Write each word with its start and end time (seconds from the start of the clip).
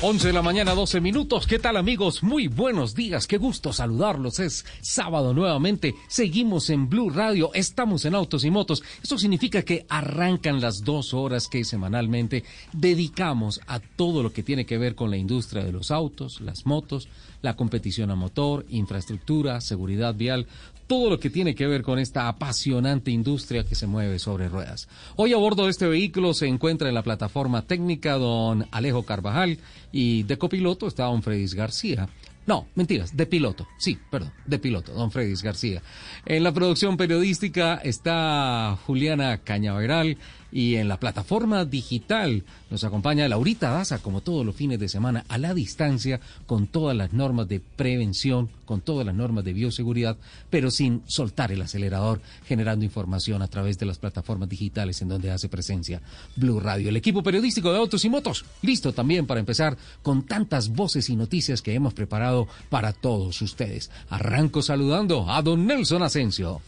11 0.00 0.28
de 0.28 0.32
la 0.32 0.42
mañana, 0.42 0.76
12 0.76 1.00
minutos. 1.00 1.48
¿Qué 1.48 1.58
tal 1.58 1.76
amigos? 1.76 2.22
Muy 2.22 2.46
buenos 2.46 2.94
días. 2.94 3.26
Qué 3.26 3.36
gusto 3.36 3.72
saludarlos. 3.72 4.38
Es 4.38 4.64
sábado 4.80 5.34
nuevamente. 5.34 5.96
Seguimos 6.06 6.70
en 6.70 6.88
Blue 6.88 7.10
Radio. 7.10 7.50
Estamos 7.52 8.04
en 8.04 8.14
Autos 8.14 8.44
y 8.44 8.50
Motos. 8.52 8.84
Esto 9.02 9.18
significa 9.18 9.62
que 9.62 9.86
arrancan 9.88 10.60
las 10.60 10.84
dos 10.84 11.14
horas 11.14 11.48
que 11.48 11.64
semanalmente 11.64 12.44
dedicamos 12.72 13.60
a 13.66 13.80
todo 13.80 14.22
lo 14.22 14.32
que 14.32 14.44
tiene 14.44 14.66
que 14.66 14.78
ver 14.78 14.94
con 14.94 15.10
la 15.10 15.16
industria 15.16 15.64
de 15.64 15.72
los 15.72 15.90
autos, 15.90 16.40
las 16.42 16.64
motos, 16.64 17.08
la 17.42 17.56
competición 17.56 18.12
a 18.12 18.14
motor, 18.14 18.66
infraestructura, 18.68 19.60
seguridad 19.60 20.14
vial, 20.14 20.46
todo 20.88 21.10
lo 21.10 21.20
que 21.20 21.30
tiene 21.30 21.54
que 21.54 21.66
ver 21.66 21.82
con 21.82 21.98
esta 21.98 22.26
apasionante 22.26 23.12
industria 23.12 23.64
que 23.64 23.76
se 23.76 23.86
mueve 23.86 24.18
sobre 24.18 24.48
ruedas. 24.48 24.88
Hoy 25.16 25.34
a 25.34 25.36
bordo 25.36 25.66
de 25.66 25.70
este 25.70 25.86
vehículo 25.86 26.34
se 26.34 26.48
encuentra 26.48 26.88
en 26.88 26.94
la 26.94 27.02
plataforma 27.02 27.62
técnica 27.62 28.14
don 28.14 28.66
Alejo 28.72 29.04
Carvajal 29.04 29.58
y 29.92 30.24
de 30.24 30.38
copiloto 30.38 30.88
está 30.88 31.04
don 31.04 31.22
Fredis 31.22 31.54
García. 31.54 32.08
No, 32.46 32.66
mentiras, 32.74 33.14
de 33.14 33.26
piloto. 33.26 33.68
Sí, 33.76 33.98
perdón, 34.10 34.32
de 34.46 34.58
piloto, 34.58 34.94
don 34.94 35.10
Fredis 35.10 35.42
García. 35.42 35.82
En 36.24 36.42
la 36.42 36.52
producción 36.52 36.96
periodística 36.96 37.74
está 37.84 38.78
Juliana 38.86 39.36
Cañaveral 39.44 40.16
y 40.50 40.76
en 40.76 40.88
la 40.88 40.98
plataforma 40.98 41.64
digital 41.64 42.44
nos 42.70 42.84
acompaña 42.84 43.28
Laurita 43.28 43.70
Daza, 43.70 43.98
como 43.98 44.20
todos 44.20 44.44
los 44.44 44.54
fines 44.54 44.78
de 44.78 44.88
semana, 44.88 45.24
a 45.28 45.38
la 45.38 45.54
distancia, 45.54 46.20
con 46.46 46.66
todas 46.66 46.96
las 46.96 47.12
normas 47.12 47.48
de 47.48 47.60
prevención, 47.60 48.48
con 48.64 48.80
todas 48.80 49.06
las 49.06 49.14
normas 49.14 49.44
de 49.44 49.52
bioseguridad, 49.52 50.16
pero 50.50 50.70
sin 50.70 51.02
soltar 51.06 51.52
el 51.52 51.62
acelerador, 51.62 52.20
generando 52.46 52.84
información 52.84 53.42
a 53.42 53.48
través 53.48 53.78
de 53.78 53.86
las 53.86 53.98
plataformas 53.98 54.48
digitales 54.48 55.00
en 55.02 55.08
donde 55.08 55.30
hace 55.30 55.48
presencia 55.48 56.00
Blue 56.36 56.60
Radio. 56.60 56.88
El 56.88 56.96
equipo 56.96 57.22
periodístico 57.22 57.72
de 57.72 57.78
Autos 57.78 58.04
y 58.04 58.08
Motos, 58.08 58.44
listo 58.62 58.92
también 58.92 59.26
para 59.26 59.40
empezar 59.40 59.76
con 60.02 60.24
tantas 60.24 60.68
voces 60.70 61.08
y 61.10 61.16
noticias 61.16 61.62
que 61.62 61.74
hemos 61.74 61.94
preparado 61.94 62.48
para 62.68 62.92
todos 62.92 63.40
ustedes. 63.42 63.90
Arranco 64.10 64.62
saludando 64.62 65.30
a 65.30 65.42
don 65.42 65.66
Nelson 65.66 66.02
Asensio. 66.02 66.60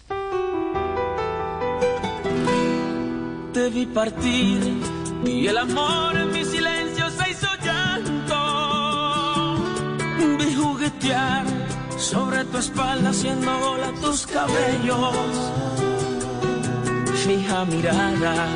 Te 3.53 3.69
vi 3.71 3.87
partir 3.87 4.61
y 5.25 5.47
el 5.47 5.59
amor 5.59 6.17
en 6.17 6.33
mi 6.33 6.45
silencio 6.45 7.11
se 7.11 7.31
hizo 7.31 7.49
llanto. 7.65 8.37
Vi 10.39 10.55
juguetear 10.55 11.45
sobre 11.99 12.45
tu 12.45 12.59
espalda 12.59 13.11
haciendo 13.11 13.59
bola 13.59 13.93
tus 14.01 14.27
cabellos. 14.27 15.15
Fija 17.25 17.65
mirada 17.65 18.47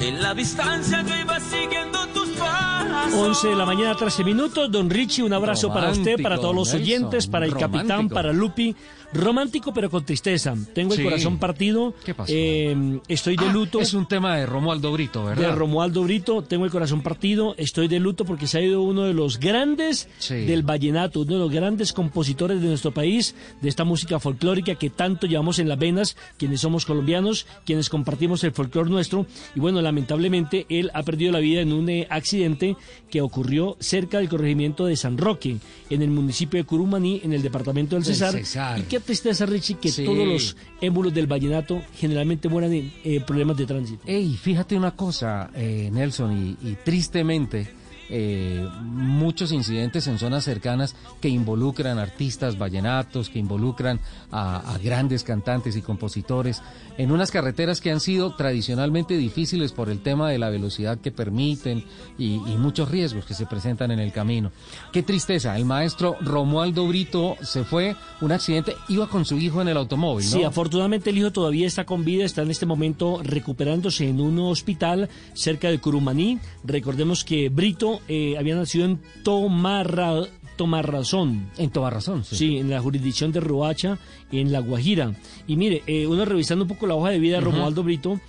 en 0.00 0.22
la 0.22 0.34
distancia 0.34 1.04
que 1.04 1.20
iba 1.20 1.38
siguiendo 1.40 2.06
tus 2.08 2.28
pasos. 2.30 3.14
11 3.14 3.48
de 3.48 3.56
la 3.56 3.66
mañana, 3.66 3.94
13 3.94 4.24
minutos. 4.24 4.70
Don 4.70 4.90
Richie, 4.90 5.22
un 5.22 5.32
abrazo 5.32 5.72
para 5.72 5.90
usted, 5.90 6.20
para 6.22 6.36
todos 6.36 6.54
los 6.54 6.68
Nelson, 6.68 6.82
oyentes, 6.82 7.26
para 7.26 7.46
el 7.46 7.54
capitán, 7.54 7.88
romántico. 7.88 8.14
para 8.14 8.32
Lupi. 8.32 8.74
Romántico, 9.12 9.72
pero 9.74 9.90
con 9.90 10.04
tristeza. 10.04 10.54
Tengo 10.74 10.94
Sí. 10.94 11.00
el 11.00 11.06
corazón 11.08 11.38
partido. 11.38 11.94
¿Qué 12.04 12.14
pasó? 12.14 12.32
Eh, 12.34 13.00
estoy 13.08 13.36
de 13.36 13.46
Ah, 13.46 13.52
luto. 13.52 13.80
es 13.80 13.92
un 13.94 14.06
tema 14.06 14.36
de 14.36 14.46
Romualdo 14.46 14.92
Brito, 14.92 15.22
de 15.28 15.34
¿verdad? 15.34 15.56
Romualdo 15.56 16.02
Brito, 16.04 16.42
tengo 16.42 16.64
el 16.64 16.70
corazón 16.70 17.02
partido, 17.02 17.54
estoy 17.58 17.88
de 17.88 17.98
luto 17.98 18.24
porque 18.24 18.46
se 18.46 18.58
ha 18.58 18.62
ido 18.62 18.82
uno 18.82 19.02
de 19.04 19.14
los 19.14 19.38
grandes 19.40 20.08
Sí. 20.18 20.34
del 20.34 20.62
vallenato, 20.62 21.20
uno 21.22 21.32
de 21.34 21.38
los 21.40 21.50
grandes 21.50 21.92
compositores 21.92 22.60
de 22.60 22.68
nuestro 22.68 22.92
país, 22.92 23.34
de 23.60 23.68
esta 23.68 23.84
música 23.84 24.20
folclórica 24.20 24.74
que 24.76 24.90
tanto 24.90 25.26
llevamos 25.26 25.58
en 25.58 25.68
las 25.68 25.78
venas, 25.78 26.16
quienes 26.38 26.60
somos 26.60 26.86
colombianos, 26.86 27.46
quienes 27.66 27.88
compartimos 27.88 28.44
el 28.44 28.52
folclor 28.52 28.90
nuestro, 28.90 29.26
y 29.56 29.60
bueno, 29.60 29.80
lamentablemente 29.82 30.66
él 30.68 30.90
ha 30.94 31.02
perdido 31.02 31.32
la 31.32 31.40
vida 31.40 31.60
en 31.60 31.72
un 31.72 31.88
eh, 31.88 32.06
accidente 32.10 32.76
que 33.10 33.20
ocurrió 33.20 33.76
cerca 33.80 34.18
del 34.18 34.28
corregimiento 34.28 34.86
de 34.86 34.96
San 34.96 35.18
Roque, 35.18 35.56
en 35.90 36.02
el 36.02 36.10
municipio 36.10 36.58
de 36.58 36.64
Curumaní, 36.64 37.20
en 37.24 37.32
el 37.32 37.42
departamento 37.42 37.96
del 37.96 38.04
Cesar. 38.04 38.32
Cesar. 38.32 38.78
Y 38.78 38.82
qué 39.00 39.06
tristeza, 39.06 39.46
Richie, 39.46 39.76
que 39.76 39.90
Sí. 39.90 40.04
todos 40.04 40.26
los 40.26 40.56
émulos 40.80 41.12
del 41.14 41.26
vallenato 41.26 41.82
generalmente 41.96 42.48
mueran 42.48 42.72
en 42.72 42.92
eh, 43.04 43.20
problemas 43.20 43.56
de 43.56 43.66
tránsito. 43.66 44.02
Ey, 44.06 44.36
fíjate 44.36 44.76
una 44.76 44.92
cosa, 44.96 45.50
eh, 45.54 45.88
Nelson, 45.92 46.56
y, 46.62 46.68
y 46.68 46.76
tristemente 46.84 47.68
eh, 48.12 48.68
muchos 48.82 49.52
incidentes 49.52 50.08
en 50.08 50.18
zonas 50.18 50.42
cercanas 50.42 50.96
que 51.20 51.28
involucran 51.28 51.98
artistas 51.98 52.58
vallenatos, 52.58 53.28
que 53.28 53.38
involucran 53.38 54.00
a, 54.32 54.78
grandes 54.82 55.22
cantantes 55.22 55.76
y 55.76 55.82
compositores, 55.82 56.60
en 56.98 57.12
unas 57.12 57.30
carreteras 57.30 57.80
que 57.80 57.92
han 57.92 58.00
sido 58.00 58.34
tradicionalmente 58.34 59.16
difíciles 59.16 59.70
por 59.70 59.90
el 59.90 60.00
tema 60.00 60.28
de 60.28 60.38
la 60.38 60.50
velocidad 60.50 60.98
que 60.98 61.12
permiten 61.12 61.84
y, 62.18 62.40
muchos 62.60 62.90
riesgos 62.90 63.24
que 63.24 63.34
se 63.34 63.46
presentan 63.46 63.90
en 63.90 64.00
el 64.00 64.12
camino. 64.12 64.50
Qué 64.92 65.02
tristeza, 65.02 65.56
el 65.56 65.64
maestro 65.64 66.16
Romualdo 66.20 66.86
Brito 66.88 67.36
se 67.40 67.64
fue, 67.64 67.96
un 68.20 68.32
accidente, 68.32 68.74
iba 68.88 69.08
con 69.08 69.24
su 69.24 69.38
hijo 69.38 69.62
en 69.62 69.68
el 69.68 69.76
automóvil. 69.76 70.26
Sí, 70.26 70.42
afortunadamente 70.42 71.10
el 71.10 71.18
hijo 71.18 71.30
todavía 71.30 71.66
está 71.66 71.86
con 71.86 72.04
vida, 72.04 72.24
está 72.24 72.42
en 72.42 72.50
este 72.50 72.66
momento 72.66 73.20
recuperándose 73.22 74.08
en 74.08 74.20
un 74.20 74.38
hospital 74.40 75.08
cerca 75.32 75.70
de 75.70 75.78
Curumaní. 75.78 76.38
Recordemos 76.64 77.24
que 77.24 77.48
Brito 77.48 77.99
eh, 78.08 78.36
había 78.38 78.56
nacido 78.56 78.84
en 78.84 79.00
Tomarra, 79.22 80.22
Tomarrazón. 80.56 81.50
En 81.56 81.70
toda 81.70 81.90
razón, 81.90 82.24
sí. 82.24 82.36
Sí, 82.36 82.58
en 82.58 82.70
la 82.70 82.80
jurisdicción 82.80 83.32
de 83.32 83.40
Roacha, 83.40 83.98
en 84.30 84.52
La 84.52 84.60
Guajira. 84.60 85.14
Y 85.46 85.56
mire, 85.56 85.82
eh, 85.86 86.06
uno 86.06 86.24
revisando 86.24 86.64
un 86.64 86.68
poco 86.68 86.86
la 86.86 86.94
hoja 86.94 87.10
de 87.10 87.18
vida 87.18 87.36
de 87.36 87.42
Romualdo 87.42 87.82
Brito, 87.82 88.20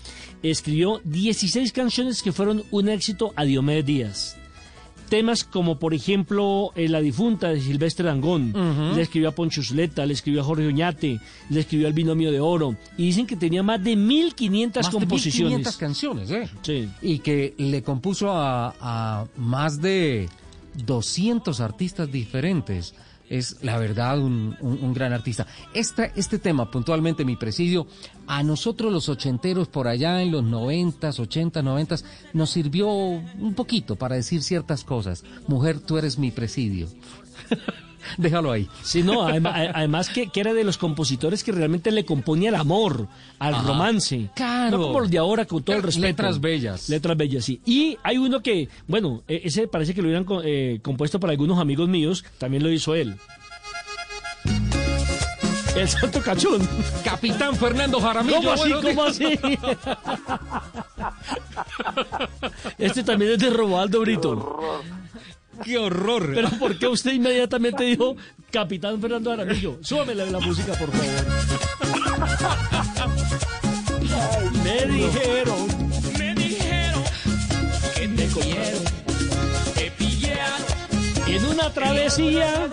escribió 0.43 1.01
16 1.03 1.71
canciones 1.71 2.23
que 2.23 2.31
fueron 2.31 2.63
un 2.71 2.89
éxito 2.89 3.33
a 3.35 3.43
Diomedes 3.43 3.85
Díaz. 3.85 4.40
Temas 5.11 5.43
como, 5.43 5.77
por 5.77 5.93
ejemplo, 5.93 6.71
eh, 6.73 6.87
La 6.87 7.01
difunta 7.01 7.49
de 7.49 7.59
Silvestre 7.59 8.05
Dangón, 8.05 8.53
le 8.95 9.01
escribió 9.01 9.27
a 9.27 9.33
Poncho 9.33 9.61
Zuleta, 9.61 10.05
le 10.05 10.13
escribió 10.13 10.39
a 10.39 10.45
Jorge 10.45 10.65
Oñate, 10.65 11.19
le 11.49 11.59
escribió 11.59 11.87
al 11.87 11.91
Binomio 11.93 12.31
de 12.31 12.39
Oro, 12.39 12.77
y 12.97 13.07
dicen 13.07 13.27
que 13.27 13.35
tenía 13.35 13.61
más 13.61 13.83
de 13.83 13.97
1500 13.97 14.83
Más 14.85 14.93
de 14.93 14.97
composiciones. 14.97 15.57
1500 15.57 15.77
canciones, 15.77 16.31
¿eh? 16.31 16.49
Sí. 16.61 16.87
Y 17.01 17.19
que 17.19 17.53
le 17.57 17.83
compuso 17.83 18.31
a, 18.31 18.73
a 18.79 19.25
más 19.35 19.81
de 19.81 20.29
200 20.85 21.59
artistas 21.59 22.09
diferentes. 22.09 22.93
Es 23.31 23.63
la 23.63 23.77
verdad 23.79 24.19
un, 24.19 24.57
un- 24.59 24.93
gran 24.93 25.13
artista. 25.13 25.47
Este 25.73 26.37
tema, 26.37 26.69
puntualmente 26.69 27.23
mi 27.23 27.37
presidio, 27.37 27.87
a 28.27 28.43
nosotros 28.43 28.91
los 28.91 29.07
ochenteros 29.07 29.69
por 29.69 29.87
allá 29.87 30.21
en 30.21 30.31
los 30.31 30.43
noventas, 30.43 31.17
ochentas, 31.17 31.63
noventas, 31.63 32.03
nos 32.33 32.49
sirvió 32.49 32.89
un 32.89 33.53
poquito 33.55 33.95
para 33.95 34.15
decir 34.15 34.43
ciertas 34.43 34.83
cosas. 34.83 35.23
Mujer, 35.47 35.79
tú 35.79 35.97
eres 35.97 36.19
mi 36.19 36.29
presidio. 36.31 36.87
Déjalo 38.17 38.51
ahí. 38.51 38.67
Sí, 38.83 39.03
no, 39.03 39.23
además, 39.27 39.69
además 39.73 40.09
que, 40.09 40.27
que 40.29 40.39
era 40.39 40.53
de 40.53 40.63
los 40.63 40.77
compositores 40.77 41.43
que 41.43 41.51
realmente 41.51 41.91
le 41.91 42.05
componía 42.05 42.49
el 42.49 42.55
amor, 42.55 43.07
al 43.39 43.55
Ajá. 43.55 43.67
romance. 43.67 44.29
Claro. 44.35 44.77
No 44.77 44.83
como 44.87 44.99
los 45.01 45.09
de 45.11 45.17
ahora, 45.17 45.45
con 45.45 45.63
todo 45.63 45.75
el 45.75 45.81
Eh, 45.81 45.85
respeto. 45.85 46.07
letras 46.07 46.39
bellas. 46.41 46.89
Letras 46.89 47.17
bellas, 47.17 47.45
sí. 47.45 47.61
Y 47.65 47.97
hay 48.03 48.17
uno 48.17 48.41
que, 48.41 48.69
bueno, 48.87 49.23
e- 49.27 49.41
ese 49.45 49.67
parece 49.67 49.93
que 49.93 50.01
lo 50.01 50.07
hubieran 50.07 50.25
eh, 50.43 50.79
compuesto 50.81 51.19
para 51.19 51.31
algunos 51.31 51.59
amigos 51.59 51.87
míos, 51.89 52.23
también 52.37 52.63
lo 52.63 52.69
hizo 52.71 52.95
él. 52.95 53.15
El 55.75 55.87
Santo 55.87 56.21
Cachón. 56.21 56.67
Capitán 57.03 57.55
Fernando 57.55 57.99
Jaramillo. 58.01 58.37
¿Cómo 58.41 58.51
así? 58.53 58.71
¿Cómo 58.81 59.03
así? 59.03 59.25
Este 62.77 63.03
también 63.03 63.31
es 63.33 63.39
de 63.39 63.49
Romualdo 63.49 64.01
Brito. 64.01 64.81
¡Qué 65.63 65.77
horror! 65.77 66.31
Pero 66.33 66.49
¿por 66.51 66.77
qué 66.79 66.87
usted 66.87 67.11
inmediatamente 67.13 67.83
dijo 67.83 68.15
Capitán 68.51 68.99
Fernando 69.01 69.31
Aramillo? 69.31 69.77
Súbame 69.81 70.15
la, 70.15 70.25
la 70.25 70.39
música, 70.39 70.73
por 70.73 70.89
favor. 70.91 71.05
Me 74.63 74.85
dijeron 74.85 75.67
Me 76.17 76.33
dijeron 76.35 77.03
cogieron. 78.33 78.81
En 81.27 81.45
una 81.45 81.69
travesía. 81.73 82.69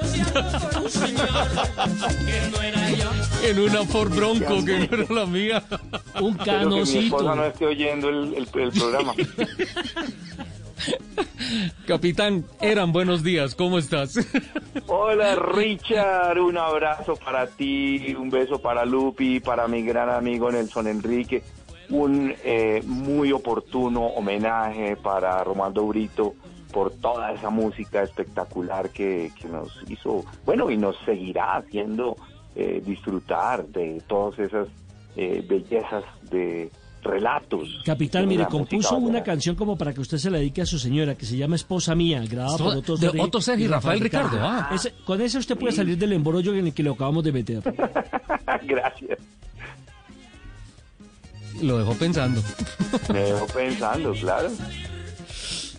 En 3.44 3.58
una 3.60 3.84
Ford 3.84 4.12
Bronco 4.14 4.64
que 4.64 4.78
no 4.80 4.84
era 5.02 5.14
la 5.14 5.26
mía. 5.26 5.62
Un 6.20 6.36
que 6.38 6.50
mi 6.52 6.80
esposa 6.82 7.34
no 7.34 7.36
canocito. 7.36 7.44
esté 7.44 7.66
oyendo 7.66 8.08
el, 8.08 8.34
el- 8.34 8.48
el 8.62 8.70
programa. 8.72 9.14
Capitán, 11.86 12.44
eran 12.60 12.92
buenos 12.92 13.22
días, 13.22 13.54
¿cómo 13.54 13.78
estás? 13.78 14.16
Hola 14.86 15.36
Richard, 15.36 16.38
un 16.40 16.56
abrazo 16.58 17.16
para 17.16 17.46
ti, 17.46 18.14
un 18.14 18.30
beso 18.30 18.60
para 18.60 18.84
Lupi, 18.84 19.40
para 19.40 19.68
mi 19.68 19.82
gran 19.82 20.10
amigo 20.10 20.50
Nelson 20.50 20.86
Enrique, 20.86 21.42
un 21.90 22.34
eh, 22.44 22.82
muy 22.86 23.32
oportuno 23.32 24.06
homenaje 24.06 24.96
para 24.96 25.42
Romando 25.44 25.86
Brito 25.86 26.34
por 26.72 26.92
toda 26.92 27.32
esa 27.32 27.50
música 27.50 28.02
espectacular 28.02 28.90
que, 28.90 29.32
nos 29.50 29.82
hizo, 29.88 30.24
bueno, 30.44 30.70
y 30.70 30.76
nos 30.76 30.96
seguirá 31.04 31.56
haciendo 31.56 32.16
eh, 32.54 32.82
disfrutar 32.84 33.66
de 33.66 34.02
todas 34.06 34.38
esas 34.38 34.68
eh, 35.16 35.44
bellezas 35.48 36.04
de 36.30 36.70
relatos. 37.08 37.68
Capitán, 37.84 38.28
mire, 38.28 38.44
música 38.44 38.50
compuso 38.58 38.96
una 38.96 39.22
canción 39.22 39.56
como 39.56 39.76
para 39.76 39.92
que 39.92 40.00
usted 40.00 40.18
se 40.18 40.30
la 40.30 40.38
dedique 40.38 40.62
a 40.62 40.66
su 40.66 40.78
señora, 40.78 41.16
que 41.16 41.26
se 41.26 41.36
llama 41.36 41.56
Esposa 41.56 41.94
Mía, 41.94 42.22
grabada 42.28 42.56
por 42.58 42.76
Otto 42.76 42.96
De 42.96 43.06
Sergi 43.06 43.20
Otto 43.20 43.40
Sergi 43.40 43.64
y 43.64 43.68
Rafael 43.68 44.00
Ricardo, 44.00 44.38
ah. 44.40 44.70
Ese- 44.74 44.92
con 45.04 45.20
eso 45.20 45.38
usted 45.38 45.56
puede 45.56 45.72
salir 45.74 45.96
del 45.98 46.12
embrollo 46.12 46.54
en 46.54 46.66
el 46.66 46.74
que 46.74 46.82
lo 46.82 46.92
acabamos 46.92 47.24
de 47.24 47.32
meter. 47.32 47.62
Gracias. 48.64 49.18
Lo 51.62 51.78
dejó 51.78 51.94
pensando. 51.94 52.40
Me 53.12 53.18
dejo 53.20 53.46
pensando, 53.46 54.12
claro. 54.12 54.50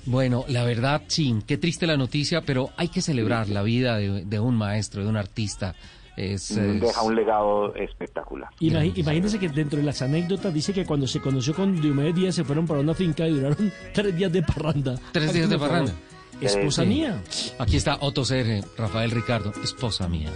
Bueno, 0.05 0.43
la 0.47 0.63
verdad, 0.63 1.03
sí, 1.07 1.35
qué 1.45 1.57
triste 1.57 1.85
la 1.85 1.95
noticia, 1.95 2.41
pero 2.41 2.71
hay 2.77 2.87
que 2.87 3.01
celebrar 3.01 3.47
la 3.49 3.61
vida 3.61 3.97
de, 3.97 4.25
de 4.25 4.39
un 4.39 4.55
maestro, 4.55 5.03
de 5.03 5.09
un 5.09 5.17
artista. 5.17 5.75
Es, 6.19 6.51
es- 6.51 6.81
Deja 6.81 7.01
un 7.03 7.15
legado 7.15 7.73
espectacular. 7.75 8.49
Imagínese 8.59 9.39
que 9.39 9.47
dentro 9.47 9.79
de 9.79 9.85
las 9.85 10.01
anécdotas 10.01 10.53
dice 10.53 10.73
que 10.73 10.85
cuando 10.85 11.07
se 11.07 11.21
conoció 11.21 11.53
con 11.55 11.79
Diomedes 11.81 12.13
Díaz 12.15 12.35
se 12.35 12.43
fueron 12.43 12.67
para 12.67 12.81
una 12.81 12.93
finca 12.93 13.25
y 13.27 13.31
duraron 13.31 13.71
tres 13.93 14.15
días 14.17 14.31
de 14.31 14.43
parranda. 14.43 14.95
Tres 15.13 15.31
días 15.33 15.49
de 15.49 15.57
parranda. 15.57 15.93
Esposa 16.41 16.83
Sí. 16.83 16.87
mía. 16.89 17.21
Aquí 17.57 17.77
está 17.77 17.97
Otto 18.01 18.23
Serge, 18.25 18.63
Rafael 18.77 19.11
Ricardo, 19.11 19.51
esposa 19.63 20.07
mía. 20.07 20.29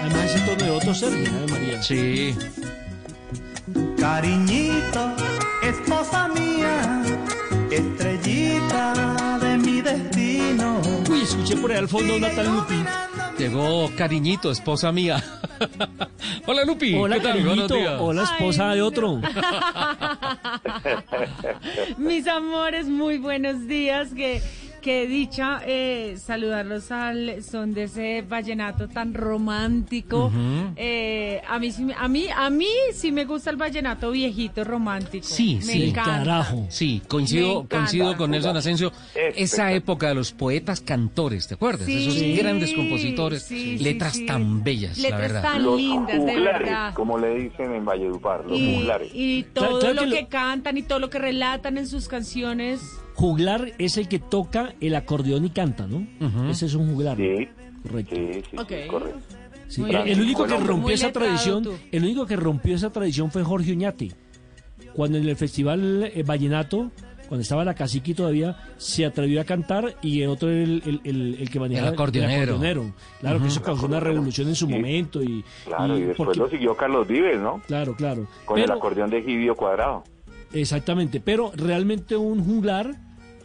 Además 0.00 0.24
ese 0.34 0.40
tono 0.44 0.64
de 0.64 0.70
Otto 0.70 0.90
Ave 0.90 1.18
María. 1.30 1.41
Sí. 1.82 2.32
Cariñito, 3.98 5.16
esposa 5.64 6.28
mía, 6.28 7.02
estrellita 7.70 9.38
de 9.40 9.58
mi 9.58 9.80
destino. 9.82 10.80
Uy, 11.10 11.22
escuché 11.22 11.56
por 11.56 11.72
ahí 11.72 11.78
al 11.78 11.88
fondo 11.88 12.14
una 12.16 12.30
tal 12.30 12.46
Lupi. 12.54 12.84
Llegó 13.36 13.90
cariñito, 13.96 14.52
esposa 14.52 14.92
mía. 14.92 15.22
Hola 16.46 16.64
Lupi. 16.64 16.94
Hola, 16.94 17.20
cariñito. 17.20 17.74
Hola, 17.98 18.22
esposa 18.22 18.74
de 18.74 18.82
otro. 18.82 19.20
Mis 21.98 22.28
amores, 22.28 22.86
muy 22.86 23.18
buenos 23.18 23.66
días. 23.66 24.14
Que, 24.14 24.40
que 24.82 25.06
dicha 25.06 25.62
eh, 25.64 26.16
saludarlos 26.18 26.90
al 26.90 27.42
son 27.42 27.72
de 27.72 27.84
ese 27.84 28.22
vallenato 28.28 28.88
tan 28.88 29.14
romántico. 29.14 30.30
Eh, 30.76 31.40
a 31.48 31.58
mí 31.58 31.70
sí 31.70 31.84
me- 31.84 31.94
a 31.94 32.08
mí 32.08 32.26
a 32.34 32.50
mí 32.50 32.66
sí 32.92 33.12
me 33.12 33.24
gusta 33.24 33.50
el 33.50 33.56
vallenato 33.56 34.10
viejito 34.10 34.64
romántico. 34.64 35.24
Sí, 35.26 35.56
me 35.56 35.62
sí. 35.62 35.88
encanta. 35.90 36.18
Carajo. 36.18 36.66
Sí, 36.68 37.00
coincido, 37.08 37.66
coincido 37.68 38.16
con 38.16 38.30
Nelson 38.32 38.56
Asensio. 38.56 38.92
Esa 39.14 39.72
época 39.72 40.08
de 40.08 40.14
los 40.16 40.32
poetas 40.32 40.80
cantores, 40.80 41.46
¿te 41.48 41.54
acuerdas? 41.54 41.86
Sí, 41.86 42.08
Esos 42.08 42.38
grandes 42.42 42.72
compositores, 42.74 43.44
sí, 43.44 43.78
letras 43.78 44.14
sí. 44.14 44.26
tan 44.26 44.62
bellas, 44.64 44.98
la 44.98 45.10
Letras 45.10 45.20
verdad. 45.22 45.42
tan 45.42 45.62
Los 45.62 45.76
lindas, 45.76 46.12
de 46.12 46.18
juglares, 46.34 46.68
verdad. 46.68 46.94
como 46.94 47.18
le 47.18 47.34
dicen 47.38 47.72
en 47.74 47.84
Valledupar, 47.84 48.44
los 48.44 48.58
Y, 48.58 48.74
juglares. 48.76 49.10
y 49.14 49.42
Claro, 49.44 49.68
todo 49.68 49.80
claro 49.80 49.94
lo 49.94 50.02
que 50.02 50.10
que 50.16 50.22
lo- 50.22 50.28
cantan 50.28 50.76
y 50.76 50.82
todo 50.82 50.98
lo 50.98 51.08
que 51.08 51.18
relatan 51.20 51.78
en 51.78 51.86
sus 51.86 52.08
canciones. 52.08 52.80
Juglar 53.22 53.70
es 53.78 53.98
el 53.98 54.08
que 54.08 54.18
toca 54.18 54.74
el 54.80 54.96
acordeón 54.96 55.44
y 55.44 55.50
canta, 55.50 55.86
¿no? 55.86 56.04
Ese 56.50 56.66
es 56.66 56.74
un 56.74 56.92
juglar. 56.92 57.16
Sí, 57.16 57.48
Correcto. 57.84 58.16
sí, 58.16 58.42
sí, 58.50 58.56
Ok. 58.58 58.68
sí, 58.68 58.88
correcto. 58.88 59.20
Sí, 59.68 59.82
el, 59.88 60.20
único 60.20 60.44
que 60.44 60.56
rompió 60.56 60.92
esa 60.92 61.12
tradición, 61.12 61.62
tú. 61.62 61.72
el 61.92 62.02
único 62.02 62.26
que 62.26 62.34
rompió 62.34 62.74
esa 62.74 62.90
tradición 62.90 63.30
fue 63.30 63.44
Jorge 63.44 63.70
Uñate. 63.72 64.10
Cuando 64.92 65.18
en 65.18 65.28
el 65.28 65.36
festival 65.36 66.10
eh, 66.12 66.24
Vallenato, 66.24 66.90
cuando 67.28 67.42
estaba 67.42 67.64
la 67.64 67.74
cacique 67.74 68.12
todavía, 68.12 68.56
se 68.76 69.06
atrevió 69.06 69.40
a 69.40 69.44
cantar 69.44 69.94
y 70.02 70.22
el 70.22 70.28
otro 70.28 70.50
era 70.50 70.64
el, 70.64 70.82
el- 70.84 71.00
el- 71.04 71.36
el 71.42 71.48
que 71.48 71.60
manejaba 71.60 71.88
El 71.90 71.94
acordeonero. 71.94 72.92
Claro, 73.20 73.40
que 73.40 73.46
eso 73.46 73.62
causó 73.62 73.86
una 73.86 74.00
revolución 74.00 74.48
en 74.48 74.56
su 74.56 74.66
Sí. 74.66 74.72
momento 74.72 75.22
y, 75.22 75.44
Claro, 75.64 75.96
y, 75.96 76.00
después 76.02 76.16
porque- 76.26 76.38
lo 76.40 76.50
siguió 76.50 76.76
Carlos 76.76 77.06
Vives, 77.06 77.40
¿no? 77.40 77.62
claro, 77.68 77.94
claro. 77.94 78.26
Con 78.44 78.58
el 78.58 78.68
acordeón 78.68 79.10
de 79.10 79.22
Gibio 79.22 79.54
Cuadrado. 79.54 80.02
Exactamente, 80.52 81.20
pero 81.20 81.52
realmente 81.56 82.16
un 82.16 82.44
juglar 82.44 82.94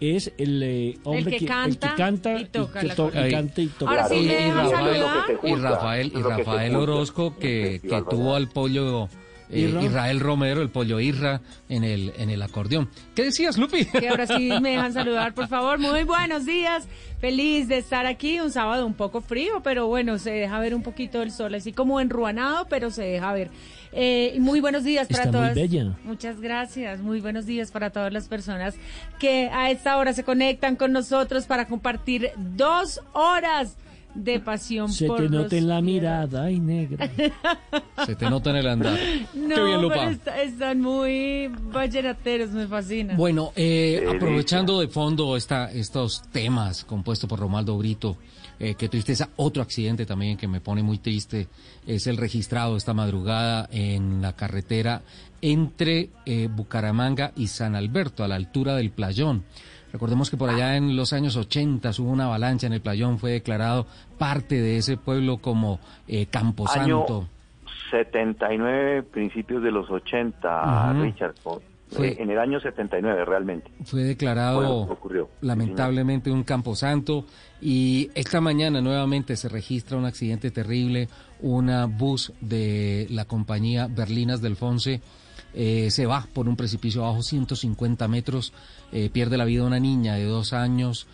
es 0.02 0.32
el 0.38 0.62
eh, 0.64 0.98
hombre 1.04 1.38
que 1.38 1.46
canta 1.46 1.88
el 1.88 1.92
que 1.94 1.98
canta 1.98 2.40
y 2.40 2.46
toca 2.46 2.80
el 2.82 2.96
to- 2.96 3.04
acordeón. 3.08 3.28
y 3.28 3.32
canta 3.32 3.62
y 3.62 3.68
toca. 3.68 3.92
Ahora 3.92 4.08
sí 4.10 4.16
Y- 4.16 4.20
me 4.28 4.34
y 4.34 4.36
dejan 4.36 4.70
Rafael- 4.72 5.40
Y 5.44 5.56
Rafael, 5.56 6.12
y 6.16 6.22
Rafael 6.22 6.76
Orozco 6.76 7.38
que, 7.38 7.76
el 7.76 7.82
que 7.82 8.02
tuvo 8.10 8.36
al 8.36 8.50
pollo 8.50 9.10
eh. 9.50 9.74
Israel 9.82 10.20
Romero, 10.20 10.62
el 10.62 10.70
pollo 10.70 11.00
Irra, 11.00 11.40
en 11.70 11.86
el, 11.86 12.12
en 12.18 12.30
el 12.30 12.42
acordeón. 12.42 12.90
¿Qué 13.16 13.24
decías, 13.24 13.58
Lupi? 13.58 13.86
que 13.86 14.10
ahora 14.10 14.28
sí 14.28 14.52
me 14.62 14.72
dejan 14.72 14.92
saludar, 14.92 15.34
por 15.34 15.48
favor. 15.48 15.80
Muy 15.80 16.04
buenos 16.04 16.46
días. 16.46 16.86
Feliz 17.22 17.68
de 17.70 17.78
estar 17.78 18.06
aquí. 18.06 18.42
Un 18.42 18.52
sábado 18.52 18.86
un 18.86 18.94
poco 18.94 19.22
frío, 19.22 19.62
pero 19.64 19.88
bueno, 19.88 20.18
se 20.20 20.32
deja 20.32 20.60
ver 20.60 20.76
un 20.76 20.84
poquito 20.84 21.22
el 21.22 21.32
sol, 21.32 21.56
así 21.56 21.72
como 21.72 22.02
enruanado, 22.02 22.68
pero 22.70 22.92
se 22.92 23.04
deja 23.04 23.32
ver. 23.32 23.50
Eh, 24.00 24.36
muy 24.40 24.62
buenos 24.62 24.84
días 24.84 25.08
para 25.08 25.24
Está 25.24 25.32
muy 25.32 25.42
todas. 25.48 25.56
bella. 25.56 25.98
Muchas 26.04 26.40
gracias. 26.40 27.00
Muy 27.02 27.20
buenos 27.20 27.48
días 27.48 27.72
para 27.72 27.90
todas 27.90 28.14
las 28.14 28.28
personas 28.28 28.76
que 29.20 29.50
a 29.52 29.72
esta 29.72 29.98
hora 29.98 30.14
se 30.14 30.24
conectan 30.24 30.76
con 30.76 30.92
nosotros 30.92 31.46
para 31.48 31.68
compartir 31.68 32.30
dos 32.38 33.02
horas 33.14 33.76
de 34.14 34.40
pasión 34.40 34.92
Se 34.92 35.06
por 35.08 35.18
te 35.22 35.30
nota 35.30 35.56
en 35.58 35.68
la 35.68 35.82
mirada, 35.82 36.44
ay 36.44 36.60
negra. 36.60 37.10
Se 38.06 38.16
te 38.16 38.30
nota 38.30 38.52
en 38.52 38.56
el 38.58 38.68
andar. 38.68 39.00
No, 39.34 39.56
Qué 39.56 39.64
bien, 39.64 39.82
Lupa. 39.82 39.96
pero 39.96 40.10
está- 40.12 40.42
están 40.44 40.80
muy 40.82 41.48
vallenateros, 41.72 42.52
me 42.52 42.68
fascina. 42.68 43.16
Bueno, 43.16 43.52
eh, 43.56 44.06
aprovechando 44.16 44.80
de 44.80 44.88
fondo 44.90 45.36
esta, 45.38 45.72
estos 45.72 46.22
temas 46.32 46.84
compuestos 46.84 47.28
por 47.28 47.40
Romaldo 47.40 47.78
Brito, 47.78 48.18
eh, 48.60 48.76
qué 48.76 48.90
tristeza, 48.90 49.30
otro 49.36 49.62
accidente 49.62 50.06
también 50.06 50.38
que 50.38 50.48
me 50.48 50.62
pone 50.62 50.82
muy 50.84 50.98
triste 50.98 51.48
es 51.86 52.08
el 52.08 52.18
registrado 52.18 52.76
esta 52.76 52.94
madrugada 52.94 53.68
en 53.72 54.22
la 54.22 54.34
carretera 54.34 55.02
entre 55.42 56.10
eh, 56.26 56.48
Bucaramanga 56.52 57.32
y 57.36 57.48
San 57.48 57.76
Alberto, 57.76 58.24
a 58.24 58.28
la 58.28 58.36
altura 58.36 58.76
del 58.76 58.92
Playón. 58.92 59.44
Recordemos 59.94 60.30
que 60.30 60.38
por 60.38 60.50
allá 60.50 60.76
en 60.76 60.96
los 60.96 61.14
años 61.14 61.38
80 61.38 61.92
hubo 62.00 62.10
una 62.10 62.26
avalancha 62.26 62.68
en 62.68 62.74
el 62.74 62.82
Playón, 62.82 63.20
fue 63.20 63.32
declarado 63.32 63.86
parte 64.18 64.60
de 64.60 64.78
ese 64.78 64.98
pueblo 64.98 65.38
como 65.38 65.80
eh, 66.08 66.26
Camposanto. 66.26 67.18
Año 67.18 67.30
79, 67.92 69.04
principios 69.04 69.64
de 69.64 69.72
los 69.72 69.90
80, 69.90 70.92
Ujú. 70.92 71.04
Richard. 71.04 71.36
Fue- 71.90 72.10
eh, 72.10 72.18
en 72.20 72.30
el 72.32 72.40
año 72.40 72.60
79, 72.60 73.24
realmente. 73.26 73.72
Fue 73.86 74.04
declarado 74.04 74.82
ocurrió. 74.82 75.30
lamentablemente 75.42 76.32
un 76.32 76.44
camposanto 76.44 77.26
y 77.62 78.10
esta 78.14 78.42
mañana 78.42 78.82
nuevamente 78.82 79.36
se 79.38 79.48
registra 79.50 79.98
un 79.98 80.06
accidente 80.06 80.52
terrible, 80.52 81.08
una 81.42 81.86
bus 81.86 82.34
de 82.42 83.08
la 83.10 83.26
compañía 83.26 83.88
Berlinas 83.88 84.42
del 84.42 84.56
Fonse 84.56 85.02
eh, 85.54 85.90
se 85.90 86.06
va 86.06 86.28
por 86.34 86.48
un 86.50 86.56
precipicio 86.56 87.04
abajo 87.06 87.24
150 87.24 88.08
metros, 88.08 88.54
eh, 88.92 89.10
pierde 89.12 89.38
la 89.38 89.46
vida 89.46 89.64
una 89.64 89.80
niña 89.80 90.16
de 90.16 90.26
dos 90.26 90.54
años, 90.54 91.08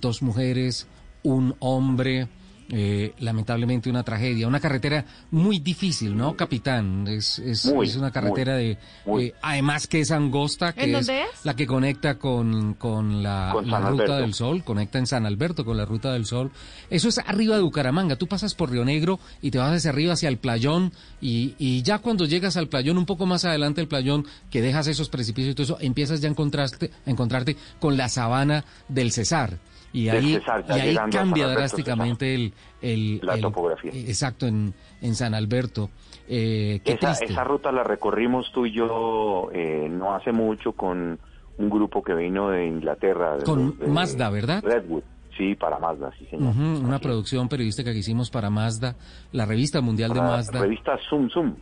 dos 0.00 0.22
mujeres, 0.22 0.88
un 1.22 1.54
hombre. 1.60 2.28
Eh, 2.70 3.14
lamentablemente 3.20 3.88
una 3.90 4.02
tragedia, 4.02 4.46
una 4.46 4.60
carretera 4.60 5.04
muy 5.30 5.58
difícil, 5.58 6.16
¿no, 6.16 6.36
capitán? 6.36 7.06
Es, 7.08 7.38
es, 7.38 7.66
Muy, 7.66 7.86
es 7.88 7.96
una 7.96 8.10
carretera 8.10 8.54
muy, 8.54 8.62
de, 8.64 8.78
muy. 9.06 9.24
eh, 9.26 9.34
además 9.42 9.86
que 9.86 10.00
es 10.00 10.10
angosta, 10.10 10.72
que 10.74 10.84
¿En 10.84 10.94
es, 10.94 11.06
dónde 11.06 11.22
es? 11.22 11.44
la 11.44 11.56
que 11.56 11.66
conecta 11.66 12.18
con, 12.18 12.74
con 12.74 13.22
la, 13.22 13.50
Con 13.52 13.70
la 13.70 13.78
San 13.80 13.90
Ruta 13.90 14.02
Alberto. 14.04 14.22
del 14.22 14.34
Sol, 14.34 14.64
conecta 14.64 14.98
en 14.98 15.06
San 15.06 15.24
Alberto 15.26 15.64
con 15.64 15.76
la 15.76 15.84
Ruta 15.86 16.12
del 16.12 16.26
Sol. 16.26 16.50
Eso 16.90 17.08
es 17.08 17.18
arriba 17.18 17.56
de 17.56 17.62
Bucaramanga. 17.62 18.16
Tú 18.16 18.26
pasas 18.26 18.54
por 18.54 18.70
Río 18.70 18.84
Negro 18.84 19.18
y 19.40 19.50
te 19.50 19.58
vas 19.58 19.72
hacia 19.74 19.90
arriba, 19.90 20.12
hacia 20.12 20.28
el 20.28 20.38
playón, 20.38 20.92
y, 21.20 21.54
y 21.58 21.82
ya 21.82 21.98
cuando 21.98 22.26
llegas 22.26 22.56
al 22.56 22.68
playón, 22.68 22.98
un 22.98 23.06
poco 23.06 23.24
más 23.26 23.44
adelante 23.44 23.80
del 23.80 23.88
playón, 23.88 24.26
que 24.50 24.60
dejas 24.62 24.86
esos 24.88 25.08
precipicios 25.08 25.52
y 25.52 25.54
todo 25.54 25.64
eso, 25.64 25.78
empiezas 25.80 26.20
ya 26.20 26.28
a 26.28 26.30
encontrarte, 26.32 26.90
a 27.06 27.10
encontrarte 27.10 27.56
con 27.80 27.96
la 27.96 28.08
sabana 28.08 28.64
del 28.88 29.10
Cesar. 29.12 29.58
Y 29.92 30.08
ahí, 30.10 30.38
y 30.68 30.72
ahí 30.72 30.94
cambia 31.10 31.44
Alberto, 31.46 31.60
drásticamente 31.60 32.34
el, 32.34 32.52
el- 32.82 33.20
La 33.22 33.34
el- 33.34 33.40
topografía. 33.40 33.90
Exacto, 33.92 34.46
en, 34.46 34.74
en 35.00 35.14
San 35.14 35.34
Alberto. 35.34 35.88
Eh, 36.28 36.80
qué 36.84 36.92
Esa, 36.92 37.12
esa 37.12 37.44
ruta 37.44 37.72
la 37.72 37.82
recorrimos 37.84 38.52
tú 38.52 38.66
y 38.66 38.72
yo 38.72 39.48
eh, 39.52 39.88
no 39.90 40.14
hace 40.14 40.30
mucho 40.32 40.72
con 40.72 41.18
un 41.56 41.70
grupo 41.70 42.02
que 42.02 42.14
vino 42.14 42.50
de 42.50 42.66
Inglaterra. 42.66 43.36
de- 43.38 43.44
Con 43.44 43.78
de- 43.78 43.86
Mazda, 43.86 44.28
¿verdad? 44.30 44.62
Redwood. 44.62 45.02
Sí, 45.38 45.54
para 45.54 45.78
Mazda, 45.78 46.10
sí, 46.18 46.26
señor. 46.26 46.54
Una 46.56 46.96
Así 46.96 47.04
producción 47.04 47.48
periodística 47.48 47.92
que 47.92 47.98
hicimos 47.98 48.28
para 48.28 48.50
Mazda, 48.50 48.96
la 49.32 49.46
revista 49.46 49.80
mundial 49.80 50.12
de 50.12 50.20
Mazda. 50.20 50.52
La 50.54 50.60
revista 50.66 50.98
Zoom 51.08 51.30
Zoom, 51.30 51.54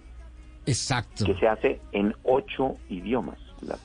Exacto. 0.64 1.25
que 1.26 1.35
se 1.37 1.47
hace 1.47 1.80
en 1.92 2.14
ocho 2.25 2.75
idiomas. 2.88 3.38
La, 3.62 3.78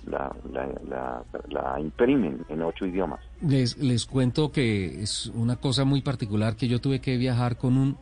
la, 0.89 1.23
la, 1.49 1.79
imprimen 1.79 2.43
en 2.49 2.61
ocho 2.61 2.85
idiomas. 2.85 3.19
Les, 3.41 3.77
les 3.77 4.05
cuento 4.05 4.51
que 4.51 5.01
es 5.01 5.27
una 5.33 5.55
cosa 5.55 5.85
muy 5.85 6.01
particular 6.01 6.55
que 6.55 6.67
yo 6.67 6.79
tuve 6.81 6.99
que 6.99 7.17
viajar 7.17 7.57
con 7.57 7.77
un 7.77 7.97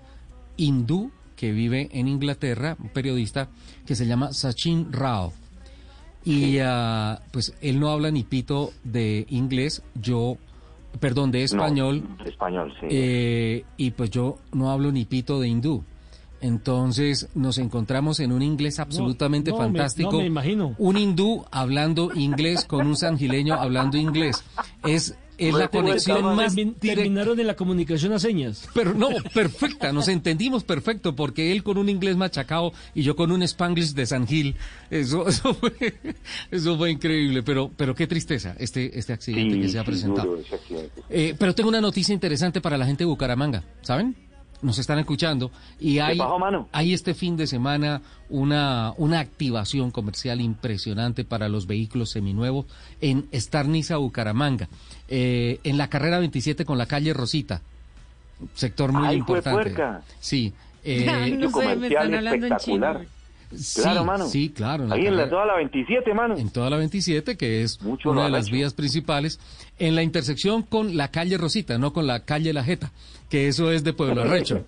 hindú 0.57 1.11
que 1.35 1.51
vive 1.51 1.87
en 1.93 2.07
Inglaterra, 2.07 2.75
un 2.79 2.89
periodista 2.89 3.49
que 3.85 3.95
se 3.95 4.05
llama 4.05 4.33
Sachin 4.33 4.91
Rao. 4.91 5.31
Y 6.25 6.57
ah, 6.59 7.21
pues 7.31 7.55
él 7.61 7.79
no 7.79 7.89
habla 7.89 8.11
ni 8.11 8.23
pito 8.23 8.71
de 8.83 9.25
inglés, 9.29 9.81
yo, 9.95 10.35
perdón, 10.99 11.31
de 11.31 11.43
español, 11.43 12.03
No, 12.17 12.25
español, 12.25 12.73
sí. 12.81 12.87
eh, 12.89 13.63
y 13.77 13.91
pues 13.91 14.09
yo 14.11 14.37
no 14.51 14.69
hablo 14.69 14.91
ni 14.91 15.05
pito 15.05 15.39
de 15.39 15.47
hindú. 15.47 15.83
Entonces 16.41 17.27
nos 17.35 17.57
encontramos 17.57 18.19
en 18.19 18.31
un 18.31 18.41
inglés 18.41 18.79
absolutamente 18.79 19.51
no 19.51 19.57
fantástico. 19.57 20.11
no 20.11 20.19
me 20.19 20.25
imagino. 20.25 20.75
Un 20.77 20.97
hindú 20.97 21.45
hablando 21.51 22.11
inglés 22.15 22.65
con 22.65 22.87
un 22.87 22.95
sangileño 22.95 23.55
hablando 23.55 23.97
inglés. 23.97 24.43
Es, 24.85 25.15
es 25.37 25.53
la 25.53 25.67
conexión 25.69 26.35
más 26.35 26.55
directa. 26.55 26.79
terminaron 26.81 27.39
en 27.39 27.47
la 27.47 27.55
comunicación 27.55 28.11
a 28.13 28.19
señas. 28.19 28.67
Pero 28.73 28.93
no, 28.93 29.09
perfecta, 29.33 29.91
nos 29.93 30.07
entendimos 30.09 30.63
perfecto, 30.63 31.15
porque 31.15 31.51
él 31.51 31.63
con 31.63 31.77
un 31.77 31.87
inglés 31.89 32.17
machacado 32.17 32.73
y 32.93 33.03
yo 33.03 33.15
con 33.15 33.31
un 33.31 33.41
spanglish 33.43 33.93
de 33.93 34.05
San 34.05 34.27
Gil, 34.27 34.55
eso, 34.89 35.27
eso, 35.27 35.53
fue, 35.53 35.71
eso 36.51 36.77
fue 36.77 36.91
increíble, 36.91 37.41
pero, 37.43 37.71
pero 37.75 37.95
qué 37.95 38.05
tristeza 38.07 38.55
este, 38.59 38.97
este 38.99 39.13
accidente 39.13 39.55
Sí, 39.55 39.61
que 39.61 39.69
se 39.69 39.79
ha 39.79 39.83
sí, 39.83 39.87
presentado. 39.87 40.27
duro. 40.35 40.43
Eh, 41.09 41.35
pero 41.37 41.55
tengo 41.55 41.69
una 41.69 41.81
noticia 41.81 42.13
interesante 42.13 42.59
para 42.61 42.77
la 42.77 42.85
gente 42.85 43.03
de 43.03 43.07
Bucaramanga, 43.07 43.63
¿saben? 43.81 44.15
Nos 44.61 44.77
están 44.77 44.99
escuchando 44.99 45.51
y 45.79 45.99
hay, 45.99 46.17
pasó, 46.17 46.37
mano? 46.37 46.67
hay 46.73 46.93
este 46.93 47.13
fin 47.13 47.37
de 47.37 47.47
semana 47.47 48.01
una, 48.29 48.93
una 48.97 49.19
activación 49.21 49.89
comercial 49.89 50.41
impresionante 50.41 51.23
para 51.23 51.47
los 51.47 51.65
vehículos 51.65 52.09
seminuevos 52.09 52.65
en 52.99 53.27
Estarniza, 53.31 53.95
Bucaramanga, 53.97 54.67
eh, 55.07 55.59
en 55.63 55.77
la 55.77 55.87
carrera 55.89 56.19
27 56.19 56.65
con 56.65 56.77
la 56.77 56.87
calle 56.87 57.13
Rosita, 57.13 57.61
sector 58.53 58.91
muy 58.91 59.07
¡Ay, 59.07 59.17
importante. 59.17 59.75
Sí. 60.19 60.53
eh, 60.83 61.35
No 61.39 61.49
sé, 61.51 61.75
me 61.75 61.87
están 61.87 62.13
hablando 62.15 62.47
en 62.47 62.57
chino. 62.57 62.99
sí, 63.55 63.81
Claro, 63.81 64.05
mano. 64.05 64.27
sí, 64.27 64.49
claro. 64.49 64.83
en 64.83 64.89
la 64.89 64.95
Ahí 64.95 65.07
en 65.07 65.17
la, 65.17 65.29
toda 65.29 65.45
la 65.45 65.55
27, 65.55 66.13
mano. 66.13 66.37
en 66.37 66.49
toda 66.51 66.69
la 66.69 66.77
27, 66.77 67.35
que 67.37 67.63
es 67.63 67.81
Mucho 67.81 68.11
una 68.11 68.25
de 68.25 68.29
las 68.29 68.45
hecho. 68.47 68.55
vías 68.55 68.73
principales, 68.73 69.39
en 69.79 69.95
la 69.95 70.03
intersección 70.03 70.61
con 70.63 70.95
la 70.97 71.07
calle 71.09 71.37
Rosita, 71.37 71.77
no 71.77 71.91
con 71.91 72.05
la 72.05 72.19
calle 72.25 72.53
La 72.53 72.63
Jeta, 72.63 72.91
que 73.29 73.47
eso 73.47 73.71
es 73.71 73.83
de 73.83 73.93
Pueblo 73.93 74.21
Arrecho, 74.23 74.63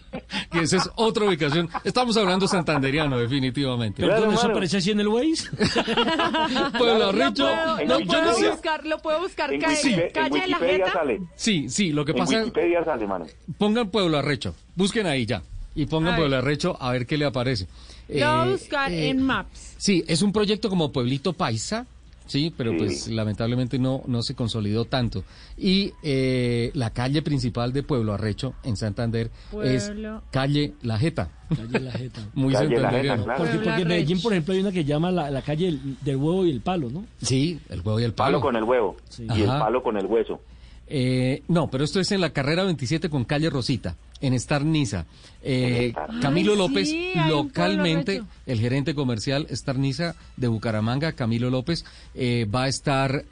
que 0.50 0.60
esa 0.60 0.78
es 0.78 0.90
otra 0.96 1.26
ubicación. 1.26 1.68
Estamos 1.84 2.16
hablando 2.16 2.48
santanderiano, 2.48 3.18
definitivamente. 3.18 4.02
Claro, 4.02 4.32
¿eso 4.32 4.46
aparece 4.48 4.78
así 4.78 4.90
en 4.90 5.00
el 5.00 5.08
Waze? 5.08 5.48
Pueblo 6.78 6.98
Lo 6.98 7.08
Arrecho, 7.08 7.44
puedo, 7.44 7.78
En 7.78 7.88
lo 7.88 7.98
no, 8.00 8.04
yo 8.12 8.24
no 8.24 8.34
sé. 8.34 8.50
buscar, 8.50 8.86
lo 8.86 8.98
puedo 8.98 9.20
buscar 9.20 9.52
En, 9.52 9.60
ca- 9.60 9.68
Wikipe- 9.68 10.06
en 10.06 10.10
calle 10.12 10.40
de 10.40 10.46
la 10.48 10.56
Jeta. 10.58 10.92
sale. 10.92 11.20
Sí, 11.36 11.68
sí, 11.68 11.92
lo 11.92 12.04
que 12.04 12.12
En 12.12 12.18
pasa, 12.18 12.38
Wikipedia 12.38 12.84
sale, 12.84 13.06
mano. 13.06 13.26
pongan 13.58 13.90
Pueblo 13.90 14.18
Arrecho, 14.18 14.54
busquen 14.74 15.06
ahí 15.06 15.26
ya, 15.26 15.42
y 15.74 15.86
pongan 15.86 16.14
A. 16.14 16.16
Pueblo 16.16 16.36
Arrecho 16.36 16.76
a 16.80 16.92
ver 16.92 17.06
qué 17.06 17.16
le 17.18 17.26
aparece. 17.26 17.66
Lo 18.08 18.14
voy 18.14 18.22
a 18.22 18.44
Eh, 18.46 18.50
buscar 18.52 18.92
eh, 18.92 19.08
en 19.10 19.22
Maps. 19.22 19.74
Sí, 19.78 20.04
es 20.08 20.22
un 20.22 20.32
proyecto 20.32 20.68
como 20.70 20.92
Pueblito 20.92 21.32
Paisa, 21.32 21.86
sí, 22.26 22.52
pero 22.56 22.72
Sí. 22.72 22.78
pues 22.78 23.08
lamentablemente 23.08 23.78
no, 23.78 24.02
no 24.06 24.22
se 24.22 24.34
consolidó 24.34 24.84
tanto. 24.84 25.24
Y 25.56 25.92
eh, 26.02 26.70
la 26.74 26.90
calle 26.90 27.22
principal 27.22 27.72
de 27.72 27.82
Pueblo 27.82 28.12
Arrecho, 28.14 28.54
en 28.64 28.76
Santander, 28.76 29.30
es 29.64 29.90
calle 30.30 30.74
La 30.82 30.98
Jeta. 30.98 31.30
Calle 31.48 31.80
La 31.80 31.92
Jeta. 31.92 32.20
Muy 32.34 32.52
Calle 32.52 32.68
La 32.76 32.90
santanderiano. 32.90 33.22
Jeta, 33.22 33.34
claro. 33.36 33.52
Porque, 33.62 33.82
en 33.82 33.88
Medellín, 33.88 34.20
por 34.22 34.32
ejemplo, 34.32 34.54
hay 34.54 34.60
una 34.60 34.72
que 34.72 34.84
llama 34.84 35.10
la, 35.10 35.30
la 35.30 35.42
calle 35.42 35.78
del 36.02 36.16
huevo 36.16 36.44
y 36.44 36.50
el 36.50 36.60
palo, 36.60 36.90
¿no? 36.90 37.04
Sí, 37.22 37.58
el 37.68 37.80
huevo 37.80 38.00
y 38.00 38.04
el 38.04 38.12
Palo 38.14 38.38
palo. 38.38 38.40
con 38.40 38.56
el 38.56 38.64
huevo. 38.64 38.96
Sí. 39.08 39.26
Y 39.34 39.42
el 39.42 39.46
palo 39.48 39.82
con 39.82 39.96
el 39.96 40.06
hueso. 40.06 40.40
Eh, 40.88 41.42
no, 41.48 41.68
pero 41.68 41.84
esto 41.84 41.98
es 42.00 42.12
en 42.12 42.20
la 42.20 42.30
carrera 42.30 42.62
27 42.64 43.08
con 43.10 43.24
calle 43.24 43.50
Rosita, 43.50 43.96
en 44.20 44.34
Star 44.34 44.64
Niza. 44.64 45.04
Eh. 45.42 45.92
Camilo 46.22 46.52
Ay, 46.52 46.58
López, 46.58 46.88
sí, 46.90 47.12
localmente, 47.28 48.22
el 48.46 48.60
gerente 48.60 48.94
comercial 48.94 49.46
Star 49.50 49.78
Niza 49.78 50.14
de 50.36 50.48
Bucaramanga, 50.48 51.12
Camilo 51.12 51.50
López, 51.50 51.84
eh, 52.14 52.46
va 52.52 52.64
a 52.64 52.68
estar 52.68 53.24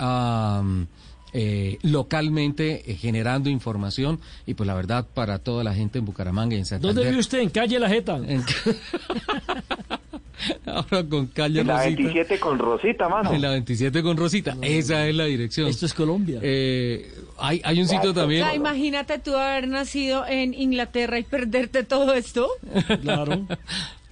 eh, 1.37 1.79
localmente 1.83 2.91
eh, 2.91 2.95
generando 2.97 3.51
información 3.51 4.21
y 4.47 4.55
pues 4.55 4.67
la 4.67 4.75
verdad 4.75 5.07
para 5.13 5.39
toda 5.41 5.65
la 5.65 5.75
gente 5.75 5.99
en 5.99 6.05
Bucaramanga 6.05 6.55
y 6.55 6.59
en 6.59 6.65
Santander. 6.67 6.95
¿Dónde 6.95 7.11
vive 7.11 7.21
usted? 7.21 7.39
En 7.41 7.51
calle 7.51 7.79
La 7.81 7.89
Jeta. 7.89 8.17
En- 8.17 8.45
Ahora 10.67 11.05
con 11.09 11.27
calle 11.29 11.61
En 11.61 11.67
la 11.69 11.79
Rosita. 11.79 11.97
27 12.03 12.39
con 12.41 12.59
Rosita, 12.59 13.09
mano. 13.09 13.33
En 13.33 13.41
la 13.41 13.51
27 13.51 14.03
con 14.03 14.17
Rosita. 14.17 14.57
Esa 14.61 15.07
es 15.09 15.15
la 15.15 15.25
dirección. 15.25 15.69
Esto 15.69 15.87
es 15.87 15.95
Colombia. 15.95 16.39
Eh, 16.43 17.11
hay, 17.39 17.61
hay 17.65 17.81
un 17.81 17.89
sitio 17.89 18.11
O 18.11 18.15
también. 18.15 18.45
sea, 18.45 18.55
imagínate 18.55 19.19
tú 19.19 19.35
haber 19.37 19.69
nacido 19.69 20.27
en 20.27 20.55
Inglaterra 20.55 21.19
y 21.19 21.23
perderte 21.25 21.85
todo 21.85 22.15
esto. 22.15 22.49
Claro. 23.03 23.47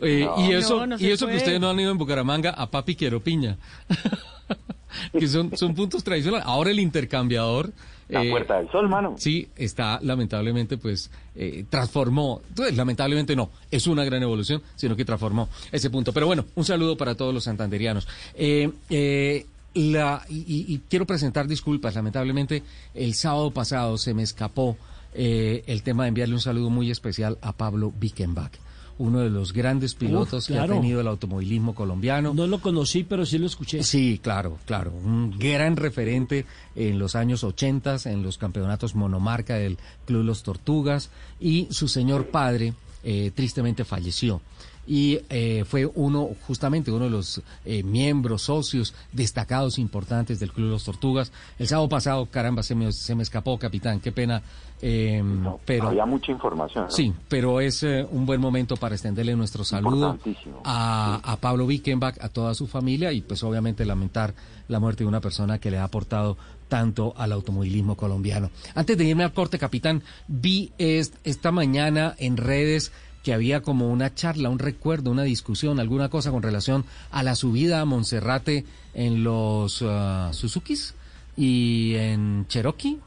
Eh, 0.05 0.25
No. 0.26 0.45
y 0.50 0.52
eso, 0.52 0.79
No, 0.81 0.87
no 0.88 0.97
y 0.99 1.12
eso 1.12 1.29
que 1.29 1.37
ustedes 1.37 1.61
no 1.61 1.71
han 1.71 1.79
ido 1.79 1.93
en 1.93 1.97
Bucaramanga 1.97 2.50
a 2.50 2.69
Papi 2.69 2.97
Quiero 2.97 3.21
Piña. 3.23 3.57
que 5.19 5.29
son, 5.29 5.57
son 5.57 5.75
puntos 5.76 6.02
tradicionales. 6.02 6.45
Ahora 6.47 6.71
el 6.71 6.81
intercambiador. 6.81 7.73
La 8.09 8.25
eh, 8.25 8.31
Puerta 8.31 8.57
del 8.59 8.69
Sol, 8.71 8.88
mano. 8.88 9.14
Sí, 9.17 9.49
está 9.57 10.00
lamentablemente, 10.02 10.76
pues, 10.76 11.11
eh, 11.37 11.64
transformó, 11.71 12.43
pues, 12.55 12.76
lamentablemente 12.76 13.37
no, 13.37 13.50
es 13.71 13.87
una 13.87 14.05
gran 14.05 14.23
evolución, 14.23 14.61
sino 14.75 14.97
que 14.97 15.05
transformó 15.05 15.49
ese 15.71 15.88
punto. 15.88 16.12
Pero 16.12 16.26
bueno, 16.26 16.45
un 16.57 16.64
saludo 16.64 16.97
para 16.97 17.14
todos 17.14 17.33
los 17.33 17.45
santanderianos. 17.45 18.07
Eh, 18.35 18.71
eh, 18.91 19.47
la, 19.75 20.25
y, 20.29 20.75
y- 20.75 20.81
quiero 20.88 21.07
presentar 21.07 21.47
disculpas, 21.47 21.95
lamentablemente 21.95 22.62
el 22.95 23.14
sábado 23.14 23.50
pasado 23.50 23.99
se 23.99 24.14
me 24.14 24.23
escapó 24.23 24.76
eh, 25.14 25.64
el 25.67 25.83
tema 25.83 26.05
de 26.05 26.09
enviarle 26.09 26.35
un 26.35 26.41
saludo 26.41 26.71
muy 26.71 26.91
especial 26.91 27.38
a 27.43 27.52
Pablo 27.52 27.93
Bickenbach, 27.99 28.52
uno 28.99 29.21
de 29.21 29.31
los 29.31 29.52
grandes 29.52 29.95
pilotos 29.95 30.47
que 30.47 30.55
claro. 30.55 30.75
ha 30.75 30.76
tenido 30.76 31.00
el 31.00 31.09
automovilismo 31.09 31.75
colombiano. 31.75 32.33
No 32.35 32.47
lo 32.47 32.61
conocí, 32.61 33.05
pero 33.05 33.26
sí 33.26 33.38
lo 33.38 33.47
escuché. 33.47 33.83
Sí, 33.83 34.21
claro, 34.23 34.59
claro. 34.67 34.93
Un 34.93 35.37
gran 35.38 35.76
referente 35.76 36.47
en 36.76 36.99
los 36.99 37.17
años 37.17 37.43
80 37.45 37.97
en 38.07 38.23
los 38.23 38.38
campeonatos 38.38 38.95
monomarca 38.95 39.55
del 39.57 39.79
Club 40.07 40.25
Los 40.25 40.43
Tortugas 40.43 41.11
y 41.41 41.69
su 41.71 41.88
señor 41.88 42.26
padre 42.26 42.75
eh, 43.05 43.33
tristemente 43.35 43.85
falleció. 43.85 44.41
Y 44.87 45.21
eh, 45.31 45.65
fue 45.65 45.87
uno, 45.87 46.31
justamente 46.47 46.91
uno 46.91 47.05
de 47.05 47.11
los 47.11 47.41
eh, 47.65 47.83
miembros, 47.85 48.43
socios 48.43 48.95
destacados 49.12 49.79
importantes 49.79 50.41
del 50.41 50.53
Club 50.53 50.71
Los 50.71 50.85
Tortugas. 50.85 51.31
El 51.59 51.69
sábado 51.69 51.89
pasado, 51.89 52.27
caramba, 52.27 52.62
se 52.65 52.75
me, 52.75 52.91
se 52.93 53.15
me 53.15 53.23
escapó, 53.23 53.59
capitán, 53.61 54.01
qué 54.01 54.11
pena. 54.11 54.43
eh, 54.83 55.23
No, 55.25 55.61
pero 55.65 55.89
Había 55.89 56.05
mucha 56.05 56.33
información. 56.33 56.87
¿no? 56.87 56.91
Sí, 56.91 57.12
pero 57.29 57.61
es 57.61 57.85
eh, 57.85 58.05
un 58.11 58.27
buen 58.27 58.41
momento 58.41 58.77
para 58.77 58.97
extenderle 58.97 59.37
nuestro 59.37 59.62
saludo 59.62 60.19
a 60.65 61.37
Pablo 61.41 61.67
Wickenbach, 61.67 62.17
a 62.21 62.29
toda 62.29 62.53
su 62.55 62.67
familia 62.67 63.12
y 63.12 63.21
pues 63.21 63.43
obviamente 63.45 63.85
lamentar 63.85 64.35
la 64.69 64.81
muerte 64.81 65.05
de 65.05 65.09
una 65.09 65.21
persona 65.21 65.59
que 65.61 65.71
le 65.71 65.79
ha 65.79 65.85
aportado 65.85 66.37
tanto 66.69 67.12
al 67.17 67.33
automovilismo 67.33 67.97
colombiano. 67.97 68.51
Antes 68.75 68.97
de 68.99 69.05
irme 69.05 69.25
al 69.25 69.33
corte, 69.33 69.59
capitán, 69.59 70.03
vi 70.27 70.73
est- 70.79 71.15
esta 71.25 71.53
mañana 71.53 72.15
en 72.19 72.37
redes 72.37 72.91
que 73.23 73.33
había 73.33 73.62
como 73.62 73.88
una 73.88 74.14
charla, 74.14 74.49
un 74.50 74.59
recuerdo, 74.59 75.11
una 75.11 75.23
discusión, 75.23 75.79
alguna 75.81 76.09
cosa 76.09 76.31
con 76.31 76.43
relación 76.43 76.85
a 77.11 77.23
la 77.23 77.35
subida 77.35 77.81
a 77.81 77.85
Monserrate 77.85 78.64
en 78.95 79.23
los 79.25 79.83
ah, 79.87 80.31
Suzukis 80.33 80.95
y 81.37 81.95
en 81.97 82.47
Cherokee. 82.49 82.99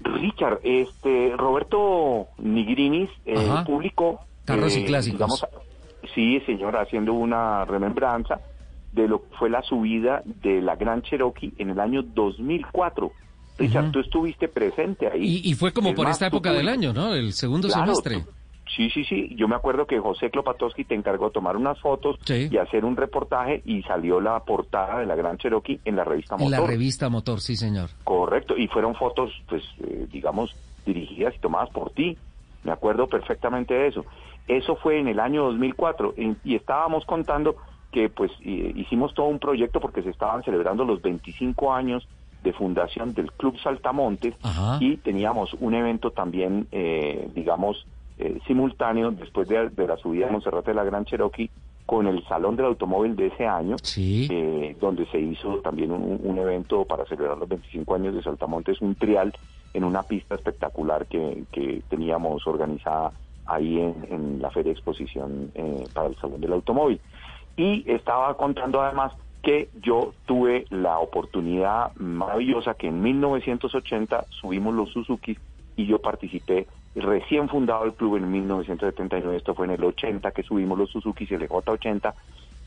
Richard, 0.00 0.60
este, 0.62 1.32
Roberto 1.36 2.28
Nigrinis 2.38 3.10
eh, 3.26 3.34
publicó... 3.66 4.20
Carros 4.44 4.76
y 4.76 4.84
clásicos. 4.84 5.18
digamos, 5.18 5.46
sí, 6.14 6.40
señor, 6.46 6.76
haciendo 6.76 7.12
una 7.12 7.64
remembranza 7.66 8.40
de 8.92 9.06
lo 9.08 9.20
que 9.22 9.36
fue 9.36 9.50
la 9.50 9.62
subida 9.62 10.22
de 10.24 10.62
la 10.62 10.76
Gran 10.76 11.02
Cherokee 11.02 11.52
en 11.58 11.70
el 11.70 11.80
año 11.80 12.02
2004. 12.02 13.12
Richard, 13.58 13.82
Ujú. 13.84 13.92
tú 13.92 14.00
estuviste 14.00 14.48
presente 14.48 15.08
ahí. 15.08 15.42
Y, 15.44 15.50
y 15.50 15.54
fue 15.54 15.72
como 15.72 15.90
Es 15.90 15.94
por 15.96 16.06
más, 16.06 16.14
esta 16.16 16.28
época 16.28 16.52
del 16.52 16.68
año, 16.68 16.92
¿no? 16.92 17.12
El 17.12 17.32
segundo 17.32 17.68
Claro, 17.68 17.86
semestre. 17.96 18.20
tú- 18.20 18.30
Sí, 18.74 18.90
sí, 18.90 19.04
sí. 19.04 19.34
Yo 19.36 19.48
me 19.48 19.54
acuerdo 19.56 19.86
que 19.86 19.98
José 19.98 20.30
Klopatowski 20.30 20.84
te 20.84 20.94
encargó 20.94 21.30
tomar 21.30 21.56
unas 21.56 21.80
fotos 21.80 22.16
Sí. 22.24 22.48
y 22.50 22.56
hacer 22.58 22.84
un 22.84 22.96
reportaje 22.96 23.62
y 23.64 23.82
salió 23.82 24.20
la 24.20 24.38
portada 24.40 24.98
de 25.00 25.06
la 25.06 25.14
Gran 25.16 25.38
Cherokee 25.38 25.80
en 25.84 25.96
la 25.96 26.04
revista 26.04 26.36
En 26.36 26.50
la 26.50 26.58
Motor. 26.58 26.70
revista 26.70 27.08
Motor, 27.08 27.40
sí, 27.40 27.56
señor. 27.56 27.90
Correcto. 28.04 28.56
Y 28.56 28.68
fueron 28.68 28.94
fotos, 28.94 29.32
pues, 29.48 29.62
eh, 29.84 30.06
digamos, 30.12 30.54
dirigidas 30.86 31.34
y 31.34 31.38
tomadas 31.38 31.70
por 31.70 31.90
ti. 31.90 32.16
Me 32.64 32.72
acuerdo 32.72 33.06
perfectamente 33.06 33.74
de 33.74 33.88
eso. 33.88 34.04
Eso 34.46 34.76
fue 34.76 34.98
en 35.00 35.08
el 35.08 35.20
año 35.20 35.44
2004 35.44 36.14
y, 36.16 36.34
y 36.44 36.54
estábamos 36.54 37.04
contando 37.04 37.56
que, 37.92 38.08
pues, 38.08 38.30
eh, 38.44 38.72
hicimos 38.76 39.14
todo 39.14 39.26
un 39.26 39.38
proyecto 39.38 39.80
porque 39.80 40.02
se 40.02 40.10
estaban 40.10 40.42
celebrando 40.42 40.84
los 40.84 41.00
25 41.02 41.72
años 41.72 42.06
de 42.42 42.52
fundación 42.52 43.14
del 43.14 43.32
Club 43.32 43.58
Saltamontes 43.60 44.34
Ajá. 44.42 44.78
y 44.80 44.96
teníamos 44.98 45.54
un 45.54 45.74
evento 45.74 46.10
también, 46.12 46.68
eh, 46.70 47.28
digamos, 47.34 47.84
eh, 48.18 48.38
simultáneo 48.46 49.10
después 49.10 49.48
de, 49.48 49.68
de 49.70 49.86
la 49.86 49.96
subida 49.96 50.26
de 50.26 50.32
Monserrate 50.32 50.70
de 50.70 50.74
la 50.76 50.84
Gran 50.84 51.04
Cherokee 51.04 51.50
con 51.86 52.06
el 52.06 52.22
Salón 52.26 52.54
del 52.56 52.66
Automóvil 52.66 53.16
de 53.16 53.28
ese 53.28 53.46
año, 53.46 53.76
Sí. 53.82 54.28
eh, 54.30 54.76
donde 54.78 55.06
se 55.06 55.18
hizo 55.18 55.58
también 55.60 55.90
un, 55.90 56.20
un 56.22 56.38
evento 56.38 56.84
para 56.84 57.06
celebrar 57.06 57.38
los 57.38 57.48
25 57.48 57.94
años 57.94 58.14
de 58.14 58.22
Saltamontes, 58.22 58.80
un 58.82 58.94
trial 58.94 59.32
en 59.72 59.84
una 59.84 60.02
pista 60.02 60.34
espectacular 60.34 61.06
que, 61.06 61.44
que 61.50 61.82
teníamos 61.88 62.46
organizada 62.46 63.12
ahí 63.46 63.78
en, 63.80 63.94
en 64.10 64.42
la 64.42 64.50
Feria 64.50 64.72
de 64.72 64.78
Exposición 64.78 65.50
eh, 65.54 65.84
para 65.94 66.08
el 66.08 66.16
Salón 66.16 66.40
del 66.42 66.52
Automóvil. 66.52 67.00
Y 67.56 67.90
estaba 67.90 68.36
contando 68.36 68.82
además 68.82 69.12
que 69.42 69.70
yo 69.80 70.12
tuve 70.26 70.66
la 70.68 70.98
oportunidad 70.98 71.94
maravillosa 71.96 72.74
que 72.74 72.88
en 72.88 73.00
1980 73.00 74.26
subimos 74.28 74.74
los 74.74 74.90
Suzuki 74.90 75.38
y 75.76 75.86
yo 75.86 76.00
participé 76.00 76.66
recién 76.94 77.48
fundado 77.48 77.84
el 77.84 77.94
club 77.94 78.16
en 78.16 78.30
1979, 78.30 79.36
esto 79.36 79.54
fue 79.54 79.66
en 79.66 79.72
el 79.72 79.84
80 79.84 80.30
que 80.32 80.42
subimos 80.42 80.78
los 80.78 80.90
Suzuki 80.90 81.26
el 81.30 81.48
J80 81.48 82.12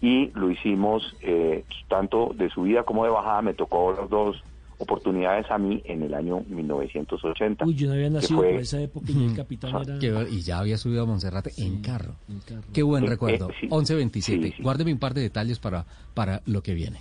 y 0.01 0.31
lo 0.33 0.49
hicimos 0.49 1.15
eh, 1.21 1.63
tanto 1.87 2.31
de 2.35 2.49
subida 2.49 2.83
como 2.83 3.03
de 3.03 3.11
bajada, 3.11 3.41
me 3.41 3.53
tocó 3.53 3.93
las 3.99 4.09
dos 4.09 4.41
oportunidades 4.79 5.45
a 5.51 5.59
mí 5.59 5.79
en 5.85 6.01
el 6.01 6.13
año 6.15 6.43
1980. 6.49 7.65
Uy, 7.65 7.75
yo 7.75 7.87
no 7.87 7.93
había 7.93 8.09
nacido 8.09 8.39
fue- 8.39 8.51
por 8.53 8.61
esa 8.61 8.81
época 8.81 9.11
y 9.11 9.25
el 9.25 9.35
capitán 9.35 9.75
era... 9.99 10.27
Y 10.27 10.41
ya 10.41 10.57
había 10.57 10.77
subido 10.79 11.03
a 11.03 11.05
Monserrate 11.05 11.51
en 11.57 11.81
carro. 11.83 12.15
en 12.27 12.39
carro. 12.39 12.63
Qué 12.73 12.81
buen 12.81 13.03
Eh, 13.03 13.07
recuerdo. 13.07 13.49
eh, 13.51 13.55
sí. 13.61 13.67
11.27. 13.67 14.21
Sí, 14.21 14.53
sí. 14.57 14.63
Guárdeme 14.63 14.91
un 14.93 14.97
par 14.99 15.13
de 15.13 15.21
detalles 15.21 15.59
para, 15.59 15.85
para 16.15 16.41
lo 16.47 16.63
que 16.63 16.73
viene. 16.73 16.97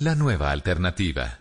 La 0.00 0.16
nueva 0.16 0.50
alternativa. 0.50 1.38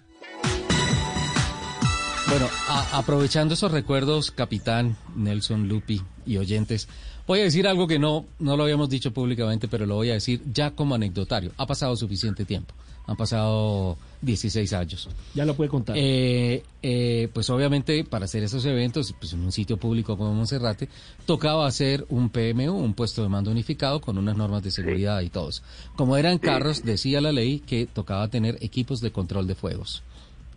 Bueno, 2.29 2.47
aprovechando 2.93 3.55
esos 3.55 3.71
recuerdos, 3.71 4.29
capitán 4.29 4.95
Nelson 5.15 5.67
Lupi 5.67 6.03
y 6.23 6.37
oyentes, 6.37 6.87
voy 7.27 7.41
a 7.41 7.43
decir 7.43 7.67
algo 7.67 7.87
que 7.87 7.99
no, 7.99 8.25
no 8.39 8.57
lo 8.57 8.63
habíamos 8.63 8.89
dicho 8.89 9.11
públicamente, 9.13 9.67
pero 9.67 9.85
lo 9.85 9.95
voy 9.95 10.09
a 10.09 10.13
decir 10.13 10.41
ya 10.51 10.71
como 10.71 10.95
anecdotario. 10.95 11.51
Ha 11.57 11.67
pasado 11.67 11.95
suficiente 11.95 12.45
tiempo. 12.45 12.73
Han 13.09 13.15
pasado 13.15 13.97
16 14.21 14.73
años. 14.73 15.07
Ya 15.33 15.45
lo 15.45 15.55
puede 15.55 15.69
contar. 15.69 15.95
Eh, 15.97 16.61
eh, 16.83 17.29
pues 17.33 17.49
obviamente 17.49 18.03
para 18.03 18.25
hacer 18.25 18.43
esos 18.43 18.65
eventos, 18.65 19.13
pues 19.17 19.31
en 19.31 19.39
un 19.41 19.51
sitio 19.53 19.77
público 19.77 20.17
como 20.17 20.33
Monserrate, 20.33 20.89
tocaba 21.25 21.67
hacer 21.67 22.05
un 22.09 22.29
PMU, 22.29 22.71
un 22.73 22.93
puesto 22.93 23.23
de 23.23 23.29
mando 23.29 23.49
unificado 23.49 24.01
con 24.01 24.17
unas 24.17 24.35
normas 24.35 24.61
de 24.61 24.71
seguridad 24.71 25.21
y 25.21 25.29
todo 25.29 25.49
eso. 25.49 25.61
Como 25.95 26.17
eran 26.17 26.37
carros, 26.37 26.83
decía 26.83 27.21
la 27.21 27.31
ley 27.31 27.59
que 27.59 27.85
tocaba 27.85 28.27
tener 28.27 28.57
equipos 28.61 28.99
de 28.99 29.11
control 29.11 29.47
de 29.47 29.55
fuegos. 29.55 30.03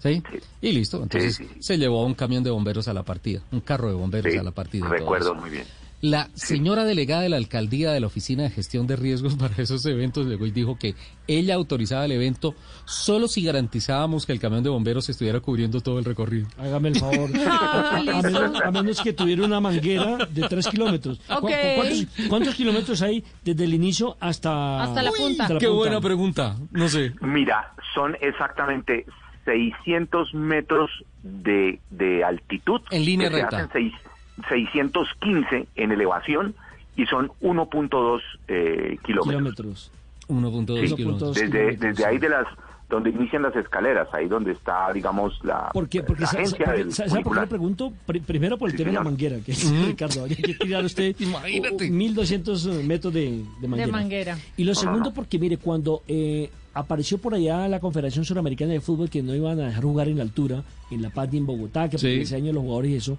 ¿Sí? 0.02 0.20
Y 0.62 0.72
listo. 0.72 1.02
Entonces 1.02 1.36
Sí, 1.36 1.44
sí, 1.44 1.50
sí. 1.54 1.62
se 1.62 1.78
llevó 1.78 2.04
un 2.04 2.14
camión 2.14 2.42
de 2.42 2.50
bomberos 2.50 2.88
a 2.88 2.94
la 2.94 3.04
partida, 3.04 3.42
un 3.52 3.60
carro 3.60 3.88
de 3.88 3.94
bomberos 3.94 4.32
Sí, 4.32 4.38
a 4.38 4.42
la 4.42 4.50
partida. 4.50 4.88
recuerdo 4.88 5.34
muy 5.36 5.50
bien. 5.50 5.66
La 6.02 6.30
señora 6.34 6.84
delegada 6.84 7.20
de 7.22 7.28
la 7.28 7.36
alcaldía 7.36 7.92
de 7.92 8.00
la 8.00 8.06
Oficina 8.06 8.42
de 8.44 8.50
Gestión 8.50 8.86
de 8.86 8.96
Riesgos 8.96 9.34
para 9.38 9.54
esos 9.58 9.84
eventos 9.84 10.26
llegó 10.26 10.46
y 10.46 10.50
dijo 10.50 10.78
que 10.78 10.94
ella 11.26 11.54
autorizaba 11.56 12.06
el 12.06 12.12
evento 12.12 12.54
solo 12.86 13.28
si 13.28 13.42
garantizábamos 13.44 14.24
que 14.24 14.32
el 14.32 14.40
camión 14.40 14.62
de 14.62 14.70
bomberos 14.70 15.08
estuviera 15.10 15.40
cubriendo 15.40 15.80
todo 15.80 15.98
el 15.98 16.04
recorrido. 16.06 16.48
Hágame 16.58 16.88
el 16.88 16.98
favor. 16.98 17.30
Ah, 17.46 17.96
a, 17.98 18.22
menos, 18.22 18.60
a 18.64 18.70
menos 18.70 19.00
que 19.02 19.12
tuviera 19.12 19.44
una 19.44 19.60
manguera 19.60 20.16
de 20.30 20.48
tres 20.48 20.66
kilómetros. 20.68 21.18
¿Cu- 21.18 21.34
Ok. 21.46 21.50
¿Cuántos, 21.76 22.06
cuántos 22.28 22.54
kilómetros 22.54 23.02
hay 23.02 23.22
desde 23.44 23.64
el 23.64 23.74
inicio 23.74 24.16
hasta, 24.20 24.82
Hasta 24.82 25.02
la 25.02 25.10
punta. 25.12 25.48
Qué 25.58 25.68
buena 25.68 26.00
pregunta. 26.00 26.56
No 26.70 26.88
sé. 26.88 27.12
Mira, 27.20 27.74
son 27.94 28.16
exactamente 28.20 29.04
600 29.44 30.34
metros 30.34 30.90
de, 31.22 31.80
de 31.90 32.24
altitud. 32.24 32.80
En 32.90 33.04
línea 33.04 33.28
recta. 33.28 33.68
seis- 33.72 33.92
615 34.48 35.66
en 35.76 35.92
elevación 35.92 36.54
y 36.96 37.06
son 37.06 37.30
1.2 37.40 38.20
eh, 38.48 38.96
kilómetros. 39.04 39.26
Kilómetros. 39.26 39.92
1.2 40.28 40.88
Sí. 40.88 40.94
kilómetros. 40.96 41.34
Desde, 41.34 41.50
kilómetros, 41.50 41.80
desde 41.80 42.04
ahí 42.06 42.18
de 42.18 42.28
las 42.28 42.46
donde 42.88 43.10
inician 43.10 43.42
las 43.42 43.54
escaleras, 43.54 44.08
ahí 44.12 44.26
donde 44.26 44.50
está, 44.50 44.92
digamos, 44.92 45.38
la, 45.44 45.70
¿Por 45.72 45.88
qué? 45.88 46.02
Porque 46.02 46.22
la 46.22 46.26
sa- 46.26 46.32
sa- 46.32 46.38
agencia 46.40 46.64
porque- 46.66 46.78
del 46.80 46.92
sa- 46.92 47.08
¿Sabe 47.08 47.22
por 47.22 47.34
qué 47.36 47.40
le 47.42 47.46
pregunto? 47.46 47.92
Pri- 48.04 48.18
primero 48.18 48.58
por 48.58 48.66
el 48.68 48.72
Sí, 48.72 48.78
tema 48.78 48.88
de 48.90 48.94
la 48.96 49.04
manguera, 49.04 49.36
que 49.46 49.52
es, 49.52 49.70
Ricardo, 49.86 50.22
habría 50.22 50.36
que 50.38 50.54
tirar 50.54 50.84
usted 50.84 51.14
Imagínate. 51.20 51.88
uh, 51.88 51.92
1200 51.92 52.66
metros 52.84 53.14
de, 53.14 53.44
de 53.60 53.68
manguera. 53.68 53.92
manguera. 53.92 54.38
Y 54.56 54.64
lo 54.64 54.72
No, 54.72 54.80
segundo, 54.80 55.10
no. 55.10 55.14
porque 55.14 55.38
mire, 55.38 55.56
cuando 55.58 56.02
eh, 56.08 56.50
apareció 56.74 57.18
por 57.18 57.32
allá 57.34 57.68
la 57.68 57.78
Confederación 57.78 58.24
Suramericana 58.24 58.72
de 58.72 58.80
Fútbol 58.80 59.08
que 59.08 59.22
no 59.22 59.36
iban 59.36 59.60
a 59.60 59.66
dejar 59.68 59.84
jugar 59.84 60.08
en 60.08 60.16
la 60.16 60.24
altura, 60.24 60.64
en 60.90 61.00
La 61.02 61.10
Paz 61.10 61.28
y 61.32 61.36
en 61.36 61.46
Bogotá, 61.46 61.88
que 61.88 61.96
Sí. 61.96 62.06
por 62.06 62.22
ese 62.22 62.34
año 62.34 62.52
los 62.52 62.62
jugadores 62.64 62.90
y 62.90 62.96
eso, 62.96 63.18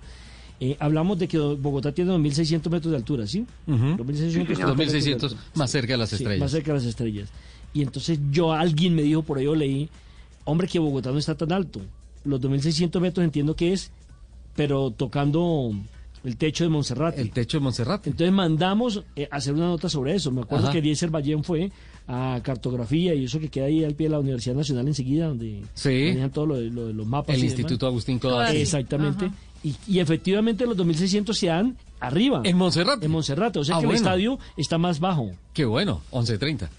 eh, 0.64 0.78
hablamos 0.80 1.18
de 1.20 1.28
que 1.28 1.38
Bogotá 1.40 1.92
tiene 1.92 2.12
2.600 2.14 2.70
metros 2.70 2.92
de 2.92 2.98
altura, 2.98 3.26
¿sí? 3.28 3.46
Ujú. 3.68 3.78
2.600 3.98 4.48
Sí, 4.48 4.56
señor. 4.56 4.68
2600 4.78 5.36
más 5.56 5.72
cerca 5.72 5.94
de 5.94 5.98
las 5.98 6.10
Sí, 6.10 6.16
estrellas. 6.16 6.40
más 6.40 6.52
cerca 6.52 6.72
de 6.72 6.78
las 6.78 6.86
estrellas. 6.88 7.30
Y 7.74 7.82
entonces 7.82 8.20
yo, 8.32 8.54
alguien 8.54 8.94
me 8.96 9.02
dijo 9.02 9.24
por 9.24 9.38
ahí, 9.40 9.46
yo 9.46 9.56
leí, 9.56 9.90
hombre, 10.46 10.68
que 10.68 10.78
Bogotá 10.80 11.12
no 11.12 11.18
está 11.18 11.36
tan 11.36 11.52
alto. 11.52 11.82
Los 12.24 12.40
2.600 12.40 13.00
metros 13.02 13.24
entiendo 13.24 13.56
que 13.56 13.74
es, 13.74 13.90
pero 14.56 14.92
tocando 14.92 15.72
el 16.24 16.38
techo 16.38 16.64
de 16.64 16.70
Monserrate. 16.70 17.20
El 17.22 17.32
techo 17.32 17.58
de 17.58 17.64
Monserrate. 17.64 18.10
Entonces 18.12 18.32
mandamos 18.32 19.04
eh, 19.16 19.28
hacer 19.32 19.56
una 19.56 19.66
nota 19.68 19.90
sobre 19.90 20.14
eso. 20.16 20.30
Me 20.32 20.42
acuerdo 20.42 20.66
Ajá. 20.66 20.74
que 20.74 20.80
Eliezer 20.80 21.10
Ballén 21.10 21.44
fue 21.44 21.72
a 22.08 22.40
cartografía 22.44 23.16
y 23.16 23.24
eso 23.26 23.40
que 23.40 23.50
queda 23.50 23.66
ahí 23.66 23.84
al 23.84 23.96
pie 23.96 24.08
de 24.08 24.12
la 24.12 24.20
Universidad 24.20 24.56
Nacional 24.56 24.88
enseguida, 24.88 25.28
donde 25.28 25.64
Sí. 25.74 26.06
manejan 26.10 26.32
todo 26.32 26.46
lo 26.46 26.56
de, 26.58 26.70
lo 26.70 26.88
de 26.88 26.94
los 26.94 27.08
mapas. 27.08 27.36
El 27.36 27.42
y 27.44 27.46
Instituto 27.48 27.86
demás. 27.86 27.94
Agustín 27.94 28.20
Codazzi. 28.20 28.58
Exactamente. 28.58 29.26
Ajá. 29.26 29.36
Y, 29.64 29.76
y 29.88 30.00
efectivamente 30.00 30.66
los 30.66 30.76
2.600 30.78 31.34
se 31.34 31.48
dan 31.48 31.78
arriba. 32.00 32.42
En 32.44 32.58
Monserrate. 32.58 33.06
En 33.06 33.12
Monserrate. 33.12 33.60
O 33.60 33.64
sea 33.64 33.76
Ah, 33.76 33.80
que 33.80 33.86
bueno. 33.86 34.00
el 34.00 34.04
estadio 34.06 34.40
está 34.58 34.78
más 34.78 35.00
bajo. 35.00 35.32
Qué 35.54 35.66
bueno. 35.66 36.02
11.30. 36.12 36.70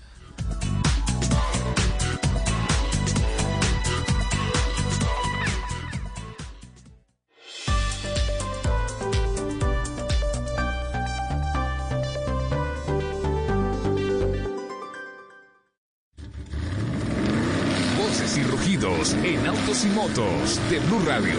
Voces 17.98 18.36
y 18.38 18.42
rugidos 18.44 19.14
en 19.24 19.46
autos 19.46 19.84
y 19.84 19.88
motos 19.88 20.60
de 20.70 20.78
Blue 20.80 21.00
Radio. 21.06 21.34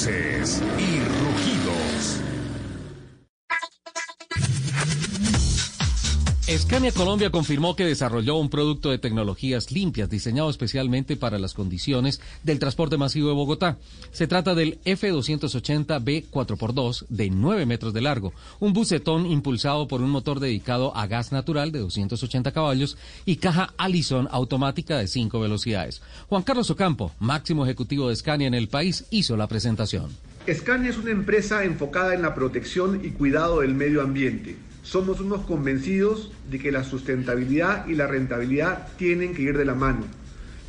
Voces 0.00 0.62
y 0.78 1.00
Scania 6.58 6.90
Colombia 6.90 7.30
confirmó 7.30 7.76
que 7.76 7.84
desarrolló 7.84 8.34
un 8.34 8.50
producto 8.50 8.90
de 8.90 8.98
tecnologías 8.98 9.70
limpias 9.70 10.10
diseñado 10.10 10.50
especialmente 10.50 11.16
para 11.16 11.38
las 11.38 11.54
condiciones 11.54 12.20
del 12.42 12.58
transporte 12.58 12.96
masivo 12.96 13.28
de 13.28 13.34
Bogotá. 13.34 13.76
Se 14.10 14.26
trata 14.26 14.56
del 14.56 14.80
F280B 14.82 16.24
4x2 16.28 17.06
de 17.08 17.30
9 17.30 17.66
metros 17.66 17.92
de 17.92 18.00
largo, 18.00 18.32
un 18.58 18.72
bucetón 18.72 19.26
impulsado 19.26 19.86
por 19.86 20.02
un 20.02 20.10
motor 20.10 20.40
dedicado 20.40 20.96
a 20.96 21.06
gas 21.06 21.30
natural 21.30 21.70
de 21.70 21.78
280 21.78 22.50
caballos 22.50 22.98
y 23.24 23.36
caja 23.36 23.72
Allison 23.78 24.26
automática 24.32 24.98
de 24.98 25.06
5 25.06 25.38
velocidades. 25.38 26.02
Juan 26.28 26.42
Carlos 26.42 26.68
Ocampo, 26.70 27.12
máximo 27.20 27.64
ejecutivo 27.64 28.08
de 28.08 28.16
Scania 28.16 28.48
en 28.48 28.54
el 28.54 28.66
país, 28.66 29.06
hizo 29.10 29.36
la 29.36 29.46
presentación. 29.46 30.10
Scania 30.52 30.90
es 30.90 30.98
una 30.98 31.12
empresa 31.12 31.62
enfocada 31.62 32.12
en 32.12 32.22
la 32.22 32.34
protección 32.34 33.02
y 33.04 33.10
cuidado 33.10 33.60
del 33.60 33.74
medio 33.74 34.02
ambiente 34.02 34.56
somos 34.90 35.20
unos 35.20 35.42
convencidos 35.42 36.32
de 36.50 36.58
que 36.58 36.72
la 36.72 36.82
sustentabilidad 36.82 37.86
y 37.86 37.94
la 37.94 38.08
rentabilidad 38.08 38.88
tienen 38.96 39.34
que 39.34 39.42
ir 39.42 39.56
de 39.56 39.64
la 39.64 39.76
mano. 39.76 40.00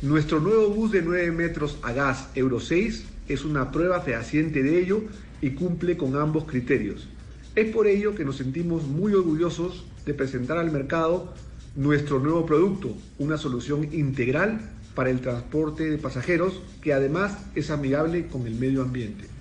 Nuestro 0.00 0.38
nuevo 0.38 0.68
bus 0.68 0.92
de 0.92 1.02
9 1.02 1.32
metros 1.32 1.76
a 1.82 1.92
gas 1.92 2.28
Euro 2.36 2.60
6 2.60 3.04
es 3.26 3.44
una 3.44 3.72
prueba 3.72 4.00
fehaciente 4.00 4.62
de 4.62 4.78
ello 4.78 5.02
y 5.40 5.50
cumple 5.50 5.96
con 5.96 6.14
ambos 6.14 6.44
criterios. 6.44 7.08
Es 7.56 7.74
por 7.74 7.88
ello 7.88 8.14
que 8.14 8.24
nos 8.24 8.36
sentimos 8.36 8.84
muy 8.84 9.12
orgullosos 9.12 9.86
de 10.06 10.14
presentar 10.14 10.56
al 10.56 10.70
mercado 10.70 11.34
nuestro 11.74 12.20
nuevo 12.20 12.46
producto, 12.46 12.96
una 13.18 13.38
solución 13.38 13.88
integral 13.92 14.60
para 14.94 15.10
el 15.10 15.20
transporte 15.20 15.90
de 15.90 15.98
pasajeros 15.98 16.62
que 16.80 16.92
además 16.92 17.38
es 17.56 17.72
amigable 17.72 18.28
con 18.28 18.46
el 18.46 18.54
medio 18.54 18.82
ambiente. 18.82 19.31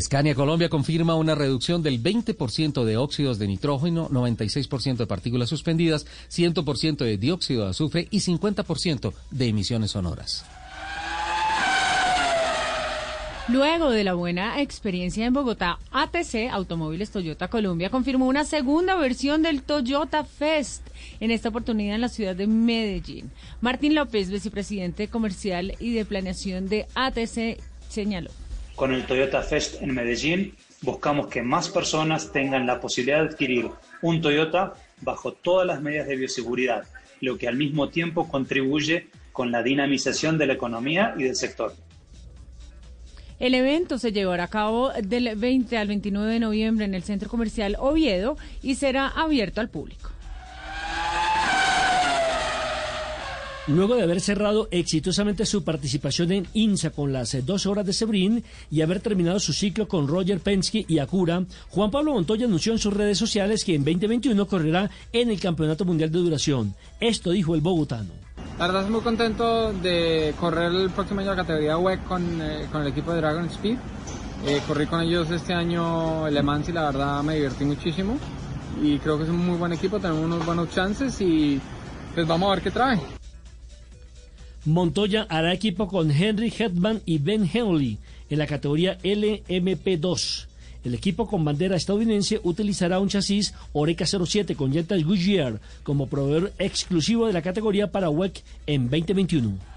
Scania 0.00 0.34
Colombia 0.34 0.68
confirma 0.68 1.14
una 1.14 1.34
reducción 1.34 1.82
del 1.82 2.02
20% 2.02 2.84
de 2.84 2.96
óxidos 2.96 3.38
de 3.38 3.46
nitrógeno, 3.46 4.08
96% 4.08 4.96
de 4.96 5.06
partículas 5.06 5.48
suspendidas, 5.48 6.06
100% 6.30 6.96
de 6.98 7.16
dióxido 7.16 7.64
de 7.64 7.70
azufre 7.70 8.08
y 8.10 8.20
50% 8.20 9.12
de 9.30 9.46
emisiones 9.46 9.92
sonoras. 9.92 10.44
Luego 13.46 13.90
de 13.90 14.04
la 14.04 14.14
buena 14.14 14.62
experiencia 14.62 15.26
en 15.26 15.34
Bogotá, 15.34 15.78
ATC, 15.92 16.50
Automóviles 16.50 17.10
Toyota 17.10 17.48
Colombia, 17.48 17.90
confirmó 17.90 18.26
una 18.26 18.44
segunda 18.44 18.96
versión 18.96 19.42
del 19.42 19.62
Toyota 19.62 20.24
Fest, 20.24 20.86
en 21.20 21.30
esta 21.30 21.50
oportunidad 21.50 21.94
en 21.94 22.00
la 22.00 22.08
ciudad 22.08 22.34
de 22.34 22.46
Medellín. 22.46 23.30
Martín 23.60 23.94
López, 23.94 24.30
vicepresidente 24.30 25.08
comercial 25.08 25.76
y 25.78 25.92
de 25.92 26.06
planeación 26.06 26.70
de 26.70 26.86
ATC, 26.94 27.62
señaló. 27.90 28.30
Con 28.76 28.92
el 28.92 29.06
Toyota 29.06 29.40
Fest 29.42 29.80
en 29.82 29.94
Medellín 29.94 30.54
buscamos 30.82 31.28
que 31.28 31.42
más 31.42 31.68
personas 31.68 32.32
tengan 32.32 32.66
la 32.66 32.80
posibilidad 32.80 33.20
de 33.20 33.28
adquirir 33.28 33.70
un 34.02 34.20
Toyota 34.20 34.74
bajo 35.00 35.32
todas 35.32 35.64
las 35.64 35.80
medidas 35.80 36.08
de 36.08 36.16
bioseguridad, 36.16 36.84
lo 37.20 37.38
que 37.38 37.46
al 37.46 37.56
mismo 37.56 37.88
tiempo 37.88 38.28
contribuye 38.28 39.08
con 39.32 39.52
la 39.52 39.62
dinamización 39.62 40.38
de 40.38 40.46
la 40.46 40.54
economía 40.54 41.14
y 41.16 41.22
del 41.22 41.36
sector. 41.36 41.72
El 43.38 43.54
evento 43.54 43.98
se 43.98 44.10
llevará 44.10 44.44
a 44.44 44.48
cabo 44.48 44.90
del 44.90 45.36
20 45.36 45.76
al 45.76 45.88
29 45.88 46.32
de 46.32 46.40
noviembre 46.40 46.84
en 46.84 46.94
el 46.94 47.04
Centro 47.04 47.28
Comercial 47.28 47.76
Oviedo 47.78 48.36
y 48.62 48.74
será 48.74 49.08
abierto 49.08 49.60
al 49.60 49.70
público. 49.70 50.13
Luego 53.66 53.94
de 53.94 54.02
haber 54.02 54.20
cerrado 54.20 54.68
exitosamente 54.70 55.46
su 55.46 55.64
participación 55.64 56.32
en 56.32 56.46
INSA 56.52 56.90
con 56.90 57.14
las 57.14 57.32
eh, 57.32 57.40
dos 57.40 57.64
horas 57.64 57.86
de 57.86 57.94
Sebrin 57.94 58.44
y 58.70 58.82
haber 58.82 59.00
terminado 59.00 59.40
su 59.40 59.54
ciclo 59.54 59.88
con 59.88 60.06
Roger 60.06 60.38
Penske 60.38 60.84
y 60.86 60.98
Acura, 60.98 61.42
Juan 61.70 61.90
Pablo 61.90 62.12
Montoya 62.12 62.44
anunció 62.44 62.72
en 62.72 62.78
sus 62.78 62.92
redes 62.92 63.16
sociales 63.16 63.64
que 63.64 63.74
en 63.74 63.82
2021 63.82 64.46
correrá 64.46 64.90
en 65.14 65.30
el 65.30 65.40
Campeonato 65.40 65.86
Mundial 65.86 66.12
de 66.12 66.18
Duración. 66.18 66.74
Esto 67.00 67.30
dijo 67.30 67.54
el 67.54 67.62
bogotano. 67.62 68.10
La 68.58 68.66
verdad, 68.66 68.82
estoy 68.82 68.92
muy 68.92 69.02
contento 69.02 69.72
de 69.72 70.34
correr 70.38 70.70
el 70.70 70.90
próximo 70.90 71.20
año 71.20 71.30
la 71.30 71.36
categoría 71.36 71.78
WEC 71.78 72.04
con, 72.04 72.42
eh, 72.42 72.66
con 72.70 72.82
el 72.82 72.88
equipo 72.88 73.12
de 73.12 73.22
Dragon 73.22 73.46
Speed. 73.46 73.78
Eh, 74.46 74.60
corrí 74.68 74.86
con 74.86 75.00
ellos 75.00 75.30
este 75.30 75.54
año 75.54 76.28
Le 76.28 76.42
Mans 76.42 76.68
y 76.68 76.72
la 76.72 76.82
verdad 76.82 77.22
me 77.22 77.36
divertí 77.36 77.64
muchísimo. 77.64 78.18
Y 78.82 78.98
creo 78.98 79.16
que 79.16 79.24
es 79.24 79.30
un 79.30 79.38
muy 79.38 79.56
buen 79.56 79.72
equipo, 79.72 79.98
tenemos 79.98 80.22
unos 80.22 80.44
buenos 80.44 80.68
chances 80.68 81.18
y 81.22 81.58
pues 82.14 82.26
vamos 82.26 82.48
a 82.48 82.54
ver 82.56 82.62
qué 82.62 82.70
trae. 82.70 83.23
Montoya 84.64 85.26
hará 85.28 85.52
equipo 85.52 85.88
con 85.88 86.10
Henry 86.10 86.52
Hetman 86.56 87.02
y 87.04 87.18
Ben 87.18 87.48
Henley 87.52 87.98
en 88.30 88.38
la 88.38 88.46
categoría 88.46 88.98
LMP2. 89.00 90.46
El 90.84 90.94
equipo 90.94 91.26
con 91.26 91.44
bandera 91.44 91.76
estadounidense 91.76 92.40
utilizará 92.42 92.98
un 92.98 93.08
chasis 93.08 93.54
Oreca 93.72 94.04
07 94.06 94.54
con 94.54 94.70
llantas 94.70 95.02
Goodyear 95.02 95.60
como 95.82 96.06
proveedor 96.06 96.52
exclusivo 96.58 97.26
de 97.26 97.32
la 97.32 97.42
categoría 97.42 97.90
para 97.90 98.10
WEC 98.10 98.42
en 98.66 98.90
2021. 98.90 99.74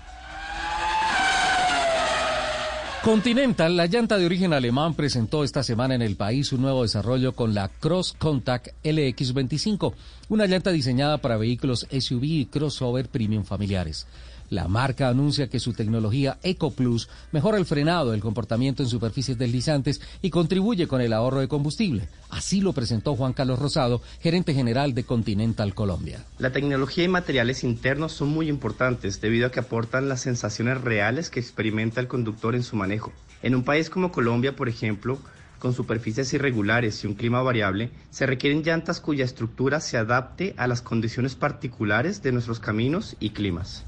Continental, 3.04 3.78
la 3.78 3.86
llanta 3.86 4.18
de 4.18 4.26
origen 4.26 4.52
alemán, 4.52 4.94
presentó 4.94 5.46
esta 5.46 5.64
semana 5.64 5.96
en 5.96 6.02
el 6.02 6.18
país 6.18 6.52
un 6.52 6.62
nuevo 6.62 6.84
desarrollo 6.84 7.34
con 7.34 7.54
la 7.54 7.70
Cross 7.70 8.16
Contact 8.18 8.70
LX25, 8.84 9.94
una 10.28 10.46
llanta 10.46 10.72
diseñada 10.72 11.18
para 11.20 11.38
vehículos 11.38 11.88
SUV 11.90 12.24
y 12.24 12.46
crossover 12.48 13.08
premium 13.08 13.46
familiares. 13.46 14.08
La 14.50 14.70
marca 14.70 15.10
anuncia 15.10 15.50
que 15.50 15.60
su 15.60 15.74
tecnología 15.74 16.38
EcoPlus 16.42 17.10
mejora 17.32 17.58
el 17.58 17.66
frenado, 17.66 18.14
el 18.14 18.22
comportamiento 18.22 18.82
en 18.82 18.90
superficies 18.90 19.38
deslizantes 19.38 20.00
y 20.22 20.30
contribuye 20.30 20.88
con 20.88 21.02
el 21.02 21.12
ahorro 21.12 21.40
de 21.40 21.50
combustible. 21.50 22.08
Así 22.30 22.62
lo 22.62 22.72
presentó 22.72 23.16
Juan 23.16 23.34
Carlos 23.34 23.60
Rosado, 23.60 24.02
gerente 24.22 24.54
general 24.54 24.94
de 24.94 25.04
Continental 25.04 25.74
Colombia. 25.74 26.24
La 26.40 26.52
tecnología 26.52 27.04
y 27.04 27.10
materiales 27.10 27.64
internos 27.64 28.14
son 28.14 28.30
muy 28.30 28.48
importantes 28.48 29.20
debido 29.20 29.48
a 29.48 29.52
que 29.52 29.60
aportan 29.60 30.08
las 30.08 30.22
sensaciones 30.22 30.80
reales 30.80 31.30
que 31.30 31.40
experimenta 31.42 32.00
el 32.00 32.08
conductor 32.08 32.56
en 32.56 32.64
su 32.64 32.76
manejo. 32.76 33.12
En 33.44 33.54
un 33.54 33.64
país 33.64 33.90
como 33.90 34.12
Colombia, 34.12 34.56
por 34.56 34.70
ejemplo, 34.70 35.20
con 35.60 35.74
superficies 35.74 36.34
irregulares 36.34 37.04
y 37.04 37.08
un 37.08 37.16
clima 37.16 37.42
variable, 37.42 37.90
se 38.12 38.26
requieren 38.26 38.64
llantas 38.64 39.02
cuya 39.02 39.26
estructura 39.26 39.80
se 39.80 39.98
adapte 39.98 40.54
a 40.58 40.68
las 40.68 40.82
condiciones 40.82 41.36
particulares 41.36 42.22
de 42.22 42.32
nuestros 42.32 42.60
caminos 42.60 43.16
y 43.20 43.32
climas. 43.32 43.84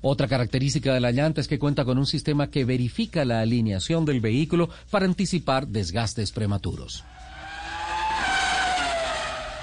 Otra 0.00 0.28
característica 0.28 0.94
de 0.94 1.00
la 1.00 1.12
llanta 1.12 1.40
es 1.40 1.48
que 1.48 1.58
cuenta 1.58 1.84
con 1.84 1.98
un 1.98 2.06
sistema 2.06 2.50
que 2.50 2.64
verifica 2.64 3.24
la 3.24 3.40
alineación 3.40 4.04
del 4.04 4.20
vehículo 4.20 4.68
para 4.90 5.06
anticipar 5.06 5.66
desgastes 5.66 6.32
prematuros. 6.32 7.04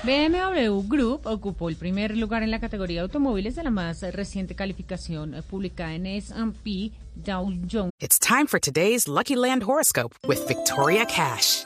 BMW 0.05 0.87
Group 0.87 1.25
ocupó 1.25 1.67
el 1.67 1.77
primer 1.77 2.15
lugar 2.15 2.43
en 2.43 2.51
la 2.51 2.59
categoría 2.59 2.97
de 2.97 3.05
automóviles 3.05 3.55
de 3.55 3.63
la 3.63 3.71
más 3.71 4.01
reciente 4.13 4.53
calificación 4.53 5.35
publicada 5.49 5.95
en 5.95 6.05
S&P 6.05 6.91
Dow 7.15 7.51
Jones. 7.71 7.91
It's 7.99 8.19
time 8.19 8.45
for 8.45 8.59
today's 8.59 9.07
Lucky 9.07 9.35
Land 9.35 9.63
horoscope 9.63 10.13
with 10.27 10.45
Victoria 10.47 11.05
Cash. 11.07 11.65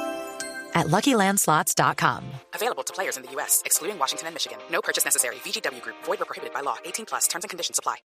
at 0.73 0.87
LuckyLandSlots.com. 0.87 2.23
Available 2.53 2.83
to 2.83 2.93
players 2.93 3.17
in 3.17 3.23
the 3.23 3.31
U.S., 3.35 3.61
excluding 3.65 3.99
Washington 3.99 4.27
and 4.27 4.35
Michigan. 4.35 4.59
No 4.71 4.81
purchase 4.81 5.05
necessary. 5.05 5.35
VGW 5.43 5.81
Group. 5.81 5.97
Void 6.05 6.19
prohibited 6.19 6.53
by 6.53 6.61
law. 6.61 6.77
18 6.85 7.05
plus. 7.05 7.27
Terms 7.27 7.43
and 7.43 7.49
conditions 7.49 7.79
apply. 7.79 7.97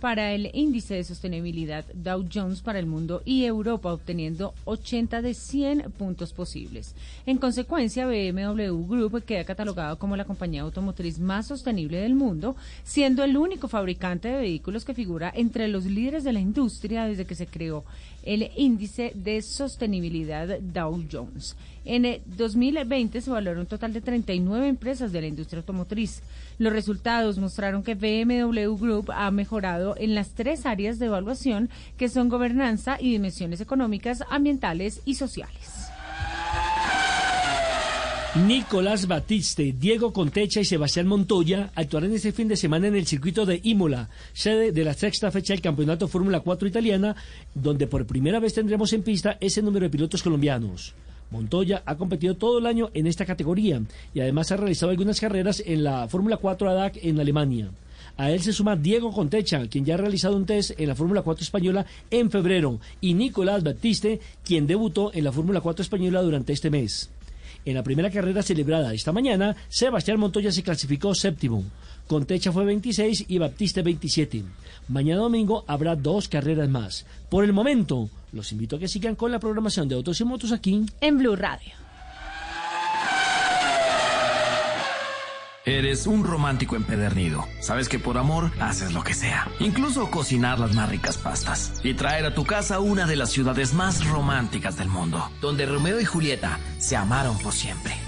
Para 0.00 0.32
el 0.32 0.50
índice 0.54 0.94
de 0.94 1.04
sostenibilidad 1.04 1.84
Dow 1.92 2.24
Jones 2.32 2.62
para 2.62 2.78
el 2.78 2.86
mundo 2.86 3.22
y 3.24 3.44
Europa, 3.44 3.92
obteniendo 3.92 4.54
80 4.64 5.22
de 5.22 5.34
100 5.34 5.90
puntos 5.92 6.32
posibles. 6.32 6.94
En 7.26 7.38
consecuencia, 7.38 8.06
BMW 8.06 8.86
Group 8.86 9.24
queda 9.24 9.44
catalogado 9.44 9.98
como 9.98 10.16
la 10.16 10.24
compañía 10.24 10.62
automotriz 10.62 11.18
más 11.18 11.48
sostenible 11.48 11.98
del 11.98 12.14
mundo, 12.14 12.56
siendo 12.84 13.24
el 13.24 13.36
único 13.36 13.68
fabricante 13.68 14.28
de 14.28 14.38
vehículos 14.38 14.84
que 14.84 14.94
figura 14.94 15.32
entre 15.34 15.68
los 15.68 15.84
líderes 15.84 16.24
de 16.24 16.32
la 16.32 16.40
industria 16.40 17.04
desde 17.04 17.24
que 17.26 17.34
se 17.34 17.46
creó 17.46 17.84
el 18.22 18.50
índice 18.56 19.12
de 19.14 19.40
sostenibilidad 19.42 20.60
Dow 20.60 21.02
Jones. 21.10 21.56
En 21.84 22.20
2020 22.36 23.20
se 23.20 23.30
valoró 23.30 23.60
un 23.60 23.66
total 23.66 23.92
de 23.92 24.00
39 24.00 24.68
empresas 24.68 25.12
de 25.12 25.20
la 25.20 25.26
industria 25.26 25.60
automotriz. 25.60 26.22
Los 26.58 26.72
resultados 26.72 27.38
mostraron 27.38 27.82
que 27.82 27.94
BMW 27.94 28.74
Group 28.76 29.10
ha 29.12 29.30
mejorado 29.30 29.94
en 29.98 30.14
las 30.14 30.30
tres 30.30 30.66
áreas 30.66 30.98
de 30.98 31.06
evaluación 31.06 31.70
que 31.96 32.08
son 32.08 32.28
gobernanza 32.28 32.98
y 33.00 33.12
dimensiones 33.12 33.60
económicas, 33.60 34.22
ambientales 34.30 35.00
y 35.04 35.14
sociales. 35.14 35.88
Nicolás 38.46 39.08
Batiste, 39.08 39.74
Diego 39.78 40.12
Contecha 40.12 40.60
y 40.60 40.64
Sebastián 40.64 41.06
Montoya 41.06 41.70
actuarán 41.74 42.12
este 42.12 42.30
fin 42.30 42.46
de 42.46 42.56
semana 42.56 42.86
en 42.86 42.94
el 42.94 43.06
circuito 43.06 43.46
de 43.46 43.60
Imola, 43.64 44.10
sede 44.32 44.70
de 44.70 44.84
la 44.84 44.94
sexta 44.94 45.30
fecha 45.30 45.54
del 45.54 45.62
Campeonato 45.62 46.06
Fórmula 46.08 46.40
4 46.40 46.68
italiana, 46.68 47.16
donde 47.54 47.86
por 47.86 48.06
primera 48.06 48.38
vez 48.38 48.54
tendremos 48.54 48.92
en 48.92 49.02
pista 49.02 49.38
ese 49.40 49.62
número 49.62 49.84
de 49.84 49.90
pilotos 49.90 50.22
colombianos. 50.22 50.94
Montoya 51.30 51.82
ha 51.84 51.96
competido 51.96 52.34
todo 52.34 52.58
el 52.58 52.66
año 52.66 52.90
en 52.94 53.06
esta 53.06 53.26
categoría 53.26 53.82
y 54.14 54.20
además 54.20 54.50
ha 54.50 54.56
realizado 54.56 54.90
algunas 54.90 55.20
carreras 55.20 55.62
en 55.64 55.84
la 55.84 56.08
Fórmula 56.08 56.38
4 56.38 56.70
ADAC 56.70 56.98
en 57.02 57.20
Alemania. 57.20 57.70
A 58.16 58.30
él 58.32 58.40
se 58.42 58.52
suma 58.52 58.74
Diego 58.74 59.12
Contecha, 59.12 59.66
quien 59.68 59.84
ya 59.84 59.94
ha 59.94 59.98
realizado 59.98 60.36
un 60.36 60.44
test 60.44 60.72
en 60.78 60.88
la 60.88 60.96
Fórmula 60.96 61.22
4 61.22 61.42
española 61.42 61.86
en 62.10 62.30
febrero, 62.30 62.80
y 63.00 63.14
Nicolás 63.14 63.62
Baptiste, 63.62 64.20
quien 64.44 64.66
debutó 64.66 65.12
en 65.14 65.22
la 65.24 65.32
Fórmula 65.32 65.60
4 65.60 65.82
española 65.82 66.22
durante 66.22 66.52
este 66.52 66.68
mes. 66.68 67.10
En 67.64 67.74
la 67.74 67.82
primera 67.82 68.10
carrera 68.10 68.42
celebrada 68.42 68.94
esta 68.94 69.12
mañana, 69.12 69.54
Sebastián 69.68 70.18
Montoya 70.18 70.50
se 70.50 70.62
clasificó 70.62 71.14
séptimo. 71.14 71.64
Contecha 72.08 72.52
fue 72.52 72.64
26 72.64 73.26
y 73.28 73.38
Baptiste 73.38 73.82
27. 73.82 74.42
Mañana 74.88 75.20
domingo 75.20 75.64
habrá 75.66 75.94
dos 75.94 76.26
carreras 76.26 76.68
más. 76.70 77.04
Por 77.28 77.44
el 77.44 77.52
momento, 77.52 78.08
los 78.32 78.50
invito 78.50 78.76
a 78.76 78.78
que 78.78 78.88
sigan 78.88 79.14
con 79.14 79.30
la 79.30 79.38
programación 79.38 79.88
de 79.88 79.94
Autos 79.94 80.20
y 80.20 80.24
Motos 80.24 80.50
aquí 80.50 80.86
en 81.02 81.18
Blue 81.18 81.36
Radio. 81.36 81.72
Eres 85.66 86.06
un 86.06 86.24
romántico 86.24 86.76
empedernido. 86.76 87.44
Sabes 87.60 87.90
que 87.90 87.98
por 87.98 88.16
amor 88.16 88.50
haces 88.58 88.94
lo 88.94 89.04
que 89.04 89.12
sea. 89.12 89.46
Incluso 89.60 90.10
cocinar 90.10 90.58
las 90.58 90.74
más 90.74 90.88
ricas 90.88 91.18
pastas. 91.18 91.78
Y 91.84 91.92
traer 91.92 92.24
a 92.24 92.34
tu 92.34 92.46
casa 92.46 92.80
una 92.80 93.06
de 93.06 93.16
las 93.16 93.28
ciudades 93.28 93.74
más 93.74 94.08
románticas 94.08 94.78
del 94.78 94.88
mundo. 94.88 95.30
Donde 95.42 95.66
Romeo 95.66 96.00
y 96.00 96.06
Julieta 96.06 96.58
se 96.78 96.96
amaron 96.96 97.36
por 97.36 97.52
siempre. 97.52 98.07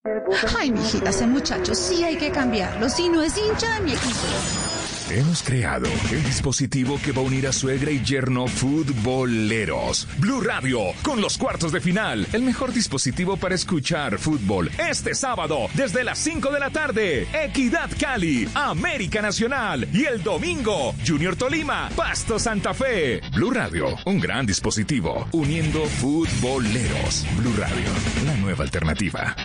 Ay, 0.58 0.72
mijita, 0.72 1.10
ese 1.10 1.28
muchacho 1.28 1.76
sí 1.76 2.04
hay 2.04 2.16
que 2.16 2.32
cambiarlo, 2.32 2.88
si 2.90 3.10
no 3.10 3.22
es 3.22 3.38
hincha 3.38 3.76
de 3.76 3.82
mi 3.82 3.92
equipo. 3.92 4.71
Hemos 5.14 5.44
creado 5.44 5.90
el 6.10 6.24
dispositivo 6.24 6.98
que 7.04 7.12
va 7.12 7.20
a 7.22 7.26
unir 7.26 7.46
a 7.46 7.52
suegra 7.52 7.92
y 7.92 8.02
yerno 8.02 8.48
futboleros. 8.48 10.08
Blue 10.20 10.40
Radio, 10.40 10.80
con 11.04 11.20
los 11.20 11.38
cuartos 11.38 11.74
de 11.74 11.82
final. 11.82 12.26
El 12.32 12.44
mejor 12.44 12.72
dispositivo 12.72 13.36
para 13.36 13.54
escuchar 13.56 14.18
fútbol. 14.18 14.72
Este 14.78 15.14
sábado, 15.14 15.68
desde 15.74 16.06
las 16.06 16.18
5 16.18 16.52
de 16.52 16.60
la 16.62 16.70
tarde. 16.70 17.28
Equidad 17.34 17.90
Cali, 18.00 18.48
América 18.54 19.22
Nacional. 19.22 19.86
Y 19.92 20.06
el 20.06 20.24
domingo, 20.24 20.96
Junior 21.06 21.36
Tolima, 21.36 21.90
Pasto 21.94 22.40
Santa 22.40 22.74
Fe. 22.74 23.20
Blue 23.34 23.52
Radio, 23.52 23.88
un 24.06 24.18
gran 24.18 24.46
dispositivo. 24.46 25.28
Uniendo 25.34 25.84
futboleros. 25.88 27.26
Blue 27.36 27.54
Radio, 27.58 27.90
la 28.26 28.38
nueva 28.38 28.64
alternativa. 28.64 29.36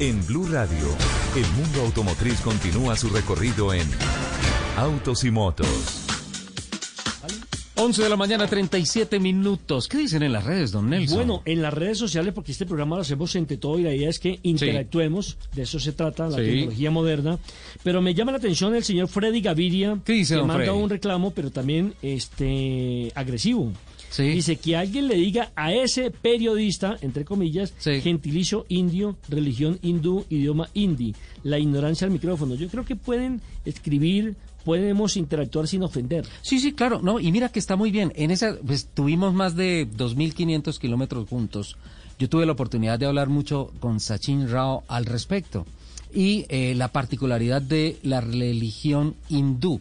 En 0.00 0.24
Blue 0.26 0.46
Radio, 0.50 0.88
el 1.36 1.46
mundo 1.62 1.82
automotriz 1.82 2.40
continúa 2.40 2.96
su 2.96 3.08
recorrido 3.10 3.72
en 3.74 3.86
Autos 4.76 5.24
y 5.24 5.30
Motos. 5.30 6.06
11 7.76 8.02
de 8.02 8.08
la 8.10 8.16
mañana, 8.16 8.46
37 8.46 9.18
minutos. 9.20 9.88
¿Qué 9.88 9.98
dicen 9.98 10.22
en 10.22 10.32
las 10.32 10.44
redes, 10.44 10.70
don 10.70 10.90
Nelson? 10.90 11.16
Bueno, 11.16 11.42
en 11.46 11.62
las 11.62 11.72
redes 11.72 11.96
sociales, 11.96 12.34
porque 12.34 12.52
este 12.52 12.66
programa 12.66 12.96
lo 12.96 13.02
hacemos 13.02 13.34
entre 13.36 13.56
todo 13.56 13.78
y 13.78 13.82
la 13.82 13.94
idea 13.94 14.10
es 14.10 14.18
que 14.18 14.38
interactuemos, 14.42 15.38
de 15.54 15.62
eso 15.62 15.80
se 15.80 15.92
trata, 15.92 16.28
la 16.28 16.36
Sí. 16.38 16.44
tecnología 16.44 16.90
moderna. 16.90 17.38
Pero 17.82 18.02
me 18.02 18.12
llama 18.14 18.32
la 18.32 18.38
atención 18.38 18.74
el 18.74 18.84
señor 18.84 19.08
Freddy 19.08 19.40
Gaviria, 19.40 19.98
dice, 20.06 20.34
que 20.34 20.38
don 20.38 20.48
manda 20.48 20.64
Freddy? 20.64 20.78
un 20.78 20.90
reclamo, 20.90 21.30
pero 21.30 21.50
también 21.50 21.94
este 22.02 23.10
agresivo. 23.14 23.72
Dice 24.16 24.56
que 24.56 24.76
alguien 24.76 25.06
le 25.06 25.14
diga 25.14 25.52
a 25.54 25.72
ese 25.72 26.10
periodista, 26.10 26.96
entre 27.00 27.24
comillas, 27.24 27.72
gentilicio 27.78 28.66
indio, 28.68 29.16
religión 29.28 29.78
hindú, 29.82 30.24
idioma 30.28 30.68
hindi, 30.74 31.14
la 31.44 31.58
ignorancia 31.58 32.06
al 32.06 32.12
micrófono. 32.12 32.56
Yo 32.56 32.68
creo 32.68 32.84
que 32.84 32.96
pueden 32.96 33.40
escribir, 33.64 34.34
podemos 34.64 35.16
interactuar 35.16 35.68
sin 35.68 35.84
ofender. 35.84 36.26
Sí, 36.42 36.58
sí, 36.58 36.72
claro, 36.72 37.00
no, 37.02 37.20
y 37.20 37.30
mira 37.30 37.50
que 37.50 37.60
está 37.60 37.76
muy 37.76 37.90
bien. 37.90 38.12
En 38.16 38.30
esa, 38.30 38.56
pues 38.66 38.88
tuvimos 38.92 39.32
más 39.32 39.54
de 39.54 39.88
2.500 39.88 40.78
kilómetros 40.78 41.28
juntos. 41.28 41.76
Yo 42.18 42.28
tuve 42.28 42.46
la 42.46 42.52
oportunidad 42.52 42.98
de 42.98 43.06
hablar 43.06 43.28
mucho 43.28 43.72
con 43.80 44.00
Sachin 44.00 44.50
Rao 44.50 44.82
al 44.88 45.06
respecto. 45.06 45.66
Y 46.12 46.44
eh, 46.48 46.74
la 46.74 46.88
particularidad 46.88 47.62
de 47.62 47.96
la 48.02 48.20
religión 48.20 49.14
hindú, 49.28 49.80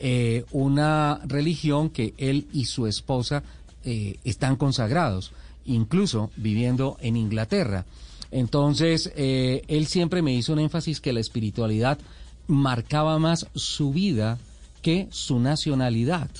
eh, 0.00 0.44
una 0.50 1.20
religión 1.26 1.88
que 1.90 2.14
él 2.18 2.46
y 2.52 2.66
su 2.66 2.86
esposa 2.86 3.42
eh, 3.84 4.18
están 4.24 4.56
consagrados, 4.56 5.32
incluso 5.64 6.30
viviendo 6.36 6.96
en 7.00 7.16
Inglaterra. 7.16 7.84
Entonces, 8.30 9.10
eh, 9.16 9.62
él 9.68 9.86
siempre 9.86 10.22
me 10.22 10.34
hizo 10.34 10.52
un 10.52 10.58
énfasis 10.58 11.00
que 11.00 11.12
la 11.12 11.20
espiritualidad 11.20 11.98
marcaba 12.46 13.18
más 13.18 13.46
su 13.54 13.92
vida 13.92 14.38
que 14.82 15.08
su 15.10 15.38
nacionalidad. 15.40 16.30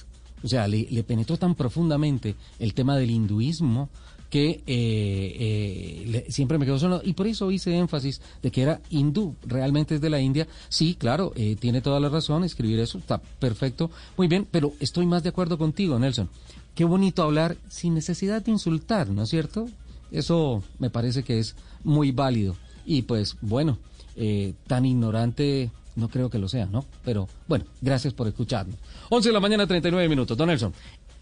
O 0.42 0.48
sea, 0.48 0.68
le, 0.68 0.84
penetró 1.02 1.36
tan 1.36 1.54
profundamente 1.54 2.34
el 2.58 2.74
tema 2.74 2.96
del 2.96 3.10
hinduismo 3.10 3.88
que 4.30 4.62
eh, 4.66 6.04
le- 6.06 6.30
siempre 6.30 6.58
me 6.58 6.66
quedó 6.66 6.78
solo. 6.78 7.00
Y 7.02 7.14
por 7.14 7.26
eso 7.26 7.50
hice 7.50 7.76
énfasis 7.76 8.20
de 8.42 8.50
que 8.50 8.62
era 8.62 8.80
hindú, 8.90 9.34
realmente 9.46 9.94
es 9.96 10.00
de 10.00 10.10
la 10.10 10.20
India. 10.20 10.46
Sí, 10.68 10.94
claro, 10.94 11.32
tiene 11.58 11.80
toda 11.80 11.98
la 12.00 12.08
razón, 12.10 12.44
escribir 12.44 12.78
eso 12.80 12.98
está 12.98 13.18
perfecto, 13.18 13.90
muy 14.16 14.28
bien, 14.28 14.46
pero 14.50 14.72
estoy 14.80 15.06
más 15.06 15.22
de 15.22 15.30
acuerdo 15.30 15.56
contigo, 15.58 15.98
Nelson. 15.98 16.28
Qué 16.78 16.84
bonito 16.84 17.24
hablar 17.24 17.56
sin 17.68 17.94
necesidad 17.94 18.40
de 18.40 18.52
insultar, 18.52 19.08
¿no 19.08 19.24
es 19.24 19.30
cierto? 19.30 19.68
Eso 20.12 20.62
me 20.78 20.90
parece 20.90 21.24
que 21.24 21.40
es 21.40 21.56
muy 21.82 22.12
válido. 22.12 22.54
Y 22.86 23.02
pues 23.02 23.36
bueno, 23.40 23.78
eh, 24.14 24.54
tan 24.68 24.86
ignorante 24.86 25.72
no 25.96 26.08
creo 26.08 26.30
que 26.30 26.38
lo 26.38 26.46
sea, 26.48 26.66
¿no? 26.66 26.84
Pero 27.04 27.28
bueno, 27.48 27.64
gracias 27.80 28.14
por 28.14 28.28
escucharnos. 28.28 28.76
11 29.10 29.28
de 29.28 29.32
la 29.32 29.40
mañana, 29.40 29.66
39 29.66 30.08
minutos. 30.08 30.36
Don 30.36 30.46
Nelson, 30.46 30.72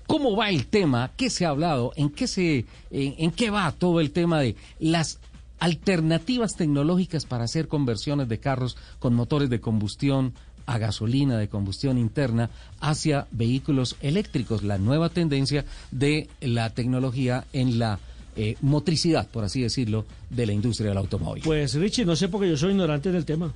¿cómo 0.06 0.36
va 0.36 0.50
el 0.50 0.66
tema? 0.66 1.12
¿Qué 1.16 1.30
se 1.30 1.46
ha 1.46 1.48
hablado? 1.48 1.94
¿En 1.96 2.10
qué, 2.10 2.26
se, 2.26 2.66
en, 2.90 3.14
en 3.16 3.30
qué 3.30 3.48
va 3.48 3.72
todo 3.72 4.00
el 4.00 4.10
tema 4.10 4.40
de 4.40 4.56
las 4.78 5.20
alternativas 5.58 6.56
tecnológicas 6.56 7.24
para 7.24 7.44
hacer 7.44 7.66
conversiones 7.66 8.28
de 8.28 8.40
carros 8.40 8.76
con 8.98 9.14
motores 9.14 9.48
de 9.48 9.62
combustión 9.62 10.34
a 10.66 10.78
gasolina 10.78 11.38
de 11.38 11.48
combustión 11.48 11.98
interna 11.98 12.50
hacia 12.80 13.26
vehículos 13.30 13.96
eléctricos, 14.00 14.62
la 14.62 14.78
nueva 14.78 15.08
tendencia 15.08 15.64
de 15.90 16.28
la 16.40 16.70
tecnología 16.70 17.44
en 17.52 17.78
la 17.78 17.98
eh, 18.36 18.56
motricidad, 18.60 19.26
por 19.28 19.44
así 19.44 19.62
decirlo, 19.62 20.04
de 20.28 20.46
la 20.46 20.52
industria 20.52 20.90
del 20.90 20.98
automóvil. 20.98 21.42
Pues 21.44 21.74
Richie, 21.74 22.04
no 22.04 22.16
sé 22.16 22.28
porque 22.28 22.48
yo 22.48 22.56
soy 22.56 22.72
ignorante 22.72 23.10
del 23.10 23.24
tema. 23.24 23.52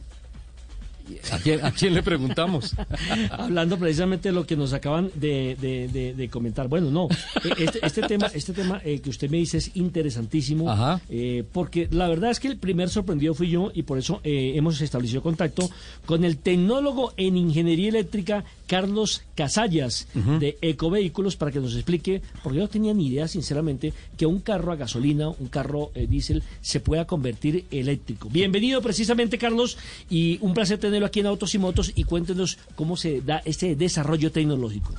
¿A 1.32 1.38
quién, 1.38 1.64
a 1.64 1.70
quién 1.72 1.94
le 1.94 2.02
preguntamos? 2.02 2.74
Hablando 3.30 3.78
precisamente 3.78 4.28
de 4.28 4.34
lo 4.34 4.46
que 4.46 4.56
nos 4.56 4.72
acaban 4.72 5.10
de, 5.14 5.56
de- 5.60 5.88
de- 5.88 6.14
de 6.14 6.28
comentar. 6.28 6.68
Bueno, 6.68 6.90
no, 6.90 7.08
este, 7.58 7.84
este 7.84 8.02
tema, 8.02 8.26
este 8.34 8.52
tema 8.52 8.80
eh, 8.84 9.00
que 9.00 9.10
usted 9.10 9.30
me 9.30 9.38
dice 9.38 9.58
es 9.58 9.70
interesantísimo, 9.76 10.70
Ajá. 10.70 11.00
eh, 11.08 11.44
porque 11.52 11.88
la 11.90 12.08
verdad 12.08 12.30
es 12.30 12.40
que 12.40 12.48
el 12.48 12.56
primer 12.58 12.88
sorprendido 12.90 13.34
fui 13.34 13.48
yo 13.50 13.70
y 13.74 13.82
por 13.82 13.98
eso 13.98 14.20
eh, 14.24 14.52
hemos 14.56 14.80
establecido 14.80 15.22
contacto 15.22 15.70
con 16.06 16.24
el 16.24 16.36
tecnólogo 16.38 17.12
en 17.16 17.36
ingeniería 17.36 17.88
eléctrica 17.88 18.44
Carlos 18.66 19.22
Casallas 19.34 20.06
de 20.14 20.56
Ecovehículos 20.62 21.34
para 21.36 21.50
que 21.50 21.58
nos 21.58 21.74
explique, 21.74 22.22
porque 22.42 22.58
yo 22.58 22.64
no 22.64 22.68
tenía 22.68 22.94
ni 22.94 23.08
idea, 23.08 23.26
sinceramente, 23.26 23.92
que 24.16 24.26
un 24.26 24.38
carro 24.40 24.70
a 24.70 24.76
gasolina, 24.76 25.28
un 25.28 25.48
carro 25.48 25.90
diésel, 26.08 26.42
se 26.60 26.78
pueda 26.78 27.04
convertir 27.06 27.64
eléctrico. 27.72 28.28
Bienvenido 28.30 28.80
precisamente, 28.80 29.38
Carlos, 29.38 29.76
y 30.08 30.38
un 30.40 30.54
placer 30.54 30.78
aquí 31.06 31.20
en 31.20 31.26
Autos 31.26 31.54
y 31.54 31.58
Motos 31.58 31.92
y 31.94 32.04
cuéntenos 32.04 32.58
cómo 32.74 32.96
se 32.96 33.20
da 33.20 33.42
este 33.44 33.76
desarrollo 33.76 34.30
tecnológico. 34.32 34.94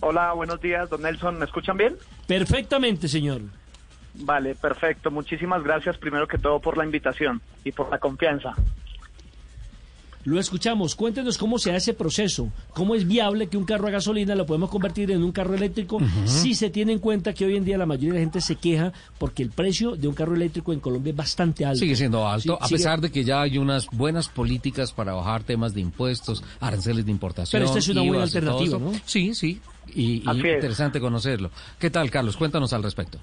Hola, 0.00 0.32
buenos 0.32 0.60
días, 0.60 0.88
don 0.88 1.02
Nelson. 1.02 1.38
¿Me 1.38 1.44
escuchan 1.44 1.76
bien? 1.76 1.96
Perfectamente, 2.26 3.08
señor. 3.08 3.42
Vale, 4.14 4.54
perfecto. 4.54 5.10
Muchísimas 5.10 5.62
gracias 5.62 5.96
primero 5.98 6.26
que 6.26 6.38
todo 6.38 6.60
por 6.60 6.76
la 6.76 6.84
invitación 6.84 7.40
y 7.64 7.72
por 7.72 7.90
la 7.90 7.98
confianza. 7.98 8.54
Lo 10.28 10.38
escuchamos. 10.38 10.94
Cuéntenos 10.94 11.38
cómo 11.38 11.58
se 11.58 11.70
hace 11.70 11.78
ese 11.78 11.94
proceso. 11.94 12.50
¿Cómo 12.74 12.94
es 12.94 13.06
viable 13.08 13.46
que 13.46 13.56
un 13.56 13.64
carro 13.64 13.88
a 13.88 13.90
gasolina 13.90 14.34
lo 14.34 14.44
podemos 14.44 14.68
convertir 14.68 15.10
en 15.10 15.22
un 15.22 15.32
carro 15.32 15.54
eléctrico 15.54 15.98
si 16.26 16.54
se 16.54 16.68
tiene 16.68 16.92
en 16.92 16.98
cuenta 16.98 17.32
que 17.32 17.46
hoy 17.46 17.56
en 17.56 17.64
día 17.64 17.78
la 17.78 17.86
mayoría 17.86 18.10
de 18.10 18.14
la 18.16 18.20
gente 18.20 18.40
se 18.42 18.56
queja 18.56 18.92
porque 19.18 19.42
el 19.42 19.50
precio 19.50 19.96
de 19.96 20.06
un 20.06 20.14
carro 20.14 20.34
eléctrico 20.34 20.72
en 20.74 20.80
Colombia 20.80 21.10
es 21.12 21.16
bastante 21.16 21.64
alto? 21.64 21.78
Sigue 21.78 21.96
siendo 21.96 22.28
alto, 22.28 22.56
Sí, 22.56 22.58
a 22.60 22.66
sigue- 22.66 22.76
pesar 22.76 23.00
de 23.00 23.10
que 23.10 23.24
ya 23.24 23.40
hay 23.40 23.56
unas 23.56 23.86
buenas 23.90 24.28
políticas 24.28 24.92
para 24.92 25.14
bajar 25.14 25.44
temas 25.44 25.72
de 25.72 25.80
impuestos, 25.80 26.44
aranceles 26.60 27.06
de 27.06 27.10
importación. 27.10 27.58
Pero 27.58 27.64
esta 27.66 27.78
es 27.78 27.88
una 27.88 28.02
buena 28.02 28.24
alternativa. 28.24 28.78
¿no? 28.78 28.92
Sí, 29.06 29.34
sí. 29.34 29.60
Y, 29.94 30.22
y 30.28 30.30
interesante 30.30 31.00
conocerlo. 31.00 31.50
¿Qué 31.78 31.88
tal, 31.88 32.10
Carlos? 32.10 32.36
Cuéntanos 32.36 32.72
al 32.74 32.82
respecto. 32.82 33.18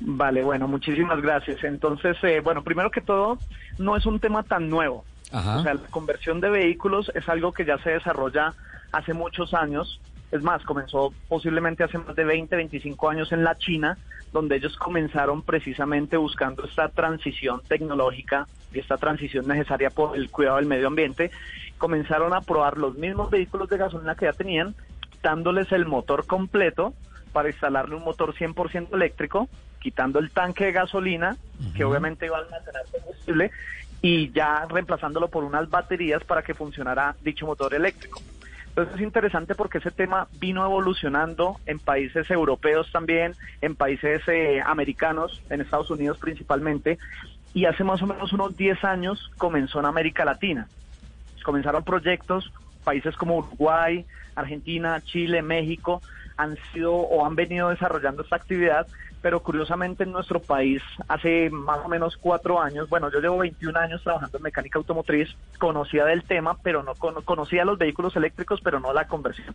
Vale, 0.00 0.42
bueno, 0.42 0.68
muchísimas 0.68 1.22
gracias. 1.22 1.64
Entonces, 1.64 2.16
eh, 2.22 2.40
bueno, 2.44 2.62
primero 2.62 2.90
que 2.90 3.00
todo, 3.00 3.38
no 3.78 3.96
es 3.96 4.04
un 4.04 4.20
tema 4.20 4.42
tan 4.42 4.68
nuevo. 4.68 5.04
Ajá. 5.32 5.58
O 5.58 5.62
sea, 5.62 5.74
la 5.74 5.80
conversión 5.90 6.40
de 6.40 6.50
vehículos 6.50 7.10
es 7.14 7.28
algo 7.28 7.52
que 7.52 7.64
ya 7.64 7.78
se 7.78 7.90
desarrolla 7.90 8.54
hace 8.92 9.14
muchos 9.14 9.54
años. 9.54 10.00
Es 10.30 10.42
más, 10.42 10.62
comenzó 10.64 11.12
posiblemente 11.28 11.84
hace 11.84 11.98
más 11.98 12.16
de 12.16 12.24
20, 12.24 12.56
25 12.56 13.10
años 13.10 13.32
en 13.32 13.44
la 13.44 13.56
China, 13.56 13.98
donde 14.32 14.56
ellos 14.56 14.76
comenzaron 14.76 15.42
precisamente 15.42 16.16
buscando 16.16 16.64
esta 16.64 16.88
transición 16.88 17.62
tecnológica 17.68 18.46
y 18.72 18.80
esta 18.80 18.96
transición 18.96 19.46
necesaria 19.46 19.90
por 19.90 20.16
el 20.16 20.30
cuidado 20.30 20.56
del 20.56 20.66
medio 20.66 20.88
ambiente. 20.88 21.30
Comenzaron 21.78 22.34
a 22.34 22.40
probar 22.40 22.78
los 22.78 22.96
mismos 22.96 23.30
vehículos 23.30 23.68
de 23.68 23.78
gasolina 23.78 24.16
que 24.16 24.26
ya 24.26 24.32
tenían, 24.32 24.74
quitándoles 25.10 25.70
el 25.72 25.86
motor 25.86 26.26
completo 26.26 26.94
para 27.32 27.48
instalarle 27.48 27.94
un 27.96 28.04
motor 28.04 28.34
100% 28.34 28.94
eléctrico, 28.94 29.48
quitando 29.80 30.18
el 30.18 30.30
tanque 30.30 30.66
de 30.66 30.72
gasolina, 30.72 31.36
que 31.76 31.84
obviamente 31.84 32.26
iba 32.26 32.38
a 32.38 32.40
almacenar 32.40 32.82
combustible, 32.90 33.50
y 34.04 34.30
ya 34.32 34.66
reemplazándolo 34.68 35.28
por 35.28 35.44
unas 35.44 35.70
baterías 35.70 36.22
para 36.24 36.42
que 36.42 36.52
funcionara 36.52 37.16
dicho 37.22 37.46
motor 37.46 37.72
eléctrico. 37.72 38.20
Entonces 38.66 38.96
es 38.96 39.00
interesante 39.00 39.54
porque 39.54 39.78
ese 39.78 39.90
tema 39.90 40.28
vino 40.38 40.62
evolucionando 40.62 41.56
en 41.64 41.78
países 41.78 42.30
europeos 42.30 42.92
también, 42.92 43.34
en 43.62 43.74
países 43.74 44.20
eh, 44.28 44.60
americanos, 44.62 45.40
en 45.48 45.62
Estados 45.62 45.88
Unidos 45.88 46.18
principalmente, 46.18 46.98
y 47.54 47.64
hace 47.64 47.82
más 47.82 48.02
o 48.02 48.06
menos 48.06 48.30
unos 48.34 48.54
10 48.58 48.84
años 48.84 49.30
comenzó 49.38 49.80
en 49.80 49.86
América 49.86 50.26
Latina. 50.26 50.68
Comenzaron 51.42 51.82
proyectos, 51.82 52.52
países 52.84 53.16
como 53.16 53.38
Uruguay, 53.38 54.04
Argentina, 54.34 55.00
Chile, 55.00 55.40
México, 55.40 56.02
han 56.36 56.56
sido 56.72 56.94
o 56.94 57.24
han 57.24 57.34
venido 57.34 57.68
desarrollando 57.68 58.22
esta 58.22 58.36
actividad, 58.36 58.86
pero 59.22 59.40
curiosamente 59.40 60.04
en 60.04 60.12
nuestro 60.12 60.40
país 60.40 60.82
hace 61.08 61.48
más 61.50 61.80
o 61.84 61.88
menos 61.88 62.16
cuatro 62.16 62.60
años, 62.60 62.88
bueno, 62.88 63.10
yo 63.10 63.20
llevo 63.20 63.38
21 63.38 63.76
años 63.76 64.02
trabajando 64.02 64.36
en 64.38 64.42
mecánica 64.44 64.78
automotriz, 64.78 65.28
conocía 65.58 66.04
del 66.04 66.24
tema, 66.24 66.58
pero 66.62 66.82
no 66.82 66.94
cono- 66.94 67.22
conocía 67.22 67.64
los 67.64 67.78
vehículos 67.78 68.14
eléctricos, 68.16 68.60
pero 68.62 68.80
no 68.80 68.92
la 68.92 69.06
conversión. 69.06 69.54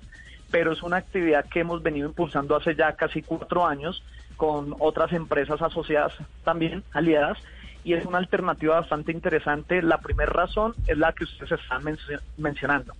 Pero 0.52 0.72
es 0.72 0.82
una 0.82 0.98
actividad 0.98 1.46
que 1.46 1.60
hemos 1.60 1.84
venido 1.84 2.08
impulsando 2.08 2.56
hace 2.56 2.76
ya 2.76 2.94
casi 2.94 3.22
cuatro 3.22 3.68
años 3.68 4.04
con 4.38 4.76
otras 4.80 5.12
empresas 5.14 5.62
asociadas 5.62 6.14
también, 6.44 6.84
aliadas, 6.94 7.38
y 7.84 7.94
es 7.94 8.06
una 8.06 8.18
alternativa 8.18 8.80
bastante 8.80 9.12
interesante. 9.12 9.82
La 9.82 10.00
primera 10.00 10.32
razón 10.32 10.74
es 10.88 10.98
la 10.98 11.14
que 11.14 11.24
ustedes 11.24 11.54
están 11.54 11.84
mencio- 11.84 12.20
mencionando. 12.38 12.94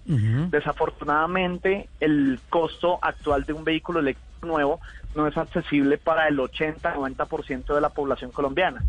Desafortunadamente, 0.50 1.90
el 2.00 2.40
costo 2.50 3.00
actual 3.02 3.44
de 3.46 3.54
un 3.54 3.64
vehículo 3.64 4.00
eléctrico 4.00 4.48
nuevo 4.48 4.80
no 5.16 5.28
es 5.28 5.38
accesible 5.38 5.98
para 5.98 6.28
el 6.28 6.38
80-90% 6.40 7.74
de 7.76 7.82
la 7.82 7.90
población 7.90 8.32
colombiana. 8.32 8.82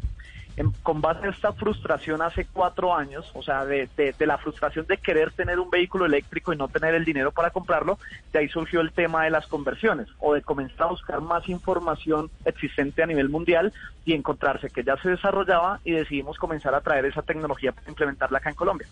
En- 0.57 0.73
con 0.83 1.01
base 1.01 1.27
a 1.27 1.31
esta 1.31 1.53
frustración 1.53 2.21
hace 2.23 2.45
cuatro 2.45 2.95
años, 2.95 3.25
o 3.35 3.43
sea, 3.43 3.65
de, 3.65 3.89
de- 3.97 4.15
la 4.27 4.37
frustración 4.37 4.85
de 4.87 4.99
querer 4.99 5.31
tener 5.33 5.59
un 5.59 5.71
vehículo 5.71 6.05
eléctrico 6.07 6.53
y 6.53 6.57
no 6.57 6.69
tener 6.69 6.95
el 6.95 7.05
dinero 7.05 7.33
para 7.33 7.51
comprarlo, 7.51 7.99
de 8.33 8.41
ahí 8.41 8.49
surgió 8.49 8.81
el 8.81 8.93
tema 8.93 9.25
de 9.25 9.31
las 9.31 9.47
conversiones 9.47 10.09
o 10.19 10.35
de 10.35 10.43
comenzar 10.43 10.83
a 10.83 10.91
buscar 10.91 11.21
más 11.21 11.49
información 11.49 12.31
existente 12.45 13.03
a 13.03 13.07
nivel 13.07 13.29
mundial 13.29 13.73
y 14.05 14.13
encontrarse 14.13 14.69
que 14.71 14.83
ya 14.85 14.97
se 14.99 15.09
desarrollaba 15.11 15.81
y 15.85 15.93
decidimos 15.93 16.37
comenzar 16.37 16.75
a 16.75 16.81
traer 16.81 17.07
esa 17.07 17.23
tecnología 17.23 17.73
para 17.73 17.89
implementarla 17.89 18.39
acá 18.39 18.51
en 18.51 18.57
Colombia. 18.57 18.89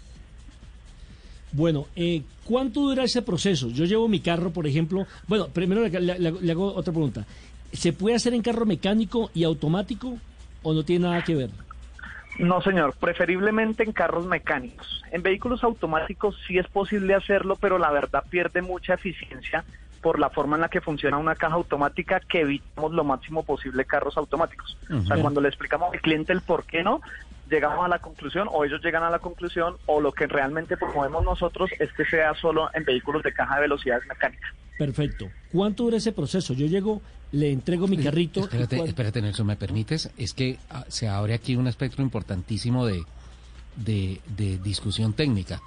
Bueno, 1.52 1.86
eh, 1.96 2.22
¿cuánto 2.44 2.80
dura 2.82 3.04
ese 3.04 3.22
proceso? 3.22 3.68
Yo 3.68 3.84
llevo 3.84 4.06
mi 4.08 4.20
carro, 4.20 4.50
por 4.50 4.66
ejemplo. 4.66 5.06
Bueno, 5.26 5.48
primero 5.48 5.86
le 5.86 6.50
hago 6.52 6.74
otra 6.74 6.92
pregunta. 6.92 7.24
¿Se 7.72 7.92
puede 7.92 8.16
hacer 8.16 8.34
en 8.34 8.42
carro 8.42 8.66
mecánico 8.66 9.30
y 9.34 9.44
automático 9.44 10.18
o 10.68 10.74
no 10.74 10.82
tiene 10.82 11.08
nada 11.08 11.22
que 11.22 11.34
ver? 11.34 11.50
No, 12.38 12.60
señor, 12.62 12.94
preferiblemente 12.94 13.82
en 13.82 13.92
carros 13.92 14.26
mecánicos. 14.26 15.02
En 15.10 15.22
vehículos 15.22 15.64
automáticos 15.64 16.36
sí 16.46 16.58
es 16.58 16.68
posible 16.68 17.14
hacerlo, 17.14 17.56
pero 17.56 17.78
la 17.78 17.90
verdad 17.90 18.22
pierde 18.28 18.62
mucha 18.62 18.94
eficiencia 18.94 19.64
por 20.02 20.20
la 20.20 20.30
forma 20.30 20.56
en 20.56 20.62
la 20.62 20.68
que 20.68 20.80
funciona 20.80 21.18
una 21.18 21.34
caja 21.34 21.56
automática 21.56 22.20
que 22.20 22.42
evitamos 22.42 22.92
lo 22.92 23.02
máximo 23.02 23.42
posible 23.42 23.84
carros 23.84 24.16
automáticos. 24.16 24.76
O 24.90 25.02
sea, 25.06 25.20
cuando 25.20 25.40
le 25.40 25.48
explicamos 25.48 25.92
al 25.92 26.00
cliente 26.00 26.32
el 26.32 26.42
por 26.42 26.64
qué 26.64 26.84
no, 26.84 27.00
llegamos 27.50 27.84
a 27.84 27.88
la 27.88 27.98
conclusión 27.98 28.48
o 28.50 28.64
ellos 28.64 28.80
llegan 28.82 29.02
a 29.02 29.10
la 29.10 29.18
conclusión 29.18 29.76
o 29.86 30.00
lo 30.00 30.12
que 30.12 30.26
realmente 30.26 30.76
promovemos 30.76 31.24
nosotros 31.24 31.70
es 31.78 31.92
que 31.92 32.04
sea 32.04 32.34
solo 32.34 32.68
en 32.74 32.84
vehículos 32.84 33.22
de 33.22 33.32
caja 33.32 33.56
de 33.56 33.62
velocidades 33.62 34.06
mecánicas. 34.06 34.50
Perfecto. 34.78 35.28
¿Cuánto 35.52 35.84
dura 35.84 35.96
ese 35.96 36.12
proceso? 36.12 36.54
Yo 36.54 36.66
llego, 36.66 37.02
le 37.32 37.50
entrego 37.50 37.88
mi 37.88 37.98
carrito. 37.98 38.40
Espérate, 38.40 38.84
espérate, 38.84 39.22
Nelson, 39.22 39.46
¿me 39.46 39.56
permites? 39.56 40.10
Es 40.16 40.34
que 40.34 40.58
ah, 40.70 40.84
se 40.88 41.08
abre 41.08 41.34
aquí 41.34 41.56
un 41.56 41.66
espectro 41.66 42.02
importantísimo 42.02 42.86
de, 42.86 43.02
de, 43.76 44.20
de 44.36 44.58
discusión 44.58 45.14
técnica. 45.14 45.60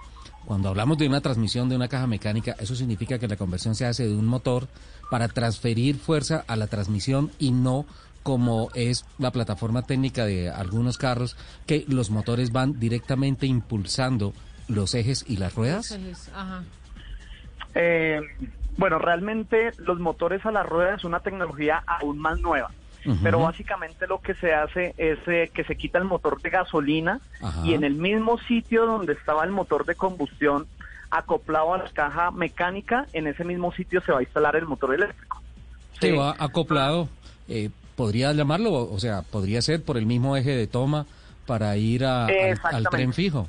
Cuando 0.46 0.70
hablamos 0.70 0.98
de 0.98 1.08
una 1.08 1.22
transmisión 1.22 1.70
de 1.70 1.76
una 1.76 1.88
caja 1.88 2.08
mecánica, 2.08 2.56
eso 2.60 2.76
significa 2.76 3.20
que 3.20 3.28
la 3.28 3.36
conversión 3.36 3.76
se 3.76 3.86
hace 3.86 4.08
de 4.08 4.16
un 4.16 4.26
motor 4.26 4.68
para 5.12 5.28
transferir 5.28 5.98
fuerza 5.98 6.44
a 6.48 6.56
la 6.56 6.68
transmisión 6.68 7.32
y 7.38 7.52
no 7.52 7.86
como 8.24 8.70
es 8.74 9.06
la 9.18 9.32
plataforma 9.32 9.82
técnica 9.82 10.26
de 10.26 10.50
algunos 10.50 10.98
carros, 10.98 11.36
que 11.66 11.86
los 11.88 12.10
motores 12.10 12.52
van 12.52 12.80
directamente 12.80 13.46
impulsando 13.48 14.34
los 14.68 14.96
ejes 14.96 15.26
y 15.28 15.38
las 15.38 15.56
ruedas. 15.56 15.98
Ajá. 16.34 16.64
Eh, 17.76 18.22
bueno, 18.78 19.00
realmente 19.00 19.72
los 19.78 20.00
motores 20.00 20.46
a 20.46 20.52
la 20.52 20.64
rueda 20.64 20.96
es 20.96 21.04
una 21.04 21.20
tecnología 21.20 21.84
aún 21.86 22.20
más 22.20 22.40
nueva. 22.40 22.72
Pero 23.24 23.40
básicamente 23.40 24.06
lo 24.06 24.22
que 24.22 24.36
se 24.36 24.54
hace 24.54 24.94
es 24.96 25.18
eh, 25.26 25.50
que 25.52 25.64
se 25.64 25.76
quita 25.76 25.98
el 25.98 26.04
motor 26.04 26.40
de 26.40 26.52
gasolina 26.52 27.20
Ajá. 27.42 27.66
y 27.66 27.74
en 27.74 27.84
el 27.84 27.96
mismo 27.96 28.38
sitio 28.38 28.86
donde 28.86 29.14
estaba 29.14 29.44
el 29.44 29.50
motor 29.50 29.86
de 29.86 29.96
combustión 29.96 30.68
acoplado 31.10 31.74
a 31.74 31.80
la 31.80 31.90
caja 31.90 32.30
mecánica, 32.30 33.08
en 33.14 33.26
ese 33.26 33.44
mismo 33.44 33.74
sitio 33.74 34.02
se 34.02 34.12
va 34.12 34.20
a 34.20 34.22
instalar 34.22 34.56
el 34.56 34.66
motor 34.66 34.94
eléctrico. 34.94 35.42
que 36.00 36.12
va 36.14 36.36
acoplado, 36.38 37.10
eh, 37.48 37.70
podría 37.96 38.34
llamarlo, 38.34 38.72
o 38.74 39.00
sea, 39.00 39.22
podría 39.22 39.62
ser 39.62 39.84
por 39.84 39.98
el 39.98 40.06
mismo 40.06 40.36
eje 40.38 40.52
de 40.56 40.68
toma 40.68 41.06
para 41.46 41.76
ir 41.78 42.06
a- 42.06 42.28
al- 42.28 42.88
tren 42.90 43.14
fijo. 43.14 43.48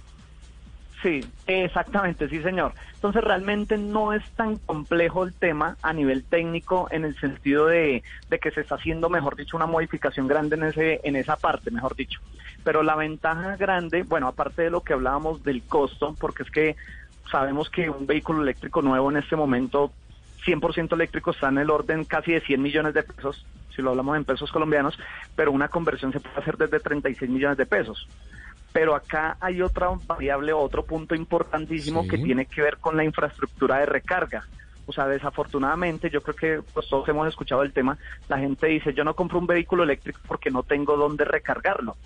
Sí, 1.03 1.21
exactamente, 1.49 2.29
sí, 2.29 2.41
señor. 2.43 2.75
Entonces 2.95 3.25
realmente 3.25 3.77
no 3.77 4.13
es 4.13 4.23
tan 4.37 4.59
complejo 4.59 5.25
el 5.25 5.35
tema 5.35 5.77
a 5.83 5.93
nivel 5.93 6.23
técnico 6.23 6.87
en 6.93 7.05
el 7.05 7.19
sentido 7.19 7.67
de, 7.67 8.05
de 8.31 8.39
que 8.39 8.53
se 8.53 8.61
está 8.61 8.77
haciendo, 8.77 9.11
mejor 9.11 9.35
dicho, 9.35 9.57
una 9.57 9.67
modificación 9.67 10.29
grande 10.29 10.55
en 10.55 10.63
ese 10.63 11.01
en 11.03 11.17
esa 11.17 11.35
parte, 11.35 11.73
mejor 11.73 11.97
dicho. 11.97 12.21
Pero 12.63 12.85
la 12.85 12.95
ventaja 12.95 13.57
grande, 13.57 14.05
bueno, 14.05 14.29
aparte 14.29 14.63
de 14.63 14.71
lo 14.71 14.83
que 14.83 14.93
hablábamos 14.93 15.43
del 15.43 15.63
costo, 15.63 16.15
porque 16.21 16.45
es 16.45 16.51
que 16.53 16.77
sabemos 17.33 17.69
que 17.69 17.91
un 17.91 18.07
vehículo 18.07 18.43
eléctrico 18.43 18.81
nuevo 18.81 19.11
en 19.11 19.17
este 19.17 19.35
momento 19.35 19.91
100% 20.47 20.95
eléctrico 20.95 21.33
está 21.33 21.49
en 21.49 21.59
el 21.59 21.71
orden 21.71 22.05
casi 22.05 22.31
de 22.33 22.41
100 22.43 22.63
millones 22.63 22.95
de 22.95 23.03
pesos, 23.03 23.45
si 23.75 23.83
lo 23.83 23.91
hablamos 23.91 24.17
en 24.17 24.25
pesos 24.25 24.51
colombianos, 24.53 24.99
pero 25.37 25.53
una 25.53 25.69
conversión 25.69 26.13
se 26.13 26.21
puede 26.21 26.37
hacer 26.39 26.57
desde 26.57 26.81
36 26.81 27.31
millones 27.31 27.59
de 27.59 27.67
pesos. 27.67 28.07
Pero 28.73 28.95
acá 28.95 29.37
hay 29.41 29.61
otra 29.61 29.89
variable, 30.07 30.53
otro 30.53 30.85
punto 30.85 31.15
importantísimo 31.15 32.03
Sí. 32.05 32.09
que 32.09 32.19
tiene 32.19 32.47
que 32.47 32.63
ver 32.63 32.79
con 32.79 32.97
la 32.97 33.05
infraestructura 33.05 33.79
de 33.79 33.87
recarga. 33.87 34.45
O 34.85 34.93
sea, 34.93 35.07
desafortunadamente, 35.07 36.11
yo 36.11 36.23
creo 36.23 36.35
que 36.35 36.63
pues, 36.75 36.89
todos 36.89 37.09
hemos 37.09 37.29
escuchado 37.29 37.63
el 37.63 37.73
tema, 37.73 37.99
la 38.29 38.39
gente 38.39 38.67
dice, 38.67 38.93
yo 38.95 39.05
no 39.05 39.15
compro 39.15 39.39
un 39.39 39.47
vehículo 39.47 39.85
eléctrico 39.85 40.19
porque 40.27 40.51
no 40.51 40.65
tengo 40.65 40.97
dónde 40.97 41.25
recargarlo. 41.25 41.97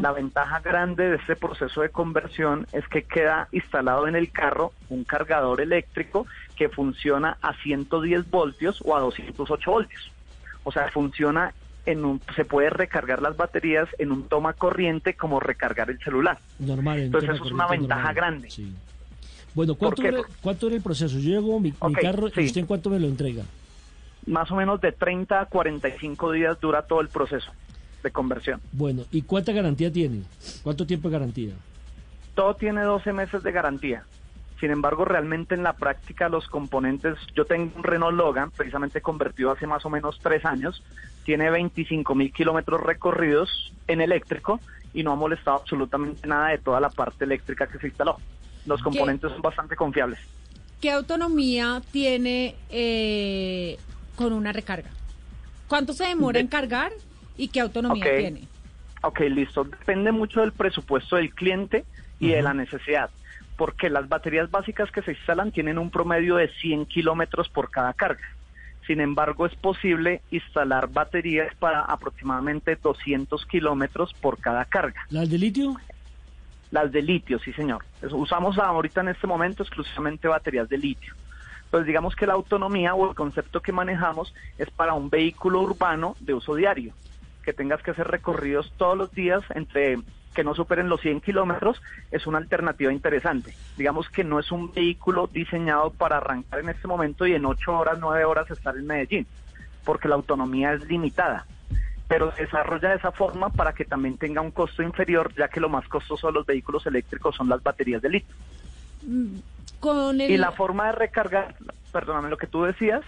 La 0.00 0.12
ventaja 0.12 0.60
grande 0.60 1.10
de 1.10 1.16
este 1.16 1.36
proceso 1.36 1.82
de 1.82 1.90
conversión 1.90 2.66
es 2.72 2.86
que 2.88 3.02
queda 3.02 3.48
instalado 3.52 4.06
en 4.08 4.16
el 4.16 4.30
carro 4.30 4.72
un 4.88 5.04
cargador 5.04 5.60
eléctrico 5.60 6.26
que 6.56 6.68
funciona 6.70 7.36
a 7.42 7.54
110 7.62 8.30
voltios 8.30 8.80
o 8.84 8.96
a 8.96 9.00
208 9.00 9.70
voltios. 9.70 10.10
O 10.64 10.72
sea, 10.72 10.90
funciona 10.90 11.54
en 11.86 12.04
un, 12.04 12.20
se 12.34 12.44
puede 12.44 12.70
recargar 12.70 13.20
las 13.22 13.36
baterías 13.36 13.88
en 13.98 14.10
un 14.10 14.28
toma 14.28 14.54
corriente 14.54 15.14
como 15.14 15.40
recargar 15.40 15.90
el 15.90 15.98
celular. 15.98 16.38
Normal. 16.58 16.98
en 16.98 17.04
Entonces 17.06 17.30
eso 17.30 17.44
es 17.44 17.52
una 17.52 17.66
ventaja 17.68 18.00
normal. 18.00 18.14
grande. 18.14 18.50
Sí. 18.50 18.72
Bueno, 19.54 19.74
¿cuánto, 19.76 20.02
era, 20.02 20.22
¿cuánto 20.40 20.66
era 20.66 20.76
el 20.76 20.82
proceso? 20.82 21.18
Yo 21.18 21.30
llevo 21.30 21.60
mi, 21.60 21.72
carro 21.72 22.28
sí. 22.30 22.40
y 22.40 22.46
usted 22.46 22.62
en 22.62 22.66
cuánto 22.66 22.90
me 22.90 22.98
lo 22.98 23.06
entrega. 23.06 23.44
Más 24.26 24.50
o 24.50 24.56
menos 24.56 24.80
de 24.80 24.90
30 24.90 25.42
a 25.42 25.46
45 25.46 26.32
días 26.32 26.58
dura 26.60 26.82
todo 26.82 27.00
el 27.00 27.08
proceso 27.08 27.52
de 28.02 28.10
conversión. 28.10 28.60
Bueno, 28.72 29.04
¿y 29.12 29.22
cuánta 29.22 29.52
garantía 29.52 29.92
tiene? 29.92 30.22
¿Cuánto 30.62 30.86
tiempo 30.86 31.08
de 31.08 31.12
garantía? 31.12 31.54
Todo 32.34 32.54
tiene 32.54 32.82
12 32.82 33.12
meses 33.12 33.42
de 33.42 33.52
garantía. 33.52 34.04
Sin 34.60 34.70
embargo, 34.70 35.04
realmente 35.04 35.54
en 35.54 35.62
la 35.62 35.74
práctica 35.74 36.28
los 36.28 36.48
componentes, 36.48 37.18
yo 37.34 37.44
tengo 37.44 37.72
un 37.76 37.82
Renault 37.82 38.16
Logan, 38.16 38.50
precisamente 38.50 39.00
convertido 39.00 39.50
hace 39.50 39.66
más 39.66 39.84
o 39.84 39.90
menos 39.90 40.18
tres 40.22 40.44
años, 40.44 40.82
tiene 41.24 41.50
25 41.50 42.14
mil 42.14 42.32
kilómetros 42.32 42.80
recorridos 42.80 43.72
en 43.88 44.00
eléctrico 44.00 44.60
y 44.92 45.02
no 45.02 45.12
ha 45.12 45.16
molestado 45.16 45.58
absolutamente 45.58 46.26
nada 46.26 46.48
de 46.48 46.58
toda 46.58 46.80
la 46.80 46.88
parte 46.88 47.24
eléctrica 47.24 47.66
que 47.66 47.78
se 47.78 47.88
instaló. 47.88 48.18
Los 48.64 48.80
¿Qué? 48.80 48.84
componentes 48.84 49.32
son 49.32 49.42
bastante 49.42 49.74
confiables. 49.76 50.20
¿Qué 50.80 50.90
autonomía 50.90 51.82
tiene 51.90 52.54
eh, 52.70 53.78
con 54.16 54.32
una 54.32 54.52
recarga? 54.52 54.90
¿Cuánto 55.66 55.92
se 55.92 56.04
demora 56.04 56.40
en 56.40 56.46
cargar 56.46 56.92
y 57.36 57.48
qué 57.48 57.60
autonomía 57.60 58.04
tiene? 58.16 58.42
Ok, 59.02 59.20
listo. 59.20 59.64
Depende 59.64 60.12
mucho 60.12 60.40
del 60.40 60.52
presupuesto 60.52 61.16
del 61.16 61.34
cliente 61.34 61.84
y 62.20 62.28
de 62.28 62.42
la 62.42 62.54
necesidad, 62.54 63.10
porque 63.56 63.90
las 63.90 64.08
baterías 64.08 64.50
básicas 64.50 64.90
que 64.90 65.02
se 65.02 65.12
instalan 65.12 65.52
tienen 65.52 65.78
un 65.78 65.90
promedio 65.90 66.36
de 66.36 66.48
100 66.48 66.86
kilómetros 66.86 67.48
por 67.48 67.70
cada 67.70 67.92
carga. 67.92 68.24
Sin 68.86 69.00
embargo, 69.00 69.46
es 69.46 69.54
posible 69.54 70.20
instalar 70.30 70.88
baterías 70.88 71.54
para 71.56 71.80
aproximadamente 71.80 72.76
200 72.76 73.46
kilómetros 73.46 74.12
por 74.14 74.38
cada 74.38 74.64
carga. 74.66 75.06
¿Las 75.08 75.30
de 75.30 75.38
litio? 75.38 75.76
Las 76.70 76.92
de 76.92 77.02
litio, 77.02 77.38
sí, 77.38 77.52
señor. 77.52 77.84
Usamos 78.10 78.58
ahorita 78.58 79.00
en 79.00 79.08
este 79.08 79.26
momento 79.26 79.62
exclusivamente 79.62 80.28
baterías 80.28 80.68
de 80.68 80.76
litio. 80.76 81.14
Entonces, 81.64 81.86
digamos 81.86 82.14
que 82.14 82.26
la 82.26 82.34
autonomía 82.34 82.94
o 82.94 83.08
el 83.08 83.16
concepto 83.16 83.60
que 83.60 83.72
manejamos 83.72 84.34
es 84.58 84.70
para 84.70 84.94
un 84.94 85.08
vehículo 85.08 85.62
urbano 85.62 86.14
de 86.20 86.34
uso 86.34 86.54
diario, 86.54 86.92
que 87.42 87.52
tengas 87.52 87.82
que 87.82 87.92
hacer 87.92 88.06
recorridos 88.06 88.72
todos 88.76 88.96
los 88.98 89.10
días 89.12 89.42
entre 89.54 89.98
que 90.34 90.44
no 90.44 90.54
superen 90.54 90.88
los 90.88 91.00
100 91.00 91.20
kilómetros, 91.20 91.80
es 92.10 92.26
una 92.26 92.38
alternativa 92.38 92.92
interesante. 92.92 93.54
Digamos 93.76 94.08
que 94.10 94.24
no 94.24 94.38
es 94.38 94.52
un 94.52 94.72
vehículo 94.72 95.28
diseñado 95.32 95.90
para 95.90 96.18
arrancar 96.18 96.60
en 96.60 96.68
este 96.68 96.88
momento 96.88 97.26
y 97.26 97.34
en 97.34 97.46
8 97.46 97.72
horas, 97.72 97.98
9 98.00 98.24
horas 98.24 98.50
estar 98.50 98.76
en 98.76 98.86
Medellín, 98.86 99.26
porque 99.84 100.08
la 100.08 100.16
autonomía 100.16 100.74
es 100.74 100.86
limitada 100.86 101.46
pero 102.08 102.32
se 102.32 102.42
desarrolla 102.42 102.90
de 102.90 102.96
esa 102.96 103.12
forma 103.12 103.48
para 103.48 103.72
que 103.72 103.84
también 103.84 104.18
tenga 104.18 104.40
un 104.40 104.50
costo 104.50 104.82
inferior, 104.82 105.32
ya 105.36 105.48
que 105.48 105.60
lo 105.60 105.68
más 105.68 105.88
costoso 105.88 106.26
de 106.26 106.34
los 106.34 106.46
vehículos 106.46 106.86
eléctricos 106.86 107.34
son 107.34 107.48
las 107.48 107.62
baterías 107.62 108.02
de 108.02 108.10
litio. 108.10 108.34
Mm, 109.06 109.36
Con 109.80 110.20
el... 110.20 110.30
Y 110.30 110.36
la 110.36 110.52
forma 110.52 110.86
de 110.86 110.92
recargar, 110.92 111.54
perdóname 111.92 112.28
lo 112.28 112.36
que 112.36 112.46
tú 112.46 112.64
decías, 112.64 113.02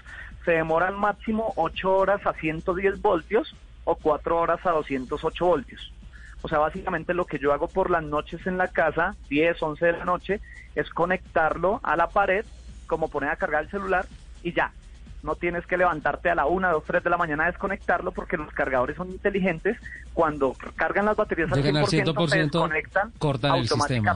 se 0.45 0.53
demora 0.53 0.89
al 0.89 0.97
máximo 0.97 1.53
8 1.57 1.95
horas 1.95 2.27
a 2.27 2.33
110 2.33 3.03
voltios 3.03 3.55
o 3.85 3.97
4 3.97 4.39
horas 4.39 4.65
a 4.65 4.71
208 4.71 5.45
voltios. 5.45 5.93
O 6.47 6.49
sea, 6.49 6.61
básicamente 6.61 7.13
lo 7.13 7.25
que 7.25 7.41
yo 7.41 7.53
hago 7.53 7.67
por 7.67 7.91
las 7.91 8.05
noches 8.05 8.47
en 8.47 8.57
la 8.57 8.69
casa, 8.69 9.17
10, 9.29 9.61
11 9.61 9.85
de 9.85 9.93
la 9.95 10.05
noche, 10.05 10.41
es 10.77 10.89
conectarlo 10.91 11.81
a 11.83 11.97
la 11.97 12.07
pared, 12.07 12.47
como 12.87 13.09
poner 13.09 13.31
a 13.31 13.37
cargar 13.37 13.65
el 13.65 13.71
celular 13.73 14.07
y 14.45 14.53
ya. 14.53 14.71
No 15.25 15.35
tienes 15.35 15.67
que 15.67 15.77
levantarte 15.77 16.31
a 16.31 16.37
la 16.37 16.47
1, 16.47 16.71
2, 16.71 16.85
3 16.87 17.03
de 17.03 17.11
la 17.11 17.17
mañana 17.17 17.43
a 17.43 17.47
desconectarlo 17.49 18.13
porque 18.13 18.37
los 18.37 18.53
cargadores 18.53 18.97
son 18.97 19.11
inteligentes. 19.11 19.77
Cuando 20.15 20.55
cargan 20.77 21.07
las 21.07 21.17
baterías 21.17 21.51
al 21.51 21.65
Llegan 21.65 21.79
al 21.79 21.87
100%, 21.87 21.89
se 21.89 22.05
100%, 22.05 22.37
desconectan 22.37 23.13
cortan 23.19 23.57
el 23.57 23.69
sistema. 23.69 24.15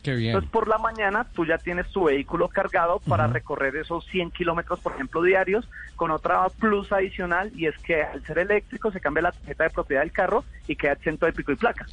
Automáticamente. 0.00 0.02
Qué 0.02 0.14
bien. 0.14 0.30
Entonces, 0.34 0.50
por 0.50 0.68
la 0.68 0.78
mañana 0.78 1.26
tú 1.34 1.44
ya 1.46 1.58
tienes 1.58 1.86
tu 1.92 2.04
vehículo 2.04 2.48
cargado 2.48 3.00
para 3.00 3.26
recorrer 3.26 3.76
esos 3.76 4.04
100 4.06 4.30
kilómetros, 4.30 4.80
por 4.80 4.92
ejemplo, 4.94 5.22
diarios, 5.22 5.68
con 5.96 6.10
otra 6.10 6.48
plus 6.58 6.90
adicional, 6.92 7.50
y 7.54 7.66
es 7.66 7.74
que 7.86 8.02
al 8.02 8.24
ser 8.24 8.38
eléctrico 8.38 8.90
se 8.90 9.00
cambia 9.00 9.22
la 9.22 9.32
tarjeta 9.32 9.64
de 9.64 9.70
propiedad 9.70 10.02
del 10.02 10.12
carro 10.12 10.44
y 10.66 10.76
queda 10.76 10.92
exento 10.92 11.26
de 11.26 11.32
pico 11.32 11.52
y 11.52 11.56
placa. 11.56 11.86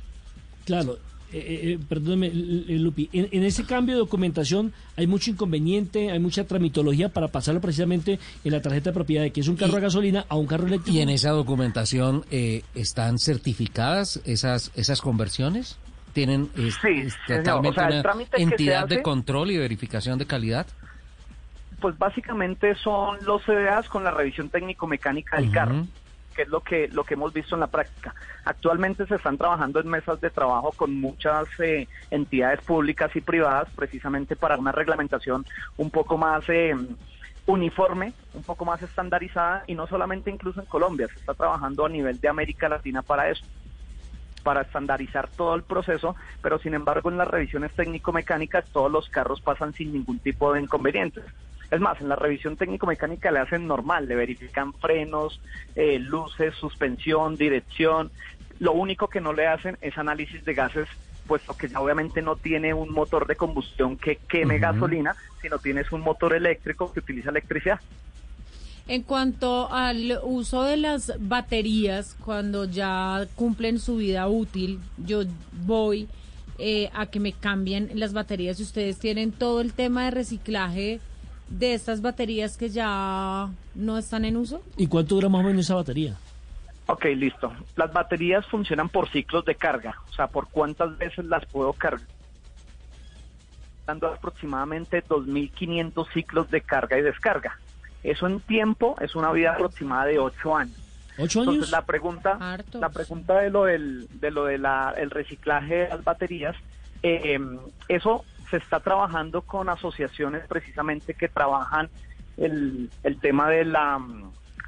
Claro, 0.65 0.97
eh, 1.33 1.73
eh, 1.73 1.79
perdóneme, 1.89 2.27
L- 2.27 2.63
L- 2.69 2.79
Lupi, 2.79 3.09
en, 3.11 3.27
en 3.31 3.43
ese 3.43 3.65
cambio 3.65 3.95
de 3.95 3.99
documentación 3.99 4.71
hay 4.95 5.07
mucho 5.07 5.29
inconveniente, 5.29 6.09
hay 6.11 6.19
mucha 6.19 6.45
tramitología 6.45 7.09
para 7.09 7.27
pasarlo 7.27 7.59
precisamente 7.59 8.19
en 8.45 8.51
la 8.51 8.61
tarjeta 8.61 8.91
de 8.91 8.93
propiedad 8.93 9.23
de 9.23 9.31
que 9.31 9.41
es 9.41 9.47
un 9.49 9.57
carro 9.57 9.77
a 9.77 9.81
gasolina 9.81 10.25
a 10.29 10.35
un 10.37 10.47
carro 10.47 10.67
eléctrico. 10.67 10.97
¿Y 10.97 11.01
en 11.01 11.09
esa 11.09 11.31
documentación 11.31 12.23
eh, 12.31 12.63
están 12.75 13.17
certificadas 13.19 14.21
esas 14.25 14.71
esas 14.75 15.01
conversiones? 15.01 15.77
¿Tienen 16.17 16.49
Sí, 16.55 17.03
es 17.05 17.15
totalmente 17.27 17.69
O 17.69 17.73
sea, 17.73 18.13
una 18.15 18.25
entidad 18.37 18.87
de 18.87 19.03
control 19.03 19.51
y 19.51 19.57
verificación 19.59 20.17
de 20.17 20.25
calidad? 20.25 20.65
Pues 21.79 21.95
básicamente 21.95 22.73
son 22.73 23.19
los 23.23 23.43
CDAs 23.43 23.87
con 23.87 24.03
la 24.03 24.09
revisión 24.09 24.49
técnico-mecánica 24.49 25.37
del 25.37 25.51
carro, 25.51 25.85
que 26.35 26.41
es 26.41 26.47
lo 26.47 26.61
que, 26.61 26.87
lo 26.87 27.03
que 27.03 27.13
hemos 27.13 27.33
visto 27.33 27.53
en 27.53 27.59
la 27.59 27.67
práctica. 27.67 28.15
Actualmente 28.45 29.05
se 29.05 29.13
están 29.13 29.37
trabajando 29.37 29.79
en 29.79 29.89
mesas 29.89 30.19
de 30.19 30.31
trabajo 30.31 30.71
con 30.71 30.99
muchas 30.99 31.47
eh, 31.59 31.87
entidades 32.09 32.61
públicas 32.61 33.15
y 33.15 33.21
privadas 33.21 33.67
precisamente 33.75 34.35
para 34.35 34.57
una 34.57 34.71
reglamentación 34.71 35.45
un 35.77 35.91
poco 35.91 36.17
más 36.17 36.49
eh, 36.49 36.75
uniforme, 37.45 38.13
un 38.33 38.41
poco 38.41 38.65
más 38.65 38.81
estandarizada 38.81 39.65
y 39.67 39.75
no 39.75 39.85
solamente 39.85 40.31
incluso 40.31 40.61
en 40.61 40.65
Colombia, 40.65 41.09
se 41.09 41.19
está 41.19 41.35
trabajando 41.35 41.85
a 41.85 41.89
nivel 41.89 42.19
de 42.19 42.27
América 42.27 42.67
Latina 42.67 43.03
para 43.03 43.29
eso 43.29 43.45
para 44.47 44.61
estandarizar 44.61 45.27
todo 45.27 45.55
el 45.55 45.63
proceso, 45.63 46.15
pero 46.41 46.57
sin 46.57 46.73
embargo 46.73 47.11
en 47.11 47.17
las 47.17 47.27
revisiones 47.27 47.73
técnico-mecánicas 47.73 48.63
todos 48.71 48.89
los 48.89 49.09
carros 49.09 49.41
pasan 49.41 49.73
sin 49.73 49.91
ningún 49.91 50.19
tipo 50.19 50.53
de 50.53 50.61
inconvenientes. 50.61 51.25
Es 51.69 51.81
más, 51.81 51.99
en 51.99 52.07
la 52.07 52.15
revisión 52.15 52.55
técnico-mecánica 52.55 53.29
le 53.29 53.39
hacen 53.39 53.67
normal, 53.67 54.07
le 54.07 54.15
verifican 54.15 54.71
frenos, 54.71 55.41
eh, 55.75 55.99
luces, 55.99 56.55
suspensión, 56.55 57.35
dirección. 57.35 58.09
Lo 58.59 58.71
único 58.71 59.09
que 59.09 59.19
no 59.19 59.33
le 59.33 59.47
hacen 59.47 59.77
es 59.81 59.97
análisis 59.97 60.45
de 60.45 60.53
gases, 60.53 60.87
puesto 61.27 61.57
que 61.57 61.67
ya 61.67 61.81
obviamente 61.81 62.21
no 62.21 62.37
tiene 62.37 62.73
un 62.73 62.93
motor 62.93 63.27
de 63.27 63.35
combustión 63.35 63.97
que 63.97 64.15
queme 64.15 64.59
gasolina, 64.59 65.13
sino 65.41 65.59
tienes 65.59 65.91
un 65.91 65.99
motor 65.99 66.33
eléctrico 66.33 66.93
que 66.93 67.01
utiliza 67.01 67.31
electricidad. 67.31 67.81
En 68.87 69.03
cuanto 69.03 69.71
al 69.71 70.19
uso 70.23 70.63
de 70.63 70.77
las 70.77 71.13
baterías, 71.19 72.15
cuando 72.23 72.63
ya 72.63 73.27
cumplen 73.35 73.79
su 73.79 73.97
vida 73.97 74.27
útil, 74.29 74.79
yo 74.97 75.23
voy 75.65 76.07
eh, 76.57 76.89
a 76.93 77.05
que 77.07 77.19
me 77.19 77.33
cambien 77.33 77.91
las 77.95 78.13
baterías. 78.13 78.59
Y 78.59 78.63
ustedes 78.63 78.97
tienen 78.97 79.33
todo 79.33 79.59
el 79.59 79.73
tema 79.73 80.05
de 80.05 80.11
reciclaje 80.11 81.01
de 81.49 81.73
estas 81.73 82.01
baterías 82.01 82.55
que 82.55 82.69
ya 82.69 83.49
no 83.75 83.97
están 83.97 84.23
en 84.23 84.37
uso. 84.37 84.61
¿Y 84.77 84.87
cuánto 84.87 85.15
dura 85.15 85.27
más 85.27 85.41
o 85.41 85.47
menos 85.47 85.65
esa 85.65 85.75
batería? 85.75 86.15
Ok, 86.87 87.05
listo. 87.15 87.51
Las 87.75 87.91
baterías 87.91 88.45
funcionan 88.47 88.87
por 88.87 89.09
ciclos 89.09 89.43
de 89.43 89.55
carga, 89.55 89.95
o 90.09 90.13
sea, 90.13 90.27
por 90.27 90.47
cuántas 90.47 90.97
veces 90.97 91.25
las 91.25 91.45
puedo 91.45 91.73
cargar. 91.73 92.07
Dando 93.85 94.07
aproximadamente 94.07 95.03
2.500 95.03 96.13
ciclos 96.13 96.49
de 96.49 96.61
carga 96.61 96.97
y 96.97 97.01
descarga. 97.01 97.59
Eso 98.07 98.25
en 98.25 98.39
tiempo 98.39 98.95
es 99.01 99.15
una 99.15 99.31
vida 99.33 99.51
aproximada 99.51 100.05
de 100.05 100.17
8 100.17 100.55
años. 100.55 100.77
¿Ocho 101.17 101.39
Entonces 101.39 101.63
años? 101.63 101.71
la 101.71 101.85
pregunta, 101.85 102.57
la 102.73 102.89
pregunta 102.89 103.39
de 103.39 103.49
lo 103.49 103.65
del, 103.65 104.07
de 104.21 104.31
lo 104.31 104.45
de 104.45 104.57
la, 104.57 104.93
el 104.95 105.09
reciclaje 105.09 105.75
de 105.75 105.89
las 105.89 106.03
baterías, 106.05 106.55
eh, 107.03 107.37
eso 107.89 108.23
se 108.49 108.57
está 108.57 108.79
trabajando 108.79 109.41
con 109.41 109.67
asociaciones 109.67 110.47
precisamente 110.47 111.15
que 111.15 111.27
trabajan 111.27 111.89
el, 112.37 112.89
el 113.03 113.19
tema 113.19 113.49
de 113.49 113.65
la 113.65 113.99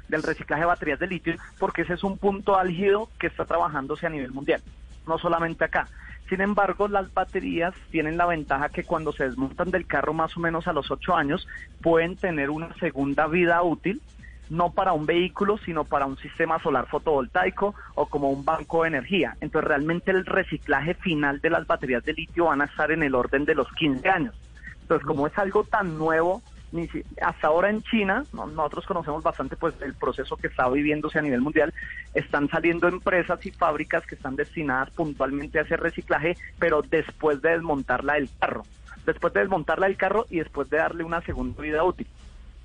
del 0.08 0.22
reciclaje 0.22 0.62
de 0.62 0.66
baterías 0.66 0.98
de 0.98 1.06
litio, 1.06 1.34
porque 1.58 1.82
ese 1.82 1.94
es 1.94 2.04
un 2.04 2.18
punto 2.18 2.58
álgido 2.58 3.08
que 3.18 3.28
está 3.28 3.46
trabajándose 3.46 4.06
a 4.06 4.10
nivel 4.10 4.32
mundial, 4.32 4.60
no 5.06 5.18
solamente 5.18 5.64
acá. 5.64 5.88
Sin 6.30 6.40
embargo, 6.40 6.86
las 6.86 7.12
baterías 7.12 7.74
tienen 7.90 8.16
la 8.16 8.24
ventaja 8.24 8.68
que 8.68 8.84
cuando 8.84 9.12
se 9.12 9.24
desmontan 9.24 9.72
del 9.72 9.88
carro 9.88 10.14
más 10.14 10.36
o 10.36 10.40
menos 10.40 10.68
a 10.68 10.72
los 10.72 10.88
8 10.88 11.16
años, 11.16 11.48
pueden 11.82 12.14
tener 12.14 12.50
una 12.50 12.72
segunda 12.74 13.26
vida 13.26 13.60
útil, 13.62 14.00
no 14.48 14.70
para 14.70 14.92
un 14.92 15.06
vehículo, 15.06 15.58
sino 15.58 15.82
para 15.82 16.06
un 16.06 16.16
sistema 16.18 16.60
solar 16.60 16.86
fotovoltaico 16.86 17.74
o 17.96 18.06
como 18.06 18.30
un 18.30 18.44
banco 18.44 18.82
de 18.82 18.88
energía. 18.90 19.36
Entonces, 19.40 19.66
realmente 19.66 20.12
el 20.12 20.24
reciclaje 20.24 20.94
final 20.94 21.40
de 21.40 21.50
las 21.50 21.66
baterías 21.66 22.04
de 22.04 22.12
litio 22.12 22.44
van 22.44 22.62
a 22.62 22.66
estar 22.66 22.92
en 22.92 23.02
el 23.02 23.16
orden 23.16 23.44
de 23.44 23.56
los 23.56 23.66
15 23.72 24.08
años. 24.08 24.34
Entonces, 24.82 25.04
como 25.04 25.26
es 25.26 25.36
algo 25.36 25.64
tan 25.64 25.98
nuevo 25.98 26.42
ni 26.72 26.86
si- 26.88 27.04
hasta 27.20 27.48
ahora 27.48 27.70
en 27.70 27.82
China, 27.82 28.24
no- 28.32 28.46
nosotros 28.46 28.86
conocemos 28.86 29.22
bastante 29.22 29.56
pues 29.56 29.74
el 29.82 29.94
proceso 29.94 30.36
que 30.36 30.46
está 30.48 30.68
viviéndose 30.68 31.18
a 31.18 31.22
nivel 31.22 31.40
mundial, 31.40 31.72
están 32.14 32.48
saliendo 32.48 32.88
empresas 32.88 33.44
y 33.44 33.50
fábricas 33.50 34.06
que 34.06 34.14
están 34.14 34.36
destinadas 34.36 34.90
puntualmente 34.90 35.58
a 35.58 35.62
hacer 35.62 35.80
reciclaje, 35.80 36.36
pero 36.58 36.82
después 36.82 37.42
de 37.42 37.50
desmontarla 37.50 38.14
del 38.14 38.28
carro, 38.38 38.64
después 39.04 39.32
de 39.32 39.40
desmontarla 39.40 39.86
del 39.86 39.96
carro 39.96 40.26
y 40.30 40.38
después 40.38 40.70
de 40.70 40.78
darle 40.78 41.04
una 41.04 41.20
segunda 41.22 41.60
vida 41.62 41.82
útil. 41.84 42.06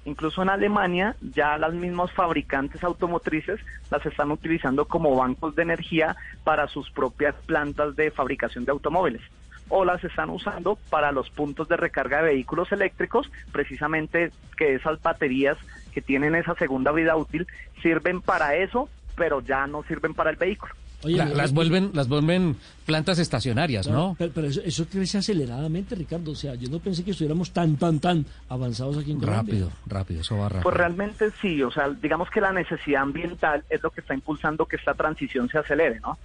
Incluso 0.07 0.43
en 0.43 0.49
Alemania 0.49 1.15
ya 1.19 1.57
las 1.57 1.73
mismas 1.73 2.11
fabricantes 2.11 2.83
automotrices 2.83 3.59
las 3.89 4.05
están 4.05 4.29
utilizando 4.29 4.85
como 4.85 5.15
bancos 5.15 5.55
de 5.55 5.63
energía 5.63 6.15
para 6.43 6.67
sus 6.67 6.91
propias 6.91 7.33
plantas 7.47 7.95
de 7.95 8.11
fabricación 8.11 8.65
de 8.65 8.71
automóviles 8.71 9.21
o 9.69 9.85
las 9.85 10.03
están 10.03 10.29
usando 10.29 10.77
para 10.89 11.11
los 11.11 11.29
puntos 11.29 11.67
de 11.67 11.77
recarga 11.77 12.17
de 12.17 12.33
vehículos 12.33 12.71
eléctricos, 12.71 13.31
precisamente 13.51 14.31
que 14.57 14.75
esas 14.75 15.01
baterías 15.01 15.57
que 15.93 16.01
tienen 16.01 16.35
esa 16.35 16.55
segunda 16.55 16.91
vida 16.91 17.15
útil 17.15 17.47
sirven 17.81 18.21
para 18.21 18.55
eso, 18.55 18.89
pero 19.15 19.41
ya 19.41 19.65
no 19.67 19.83
sirven 19.83 20.13
para 20.13 20.29
el 20.29 20.35
vehículo. 20.35 20.73
La- 21.03 21.25
las 21.25 21.53
vuelven 21.53 21.91
las 21.93 22.07
vuelven 22.07 22.55
plantas 22.85 23.19
estacionarias, 23.19 23.85
Claro, 23.85 24.01
¿no? 24.01 24.15
Pero, 24.17 24.31
pero 24.33 24.47
eso, 24.47 24.61
eso 24.63 24.85
crece 24.87 25.17
aceleradamente, 25.19 25.93
Ricardo. 25.95 26.31
O 26.31 26.35
sea, 26.35 26.55
yo 26.55 26.69
no 26.69 26.79
pensé 26.79 27.03
que 27.03 27.11
estuviéramos 27.11 27.51
tan, 27.51 27.75
tan, 27.77 27.99
tan 27.99 28.25
avanzados 28.49 28.97
aquí 28.97 29.11
en 29.11 29.19
Colombia. 29.19 29.41
Rápido, 29.41 29.69
rápido, 29.85 30.21
eso 30.21 30.37
va 30.37 30.49
rápido. 30.49 30.63
Pues 30.63 30.75
realmente 30.75 31.29
sí, 31.41 31.61
o 31.61 31.71
sea, 31.71 31.89
digamos 31.89 32.29
que 32.29 32.41
la 32.41 32.51
necesidad 32.51 33.01
ambiental 33.03 33.63
es 33.69 33.83
lo 33.83 33.91
que 33.91 34.01
está 34.01 34.13
impulsando 34.15 34.65
que 34.65 34.77
esta 34.77 34.93
transición 34.93 35.47
se 35.49 35.57
acelere, 35.59 35.99
¿no? 35.99 36.17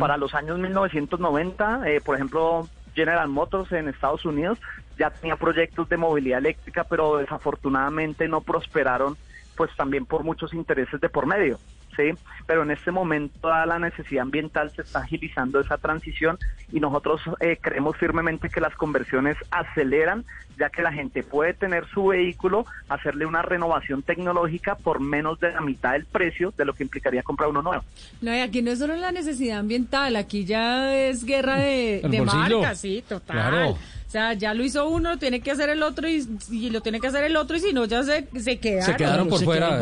Para 0.00 0.16
los 0.16 0.34
años 0.34 0.58
1990, 0.58 1.88
eh, 1.90 2.00
por 2.00 2.16
ejemplo, 2.16 2.68
General 2.94 3.28
Motors 3.28 3.70
en 3.72 3.88
Estados 3.88 4.24
Unidos 4.24 4.58
ya 4.98 5.10
tenía 5.10 5.36
proyectos 5.36 5.88
de 5.88 5.96
movilidad 5.96 6.38
eléctrica, 6.38 6.84
pero 6.84 7.16
desafortunadamente 7.18 8.28
no 8.28 8.40
prosperaron, 8.40 9.16
pues 9.56 9.70
también 9.76 10.04
por 10.06 10.24
muchos 10.24 10.52
intereses 10.54 11.00
de 11.00 11.08
por 11.08 11.26
medio. 11.26 11.58
Sí, 11.96 12.10
pero 12.46 12.62
en 12.62 12.70
este 12.70 12.90
momento 12.90 13.38
toda 13.40 13.66
la 13.66 13.78
necesidad 13.78 14.22
ambiental 14.22 14.70
se 14.74 14.82
está 14.82 15.00
agilizando 15.00 15.60
esa 15.60 15.76
transición 15.76 16.38
y 16.72 16.80
nosotros 16.80 17.20
eh, 17.40 17.58
creemos 17.60 17.96
firmemente 17.98 18.48
que 18.48 18.60
las 18.60 18.74
conversiones 18.74 19.36
aceleran, 19.50 20.24
ya 20.58 20.70
que 20.70 20.80
la 20.80 20.92
gente 20.92 21.22
puede 21.22 21.52
tener 21.52 21.86
su 21.88 22.06
vehículo, 22.06 22.64
hacerle 22.88 23.26
una 23.26 23.42
renovación 23.42 24.02
tecnológica 24.02 24.74
por 24.74 25.00
menos 25.00 25.38
de 25.40 25.52
la 25.52 25.60
mitad 25.60 25.92
del 25.92 26.06
precio 26.06 26.52
de 26.56 26.64
lo 26.64 26.72
que 26.72 26.82
implicaría 26.82 27.22
comprar 27.22 27.50
uno 27.50 27.60
nuevo. 27.60 27.84
No, 28.22 28.34
y 28.34 28.40
aquí 28.40 28.62
no 28.62 28.70
es 28.70 28.78
solo 28.78 28.96
la 28.96 29.12
necesidad 29.12 29.58
ambiental, 29.58 30.16
aquí 30.16 30.44
ya 30.46 30.94
es 30.96 31.24
guerra 31.24 31.56
de, 31.56 32.00
de 32.08 32.22
marcas, 32.22 32.80
sí, 32.80 33.04
total. 33.06 33.36
Claro. 33.36 33.78
O 34.12 34.14
sea, 34.14 34.34
ya 34.34 34.52
lo 34.52 34.62
hizo 34.62 34.86
uno, 34.90 35.12
lo 35.12 35.16
tiene 35.16 35.40
que 35.40 35.52
hacer 35.52 35.70
el 35.70 35.82
otro 35.82 36.06
y, 36.06 36.22
y 36.50 36.68
lo 36.68 36.82
tiene 36.82 37.00
que 37.00 37.06
hacer 37.06 37.24
el 37.24 37.34
otro 37.34 37.56
y 37.56 37.60
si 37.60 37.72
no 37.72 37.86
ya 37.86 38.02
se, 38.02 38.28
se 38.38 38.58
quedaron. 38.60 38.84
Se 38.84 38.94
quedaron 38.96 39.28
por 39.30 39.40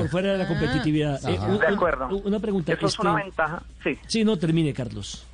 fuera 0.09 0.31
de 0.33 0.39
la 0.39 0.45
Ah. 0.45 0.47
competitividad. 0.47 1.17
Ajá. 1.17 1.31
Eh, 1.33 1.39
un- 1.41 1.59
De 1.59 1.67
un- 1.67 1.75
acuerdo. 1.75 2.07
Una 2.17 2.39
pregunta. 2.39 2.73
Eso 2.73 2.87
es 2.87 2.97
una 3.01 3.17
ventaja, 3.17 3.61
sí. 3.83 3.99
Sí, 4.07 4.25
no, 4.25 4.37
termine, 4.39 4.73
Carlos. 4.73 5.27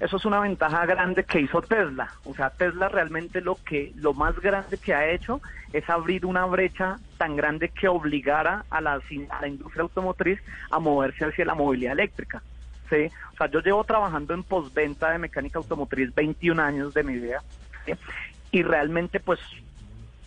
Eso 0.00 0.16
es 0.16 0.24
una 0.24 0.40
ventaja 0.40 0.86
grande 0.86 1.24
que 1.24 1.42
hizo 1.42 1.60
Tesla. 1.60 2.10
O 2.24 2.34
sea, 2.34 2.48
Tesla 2.48 2.88
realmente 2.88 3.42
lo 3.42 3.56
que 3.56 3.92
lo 3.96 4.14
más 4.14 4.34
grande 4.40 4.78
que 4.78 4.94
ha 4.94 5.10
hecho 5.12 5.42
es 5.74 5.86
abrir 5.90 6.24
una 6.24 6.46
brecha 6.46 6.96
tan 7.18 7.36
grande 7.36 7.68
que 7.68 7.86
obligara 7.86 8.64
a 8.70 8.80
la, 8.80 8.94
a 8.94 9.40
la 9.42 9.46
industria 9.46 9.82
automotriz 9.82 10.40
a 10.70 10.78
moverse 10.78 11.26
hacia 11.26 11.44
la 11.44 11.54
movilidad 11.54 11.92
eléctrica. 11.92 12.42
¿sí? 12.88 13.10
O 13.34 13.36
sea, 13.36 13.50
yo 13.50 13.60
llevo 13.60 13.84
trabajando 13.84 14.32
en 14.32 14.42
postventa 14.42 15.10
de 15.10 15.18
mecánica 15.18 15.58
automotriz 15.58 16.14
21 16.14 16.60
años 16.62 16.94
de 16.94 17.02
mi 17.02 17.18
vida 17.18 17.42
y 18.50 18.62
realmente 18.62 19.20
pues 19.20 19.40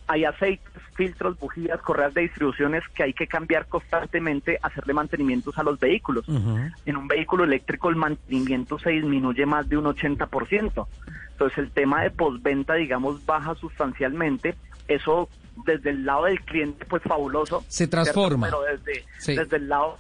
hay 0.08 0.24
aceites, 0.24 0.72
filtros, 0.94 1.38
bujías, 1.40 1.82
correas 1.82 2.14
de 2.14 2.22
distribuciones 2.22 2.84
que 2.94 3.04
hay 3.04 3.14
que 3.14 3.28
cambiar 3.28 3.66
constantemente, 3.68 4.60
hacerle 4.62 4.94
mantenimientos 4.94 5.58
a 5.58 5.64
los 5.64 5.80
vehículos. 5.80 6.26
En 6.86 6.98
un 6.98 7.08
vehículo 7.08 7.44
eléctrico 7.44 7.90
el 7.90 7.96
mantenimiento 7.96 8.78
se 8.80 8.92
disminuye 8.92 9.46
más 9.46 9.68
de 9.68 9.78
un 9.78 9.86
80%. 9.86 10.88
Entonces 11.32 11.58
el 11.58 11.72
tema 11.72 12.04
de 12.04 12.12
postventa, 12.12 12.76
digamos, 12.76 13.26
baja 13.26 13.56
sustancialmente. 13.56 14.56
Eso 14.88 15.28
desde 15.66 15.90
el 15.90 16.06
lado 16.06 16.26
del 16.26 16.40
cliente, 16.42 16.86
pues 16.86 17.02
fabuloso. 17.04 17.62
Se 17.68 17.88
¿cierto? 17.88 17.92
transforma. 18.04 18.48
Pero 18.48 18.62
desde, 18.62 19.06
Sí. 19.18 19.36
desde 19.36 19.58
el 19.58 19.68
lado 19.70 19.98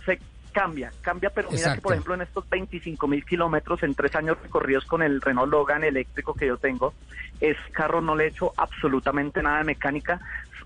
cambia, 0.56 0.90
cambia, 1.02 1.30
pero 1.32 1.50
mira 1.52 1.76
que 1.76 1.82
por 1.82 1.92
ejemplo 1.92 2.14
en 2.14 2.22
estos 2.22 2.50
25 2.50 3.10
mil 3.10 3.26
kilómetros 3.26 3.84
en 3.84 3.94
tres 3.94 4.16
años 4.16 4.38
recorridos 4.42 4.86
con 4.86 5.04
el 5.04 5.20
Renault 5.20 5.52
Logan 5.52 5.84
eléctrico 5.84 6.34
que 6.34 6.48
yo 6.48 6.56
tengo, 6.56 6.94
ese 7.42 7.60
carro 7.74 8.00
no 8.00 8.16
le 8.16 8.24
he 8.24 8.28
hecho 8.28 8.54
absolutamente 8.56 9.44
nada 9.44 9.58
de 9.58 9.66
mecánica, 9.66 10.22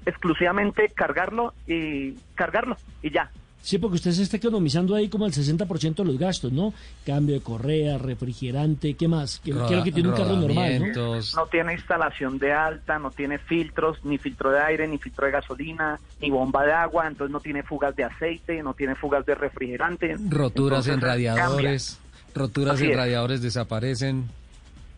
exclusivamente 0.05 0.89
cargarlo 0.89 1.55
y 1.65 2.13
cargarlo 2.35 2.77
y 3.01 3.09
ya. 3.09 3.31
Sí, 3.61 3.77
porque 3.77 3.95
usted 3.95 4.11
se 4.11 4.23
está 4.23 4.37
economizando 4.37 4.95
ahí 4.95 5.09
como 5.09 5.25
el 5.25 5.33
60% 5.33 5.95
de 5.95 6.05
los 6.05 6.17
gastos, 6.17 6.51
¿no? 6.51 6.73
Cambio 7.05 7.35
de 7.35 7.41
correa, 7.41 7.97
refrigerante, 7.97 8.93
¿qué 8.93 9.07
más? 9.07 9.41
¿Qué, 9.43 9.51
qué 9.51 9.73
es 9.73 9.77
lo 9.77 9.83
que 9.83 9.91
tiene 9.91 10.09
un 10.09 10.15
carro 10.15 10.35
normal, 10.37 10.93
no? 10.95 11.19
No 11.35 11.45
tiene 11.47 11.73
instalación 11.73 12.39
de 12.39 12.53
alta, 12.53 12.97
no 12.99 13.11
tiene 13.11 13.37
filtros, 13.37 13.97
ni 14.05 14.17
filtro 14.17 14.51
de 14.51 14.59
aire, 14.59 14.87
ni 14.87 14.97
filtro 14.97 15.25
de 15.25 15.33
gasolina, 15.33 15.99
ni 16.21 16.29
bomba 16.29 16.65
de 16.65 16.71
agua, 16.71 17.07
entonces 17.07 17.31
no 17.31 17.41
tiene 17.41 17.63
fugas 17.63 17.95
de 17.95 18.05
aceite, 18.05 18.63
no 18.63 18.73
tiene 18.73 18.95
fugas 18.95 19.25
de 19.25 19.35
refrigerante. 19.35 20.15
Roturas 20.29 20.87
en 20.87 21.01
radiadores, 21.01 21.99
roturas 22.33 22.75
Así 22.75 22.85
en 22.85 22.91
es. 22.91 22.97
radiadores 22.97 23.41
desaparecen. 23.41 24.29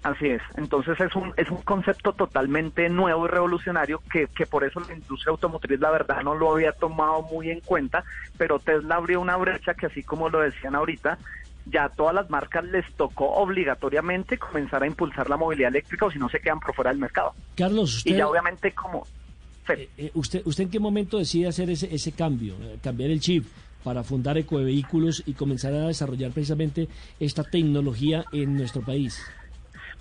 Así 0.03 0.27
es. 0.27 0.41
Entonces 0.57 0.99
es 0.99 1.15
un, 1.15 1.31
es 1.37 1.49
un 1.51 1.61
concepto 1.61 2.13
totalmente 2.13 2.89
nuevo 2.89 3.25
y 3.25 3.29
revolucionario 3.29 4.01
que, 4.11 4.27
que 4.27 4.47
por 4.47 4.63
eso 4.63 4.79
la 4.79 4.95
industria 4.95 5.31
automotriz, 5.31 5.79
la 5.79 5.91
verdad, 5.91 6.23
no 6.23 6.33
lo 6.33 6.51
había 6.53 6.71
tomado 6.71 7.21
muy 7.21 7.51
en 7.51 7.59
cuenta, 7.59 8.03
pero 8.37 8.57
Tesla 8.57 8.95
abrió 8.95 9.21
una 9.21 9.37
brecha 9.37 9.75
que 9.75 9.85
así 9.85 10.01
como 10.01 10.29
lo 10.29 10.39
decían 10.39 10.73
ahorita, 10.73 11.19
ya 11.67 11.83
a 11.83 11.89
todas 11.89 12.15
las 12.15 12.29
marcas 12.31 12.63
les 12.65 12.91
tocó 12.95 13.29
obligatoriamente 13.35 14.39
comenzar 14.39 14.81
a 14.81 14.87
impulsar 14.87 15.29
la 15.29 15.37
movilidad 15.37 15.69
eléctrica 15.69 16.07
o 16.07 16.11
si 16.11 16.17
no 16.17 16.29
se 16.29 16.39
quedan 16.39 16.59
por 16.59 16.73
fuera 16.73 16.89
del 16.89 16.99
mercado. 16.99 17.33
Carlos, 17.55 17.97
usted, 17.97 18.11
Y 18.11 18.17
ya 18.17 18.27
obviamente 18.27 18.71
como... 18.71 19.05
eh, 19.97 20.11
usted, 20.15 20.41
¿usted 20.45 20.63
en 20.63 20.69
qué 20.71 20.79
momento 20.79 21.19
decide 21.19 21.47
hacer 21.47 21.69
ese, 21.69 21.93
ese 21.93 22.11
cambio, 22.13 22.55
eh, 22.61 22.79
cambiar 22.81 23.11
el 23.11 23.19
chip 23.19 23.45
para 23.83 24.03
fundar 24.03 24.37
Ecovehículos 24.39 25.21
y 25.27 25.33
comenzar 25.33 25.73
a 25.73 25.87
desarrollar 25.87 26.31
precisamente 26.31 26.87
esta 27.19 27.43
tecnología 27.43 28.25
en 28.31 28.57
nuestro 28.57 28.81
país? 28.81 29.23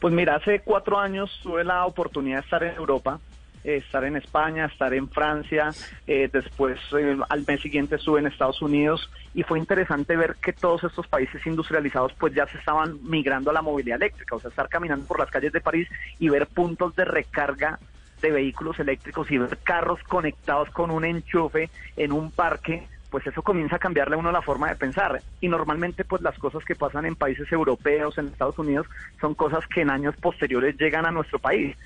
Pues 0.00 0.14
mira, 0.14 0.36
hace 0.36 0.60
cuatro 0.60 0.98
años 0.98 1.30
tuve 1.42 1.62
la 1.62 1.84
oportunidad 1.84 2.38
de 2.38 2.44
estar 2.44 2.62
en 2.64 2.74
Europa, 2.74 3.20
eh, 3.64 3.76
estar 3.76 4.02
en 4.04 4.16
España, 4.16 4.64
estar 4.64 4.94
en 4.94 5.10
Francia, 5.10 5.72
eh, 6.06 6.30
después 6.32 6.80
eh, 6.98 7.18
al 7.28 7.44
mes 7.46 7.60
siguiente 7.60 7.96
estuve 7.96 8.20
en 8.20 8.26
Estados 8.26 8.62
Unidos 8.62 9.10
y 9.34 9.42
fue 9.42 9.58
interesante 9.58 10.16
ver 10.16 10.36
que 10.36 10.54
todos 10.54 10.84
estos 10.84 11.06
países 11.06 11.46
industrializados 11.46 12.14
pues 12.14 12.34
ya 12.34 12.46
se 12.46 12.56
estaban 12.56 12.98
migrando 13.02 13.50
a 13.50 13.52
la 13.52 13.60
movilidad 13.60 13.96
eléctrica, 13.96 14.36
o 14.36 14.40
sea, 14.40 14.48
estar 14.48 14.70
caminando 14.70 15.04
por 15.04 15.18
las 15.18 15.30
calles 15.30 15.52
de 15.52 15.60
París 15.60 15.86
y 16.18 16.30
ver 16.30 16.46
puntos 16.46 16.96
de 16.96 17.04
recarga 17.04 17.78
de 18.22 18.30
vehículos 18.30 18.78
eléctricos 18.78 19.30
y 19.30 19.36
ver 19.36 19.58
carros 19.58 20.02
conectados 20.04 20.70
con 20.70 20.90
un 20.90 21.04
enchufe 21.04 21.68
en 21.98 22.12
un 22.12 22.30
parque 22.30 22.88
pues 23.10 23.26
eso 23.26 23.42
comienza 23.42 23.76
a 23.76 23.80
cambiarle 23.80 24.14
a 24.14 24.18
uno 24.18 24.32
la 24.32 24.42
forma 24.42 24.68
de 24.68 24.76
pensar. 24.76 25.20
Y 25.40 25.48
normalmente 25.48 26.04
pues 26.04 26.22
las 26.22 26.38
cosas 26.38 26.64
que 26.64 26.76
pasan 26.76 27.06
en 27.06 27.16
países 27.16 27.50
europeos, 27.52 28.16
en 28.18 28.28
Estados 28.28 28.58
Unidos, 28.58 28.86
son 29.20 29.34
cosas 29.34 29.66
que 29.66 29.82
en 29.82 29.90
años 29.90 30.14
posteriores 30.16 30.76
llegan 30.78 31.06
a 31.06 31.10
nuestro 31.10 31.38
país. 31.38 31.76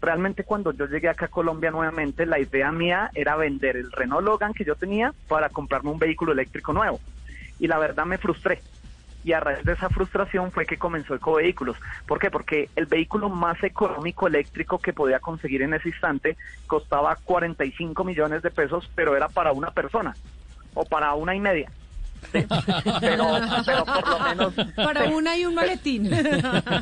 Realmente 0.00 0.42
cuando 0.42 0.72
yo 0.72 0.86
llegué 0.86 1.08
acá 1.08 1.26
a 1.26 1.28
Colombia 1.28 1.70
nuevamente, 1.70 2.26
la 2.26 2.40
idea 2.40 2.72
mía 2.72 3.10
era 3.14 3.36
vender 3.36 3.76
el 3.76 3.92
Renault 3.92 4.26
Logan 4.26 4.52
que 4.52 4.64
yo 4.64 4.74
tenía 4.74 5.14
para 5.28 5.48
comprarme 5.48 5.90
un 5.90 5.98
vehículo 6.00 6.32
eléctrico 6.32 6.72
nuevo. 6.72 7.00
Y 7.60 7.68
la 7.68 7.78
verdad 7.78 8.04
me 8.04 8.18
frustré. 8.18 8.60
Y 9.24 9.34
a 9.34 9.38
raíz 9.38 9.64
de 9.64 9.74
esa 9.74 9.88
frustración 9.88 10.50
fue 10.50 10.66
que 10.66 10.78
comenzó 10.78 11.14
Ecovehículos. 11.14 11.76
¿Por 12.08 12.18
qué? 12.18 12.28
Porque 12.28 12.68
el 12.74 12.86
vehículo 12.86 13.28
más 13.28 13.62
económico 13.62 14.26
eléctrico 14.26 14.78
que 14.78 14.92
podía 14.92 15.20
conseguir 15.20 15.62
en 15.62 15.74
ese 15.74 15.90
instante 15.90 16.36
costaba 16.66 17.14
45 17.22 18.02
millones 18.02 18.42
de 18.42 18.50
pesos, 18.50 18.90
pero 18.96 19.16
era 19.16 19.28
para 19.28 19.52
una 19.52 19.70
persona 19.70 20.16
o 20.74 20.84
para 20.84 21.14
una 21.14 21.34
y 21.34 21.40
media. 21.40 21.70
¿sí? 22.32 22.46
Pero, 23.00 23.26
pero 23.66 23.84
por 23.84 24.08
lo 24.08 24.18
menos... 24.20 24.54
Para 24.76 25.04
una 25.04 25.36
y 25.36 25.44
un 25.44 25.54
maletín. 25.54 26.10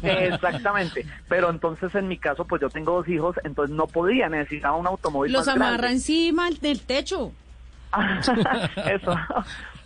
Exactamente. 0.03 1.07
Pero 1.29 1.51
entonces 1.51 1.95
en 1.95 2.09
mi 2.09 2.19
caso, 2.19 2.45
pues 2.45 2.61
yo 2.61 2.69
tengo 2.69 2.93
dos 2.93 3.09
hijos, 3.09 3.37
entonces 3.45 3.75
no 3.75 3.87
podía, 3.87 4.29
necesitaba 4.29 4.77
un 4.77 4.87
automóvil 4.87 5.33
Los 5.33 5.47
más 5.47 5.57
amarra 5.57 5.77
grande. 5.79 5.97
encima 5.97 6.51
del 6.61 6.81
techo. 6.81 7.33
Eso. 8.87 9.17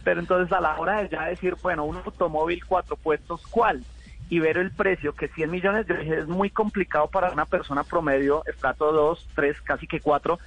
Pero 0.02 0.20
entonces 0.20 0.52
a 0.52 0.60
la 0.60 0.78
hora 0.78 1.02
de 1.02 1.08
ya 1.08 1.24
decir, 1.26 1.56
bueno, 1.62 1.84
un 1.84 1.96
automóvil 1.96 2.62
cuatro 2.66 2.96
puestos, 2.96 3.40
¿cuál? 3.48 3.82
Y 4.28 4.38
ver 4.38 4.58
el 4.58 4.70
precio, 4.70 5.14
que 5.14 5.28
100 5.28 5.50
millones, 5.50 5.86
yo 5.86 5.94
dije, 5.96 6.18
es 6.18 6.26
muy 6.26 6.50
complicado 6.50 7.08
para 7.08 7.30
una 7.30 7.46
persona 7.46 7.84
promedio, 7.84 8.42
estrato 8.46 8.92
2, 8.92 9.28
3, 9.34 9.60
casi 9.62 9.86
que 9.86 10.00
4, 10.00 10.38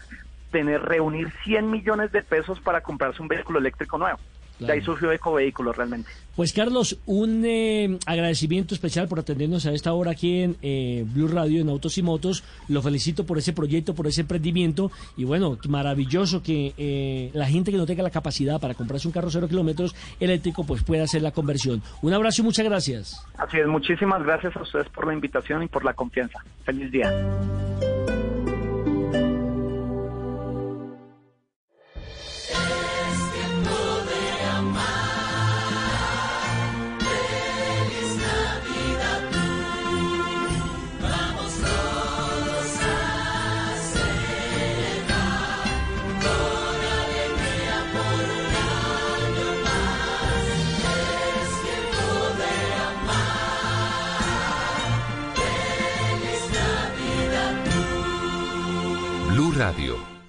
tener, 0.51 0.81
reunir 0.81 1.31
100 1.43 1.69
millones 1.69 2.11
de 2.11 2.21
pesos 2.21 2.59
para 2.59 2.81
comprarse 2.81 3.21
un 3.21 3.27
vehículo 3.27 3.59
eléctrico 3.59 3.97
nuevo. 3.97 4.19
De 4.59 4.71
ahí 4.71 4.81
surgió 4.81 5.11
Ecovehículos 5.11 5.75
realmente. 5.75 6.09
Pues 6.35 6.51
Carlos, 6.51 6.99
un 7.05 7.43
eh, 7.45 7.97
agradecimiento 8.05 8.73
especial 8.73 9.07
por 9.07 9.19
atendernos 9.19 9.65
a 9.65 9.71
esta 9.71 9.93
hora 9.93 10.11
aquí 10.11 10.41
en 10.41 10.57
eh, 10.61 11.05
Blue 11.07 11.27
Radio, 11.27 11.61
en 11.61 11.69
Autos 11.69 11.97
y 11.97 12.03
Motos. 12.03 12.43
Lo 12.67 12.81
felicito 12.81 13.25
por 13.25 13.37
ese 13.37 13.53
proyecto, 13.53 13.93
por 13.93 14.07
ese 14.07 14.21
emprendimiento. 14.21 14.91
Y 15.15 15.25
bueno, 15.25 15.57
maravilloso 15.67 16.41
que 16.41 16.73
eh, 16.77 17.29
la 17.33 17.45
gente 17.45 17.71
que 17.71 17.77
no 17.77 17.85
tenga 17.85 18.03
la 18.03 18.09
capacidad 18.09 18.59
para 18.59 18.73
comprarse 18.73 19.07
un 19.07 19.13
carro 19.13 19.29
cero 19.29 19.47
kilómetros 19.47 19.95
eléctrico, 20.19 20.65
pues 20.65 20.83
pueda 20.83 21.03
hacer 21.03 21.21
la 21.21 21.31
conversión. 21.31 21.83
Un 22.01 22.13
abrazo 22.13 22.41
y 22.41 22.45
muchas 22.45 22.65
gracias. 22.65 23.25
Así 23.37 23.57
es, 23.57 23.67
muchísimas 23.67 24.23
gracias 24.23 24.55
a 24.55 24.61
ustedes 24.61 24.89
por 24.89 25.05
la 25.05 25.13
invitación 25.13 25.63
y 25.63 25.67
por 25.67 25.85
la 25.85 25.93
confianza. 25.93 26.39
Feliz 26.63 26.91
día. 26.91 27.13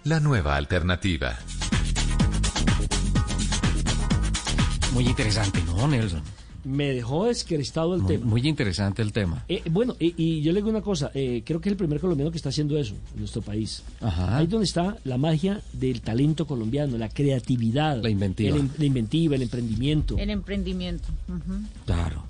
La 0.08 0.20
nueva 0.20 0.56
alternativa. 0.56 1.36
Muy 4.94 5.06
interesante, 5.06 5.62
¿no, 5.66 5.86
Nelson? 5.86 6.22
Me 6.64 6.92
dejó 6.92 7.26
descrestado 7.26 7.94
el 7.94 8.00
Muy, 8.02 8.08
tema. 8.16 8.26
muy 8.26 8.48
interesante 8.48 9.02
el 9.02 9.12
tema. 9.12 9.44
Eh, 9.48 9.62
bueno, 9.70 9.94
y, 10.00 10.14
y 10.16 10.40
yo 10.42 10.52
le 10.52 10.58
digo 10.60 10.70
una 10.70 10.80
cosa, 10.80 11.10
eh, 11.14 11.42
creo 11.44 11.60
que 11.60 11.68
es 11.68 11.72
el 11.72 11.76
primer 11.76 12.00
colombiano 12.00 12.30
que 12.30 12.36
está 12.38 12.48
haciendo 12.48 12.76
eso 12.78 12.94
en 13.14 13.20
nuestro 13.20 13.42
país. 13.42 13.82
Ajá. 14.00 14.38
Ahí 14.38 14.46
donde 14.46 14.64
está 14.64 14.96
la 15.04 15.18
magia 15.18 15.60
del 15.74 16.00
talento 16.00 16.46
colombiano, 16.46 16.96
la 16.98 17.08
creatividad, 17.10 18.02
la 18.02 18.10
inventiva. 18.10 18.56
el, 18.56 18.70
la 18.78 18.84
inventiva, 18.86 19.36
el 19.36 19.42
emprendimiento. 19.42 20.16
El 20.18 20.30
emprendimiento. 20.30 21.08
Claro, 21.86 22.24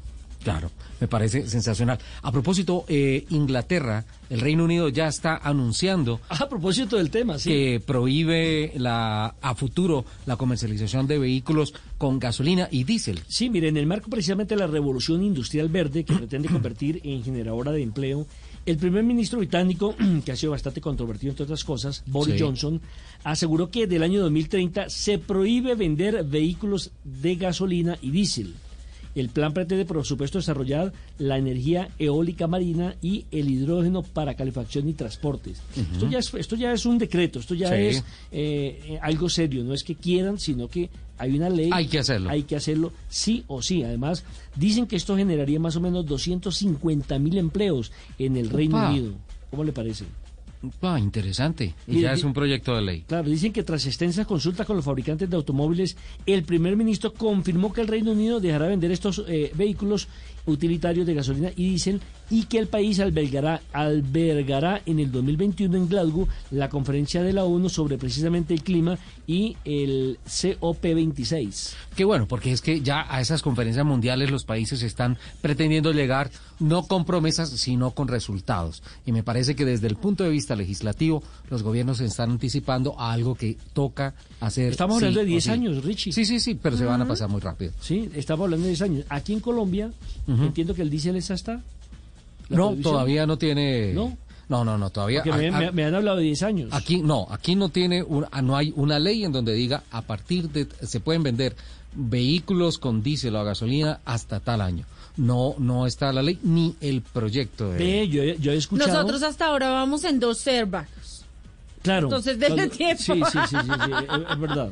claro. 0.50 0.70
Me 1.00 1.06
parece 1.06 1.46
sensacional. 1.48 1.98
A 2.22 2.32
propósito, 2.32 2.84
eh, 2.88 3.24
Inglaterra, 3.30 4.04
el 4.30 4.40
Reino 4.40 4.64
Unido 4.64 4.88
ya 4.88 5.06
está 5.06 5.36
anunciando 5.36 6.20
A 6.28 6.48
propósito 6.48 6.96
del 6.96 7.10
tema, 7.10 7.38
sí. 7.38 7.50
que 7.50 7.80
prohíbe 7.84 8.72
la, 8.76 9.34
a 9.40 9.54
futuro 9.54 10.04
la 10.26 10.36
comercialización 10.36 11.06
de 11.06 11.18
vehículos 11.18 11.72
con 11.98 12.18
gasolina 12.18 12.68
y 12.70 12.82
diésel. 12.84 13.20
Sí, 13.28 13.48
mire, 13.48 13.68
en 13.68 13.76
el 13.76 13.86
marco 13.86 14.10
precisamente 14.10 14.54
de 14.56 14.60
la 14.60 14.66
revolución 14.66 15.22
industrial 15.22 15.68
verde 15.68 16.04
que 16.04 16.14
pretende 16.14 16.48
convertir 16.48 17.00
en 17.04 17.22
generadora 17.22 17.70
de 17.70 17.82
empleo, 17.82 18.26
el 18.66 18.76
primer 18.76 19.04
ministro 19.04 19.38
británico, 19.38 19.94
que 20.24 20.32
ha 20.32 20.36
sido 20.36 20.50
bastante 20.52 20.80
controvertido 20.80 21.30
entre 21.30 21.44
otras 21.44 21.62
cosas, 21.64 22.02
Boris 22.06 22.34
Sí. 22.34 22.40
Johnson, 22.42 22.80
aseguró 23.22 23.70
que 23.70 23.86
del 23.86 24.02
año 24.02 24.20
2030 24.22 24.90
se 24.90 25.18
prohíbe 25.18 25.74
vender 25.76 26.24
vehículos 26.24 26.90
de 27.04 27.36
gasolina 27.36 27.96
y 28.02 28.10
diésel. 28.10 28.54
El 29.20 29.28
plan 29.30 29.52
pretende, 29.52 29.84
por 29.84 30.04
supuesto, 30.04 30.38
desarrollar 30.38 30.92
la 31.18 31.38
energía 31.38 31.88
eólica 31.98 32.46
marina 32.46 32.94
y 33.02 33.24
el 33.30 33.50
hidrógeno 33.50 34.02
para 34.02 34.34
calefacción 34.34 34.88
y 34.88 34.92
transportes. 34.92 35.60
Esto, 35.92 36.08
ya 36.08 36.18
es, 36.18 36.32
esto 36.34 36.56
ya 36.56 36.72
es 36.72 36.86
un 36.86 36.98
decreto, 36.98 37.38
esto 37.40 37.54
ya 37.54 37.68
Sí. 37.68 37.74
es 37.74 37.98
eh, 38.32 38.80
eh, 38.86 38.98
algo 39.02 39.28
serio, 39.28 39.64
no 39.64 39.74
es 39.74 39.82
que 39.82 39.94
quieran, 39.94 40.38
sino 40.38 40.68
que 40.68 40.88
hay 41.18 41.36
una 41.36 41.48
ley. 41.50 41.70
Hay 41.72 41.86
que 41.88 41.98
hacerlo. 41.98 42.30
Hay 42.30 42.44
que 42.44 42.56
hacerlo 42.56 42.92
sí 43.08 43.44
o 43.48 43.60
sí. 43.62 43.82
Además, 43.82 44.24
dicen 44.54 44.86
que 44.86 44.96
esto 44.96 45.16
generaría 45.16 45.58
más 45.58 45.74
o 45.76 45.80
menos 45.80 46.06
250 46.06 47.18
mil 47.18 47.38
empleos 47.38 47.90
en 48.18 48.36
el 48.36 48.50
Reino. 48.50 48.88
Unido. 48.88 49.12
¿Cómo 49.50 49.64
le 49.64 49.72
parece? 49.72 50.04
Ah, 50.82 50.98
interesante. 50.98 51.74
Y 51.86 52.00
ya 52.00 52.12
es 52.12 52.24
un 52.24 52.32
proyecto 52.32 52.74
de 52.74 52.82
ley. 52.82 53.04
Claro, 53.06 53.28
dicen 53.28 53.52
que 53.52 53.62
tras 53.62 53.86
extensas 53.86 54.26
consultas 54.26 54.66
con 54.66 54.76
los 54.76 54.84
fabricantes 54.84 55.30
de 55.30 55.36
automóviles, 55.36 55.96
el 56.26 56.42
primer 56.42 56.76
ministro 56.76 57.12
confirmó 57.12 57.72
que 57.72 57.80
el 57.80 57.88
Reino 57.88 58.12
Unido 58.12 58.40
dejará 58.40 58.66
vender 58.66 58.90
estos 58.90 59.24
eh, 59.28 59.52
vehículos 59.54 60.08
utilitarios 60.46 61.06
de 61.06 61.14
gasolina 61.14 61.50
y 61.54 61.70
diésel 61.70 62.00
y 62.30 62.44
que 62.44 62.58
el 62.58 62.66
país 62.66 63.00
albergará, 63.00 63.62
albergará 63.72 64.82
en 64.86 65.00
el 65.00 65.10
2021 65.10 65.76
en 65.76 65.88
Glasgow 65.88 66.28
la 66.50 66.68
conferencia 66.68 67.22
de 67.22 67.32
la 67.32 67.44
ONU 67.44 67.68
sobre 67.68 67.98
precisamente 67.98 68.54
el 68.54 68.62
clima 68.62 68.98
y 69.26 69.56
el 69.64 70.18
COP26. 70.26 71.74
Qué 71.96 72.04
bueno, 72.04 72.26
porque 72.26 72.52
es 72.52 72.60
que 72.60 72.80
ya 72.80 73.06
a 73.08 73.20
esas 73.20 73.42
conferencias 73.42 73.84
mundiales 73.84 74.30
los 74.30 74.44
países 74.44 74.82
están 74.82 75.18
pretendiendo 75.40 75.92
llegar 75.92 76.30
no 76.60 76.84
con 76.84 77.04
promesas, 77.04 77.50
sino 77.50 77.92
con 77.92 78.08
resultados. 78.08 78.82
Y 79.06 79.12
me 79.12 79.22
parece 79.22 79.54
que 79.54 79.64
desde 79.64 79.86
el 79.86 79.96
punto 79.96 80.24
de 80.24 80.30
vista 80.30 80.56
legislativo, 80.56 81.22
los 81.50 81.62
gobiernos 81.62 81.98
se 81.98 82.06
están 82.06 82.30
anticipando 82.30 82.98
a 82.98 83.12
algo 83.12 83.34
que 83.34 83.56
toca 83.72 84.14
hacer. 84.40 84.72
Estamos 84.72 84.98
sí 84.98 85.04
hablando 85.04 85.20
de 85.20 85.26
o 85.26 85.28
10 85.28 85.44
sí. 85.44 85.50
años, 85.50 85.84
Richie. 85.84 86.12
Sí, 86.12 86.24
sí, 86.24 86.40
sí, 86.40 86.54
pero 86.60 86.76
se 86.76 86.84
van 86.84 87.00
a 87.02 87.08
pasar 87.08 87.28
muy 87.28 87.40
rápido. 87.40 87.72
Sí, 87.80 88.08
estamos 88.14 88.44
hablando 88.44 88.64
de 88.64 88.70
10 88.70 88.82
años. 88.82 89.04
Aquí 89.08 89.32
en 89.32 89.40
Colombia, 89.40 89.92
entiendo 90.26 90.74
que 90.74 90.82
el 90.82 90.90
diésel 90.90 91.16
es 91.16 91.30
hasta... 91.30 91.62
No, 92.48 92.74
todavía 92.82 93.26
no 93.26 93.36
tiene. 93.38 93.92
¿No? 93.92 94.16
No, 94.48 94.64
no, 94.64 94.78
no, 94.78 94.88
todavía. 94.90 95.22
Porque 95.22 95.50
me, 95.50 95.66
a- 95.66 95.72
me- 95.72 95.84
han 95.84 95.94
hablado 95.94 96.16
de 96.16 96.24
10 96.24 96.42
años. 96.42 96.70
Aquí 96.72 97.02
no, 97.02 97.26
aquí 97.30 97.54
no 97.54 97.68
tiene, 97.68 98.02
un- 98.02 98.24
ah, 98.30 98.40
no 98.40 98.56
hay 98.56 98.72
una 98.76 98.98
ley 98.98 99.24
en 99.24 99.32
donde 99.32 99.52
diga 99.52 99.82
a 99.90 100.00
partir 100.02 100.48
de 100.48 100.66
se 100.86 101.00
pueden 101.00 101.22
vender 101.22 101.54
vehículos 101.94 102.78
con 102.78 103.02
diésel 103.02 103.34
o 103.36 103.40
a 103.40 103.44
gasolina 103.44 104.00
hasta 104.04 104.40
tal 104.40 104.60
año. 104.62 104.84
No, 105.16 105.54
no 105.58 105.86
está 105.86 106.12
la 106.12 106.22
ley 106.22 106.38
ni 106.42 106.76
el 106.80 107.02
proyecto 107.02 107.70
de. 107.72 107.78
Ve, 107.78 108.08
yo, 108.08 108.22
he- 108.22 108.38
yo 108.38 108.52
he 108.52 108.56
escuchado... 108.56 108.92
Nosotros 108.92 109.22
hasta 109.22 109.46
ahora 109.46 109.68
vamos 109.70 110.04
en 110.04 110.20
dos 110.20 110.38
servas. 110.38 110.88
Claro. 111.82 112.06
Entonces, 112.06 112.38
denle 112.38 112.68
tiempo. 112.68 113.02
Sí, 113.02 113.12
sí, 113.12 113.38
sí, 113.48 113.56
sí, 113.56 113.56
sí, 113.84 113.92
es, 113.92 114.30
es 114.32 114.38
verdad. 114.40 114.70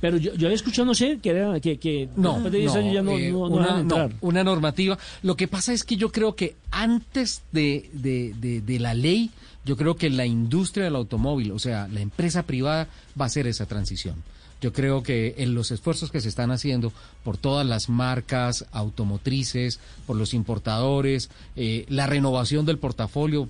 Pero 0.00 0.16
yo, 0.16 0.34
yo 0.34 0.48
he 0.48 0.54
escuchado, 0.54 0.86
no 0.86 0.94
sé, 0.94 1.18
que, 1.22 1.30
era, 1.30 1.58
que, 1.60 1.78
que 1.78 2.08
No, 2.16 2.34
después 2.34 2.52
de 2.52 2.58
10 2.60 2.72
no, 2.74 2.78
años 2.80 2.94
ya 2.94 3.02
no, 3.02 3.12
eh, 3.18 3.30
no, 3.32 3.38
no 3.48 3.56
una, 3.56 3.80
entrar. 3.80 4.12
normativa. 4.44 4.98
Lo 5.22 5.36
que 5.36 5.48
pasa 5.48 5.72
es 5.72 5.82
que 5.84 5.96
yo 5.96 6.12
creo 6.12 6.34
que 6.36 6.54
antes 6.70 7.42
de, 7.52 7.90
de, 7.92 8.34
de- 8.40 8.60
de 8.60 8.78
la 8.78 8.94
ley, 8.94 9.30
yo 9.64 9.76
creo 9.76 9.96
que 9.96 10.08
la 10.10 10.24
industria 10.26 10.84
del 10.84 10.96
automóvil, 10.96 11.50
o 11.52 11.58
sea, 11.58 11.88
la 11.88 12.00
empresa 12.00 12.44
privada, 12.44 12.88
va 13.20 13.24
a 13.24 13.26
hacer 13.26 13.46
esa 13.46 13.66
transición. 13.66 14.14
Yo 14.60 14.72
creo 14.72 15.02
que 15.04 15.36
en 15.38 15.54
los 15.54 15.70
esfuerzos 15.70 16.10
que 16.10 16.20
se 16.20 16.28
están 16.28 16.50
haciendo 16.50 16.92
por 17.22 17.36
todas 17.36 17.64
las 17.64 17.88
marcas 17.88 18.66
automotrices, 18.72 19.78
por 20.06 20.16
los 20.16 20.34
importadores, 20.34 21.30
eh, 21.54 21.86
la 21.88 22.06
renovación 22.06 22.66
del 22.66 22.78
portafolio, 22.78 23.48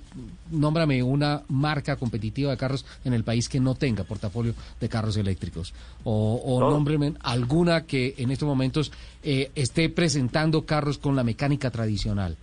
nómbrame 0.50 1.02
una 1.02 1.42
marca 1.48 1.96
competitiva 1.96 2.50
de 2.50 2.56
carros 2.58 2.84
en 3.04 3.14
el 3.14 3.24
país 3.24 3.48
que 3.48 3.58
no 3.60 3.74
tenga 3.74 4.04
portafolio 4.04 4.54
de 4.80 4.88
carros 4.88 5.16
eléctricos. 5.16 5.72
O, 6.04 6.42
o 6.44 6.60
No. 6.60 6.70
nómbreme 6.70 7.14
alguna 7.20 7.84
que 7.84 8.14
en 8.18 8.30
estos 8.30 8.46
momentos 8.46 8.92
eh, 9.22 9.50
esté 9.54 9.88
presentando 9.88 10.66
carros 10.66 10.98
con 10.98 11.16
la 11.16 11.24
mecánica 11.24 11.70
tradicional. 11.70 12.36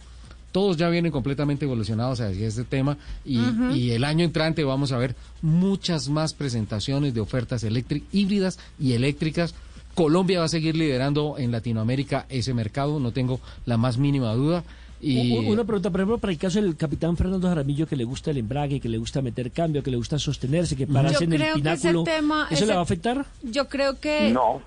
Todos 0.56 0.78
ya 0.78 0.88
vienen 0.88 1.12
completamente 1.12 1.66
evolucionados 1.66 2.22
hacia 2.22 2.48
este 2.48 2.64
tema 2.64 2.96
y, 3.26 3.90
el 3.92 4.06
año 4.06 4.24
entrante 4.24 4.64
vamos 4.64 4.94
a 4.94 4.98
ver 4.98 5.14
muchas 5.42 6.08
más 6.08 6.34
presentaciones 6.34 7.14
de 7.14 7.20
ofertas 7.20 7.66
eléctric- 7.66 8.04
híbridas 8.14 8.58
y 8.80 8.94
eléctricas. 8.94 9.54
Colombia 9.96 10.40
va 10.40 10.46
a 10.46 10.48
seguir 10.48 10.78
liderando 10.78 11.36
en 11.38 11.52
Latinoamérica 11.52 12.26
ese 12.30 12.54
mercado, 12.54 13.02
no 13.02 13.12
tengo 13.12 13.42
la 13.66 13.76
más 13.76 13.98
mínima 13.98 14.34
duda. 14.34 14.64
Y, 15.02 15.36
Una 15.40 15.66
pregunta, 15.66 15.90
por 15.90 16.00
ejemplo, 16.00 16.20
para 16.20 16.32
el 16.32 16.40
caso 16.40 16.62
del 16.62 16.78
capitán 16.78 17.18
Fernando 17.18 17.50
Jaramillo, 17.50 17.86
que 17.86 17.98
le 17.98 18.06
gusta 18.06 18.32
el 18.32 18.38
embrague, 18.38 18.80
que 18.80 18.88
le 18.88 18.98
gusta 18.98 19.22
meter 19.22 19.52
cambio, 19.52 19.84
que 19.84 19.92
le 19.92 19.98
gusta 19.98 20.18
sostenerse, 20.18 20.78
que 20.78 20.88
pararse 20.88 21.26
Yo 21.26 21.26
en 21.26 21.34
el 21.34 21.54
pináculo, 21.56 22.04
ese 22.04 22.12
tema- 22.16 22.46
¿eso 22.50 22.54
ese- 22.54 22.66
le 22.68 22.74
va 22.76 22.80
a 22.80 22.84
afectar? 22.84 23.26
Yo 23.44 23.68
creo 23.68 24.00
que 24.00 24.32
No. 24.32 24.62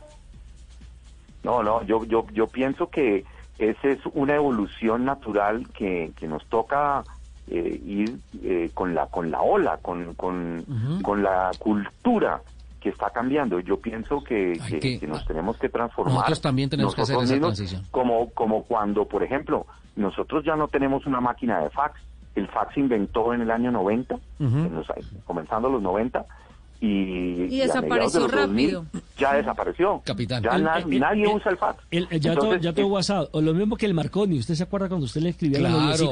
No, 1.43 1.63
no, 1.63 1.83
yo, 1.87 2.05
yo, 2.05 2.27
yo 2.35 2.47
pienso 2.47 2.91
que 2.91 3.25
esa 3.59 3.89
es 3.89 3.99
una 4.15 4.35
evolución 4.37 5.05
natural 5.05 5.67
que, 5.77 6.13
que 6.17 6.27
nos 6.27 6.45
toca 6.47 7.03
eh, 7.51 7.81
ir 7.85 8.19
eh, 8.43 8.71
con 8.75 8.95
la 8.95 9.07
con 9.07 9.31
la 9.31 9.41
ola, 9.41 9.79
con, 9.83 10.15
con, 10.15 10.59
Ujú. 10.61 11.03
con 11.03 11.23
la 11.23 11.51
cultura 11.59 12.41
que 12.81 12.91
está 12.91 13.11
cambiando. 13.11 13.59
Yo 13.61 13.81
pienso 13.81 14.23
que, 14.23 14.53
que- 14.69 14.79
que- 14.79 15.01
que 15.01 15.07
nos 15.07 15.25
tenemos 15.27 15.57
que 15.59 15.69
transformar. 15.69 16.15
Nosotros 16.15 16.41
también 16.43 16.71
tenemos 16.71 16.95
que 16.95 17.03
hacer 17.03 17.17
nosotros 17.17 17.37
esa 17.39 17.47
transición. 17.47 17.83
Como, 17.91 18.31
como 18.31 18.63
cuando, 18.65 19.07
por 19.07 19.23
ejemplo, 19.23 19.67
nosotros 19.97 20.45
ya 20.45 20.55
no 20.57 20.69
tenemos 20.69 21.05
una 21.07 21.21
máquina 21.21 21.61
de 21.61 21.71
fax. 21.71 22.01
El 22.37 22.47
fax 22.49 22.75
se 22.75 22.81
inventó 22.81 23.35
en 23.35 23.41
el 23.41 23.51
año 23.51 23.73
90, 23.73 24.15
Ujú. 24.15 24.21
en 24.39 24.75
los- 24.77 24.87
comenzando 25.25 25.69
los 25.69 25.83
90, 25.83 26.25
y, 26.81 26.87
Y 26.87 27.59
de 27.59 27.67
desapareció 27.67 28.21
los 28.21 28.31
2000 28.31 28.71
rápido. 28.73 28.87
Ya 29.19 29.35
desapareció. 29.35 30.01
Capitán. 30.05 30.43
Ya 30.45 30.51
El- 30.51 30.63
na- 30.63 30.79
el- 30.79 31.01
nadie 31.01 31.23
el- 31.25 31.29
usa 31.37 31.51
el 31.51 31.57
fax. 31.59 31.83
El- 31.91 32.07
el- 32.11 32.21
ya, 32.21 32.35
todo, 32.35 32.87
WhatsApp. 32.89 33.29
O 33.33 33.41
lo 33.41 33.53
mismo 33.53 33.77
que 33.77 33.87
el 33.87 33.95
Marconi. 33.95 34.39
¿Usted 34.39 34.55
se 34.55 34.63
acuerda 34.63 34.89
cuando 34.89 35.07
usted 35.07 35.21
le 35.23 35.31
escribía 35.31 35.59
a 35.59 35.63
la 35.63 35.97
Sí, 35.97 36.07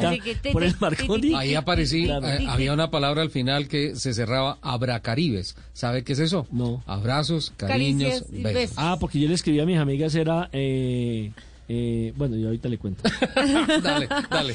por 0.52 0.64
el 0.64 0.74
Marconi? 0.80 1.34
Ahí 1.34 1.54
aparecí, 1.54 2.06
Claro. 2.06 2.26
eh, 2.26 2.46
había 2.48 2.72
una 2.72 2.90
palabra 2.90 3.22
al 3.22 3.30
final 3.30 3.68
que 3.68 3.94
se 3.94 4.12
cerraba 4.12 4.58
Abracaribes. 4.62 5.56
¿Sabe 5.72 6.02
qué 6.02 6.14
es 6.14 6.18
eso? 6.18 6.46
No. 6.50 6.82
Abrazos, 6.86 7.52
cariños, 7.56 8.22
Caricias 8.22 8.42
besos. 8.54 8.76
Ah, 8.78 8.96
porque 8.98 9.20
yo 9.20 9.28
le 9.28 9.34
escribí 9.34 9.60
a 9.60 9.66
mis 9.66 9.78
amigas, 9.78 10.14
era... 10.16 10.48
eh, 10.52 11.30
eh, 11.68 12.12
bueno, 12.16 12.36
yo 12.36 12.46
ahorita 12.46 12.68
le 12.68 12.78
cuento. 12.78 13.02
dale, 13.82 14.08
dale. 14.30 14.54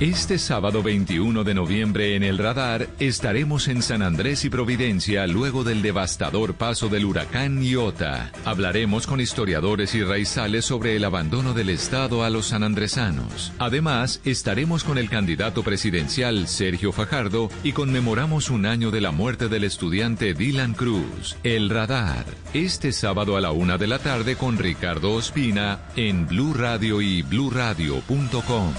Este 0.00 0.38
sábado 0.38 0.80
21 0.80 1.42
de 1.42 1.54
noviembre 1.54 2.14
en 2.14 2.22
el 2.22 2.38
radar 2.38 2.86
estaremos 3.00 3.66
en 3.66 3.82
San 3.82 4.02
Andrés 4.02 4.44
y 4.44 4.48
Providencia 4.48 5.26
luego 5.26 5.64
del 5.64 5.82
devastador 5.82 6.54
paso 6.54 6.88
del 6.88 7.04
huracán 7.04 7.64
Iota. 7.64 8.30
Hablaremos 8.44 9.08
con 9.08 9.20
historiadores 9.20 9.96
y 9.96 10.04
raizales 10.04 10.66
sobre 10.66 10.94
el 10.94 11.04
abandono 11.04 11.52
del 11.52 11.68
Estado 11.68 12.22
a 12.22 12.30
los 12.30 12.46
sanandresanos. 12.46 13.52
Además, 13.58 14.20
estaremos 14.24 14.84
con 14.84 14.98
el 14.98 15.10
candidato 15.10 15.64
presidencial 15.64 16.46
Sergio 16.46 16.92
Fajardo 16.92 17.50
y 17.64 17.72
conmemoramos 17.72 18.50
un 18.50 18.66
año 18.66 18.92
de 18.92 19.00
la 19.00 19.10
muerte 19.10 19.48
del 19.48 19.64
estudiante 19.64 20.32
Dylan 20.32 20.74
Cruz. 20.74 21.36
El 21.42 21.70
radar. 21.70 22.24
Este 22.54 22.92
sábado 22.92 23.36
a 23.36 23.40
la 23.40 23.50
una 23.50 23.78
de 23.78 23.88
la 23.88 23.98
tarde 23.98 24.36
con 24.36 24.58
Ricardo 24.58 25.14
Ospina 25.14 25.80
en 25.96 26.28
Blue 26.28 26.54
Radio 26.54 27.02
y 27.02 27.22
bluradio.com. 27.22 28.72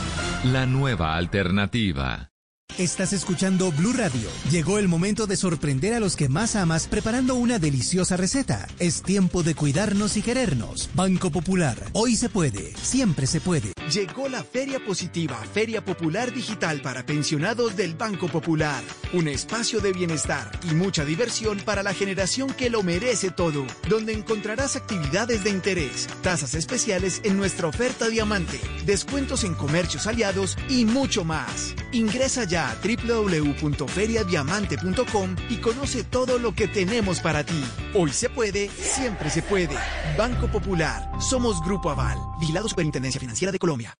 La 0.46 0.66
nueva 0.66 1.09
alternativa. 1.16 2.29
Estás 2.78 3.12
escuchando 3.12 3.74
Blue 3.74 3.92
Radio. 3.92 4.30
Llegó 4.50 4.80
el 4.80 4.88
momento 4.88 5.28
de 5.28 5.36
sorprender 5.36 5.94
a 5.94 6.00
los 6.00 6.16
que 6.16 6.30
más 6.30 6.56
amas 6.56 6.88
preparando 6.88 7.36
una 7.36 7.60
deliciosa 7.60 8.16
receta. 8.16 8.70
Es 8.80 9.02
tiempo 9.02 9.44
de 9.44 9.54
cuidarnos 9.54 10.16
y 10.16 10.22
querernos. 10.22 10.90
Banco 10.94 11.30
Popular. 11.30 11.76
Hoy 11.92 12.16
se 12.16 12.30
puede. 12.30 12.74
Siempre 12.82 13.28
se 13.28 13.42
puede. 13.42 13.74
Llegó 13.92 14.30
la 14.30 14.46
Feria 14.46 14.80
Positiva, 14.86 15.36
Feria 15.54 15.84
Popular 15.84 16.34
Digital 16.34 16.82
para 16.82 17.06
pensionados 17.06 17.76
del 17.76 17.96
Banco 17.96 18.30
Popular. 18.30 18.82
Un 19.12 19.28
espacio 19.28 19.82
de 19.82 19.92
bienestar 19.92 20.50
y 20.64 20.74
mucha 20.74 21.04
diversión 21.04 21.60
para 21.60 21.84
la 21.84 21.94
generación 21.94 22.54
que 22.54 22.70
lo 22.70 22.82
merece 22.82 23.30
todo, 23.30 23.66
donde 23.90 24.14
encontrarás 24.14 24.78
actividades 24.78 25.44
de 25.44 25.50
interés, 25.50 26.08
tasas 26.22 26.54
especiales 26.54 27.20
en 27.26 27.36
nuestra 27.36 27.68
oferta 27.68 28.08
diamante, 28.08 28.62
descuentos 28.86 29.44
en 29.44 29.54
comercios 29.54 30.08
aliados 30.08 30.56
y 30.70 30.86
mucho 30.86 31.26
más. 31.26 31.74
Ingresa 31.92 32.44
ya 32.44 32.72
a 32.72 32.76
www.feriadiamante.com 32.76 35.36
y 35.50 35.58
conoce 35.58 36.04
todo 36.04 36.38
lo 36.40 36.54
que 36.54 36.68
tenemos 36.68 37.20
para 37.20 37.44
ti. 37.44 37.64
Hoy 37.94 38.12
se 38.12 38.30
puede, 38.30 38.70
siempre 38.70 39.30
se 39.30 39.42
puede. 39.42 39.76
Banco 40.18 40.48
Popular. 40.48 41.12
Somos 41.20 41.62
Grupo 41.64 41.90
Aval. 41.90 42.18
Vigilado 42.40 42.70
Superintendencia 42.70 43.20
Financiera 43.20 43.52
de 43.52 43.60
Colombia. 43.60 43.94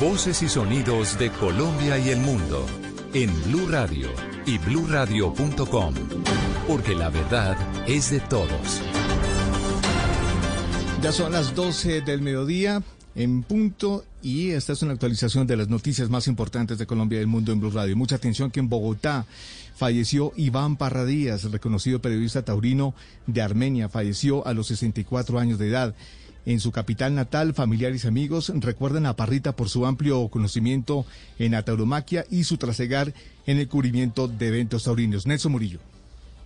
Voces 0.00 0.42
y 0.42 0.48
sonidos 0.48 1.18
de 1.18 1.30
Colombia 1.30 1.98
y 1.98 2.10
el 2.10 2.18
mundo 2.18 2.66
en 3.14 3.30
Blue 3.44 3.68
Radio 3.68 4.08
y 4.44 4.58
bluradio.com, 4.58 5.94
porque 6.66 6.94
la 6.94 7.10
verdad 7.10 7.56
es 7.86 8.10
de 8.10 8.20
todos. 8.20 8.82
Ya 11.00 11.12
son 11.12 11.32
las 11.32 11.54
12 11.54 12.00
del 12.00 12.22
mediodía 12.22 12.82
en 13.14 13.42
punto 13.42 14.04
y 14.24 14.52
esta 14.52 14.72
es 14.72 14.80
una 14.80 14.94
actualización 14.94 15.46
de 15.46 15.56
las 15.56 15.68
noticias 15.68 16.08
más 16.08 16.26
importantes 16.28 16.78
de 16.78 16.86
Colombia 16.86 17.18
y 17.18 17.20
el 17.20 17.26
mundo 17.26 17.52
en 17.52 17.60
Blue 17.60 17.70
Radio. 17.70 17.94
Mucha 17.94 18.16
atención 18.16 18.50
que 18.50 18.58
en 18.58 18.70
Bogotá 18.70 19.26
falleció 19.76 20.32
Iván 20.34 20.76
Parra 20.76 21.04
Díaz, 21.04 21.44
reconocido 21.52 22.00
periodista 22.00 22.42
taurino 22.42 22.94
de 23.26 23.42
Armenia, 23.42 23.90
falleció 23.90 24.46
a 24.46 24.54
los 24.54 24.68
64 24.68 25.38
años 25.38 25.58
de 25.58 25.68
edad. 25.68 25.94
En 26.46 26.58
su 26.58 26.72
capital 26.72 27.14
natal, 27.14 27.52
familiares 27.52 28.04
y 28.04 28.08
amigos 28.08 28.50
recuerdan 28.56 29.04
a 29.04 29.14
Parrita 29.14 29.56
por 29.56 29.68
su 29.68 29.84
amplio 29.84 30.28
conocimiento 30.28 31.04
en 31.38 31.52
la 31.52 31.62
tauromaquia 31.62 32.24
y 32.30 32.44
su 32.44 32.56
trasegar 32.56 33.12
en 33.46 33.58
el 33.58 33.68
cubrimiento 33.68 34.26
de 34.26 34.48
eventos 34.48 34.84
taurinos. 34.84 35.26
Nelson 35.26 35.52
Murillo. 35.52 35.80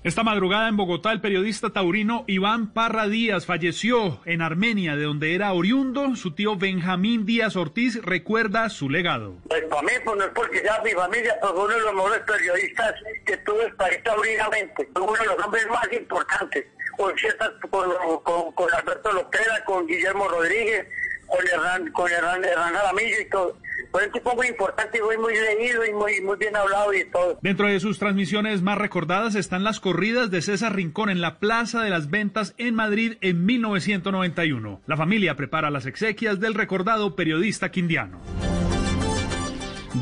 Esta 0.04 0.22
madrugada 0.22 0.68
en 0.68 0.76
Bogotá, 0.76 1.10
el 1.10 1.20
periodista 1.20 1.70
taurino 1.70 2.22
Iván 2.28 2.72
Parra 2.72 3.08
Díaz 3.08 3.46
falleció 3.46 4.20
en 4.26 4.42
Armenia, 4.42 4.94
de 4.94 5.02
donde 5.02 5.34
era 5.34 5.52
oriundo. 5.52 6.14
Su 6.14 6.34
tío 6.36 6.54
Benjamín 6.54 7.26
Díaz 7.26 7.56
Ortiz 7.56 8.00
recuerda 8.04 8.68
su 8.68 8.88
legado. 8.88 9.34
Pues 9.48 9.64
para 9.64 9.82
mí, 9.82 9.90
pues 10.04 10.16
no 10.16 10.24
es 10.24 10.30
porque 10.32 10.60
sea 10.60 10.80
mi 10.84 10.92
familia, 10.92 11.36
pues 11.40 11.52
uno 11.52 11.66
de 11.66 11.80
los 11.80 11.94
mejores 11.94 12.20
periodistas 12.20 12.94
que 13.26 13.36
tuvo 13.38 13.60
el 13.60 13.74
país 13.74 14.00
taurinamente. 14.04 14.88
Uno 14.94 15.12
de 15.14 15.26
los 15.26 15.44
hombres 15.44 15.66
más 15.68 15.92
importantes, 15.92 16.66
con 16.96 17.18
ciertas, 17.18 17.50
con, 17.68 17.90
con, 18.22 18.52
con 18.52 18.74
Alberto 18.74 19.12
Lopera, 19.12 19.64
con 19.64 19.84
Guillermo 19.84 20.28
Rodríguez, 20.28 20.86
con 21.28 21.46
Hernán, 21.46 21.92
con 21.92 22.10
Hernán, 22.10 22.44
Hernán 22.44 22.74
Jaramillo 22.74 23.20
y 23.20 23.28
todo. 23.28 23.56
Fue 23.90 24.06
un 24.06 24.12
tipo 24.12 24.34
muy 24.34 24.48
importante 24.48 24.98
y 24.98 25.00
muy, 25.00 25.16
muy 25.16 25.32
leído 25.34 25.86
y 25.86 25.92
muy, 25.92 26.20
muy 26.20 26.36
bien 26.36 26.54
hablado 26.56 26.92
y 26.92 27.04
todo. 27.06 27.38
Dentro 27.42 27.68
de 27.68 27.80
sus 27.80 27.98
transmisiones 27.98 28.60
más 28.60 28.76
recordadas 28.76 29.34
están 29.34 29.64
las 29.64 29.80
corridas 29.80 30.30
de 30.30 30.42
César 30.42 30.74
Rincón 30.74 31.08
en 31.08 31.20
la 31.20 31.38
Plaza 31.38 31.82
de 31.82 31.90
las 31.90 32.10
Ventas 32.10 32.54
en 32.58 32.74
Madrid 32.74 33.16
en 33.22 33.46
1991. 33.46 34.82
La 34.86 34.96
familia 34.96 35.36
prepara 35.36 35.70
las 35.70 35.86
exequias 35.86 36.38
del 36.38 36.54
recordado 36.54 37.16
periodista 37.16 37.70
quindiano. 37.70 38.20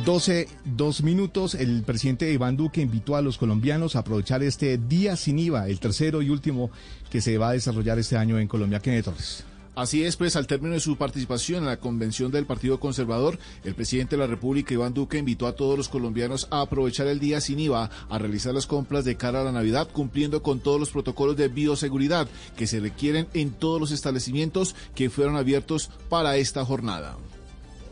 12, 0.04 0.48
dos 0.64 1.02
minutos. 1.02 1.54
El 1.54 1.82
presidente 1.82 2.30
Iván 2.32 2.56
Duque 2.56 2.80
invitó 2.80 3.16
a 3.16 3.22
los 3.22 3.38
colombianos 3.38 3.96
a 3.96 4.00
aprovechar 4.00 4.42
este 4.42 4.78
día 4.78 5.16
sin 5.16 5.38
IVA, 5.38 5.68
el 5.68 5.80
tercero 5.80 6.22
y 6.22 6.30
último 6.30 6.70
que 7.10 7.20
se 7.20 7.38
va 7.38 7.50
a 7.50 7.52
desarrollar 7.52 7.98
este 7.98 8.16
año 8.16 8.38
en 8.38 8.48
Colombia. 8.48 8.80
Kenneth 8.80 9.04
Torres. 9.04 9.44
Así 9.76 10.04
es, 10.04 10.16
pues 10.16 10.36
al 10.36 10.46
término 10.46 10.72
de 10.72 10.80
su 10.80 10.96
participación 10.96 11.58
en 11.58 11.66
la 11.66 11.76
convención 11.76 12.32
del 12.32 12.46
Partido 12.46 12.80
Conservador, 12.80 13.38
el 13.62 13.74
presidente 13.74 14.16
de 14.16 14.20
la 14.22 14.26
República, 14.26 14.72
Iván 14.72 14.94
Duque, 14.94 15.18
invitó 15.18 15.46
a 15.46 15.54
todos 15.54 15.76
los 15.76 15.90
colombianos 15.90 16.48
a 16.50 16.62
aprovechar 16.62 17.08
el 17.08 17.20
día 17.20 17.42
sin 17.42 17.60
IVA, 17.60 17.90
a 18.08 18.18
realizar 18.18 18.54
las 18.54 18.66
compras 18.66 19.04
de 19.04 19.18
cara 19.18 19.42
a 19.42 19.44
la 19.44 19.52
Navidad, 19.52 19.86
cumpliendo 19.92 20.42
con 20.42 20.60
todos 20.60 20.80
los 20.80 20.88
protocolos 20.88 21.36
de 21.36 21.48
bioseguridad 21.48 22.26
que 22.56 22.66
se 22.66 22.80
requieren 22.80 23.28
en 23.34 23.50
todos 23.52 23.78
los 23.78 23.90
establecimientos 23.90 24.74
que 24.94 25.10
fueron 25.10 25.36
abiertos 25.36 25.90
para 26.08 26.38
esta 26.38 26.64
jornada. 26.64 27.18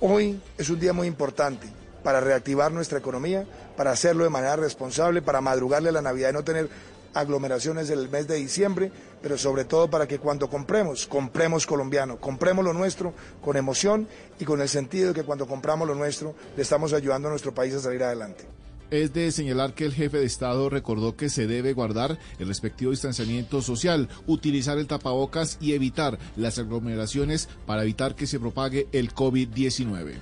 Hoy 0.00 0.40
es 0.56 0.70
un 0.70 0.80
día 0.80 0.94
muy 0.94 1.06
importante 1.06 1.68
para 2.02 2.20
reactivar 2.22 2.72
nuestra 2.72 2.98
economía, 2.98 3.44
para 3.76 3.90
hacerlo 3.90 4.24
de 4.24 4.30
manera 4.30 4.56
responsable, 4.56 5.20
para 5.20 5.42
madrugarle 5.42 5.90
a 5.90 5.92
la 5.92 6.00
Navidad 6.02 6.30
y 6.30 6.32
no 6.32 6.44
tener 6.44 6.70
aglomeraciones 7.14 7.90
el 7.90 8.08
mes 8.08 8.26
de 8.26 8.36
diciembre, 8.36 8.90
pero 9.22 9.38
sobre 9.38 9.64
todo 9.64 9.88
para 9.88 10.06
que 10.06 10.18
cuando 10.18 10.48
compremos, 10.50 11.06
compremos 11.06 11.66
colombiano, 11.66 12.18
compremos 12.18 12.64
lo 12.64 12.72
nuestro 12.72 13.14
con 13.42 13.56
emoción 13.56 14.06
y 14.38 14.44
con 14.44 14.60
el 14.60 14.68
sentido 14.68 15.08
de 15.08 15.14
que 15.14 15.22
cuando 15.24 15.46
compramos 15.46 15.88
lo 15.88 15.94
nuestro 15.94 16.34
le 16.56 16.62
estamos 16.62 16.92
ayudando 16.92 17.28
a 17.28 17.30
nuestro 17.30 17.54
país 17.54 17.74
a 17.74 17.80
salir 17.80 18.02
adelante. 18.02 18.44
Es 18.90 19.12
de 19.12 19.32
señalar 19.32 19.74
que 19.74 19.84
el 19.84 19.92
jefe 19.92 20.18
de 20.18 20.26
Estado 20.26 20.68
recordó 20.68 21.16
que 21.16 21.28
se 21.28 21.46
debe 21.46 21.72
guardar 21.72 22.18
el 22.38 22.48
respectivo 22.48 22.90
distanciamiento 22.90 23.62
social, 23.62 24.08
utilizar 24.26 24.78
el 24.78 24.86
tapabocas 24.86 25.58
y 25.60 25.72
evitar 25.72 26.18
las 26.36 26.58
aglomeraciones 26.58 27.48
para 27.66 27.82
evitar 27.82 28.14
que 28.14 28.26
se 28.26 28.38
propague 28.38 28.86
el 28.92 29.12
COVID-19. 29.12 30.14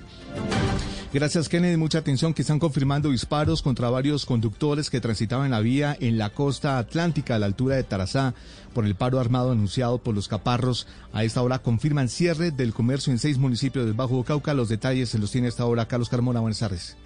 Gracias, 1.13 1.47
Kennedy. 1.47 1.77
Mucha 1.77 1.99
atención 1.99 2.33
que 2.33 2.41
están 2.41 2.57
confirmando 2.57 3.11
disparos 3.11 3.61
contra 3.61 3.91
varios 3.91 4.25
conductores 4.25 4.89
que 4.89 4.99
transitaban 4.99 5.51
la 5.51 5.59
vía 5.59 5.95
en 5.99 6.17
la 6.17 6.31
costa 6.31 6.79
atlántica 6.79 7.35
a 7.35 7.39
la 7.39 7.45
altura 7.45 7.75
de 7.75 7.83
Tarazá 7.83 8.33
por 8.73 8.85
el 8.85 8.95
paro 8.95 9.19
armado 9.19 9.51
anunciado 9.51 9.99
por 9.99 10.15
los 10.15 10.27
caparros. 10.27 10.87
A 11.11 11.23
esta 11.23 11.43
hora 11.43 11.59
confirman 11.59 12.09
cierre 12.09 12.49
del 12.49 12.73
comercio 12.73 13.13
en 13.13 13.19
seis 13.19 13.37
municipios 13.37 13.85
del 13.85 13.93
Bajo 13.93 14.23
Cauca. 14.23 14.55
Los 14.55 14.69
detalles 14.69 15.09
se 15.09 15.19
los 15.19 15.29
tiene 15.29 15.45
a 15.45 15.49
esta 15.49 15.65
hora 15.65 15.87
Carlos 15.87 16.09
Carmona. 16.09 16.39
Buenas 16.39 16.57
tardes. 16.57 16.97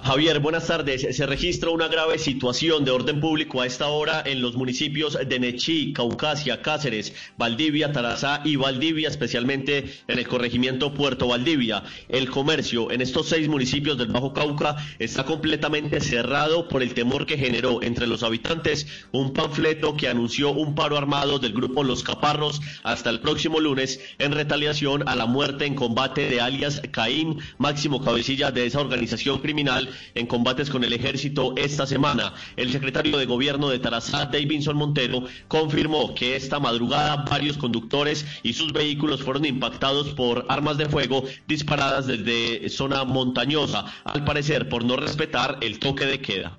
Javier, 0.00 0.38
buenas 0.38 0.66
tardes. 0.68 1.06
Se 1.14 1.26
registra 1.26 1.70
una 1.70 1.88
grave 1.88 2.18
situación 2.18 2.84
de 2.84 2.92
orden 2.92 3.20
público 3.20 3.60
a 3.60 3.66
esta 3.66 3.88
hora 3.88 4.22
en 4.24 4.40
los 4.40 4.56
municipios 4.56 5.18
de 5.26 5.38
Nechí, 5.38 5.92
Caucasia, 5.92 6.62
Cáceres, 6.62 7.12
Valdivia, 7.36 7.92
Tarazá 7.92 8.40
y 8.44 8.56
Valdivia, 8.56 9.08
especialmente 9.08 10.00
en 10.06 10.18
el 10.18 10.26
corregimiento 10.26 10.94
Puerto 10.94 11.28
Valdivia. 11.28 11.82
El 12.08 12.30
comercio 12.30 12.90
en 12.90 13.02
estos 13.02 13.28
seis 13.28 13.48
municipios 13.48 13.98
del 13.98 14.08
Bajo 14.08 14.32
Cauca 14.32 14.76
está 14.98 15.24
completamente 15.24 16.00
cerrado 16.00 16.68
por 16.68 16.82
el 16.82 16.94
temor 16.94 17.26
que 17.26 17.36
generó 17.36 17.82
entre 17.82 18.06
los 18.06 18.22
habitantes 18.22 18.86
un 19.12 19.34
panfleto 19.34 19.96
que 19.96 20.08
anunció 20.08 20.52
un 20.52 20.74
paro 20.74 20.96
armado 20.96 21.38
del 21.38 21.52
grupo 21.52 21.82
Los 21.84 22.02
Caparros 22.02 22.62
hasta 22.82 23.10
el 23.10 23.20
próximo 23.20 23.60
lunes 23.60 24.00
en 24.18 24.32
retaliación 24.32 25.06
a 25.06 25.16
la 25.16 25.26
muerte 25.26 25.66
en 25.66 25.74
combate 25.74 26.30
de 26.30 26.40
alias 26.40 26.80
Caín, 26.92 27.40
máximo 27.58 28.02
cabecilla 28.02 28.52
de 28.52 28.64
esa 28.64 28.80
organización 28.80 29.40
criminal 29.40 29.87
en 30.14 30.26
combates 30.26 30.70
con 30.70 30.84
el 30.84 30.92
ejército 30.92 31.54
esta 31.56 31.86
semana. 31.86 32.34
El 32.56 32.72
secretario 32.72 33.18
de 33.18 33.26
gobierno 33.26 33.68
de 33.68 33.78
Tarazá, 33.78 34.26
Davidson 34.26 34.76
Montero, 34.76 35.24
confirmó 35.48 36.14
que 36.14 36.36
esta 36.36 36.60
madrugada 36.60 37.24
varios 37.28 37.58
conductores 37.58 38.26
y 38.42 38.52
sus 38.52 38.72
vehículos 38.72 39.22
fueron 39.22 39.44
impactados 39.44 40.08
por 40.08 40.46
armas 40.48 40.78
de 40.78 40.88
fuego 40.88 41.24
disparadas 41.46 42.06
desde 42.06 42.68
zona 42.68 43.04
montañosa, 43.04 43.84
al 44.04 44.24
parecer 44.24 44.68
por 44.68 44.84
no 44.84 44.96
respetar 44.96 45.58
el 45.60 45.78
toque 45.78 46.06
de 46.06 46.20
queda 46.20 46.58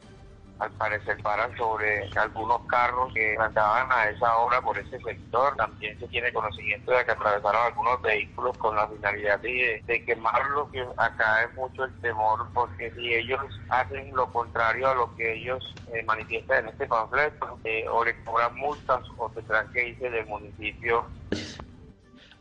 al 0.60 0.72
parecer 0.72 1.18
paran 1.24 1.56
sobre 1.58 2.10
algunos 2.16 2.62
carros 2.68 3.14
que 3.14 3.36
andaban 3.40 3.88
a 3.92 4.10
esa 4.10 4.38
hora 4.38 4.62
por 4.62 4.78
ese 4.78 5.00
sector. 5.00 5.56
También 5.56 5.98
se 6.00 6.08
tiene 6.08 6.32
conocimiento 6.34 6.92
de 6.92 7.06
que 7.06 7.12
atravesaron 7.12 7.62
algunos 7.64 8.02
vehículos 8.02 8.58
con 8.58 8.76
la 8.76 8.88
finalidad 8.88 9.40
de, 9.40 9.82
de 9.88 10.06
quemarlo, 10.06 10.70
que 10.72 10.86
acá 10.98 11.44
es 11.44 11.56
mucho 11.56 11.86
el 11.86 11.94
temor, 12.02 12.48
porque 12.54 12.92
si 12.92 13.14
ellos 13.14 13.42
hacen 13.70 14.14
lo 14.16 14.32
contrario 14.32 14.90
a 14.90 14.96
lo 14.96 15.16
que 15.16 15.34
ellos 15.34 15.74
eh, 15.94 16.04
manifiestan 16.04 16.66
en 16.66 16.70
este 16.72 16.88
panfleto, 16.88 17.60
eh, 17.64 17.86
o 17.90 18.04
le 18.04 18.22
cobran 18.24 18.56
multas 18.56 19.02
o 19.18 19.30
tendrán 19.30 19.72
que 19.72 19.90
irse 19.90 20.10
del 20.10 20.26
municipio 20.28 21.06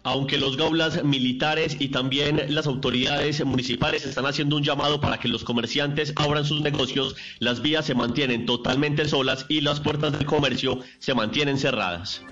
aunque 0.09 0.39
los 0.39 0.57
gaulas 0.57 1.05
militares 1.05 1.77
y 1.79 1.89
también 1.89 2.43
las 2.49 2.67
autoridades 2.67 3.45
municipales 3.45 4.07
están 4.07 4.25
haciendo 4.25 4.57
un 4.57 4.63
llamado 4.63 5.03
para 5.03 5.19
que 5.19 5.29
los 5.29 5.45
comerciantes 5.45 6.15
abran 6.17 6.47
sus 6.47 6.63
negocios, 6.63 7.15
las 7.41 7.61
vías 7.61 7.85
se 7.85 7.95
mantienen 7.95 8.47
totalmente 8.47 9.07
solas 9.07 9.45
y 9.51 9.61
las 9.61 9.81
puertas 9.81 10.13
del 10.13 10.25
comercio 10.25 10.81
se 10.99 11.13
mantienen 11.13 11.59
cerradas. 11.59 12.23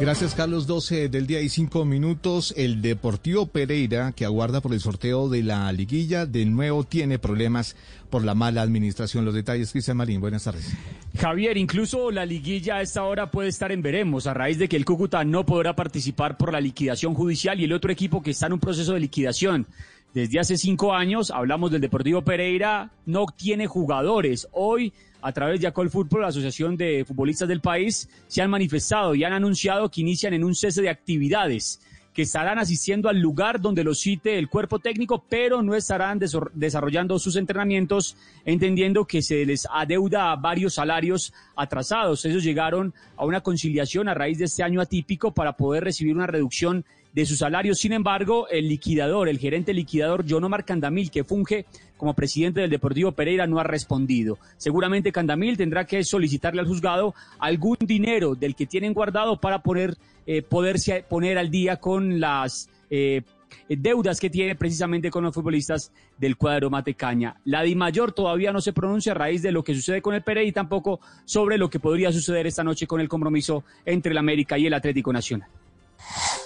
Gracias, 0.00 0.34
Carlos. 0.34 0.66
12 0.66 1.10
del 1.10 1.26
día 1.26 1.42
y 1.42 1.50
5 1.50 1.84
minutos. 1.84 2.54
El 2.56 2.80
Deportivo 2.80 3.44
Pereira, 3.44 4.12
que 4.12 4.24
aguarda 4.24 4.62
por 4.62 4.72
el 4.72 4.80
sorteo 4.80 5.28
de 5.28 5.42
la 5.42 5.70
liguilla, 5.72 6.24
de 6.24 6.46
nuevo 6.46 6.84
tiene 6.84 7.18
problemas 7.18 7.76
por 8.08 8.24
la 8.24 8.34
mala 8.34 8.62
administración. 8.62 9.26
Los 9.26 9.34
detalles, 9.34 9.72
Cristian 9.72 9.98
Marín, 9.98 10.22
buenas 10.22 10.44
tardes. 10.44 10.74
Javier, 11.18 11.58
incluso 11.58 12.10
la 12.10 12.24
liguilla 12.24 12.76
a 12.76 12.82
esta 12.82 13.04
hora 13.04 13.30
puede 13.30 13.50
estar 13.50 13.72
en 13.72 13.82
veremos, 13.82 14.26
a 14.26 14.32
raíz 14.32 14.58
de 14.58 14.70
que 14.70 14.76
el 14.76 14.86
Cúcuta 14.86 15.22
no 15.22 15.44
podrá 15.44 15.76
participar 15.76 16.38
por 16.38 16.50
la 16.50 16.62
liquidación 16.62 17.12
judicial 17.12 17.60
y 17.60 17.64
el 17.64 17.72
otro 17.74 17.92
equipo 17.92 18.22
que 18.22 18.30
está 18.30 18.46
en 18.46 18.54
un 18.54 18.60
proceso 18.60 18.94
de 18.94 19.00
liquidación. 19.00 19.66
Desde 20.14 20.40
hace 20.40 20.56
cinco 20.56 20.94
años, 20.94 21.30
hablamos 21.30 21.70
del 21.70 21.82
Deportivo 21.82 22.22
Pereira, 22.22 22.90
no 23.04 23.26
tiene 23.26 23.66
jugadores. 23.66 24.48
Hoy, 24.52 24.94
a 25.22 25.32
través 25.32 25.60
de 25.60 25.66
Acol 25.66 25.90
Fútbol, 25.90 26.22
la 26.22 26.28
Asociación 26.28 26.76
de 26.76 27.04
Futbolistas 27.04 27.48
del 27.48 27.60
país, 27.60 28.08
se 28.26 28.42
han 28.42 28.50
manifestado 28.50 29.14
y 29.14 29.24
han 29.24 29.32
anunciado 29.32 29.90
que 29.90 30.00
inician 30.00 30.34
en 30.34 30.44
un 30.44 30.54
cese 30.54 30.82
de 30.82 30.90
actividades 30.90 31.80
que 32.12 32.22
estarán 32.22 32.58
asistiendo 32.58 33.08
al 33.08 33.20
lugar 33.20 33.60
donde 33.60 33.84
los 33.84 34.00
cite 34.00 34.38
el 34.38 34.48
cuerpo 34.48 34.80
técnico, 34.80 35.24
pero 35.28 35.62
no 35.62 35.74
estarán 35.74 36.18
desarrollando 36.18 37.18
sus 37.18 37.36
entrenamientos, 37.36 38.16
entendiendo 38.44 39.04
que 39.04 39.22
se 39.22 39.44
les 39.46 39.66
adeuda 39.72 40.34
varios 40.36 40.74
salarios 40.74 41.32
atrasados. 41.54 42.24
Ellos 42.24 42.42
llegaron 42.42 42.94
a 43.16 43.24
una 43.24 43.42
conciliación 43.42 44.08
a 44.08 44.14
raíz 44.14 44.38
de 44.38 44.46
este 44.46 44.62
año 44.62 44.80
atípico 44.80 45.32
para 45.32 45.56
poder 45.56 45.84
recibir 45.84 46.16
una 46.16 46.26
reducción 46.26 46.84
de 47.12 47.26
sus 47.26 47.38
salarios. 47.38 47.78
Sin 47.78 47.92
embargo, 47.92 48.48
el 48.48 48.68
liquidador, 48.68 49.28
el 49.28 49.38
gerente 49.38 49.74
liquidador, 49.74 50.24
Jonomar 50.28 50.64
Candamil, 50.64 51.10
que 51.10 51.24
funge 51.24 51.66
como 51.96 52.14
presidente 52.14 52.60
del 52.60 52.70
Deportivo 52.70 53.12
Pereira, 53.12 53.46
no 53.46 53.58
ha 53.58 53.64
respondido. 53.64 54.38
Seguramente 54.56 55.12
Candamil 55.12 55.56
tendrá 55.56 55.84
que 55.84 56.02
solicitarle 56.04 56.60
al 56.60 56.66
juzgado 56.66 57.14
algún 57.38 57.76
dinero 57.80 58.34
del 58.34 58.54
que 58.54 58.66
tienen 58.66 58.94
guardado 58.94 59.40
para 59.40 59.62
poner, 59.62 59.96
eh, 60.26 60.42
poderse 60.42 61.04
poner 61.08 61.38
al 61.38 61.50
día 61.50 61.76
con 61.76 62.20
las 62.20 62.70
eh, 62.88 63.22
deudas 63.68 64.18
que 64.18 64.30
tiene 64.30 64.54
precisamente 64.54 65.10
con 65.10 65.24
los 65.24 65.34
futbolistas 65.34 65.92
del 66.18 66.36
cuadro 66.36 66.70
Matecaña. 66.70 67.36
La 67.44 67.62
Di 67.62 67.74
Mayor 67.74 68.12
todavía 68.12 68.52
no 68.52 68.60
se 68.60 68.72
pronuncia 68.72 69.12
a 69.12 69.16
raíz 69.16 69.42
de 69.42 69.52
lo 69.52 69.62
que 69.62 69.74
sucede 69.74 70.02
con 70.02 70.14
el 70.14 70.22
Pereira 70.22 70.48
y 70.48 70.52
tampoco 70.52 71.00
sobre 71.24 71.58
lo 71.58 71.68
que 71.68 71.80
podría 71.80 72.12
suceder 72.12 72.46
esta 72.46 72.64
noche 72.64 72.86
con 72.86 73.00
el 73.00 73.08
compromiso 73.08 73.64
entre 73.84 74.12
el 74.12 74.18
América 74.18 74.58
y 74.58 74.66
el 74.66 74.74
Atlético 74.74 75.12
Nacional. 75.12 75.48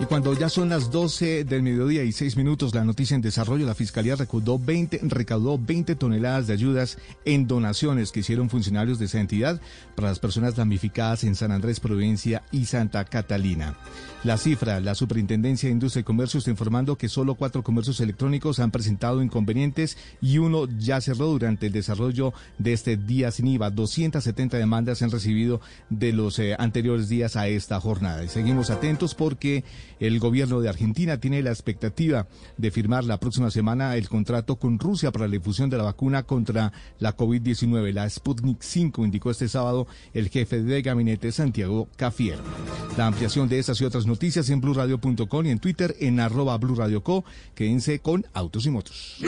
Y 0.00 0.04
cuando 0.06 0.32
ya 0.34 0.48
son 0.48 0.70
las 0.70 0.90
12 0.90 1.44
del 1.44 1.62
mediodía 1.62 2.02
y 2.02 2.12
6 2.12 2.36
minutos, 2.36 2.74
la 2.74 2.84
noticia 2.84 3.14
en 3.14 3.20
desarrollo, 3.22 3.66
la 3.66 3.74
Fiscalía 3.74 4.16
recaudó 4.16 4.58
20, 4.58 5.00
recaudó 5.04 5.58
20 5.58 5.94
toneladas 5.94 6.46
de 6.46 6.54
ayudas 6.54 6.98
en 7.24 7.46
donaciones 7.46 8.10
que 8.10 8.20
hicieron 8.20 8.50
funcionarios 8.50 8.98
de 8.98 9.04
esa 9.04 9.20
entidad 9.20 9.60
para 9.94 10.08
las 10.08 10.18
personas 10.18 10.56
damnificadas 10.56 11.24
en 11.24 11.34
San 11.34 11.52
Andrés, 11.52 11.78
Provincia 11.78 12.42
y 12.50 12.64
Santa 12.64 13.04
Catalina. 13.04 13.76
La 14.24 14.38
cifra, 14.38 14.80
la 14.80 14.94
Superintendencia 14.94 15.68
de 15.68 15.72
Industria 15.72 16.00
y 16.00 16.04
Comercio 16.04 16.38
está 16.38 16.50
informando 16.50 16.96
que 16.96 17.08
solo 17.08 17.34
cuatro 17.34 17.62
comercios 17.62 18.00
electrónicos 18.00 18.60
han 18.60 18.70
presentado 18.70 19.22
inconvenientes 19.22 19.98
y 20.20 20.38
uno 20.38 20.68
ya 20.78 21.00
cerró 21.00 21.26
durante 21.26 21.66
el 21.66 21.72
desarrollo 21.72 22.32
de 22.58 22.72
este 22.72 22.96
día 22.96 23.30
sin 23.30 23.48
IVA. 23.48 23.70
270 23.70 24.56
demandas 24.56 24.98
se 24.98 25.04
han 25.04 25.10
recibido 25.10 25.60
de 25.90 26.12
los 26.12 26.38
eh, 26.38 26.54
anteriores 26.58 27.08
días 27.08 27.36
a 27.36 27.48
esta 27.48 27.80
jornada. 27.80 28.24
Y 28.24 28.28
seguimos 28.28 28.70
atentos 28.70 29.14
porque 29.14 29.64
el 30.02 30.18
gobierno 30.18 30.60
de 30.60 30.68
Argentina 30.68 31.18
tiene 31.18 31.42
la 31.42 31.50
expectativa 31.50 32.26
de 32.56 32.70
firmar 32.72 33.04
la 33.04 33.20
próxima 33.20 33.52
semana 33.52 33.96
el 33.96 34.08
contrato 34.08 34.56
con 34.56 34.80
Rusia 34.80 35.12
para 35.12 35.26
la 35.28 35.32
difusión 35.32 35.70
de 35.70 35.76
la 35.76 35.84
vacuna 35.84 36.24
contra 36.24 36.72
la 36.98 37.16
COVID-19. 37.16 37.92
La 37.92 38.10
Sputnik 38.10 38.62
5 38.62 39.04
indicó 39.04 39.30
este 39.30 39.48
sábado 39.48 39.86
el 40.12 40.28
jefe 40.28 40.60
de 40.60 40.82
gabinete 40.82 41.30
Santiago 41.30 41.88
Cafier. 41.96 42.38
La 42.96 43.06
ampliación 43.06 43.48
de 43.48 43.60
estas 43.60 43.80
y 43.80 43.84
otras 43.84 44.04
noticias 44.04 44.50
en 44.50 44.60
blurradio.com 44.60 45.46
y 45.46 45.50
en 45.50 45.60
Twitter 45.60 45.94
en 46.00 46.18
arroba 46.18 46.58
blurradioco. 46.58 47.24
Quédense 47.54 48.00
con 48.00 48.26
Autos 48.34 48.66
y 48.66 48.70
Motos. 48.70 49.18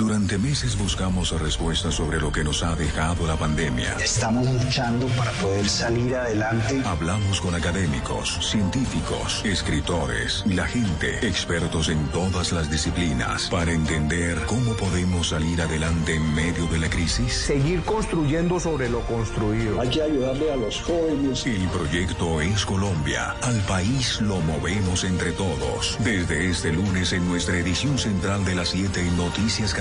Durante 0.00 0.38
meses 0.38 0.78
buscamos 0.78 1.38
respuestas 1.38 1.96
sobre 1.96 2.18
lo 2.18 2.32
que 2.32 2.42
nos 2.42 2.62
ha 2.62 2.74
dejado 2.74 3.26
la 3.26 3.36
pandemia. 3.36 3.98
Estamos 4.02 4.46
luchando 4.50 5.06
para 5.08 5.30
poder 5.32 5.68
salir 5.68 6.16
adelante. 6.16 6.80
Hablamos 6.86 7.38
con 7.38 7.54
académicos, 7.54 8.38
científicos, 8.50 9.42
escritores 9.44 10.42
y 10.46 10.54
la 10.54 10.66
gente, 10.66 11.18
expertos 11.26 11.90
en 11.90 12.02
todas 12.12 12.50
las 12.50 12.70
disciplinas, 12.70 13.50
para 13.50 13.72
entender 13.72 14.38
cómo 14.46 14.72
podemos 14.72 15.28
salir 15.28 15.60
adelante 15.60 16.14
en 16.14 16.34
medio 16.34 16.66
de 16.68 16.78
la 16.78 16.88
crisis. 16.88 17.34
Seguir 17.34 17.82
construyendo 17.82 18.58
sobre 18.58 18.88
lo 18.88 19.00
construido. 19.02 19.82
Hay 19.82 19.90
que 19.90 20.00
ayudarle 20.00 20.50
a 20.50 20.56
los 20.56 20.80
jóvenes. 20.80 21.44
El 21.44 21.68
proyecto 21.68 22.40
es 22.40 22.64
Colombia. 22.64 23.32
Al 23.42 23.60
país 23.66 24.18
lo 24.22 24.40
movemos 24.40 25.04
entre 25.04 25.32
todos. 25.32 25.98
Desde 26.02 26.48
este 26.48 26.72
lunes 26.72 27.12
en 27.12 27.28
nuestra 27.28 27.58
edición 27.58 27.98
central 27.98 28.46
de 28.46 28.54
las 28.54 28.70
7 28.70 28.98
en 28.98 29.16
Noticias 29.18 29.74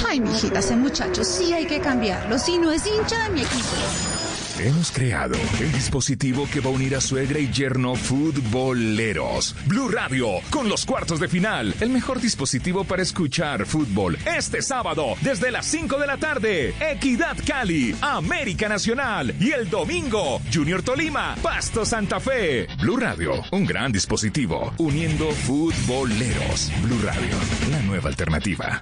Ay, 0.08 0.20
mijita, 0.20 0.60
ese 0.60 0.76
muchacho 0.76 1.24
sí 1.24 1.54
hay 1.54 1.68
que 1.68 1.80
cambiarlo. 1.80 2.40
Si 2.40 2.58
no 2.58 2.72
es 2.72 2.88
hincha 2.88 3.22
de 3.24 3.30
mi 3.30 3.42
equipo. 3.42 4.25
Hemos 4.60 4.90
creado 4.90 5.36
el 5.60 5.72
dispositivo 5.74 6.48
que 6.52 6.62
va 6.62 6.68
a 6.68 6.74
unir 6.74 6.96
a 6.96 7.02
suegra 7.02 7.40
y 7.40 7.52
yerno 7.52 7.96
futboleros. 7.96 9.54
Blue 9.66 9.90
Radio, 9.90 10.28
con 10.50 10.70
los 10.70 10.86
cuartos 10.86 11.20
de 11.20 11.28
final. 11.28 11.76
El 11.82 11.90
mejor 11.90 12.22
dispositivo 12.22 12.86
para 12.86 13.02
escuchar 13.02 13.66
fútbol. 13.66 14.18
Este 14.26 14.62
sábado, 14.62 15.16
desde 15.22 15.52
las 15.52 15.66
5 15.66 15.98
de 15.98 16.08
la 16.08 16.18
tarde. 16.18 16.74
Equidad 16.80 17.36
Cali, 17.46 17.96
América 18.02 18.70
Nacional. 18.70 19.36
Y 19.42 19.52
el 19.52 19.70
domingo, 19.70 20.40
Junior 20.54 20.82
Tolima, 20.82 21.36
Pasto 21.44 21.84
Santa 21.86 22.22
Fe. 22.22 22.68
Blue 22.82 22.98
Radio, 22.98 23.34
un 23.52 23.66
gran 23.66 23.92
dispositivo. 23.92 24.74
Uniendo 24.78 25.32
futboleros. 25.32 26.72
Blue 26.82 27.02
Radio, 27.04 27.36
la 27.72 27.82
nueva 27.82 28.08
alternativa. 28.08 28.82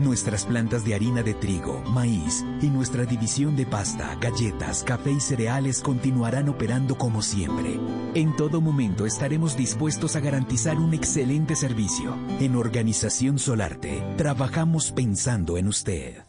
Nuestras 0.00 0.44
plantas 0.44 0.84
de 0.84 0.94
harina 0.94 1.22
de 1.22 1.34
trigo, 1.34 1.82
maíz 1.90 2.44
y 2.60 2.66
nuestra 2.66 3.04
división 3.04 3.56
de 3.56 3.66
pasta, 3.66 4.16
galletas, 4.20 4.82
café 4.84 5.12
y 5.12 5.20
cereales 5.20 5.80
continuarán 5.80 6.48
operando 6.48 6.96
como 6.96 7.22
siempre. 7.22 7.78
En 8.14 8.34
todo 8.36 8.60
momento 8.60 9.06
estaremos 9.06 9.56
dispuestos 9.56 10.16
a 10.16 10.20
garantizar 10.20 10.76
un 10.78 10.94
excelente 10.94 11.54
servicio. 11.54 12.16
En 12.40 12.56
Organización 12.56 13.38
Solarte, 13.38 14.02
trabajamos 14.16 14.90
pensando 14.92 15.56
en 15.58 15.68
usted. 15.68 16.24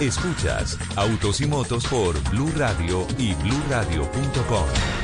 Escuchas 0.00 0.78
Autos 0.96 1.40
y 1.40 1.46
Motos 1.46 1.86
por 1.86 2.18
Blue 2.30 2.50
Radio 2.56 3.06
y 3.18 3.34
bluradio.com. 3.34 4.99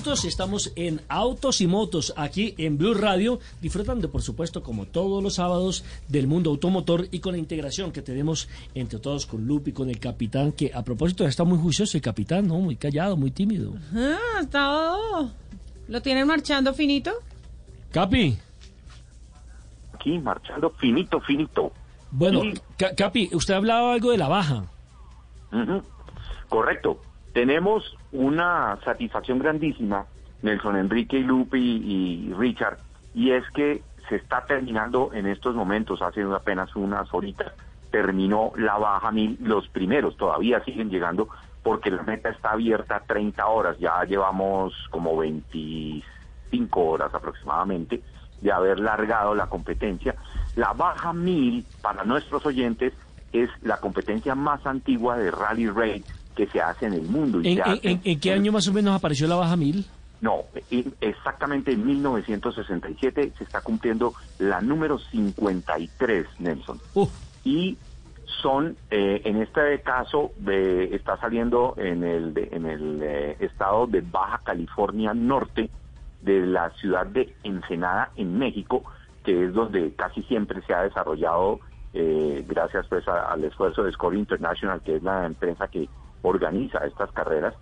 minutos. 0.00 0.24
Estamos 0.24 0.72
en 0.76 1.00
Autos 1.08 1.60
y 1.60 1.66
Motos 1.66 2.14
aquí 2.16 2.54
en 2.56 2.78
Blue 2.78 2.94
Radio, 2.94 3.38
disfrutando, 3.60 4.10
por 4.10 4.22
supuesto, 4.22 4.62
como 4.62 4.86
todos 4.86 5.22
los 5.22 5.34
sábados, 5.34 5.84
del 6.08 6.26
mundo 6.26 6.48
automotor 6.50 7.06
y 7.10 7.20
con 7.20 7.32
la 7.32 7.38
integración 7.38 7.92
que 7.92 8.00
tenemos 8.00 8.48
entre 8.74 8.98
todos 8.98 9.26
con 9.26 9.46
Lupi, 9.46 9.72
con 9.72 9.90
el 9.90 9.98
capitán, 10.00 10.52
que 10.52 10.70
a 10.74 10.82
propósito 10.82 11.26
está 11.26 11.44
muy 11.44 11.58
juicioso 11.58 11.98
el 11.98 12.02
capitán, 12.02 12.48
¿no? 12.48 12.54
Muy 12.60 12.76
callado, 12.76 13.16
muy 13.16 13.30
tímido. 13.30 13.74
Ah, 13.94 14.42
todo. 14.50 15.30
¿Lo 15.88 16.00
tienen 16.00 16.26
marchando 16.26 16.72
finito? 16.72 17.12
Capi. 17.92 18.38
Aquí 19.94 20.18
marchando 20.18 20.70
finito, 20.78 21.20
finito. 21.20 21.72
Bueno, 22.10 22.40
Ca- 22.78 22.94
Capi, 22.94 23.28
usted 23.34 23.52
hablaba 23.54 23.92
algo 23.92 24.12
de 24.12 24.18
la 24.18 24.28
baja. 24.28 24.64
Correcto. 26.48 26.98
Tenemos 27.32 27.96
una 28.12 28.78
satisfacción 28.84 29.38
grandísima, 29.38 30.06
Nelson 30.42 30.76
Enrique 30.76 31.18
y 31.18 31.22
Lupe 31.22 31.58
y, 31.58 32.30
y 32.30 32.34
Richard, 32.34 32.78
y 33.14 33.30
es 33.30 33.48
que 33.50 33.82
se 34.08 34.16
está 34.16 34.44
terminando 34.44 35.10
en 35.12 35.26
estos 35.26 35.54
momentos, 35.54 36.02
hace 36.02 36.22
apenas 36.22 36.74
unas 36.74 37.12
horitas, 37.14 37.52
terminó 37.90 38.52
la 38.56 38.76
baja 38.78 39.10
mil, 39.12 39.38
los 39.40 39.68
primeros 39.68 40.16
todavía 40.16 40.62
siguen 40.64 40.90
llegando 40.90 41.28
porque 41.62 41.90
la 41.90 42.02
meta 42.02 42.30
está 42.30 42.52
abierta 42.52 42.96
a 42.96 43.00
30 43.00 43.46
horas, 43.46 43.78
ya 43.78 44.02
llevamos 44.04 44.72
como 44.90 45.16
25 45.16 46.80
horas 46.80 47.14
aproximadamente 47.14 48.02
de 48.40 48.50
haber 48.52 48.80
largado 48.80 49.34
la 49.34 49.46
competencia. 49.46 50.14
La 50.56 50.72
baja 50.72 51.12
mil, 51.12 51.64
para 51.82 52.04
nuestros 52.04 52.44
oyentes, 52.46 52.94
es 53.32 53.50
la 53.62 53.76
competencia 53.76 54.34
más 54.34 54.64
antigua 54.66 55.16
de 55.16 55.30
rally 55.30 55.68
raid 55.68 56.02
que 56.40 56.46
se 56.52 56.60
hace 56.60 56.86
en 56.86 56.94
el 56.94 57.02
mundo. 57.02 57.40
Y 57.42 57.48
¿En, 57.48 57.52
en- 57.58 57.62
hace- 57.62 57.90
en- 57.90 58.00
en 58.02 58.20
qué 58.20 58.32
año 58.32 58.50
más 58.50 58.66
o 58.66 58.72
menos 58.72 58.94
apareció 58.96 59.28
la 59.28 59.36
baja 59.36 59.56
mil? 59.56 59.84
no, 60.22 60.44
en- 60.70 60.94
exactamente 61.00 61.72
en 61.72 61.84
1967 61.86 63.32
se 63.36 63.44
está 63.44 63.60
cumpliendo 63.62 64.14
la 64.38 64.60
número 64.62 64.98
53, 64.98 66.26
Nelson. 66.38 66.80
Y 67.44 67.78
son, 68.42 68.76
eh, 68.90 69.20
en 69.24 69.36
este 69.42 69.80
caso, 69.82 70.32
eh, 70.46 70.90
está 70.92 71.18
saliendo 71.18 71.74
en 71.78 72.04
el, 72.04 72.32
de- 72.34 72.48
en 72.52 72.64
el 72.66 73.00
eh, 73.02 73.36
estado 73.40 73.86
de 73.86 74.00
Baja 74.02 74.40
California 74.44 75.12
Norte, 75.14 75.70
de 76.20 76.40
la 76.46 76.70
ciudad 76.80 77.06
de 77.06 77.34
Ensenada, 77.42 78.12
en 78.16 78.38
México, 78.38 78.84
que 79.24 79.44
es 79.46 79.52
donde 79.54 79.94
casi 79.94 80.22
siempre 80.24 80.60
se 80.66 80.72
ha 80.74 80.82
desarrollado, 80.82 81.60
eh, 81.94 82.44
gracias 82.46 82.86
pues 82.88 83.06
a- 83.08 83.30
al 83.32 83.42
esfuerzo 83.44 83.82
de 83.84 83.92
Score 83.92 84.16
International, 84.16 84.80
que 84.82 84.96
es 84.96 85.02
la 85.02 85.24
empresa 85.26 85.66
que 85.68 85.88
organiza 86.22 86.86
estas 86.86 87.10
carreras, 87.12 87.54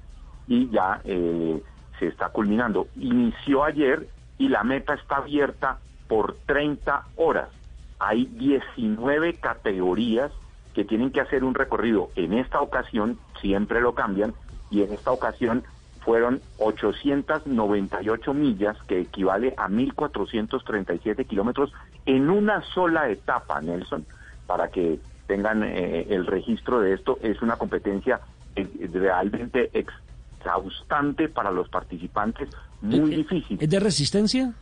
y 0.47 0.69
ya 0.71 1.01
eh, 1.05 1.63
se 1.99 2.07
está 2.07 2.31
culminando. 2.31 2.89
Inició 2.97 3.65
ayer 3.65 4.09
y 4.39 4.49
la 4.49 4.65
meta 4.65 4.95
está 4.95 5.17
abierta 5.17 5.79
por 6.09 6.37
30 6.47 7.05
horas. 7.17 7.49
Hay 7.99 8.27
19 8.27 9.35
categorías 9.35 10.33
que 10.75 10.85
tienen 10.85 11.11
que 11.11 11.21
hacer 11.21 11.45
un 11.45 11.55
recorrido. 11.55 12.11
En 12.17 12.33
esta 12.33 12.61
ocasión 12.61 13.19
siempre 13.41 13.81
lo 13.81 13.95
cambian 13.95 14.33
y 14.71 14.83
en 14.83 14.93
esta 14.93 15.11
ocasión 15.11 15.65
fueron 16.01 16.41
898 16.59 18.33
millas, 18.33 18.77
que 18.87 19.01
equivale 19.01 19.55
a 19.59 19.69
1.437 19.69 21.27
kilómetros 21.27 21.73
en 22.07 22.31
una 22.31 22.63
sola 22.63 23.11
etapa, 23.11 23.61
Nelson, 23.61 24.07
para 24.47 24.69
que 24.69 25.01
tengan 25.27 25.63
eh, 25.65 26.07
el 26.09 26.27
registro 26.27 26.81
de 26.81 26.95
esto. 26.95 27.19
Es 27.23 27.43
una 27.43 27.57
competencia 27.57 28.21
realmente 28.93 29.71
exhaustante 29.73 31.29
para 31.29 31.51
los 31.51 31.69
participantes, 31.69 32.49
muy 32.81 33.11
difícil. 33.17 33.59
¿Es 33.61 33.69
de 33.71 33.81
resistencia? 33.81 34.53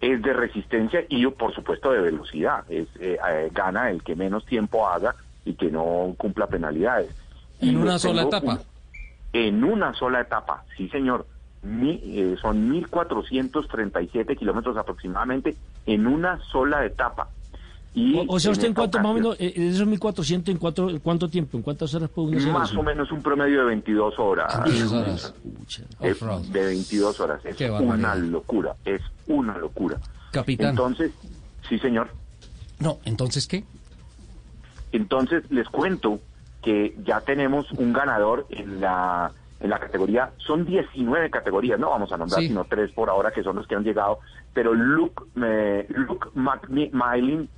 Es 0.00 0.22
de 0.22 0.32
resistencia 0.32 1.00
y, 1.08 1.26
por 1.26 1.52
supuesto, 1.54 1.90
de 1.90 2.00
velocidad. 2.00 2.64
Es 2.70 2.86
eh, 3.00 3.18
eh, 3.28 3.50
Gana 3.52 3.90
el 3.90 4.02
que 4.02 4.14
menos 4.14 4.46
tiempo 4.46 4.88
haga 4.88 5.14
y 5.44 5.54
que 5.54 5.70
no 5.70 6.14
cumpla 6.16 6.46
penalidades. 6.46 7.10
Y 7.60 7.70
En 7.70 7.78
una 7.78 7.98
sola 7.98 8.22
etapa. 8.22 8.52
un- 8.52 8.60
en 9.32 9.64
una 9.64 9.92
sola 9.94 10.20
etapa, 10.20 10.64
sí, 10.76 10.88
señor. 10.88 11.26
Mi- 11.62 12.00
eh, 12.04 12.36
son 12.40 12.70
1.437 12.70 14.36
kilómetros 14.36 14.76
aproximadamente 14.76 15.56
en 15.86 16.06
una 16.06 16.38
sola 16.52 16.84
etapa. 16.86 17.28
Y 17.94 18.16
O, 18.16 18.24
o 18.28 18.38
sea, 18.40 18.52
usted 18.52 18.66
en 18.68 18.74
cuánto, 18.74 18.98
más 18.98 19.06
o 19.10 19.14
menos, 19.14 19.36
eh, 19.40 19.52
de 19.56 19.68
esos 19.70 19.86
1400, 19.86 20.52
¿en 20.52 20.58
cuánto, 20.58 20.88
cuánto 21.02 21.28
tiempo? 21.28 21.56
¿En 21.56 21.62
cuántas 21.62 21.92
horas 21.94 22.10
puede 22.10 22.28
uno 22.28 22.38
hacer 22.38 22.52
Más 22.52 22.70
eso? 22.70 22.80
o 22.80 22.82
menos 22.82 23.10
un 23.10 23.22
promedio 23.22 23.60
de 23.60 23.64
22 23.66 24.18
horas. 24.18 24.62
22 24.64 24.92
horas. 24.92 25.34
Es 26.00 26.52
de 26.52 26.64
22 26.66 27.20
horas. 27.20 27.44
Es 27.44 27.56
Qué 27.56 27.70
una 27.70 27.80
barbaridad. 27.80 28.16
locura. 28.18 28.76
Es 28.84 29.00
una 29.26 29.56
locura. 29.58 29.96
Capitán. 30.32 30.70
Entonces, 30.70 31.12
sí, 31.68 31.78
señor. 31.78 32.08
No, 32.78 32.98
entonces 33.04 33.48
qué? 33.48 33.64
Entonces, 34.92 35.44
les 35.50 35.68
cuento 35.68 36.20
que 36.62 36.94
ya 37.04 37.20
tenemos 37.20 37.70
un 37.72 37.92
ganador 37.92 38.46
en 38.50 38.80
la 38.80 39.32
en 39.60 39.70
la 39.70 39.80
categoría. 39.80 40.30
Son 40.36 40.64
19 40.64 41.30
categorías, 41.30 41.80
no 41.80 41.90
vamos 41.90 42.12
a 42.12 42.16
nombrar 42.16 42.40
Sí. 42.42 42.46
sino 42.48 42.64
tres 42.64 42.92
por 42.92 43.10
ahora 43.10 43.32
que 43.32 43.42
son 43.42 43.56
los 43.56 43.66
que 43.66 43.74
han 43.74 43.82
llegado. 43.82 44.20
Pero 44.54 44.72
Luke, 44.72 45.24
eh, 45.42 45.84
Luke 45.88 46.28
McMillan 46.34 47.48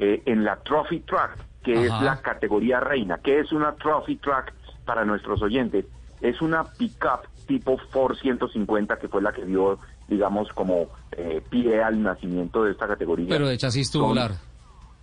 eh, 0.00 0.22
en 0.24 0.44
la 0.44 0.56
Trophy 0.56 1.00
Track, 1.00 1.36
que 1.62 1.84
es 1.84 1.92
la 2.00 2.20
categoría 2.22 2.80
reina. 2.80 3.18
que 3.18 3.38
es 3.38 3.52
una 3.52 3.72
Trophy 3.72 4.16
Track 4.16 4.54
para 4.86 5.04
nuestros 5.04 5.42
oyentes? 5.42 5.84
Es 6.22 6.40
una 6.40 6.64
pickup 6.64 7.26
tipo 7.46 7.76
Ford 7.90 8.16
150 8.16 8.98
que 8.98 9.08
fue 9.08 9.20
la 9.20 9.32
que 9.32 9.44
dio, 9.44 9.78
digamos, 10.08 10.48
como 10.54 10.86
eh, 11.12 11.42
pie 11.50 11.82
al 11.82 12.02
nacimiento 12.02 12.64
de 12.64 12.72
esta 12.72 12.86
categoría. 12.86 13.28
Pero 13.28 13.46
de 13.46 13.58
chasis 13.58 13.90
Son 13.90 14.02
tubular. 14.02 14.32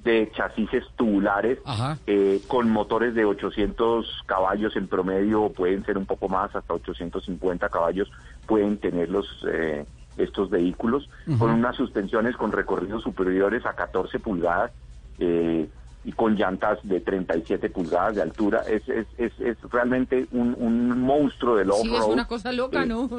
De 0.03 0.31
chasis 0.33 0.69
tubulares 0.95 1.59
eh, 2.07 2.41
con 2.47 2.69
motores 2.71 3.13
de 3.13 3.25
800 3.25 4.23
caballos 4.25 4.75
en 4.77 4.87
promedio, 4.87 5.49
pueden 5.49 5.85
ser 5.85 5.97
un 5.97 6.05
poco 6.05 6.27
más, 6.27 6.55
hasta 6.55 6.73
850 6.73 7.69
caballos 7.69 8.09
pueden 8.45 8.77
tener 8.77 9.09
los 9.09 9.27
eh, 9.51 9.85
estos 10.17 10.49
vehículos, 10.49 11.07
con 11.37 11.51
unas 11.51 11.75
suspensiones 11.75 12.35
con 12.35 12.51
recorridos 12.51 13.03
superiores 13.03 13.65
a 13.67 13.73
14 13.73 14.19
pulgadas 14.19 14.71
eh, 15.19 15.67
y 16.05 16.11
con 16.13 16.35
llantas 16.35 16.79
de 16.83 17.01
37 17.01 17.69
pulgadas 17.69 18.15
de 18.15 18.21
altura. 18.21 18.63
Es, 18.69 18.87
es, 18.87 19.07
es, 19.17 19.33
es 19.39 19.57
realmente 19.69 20.25
un, 20.31 20.55
un 20.57 21.01
monstruo 21.01 21.55
del 21.57 21.71
Sí, 21.73 21.87
es 21.87 21.99
off-road. 21.99 22.13
una 22.13 22.27
cosa 22.27 22.51
loca, 22.53 22.85
¿no? 22.85 23.09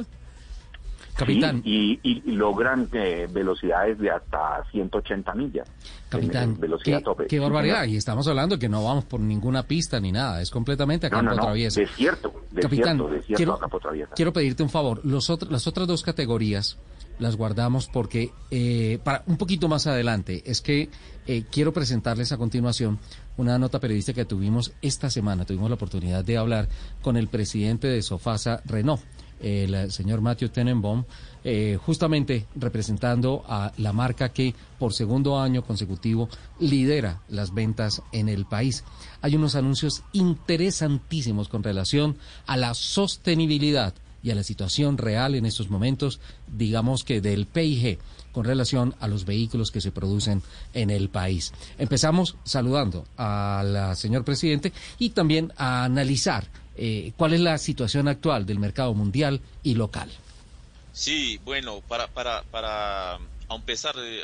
Sí, 1.26 1.40
y, 1.64 1.98
y- 2.04 2.22
y 2.26 2.32
logran 2.36 2.88
eh, 2.92 3.26
velocidades 3.28 3.98
de 3.98 4.08
hasta 4.08 4.62
180 4.70 5.34
millas. 5.34 5.68
en- 5.68 6.08
Capitán, 6.08 6.50
en 6.50 6.60
velocidad 6.60 6.98
qué, 6.98 7.04
tope. 7.04 7.26
qué 7.26 7.40
barbaridad. 7.40 7.84
Y 7.86 7.96
estamos 7.96 8.28
hablando 8.28 8.56
que 8.56 8.68
no 8.68 8.84
vamos 8.84 9.04
por 9.04 9.18
ninguna 9.18 9.64
pista 9.64 9.98
ni 9.98 10.12
nada. 10.12 10.40
Es 10.40 10.50
completamente 10.52 11.08
a 11.08 11.10
No, 11.10 11.16
campo 11.16 11.30
no, 11.32 11.36
no, 11.38 11.42
traviesa. 11.42 11.80
desierto, 11.80 12.28
desierto, 12.52 12.60
Capitán, 12.62 12.98
desierto 12.98 13.34
quiero, 13.36 13.54
a 13.54 13.58
campo 13.58 13.80
traviesa. 13.80 14.12
quiero 14.14 14.32
pedirte 14.32 14.62
un 14.62 14.70
favor. 14.70 15.00
Los 15.04 15.28
otros, 15.28 15.50
las 15.50 15.66
otras 15.66 15.88
dos 15.88 16.04
categorías 16.04 16.78
las 17.18 17.36
guardamos 17.36 17.88
porque 17.88 18.32
eh, 18.50 18.98
para 19.02 19.22
un 19.26 19.36
poquito 19.36 19.68
más 19.68 19.86
adelante 19.86 20.42
es 20.46 20.60
que 20.60 20.88
eh, 21.26 21.44
quiero 21.50 21.72
presentarles 21.72 22.32
a 22.32 22.38
continuación 22.38 22.98
una 23.36 23.58
nota 23.58 23.80
periodística 23.80 24.22
que 24.22 24.24
tuvimos 24.24 24.72
esta 24.82 25.10
semana. 25.10 25.44
Tuvimos 25.44 25.70
la 25.70 25.76
oportunidad 25.76 26.24
de 26.24 26.36
hablar 26.36 26.68
con 27.02 27.16
el 27.16 27.28
presidente 27.28 27.86
de 27.86 28.02
Sofasa 28.02 28.62
Renault, 28.64 29.02
el 29.40 29.92
señor 29.92 30.20
Matthew 30.20 30.48
Tenenbaum, 30.48 31.04
eh, 31.44 31.78
justamente 31.80 32.46
representando 32.56 33.44
a 33.46 33.72
la 33.78 33.92
marca 33.92 34.30
que 34.30 34.54
por 34.78 34.92
segundo 34.92 35.40
año 35.40 35.62
consecutivo 35.62 36.28
lidera 36.58 37.22
las 37.28 37.54
ventas 37.54 38.02
en 38.12 38.28
el 38.28 38.44
país. 38.44 38.82
Hay 39.22 39.36
unos 39.36 39.54
anuncios 39.54 40.02
interesantísimos 40.12 41.48
con 41.48 41.62
relación 41.62 42.16
a 42.46 42.56
la 42.56 42.74
sostenibilidad 42.74 43.94
y 44.22 44.30
a 44.30 44.34
la 44.34 44.42
situación 44.42 44.98
real 44.98 45.34
en 45.34 45.46
estos 45.46 45.70
momentos, 45.70 46.20
digamos 46.46 47.04
que 47.04 47.20
del 47.20 47.46
PIG 47.46 47.98
con 48.32 48.44
relación 48.44 48.94
a 49.00 49.08
los 49.08 49.24
vehículos 49.24 49.70
que 49.70 49.80
se 49.80 49.90
producen 49.90 50.42
en 50.74 50.90
el 50.90 51.08
país. 51.08 51.52
Empezamos 51.78 52.36
saludando 52.44 53.06
al 53.16 53.96
señor 53.96 54.24
presidente 54.24 54.72
y 54.98 55.10
también 55.10 55.52
a 55.56 55.84
analizar 55.84 56.46
eh, 56.76 57.12
cuál 57.16 57.34
es 57.34 57.40
la 57.40 57.58
situación 57.58 58.06
actual 58.06 58.46
del 58.46 58.58
mercado 58.58 58.94
mundial 58.94 59.40
y 59.62 59.74
local. 59.74 60.10
Sí, 60.92 61.40
bueno, 61.44 61.80
para, 61.88 62.08
para, 62.08 62.42
para 62.50 63.18
empezar, 63.56 63.94
eh, 63.98 64.22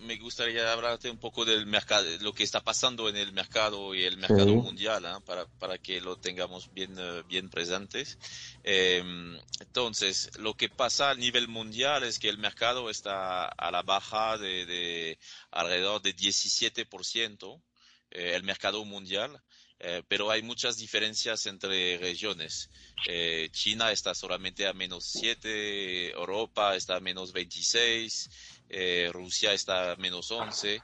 me 0.00 0.16
gustaría 0.16 0.72
hablarte 0.72 1.10
un 1.10 1.18
poco 1.18 1.44
del 1.44 1.66
mercado, 1.66 2.06
lo 2.20 2.32
que 2.32 2.42
está 2.42 2.60
pasando 2.60 3.08
en 3.08 3.16
el 3.16 3.32
mercado 3.32 3.94
y 3.94 4.04
el 4.04 4.16
mercado 4.16 4.54
mundial, 4.54 5.06
¿ah? 5.06 5.20
para, 5.24 5.46
para 5.46 5.78
que 5.78 6.00
lo 6.00 6.16
tengamos 6.16 6.72
bien, 6.72 6.96
eh, 6.98 7.22
bien 7.28 7.48
presentes. 7.48 8.18
Em, 8.64 9.38
entonces, 9.60 10.30
lo 10.38 10.54
que 10.54 10.68
pasa 10.68 11.10
a 11.10 11.14
nivel 11.14 11.48
mundial 11.48 12.02
es 12.04 12.18
que 12.18 12.28
el 12.28 12.38
mercado 12.38 12.90
está 12.90 13.46
a 13.46 13.70
la 13.70 13.82
baja 13.82 14.38
de, 14.38 14.66
de 14.66 15.18
alrededor 15.50 16.02
de 16.02 16.14
17%, 16.14 17.62
el 18.10 18.42
mercado 18.44 18.84
mundial. 18.84 19.42
Eh, 19.78 20.02
pero 20.08 20.30
hay 20.30 20.42
muchas 20.42 20.78
diferencias 20.78 21.44
entre 21.46 21.98
regiones. 21.98 22.70
Eh, 23.06 23.48
China 23.52 23.92
está 23.92 24.14
solamente 24.14 24.66
a 24.66 24.72
menos 24.72 25.04
7, 25.04 26.12
Europa 26.12 26.76
está 26.76 26.96
a 26.96 27.00
menos 27.00 27.32
26, 27.32 28.30
eh, 28.68 29.10
Rusia 29.12 29.52
está 29.52 29.92
a 29.92 29.96
menos 29.96 30.30
11 30.30 30.80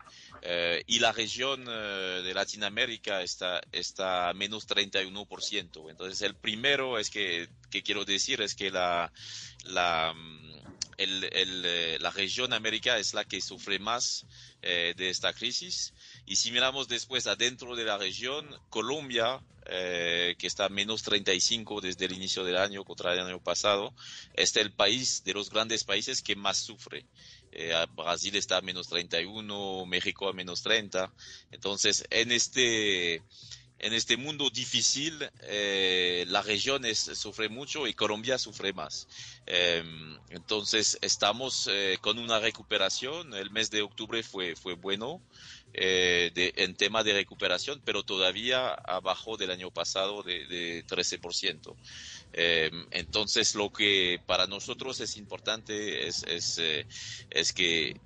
y 0.87 0.99
la 0.99 1.13
región 1.13 1.65
de 1.65 2.33
Latinoamérica 2.35 3.23
está, 3.23 3.61
está 3.71 4.29
a 4.29 4.35
menos 4.35 4.67
31%. 4.67 5.89
Entonces, 5.89 6.21
el 6.23 6.35
primero 6.35 6.99
es 6.99 7.11
que, 7.11 7.49
que 7.71 7.85
quiero 7.85 8.05
decir 8.05 8.41
es 8.41 8.57
que 8.57 8.73
la, 8.73 9.13
la, 9.67 10.13
el, 10.97 11.25
el, 11.33 12.03
la 12.03 12.11
región 12.11 12.53
América 12.53 12.99
es 12.99 13.15
la 13.15 13.25
que 13.25 13.41
sufre 13.41 13.79
más 13.79 14.27
de 14.61 15.09
esta 15.11 15.33
crisis 15.33 15.93
y 16.25 16.37
si 16.37 16.51
miramos 16.53 16.89
después 16.89 17.27
adentro 17.27 17.75
de 17.75 17.85
la 17.85 17.99
región, 17.99 18.49
Colombia, 18.69 19.41
eh, 19.67 20.35
que 20.39 20.47
está 20.47 20.67
a 20.67 20.69
menos 20.69 21.03
35 21.03 21.81
desde 21.81 22.07
el 22.07 22.13
inicio 22.13 22.45
del 22.45 22.57
año 22.57 22.85
contra 22.85 23.13
el 23.13 23.21
año 23.21 23.41
pasado, 23.41 23.93
es 24.35 24.57
el 24.57 24.73
país 24.73 25.25
de 25.25 25.35
los 25.35 25.51
grandes 25.51 25.85
países 25.85 26.23
que 26.23 26.37
más 26.37 26.59
sufre. 26.59 27.07
Eh, 27.53 27.73
Brasil 27.95 28.35
está 28.37 28.59
a 28.59 28.63
menos 28.63 28.89
31, 28.89 29.87
México 29.87 30.29
a 30.29 30.33
menos 30.33 30.63
30. 30.63 31.13
Entonces, 31.51 32.05
en 32.11 32.33
este, 32.33 33.23
en 33.83 33.93
este 33.93 34.17
mundo 34.17 34.49
difícil, 34.51 35.29
eh, 35.43 36.25
la 36.29 36.41
región 36.43 36.83
sufre 36.95 37.49
mucho 37.49 37.87
y 37.87 37.95
Colombia 37.95 38.39
sufre 38.39 38.73
más. 38.73 39.07
Em, 39.45 40.17
entonces, 40.31 40.99
estamos 41.03 41.69
con 42.01 42.19
una 42.19 42.39
recuperación. 42.41 43.35
El 43.35 43.51
mes 43.51 43.71
de 43.71 43.83
octubre 43.83 44.23
fue, 44.23 44.57
fue 44.57 44.75
bueno. 44.75 45.21
Eh, 45.75 46.53
en 46.57 46.75
tema 46.75 47.03
de 47.03 47.15
recuperación, 47.15 47.81
pero 47.83 48.03
todavía 48.03 48.75
abajo 48.75 49.39
del 49.39 49.51
año 49.51 49.71
pasado 49.71 50.23
de, 50.23 50.45
de 50.47 50.85
13%. 50.87 51.75
Eh, 52.35 52.71
entonces, 52.91 53.55
lo 53.55 53.73
que 53.73 54.21
para 54.27 54.47
nosotros 54.47 55.01
es 55.01 55.17
importante 55.17 56.07
es, 56.07 56.25
es, 56.25 56.59
eh, 56.59 56.87
que 57.55 58.01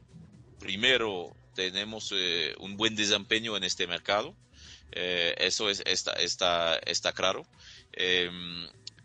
primero 0.59 1.37
tenemos 1.55 2.13
eh, 2.15 2.55
un 2.59 2.77
buen 2.77 2.97
desempeño 2.97 3.57
en 3.57 3.65
este 3.65 3.87
mercado. 3.87 4.35
Eso 4.93 5.69
es, 5.69 5.83
está, 5.85 6.13
está, 6.15 6.77
está 6.79 7.13
claro. 7.13 7.47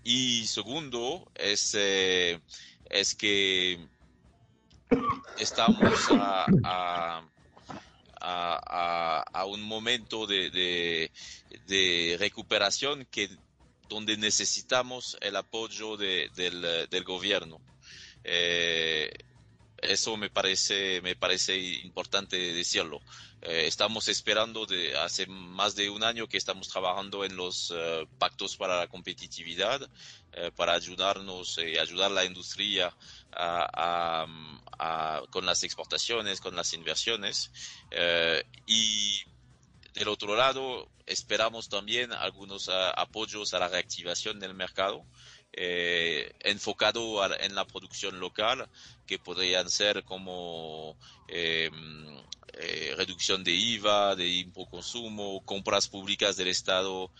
y 0.04 0.46
segundo, 0.48 1.30
es, 1.36 1.76
es 1.76 3.16
que 3.16 3.80
estamos 5.38 6.08
a 6.12 7.24
a, 8.22 9.24
a, 9.34 9.46
un 9.46 9.62
momento 9.62 10.28
de, 10.28 10.50
de, 11.68 12.18
recuperación 12.20 13.08
que, 13.10 13.30
donde 13.90 14.18
necesitamos 14.18 15.18
el 15.22 15.36
apoyo 15.36 15.98
de, 15.98 16.30
del, 16.36 16.88
del, 16.90 17.04
gobierno. 17.04 17.60
Eh, 18.24 19.12
eso 19.82 20.16
me 20.18 20.30
parece, 20.30 21.02
me 21.02 21.16
parece 21.16 21.58
importante 21.58 22.38
decirlo. 22.38 23.02
Eh, 23.44 23.66
estamos 23.66 24.08
esperando 24.08 24.68
de 24.68 24.96
hace 24.96 25.26
más 25.26 25.76
de 25.76 25.90
un 25.90 26.04
año 26.04 26.28
que 26.28 26.38
estamos 26.38 26.68
trabajando 26.68 27.26
en 27.26 27.36
los 27.36 27.74
eh, 27.76 28.06
pactos 28.20 28.56
para 28.56 28.78
la 28.78 28.88
competitividad, 28.88 29.90
eh, 30.34 30.52
para 30.56 30.74
ayudarnos 30.74 31.58
y 31.58 31.80
ayudar 31.80 32.12
a 32.12 32.14
la 32.14 32.26
industria 32.26 32.96
a, 33.34 34.28
con 35.32 35.46
las 35.46 35.64
exportaciones, 35.64 36.40
con 36.40 36.56
las 36.56 36.74
inversiones. 36.74 37.52
y 38.68 39.22
del 39.94 40.08
otro 40.08 40.36
lado, 40.36 40.88
esperamos 41.06 41.68
también 41.70 42.14
algunos 42.14 42.70
apoyos 42.70 43.54
a 43.54 43.60
la 43.60 43.68
reactivación 43.68 44.40
del 44.40 44.54
mercado. 44.54 45.06
Enfocado 45.54 47.24
en 47.40 47.56
la 47.56 47.66
producción 47.66 48.20
local, 48.20 48.70
que 49.06 49.20
podrían 49.20 49.70
ser 49.70 50.04
como 50.04 50.98
eh, 52.54 52.94
reducción 52.98 53.44
de 53.44 53.52
IVA, 53.52 54.16
de 54.16 54.48
consumo, 54.70 55.42
compras 55.46 55.88
públicas 55.88 56.38
del 56.38 56.48
Estado, 56.48 57.12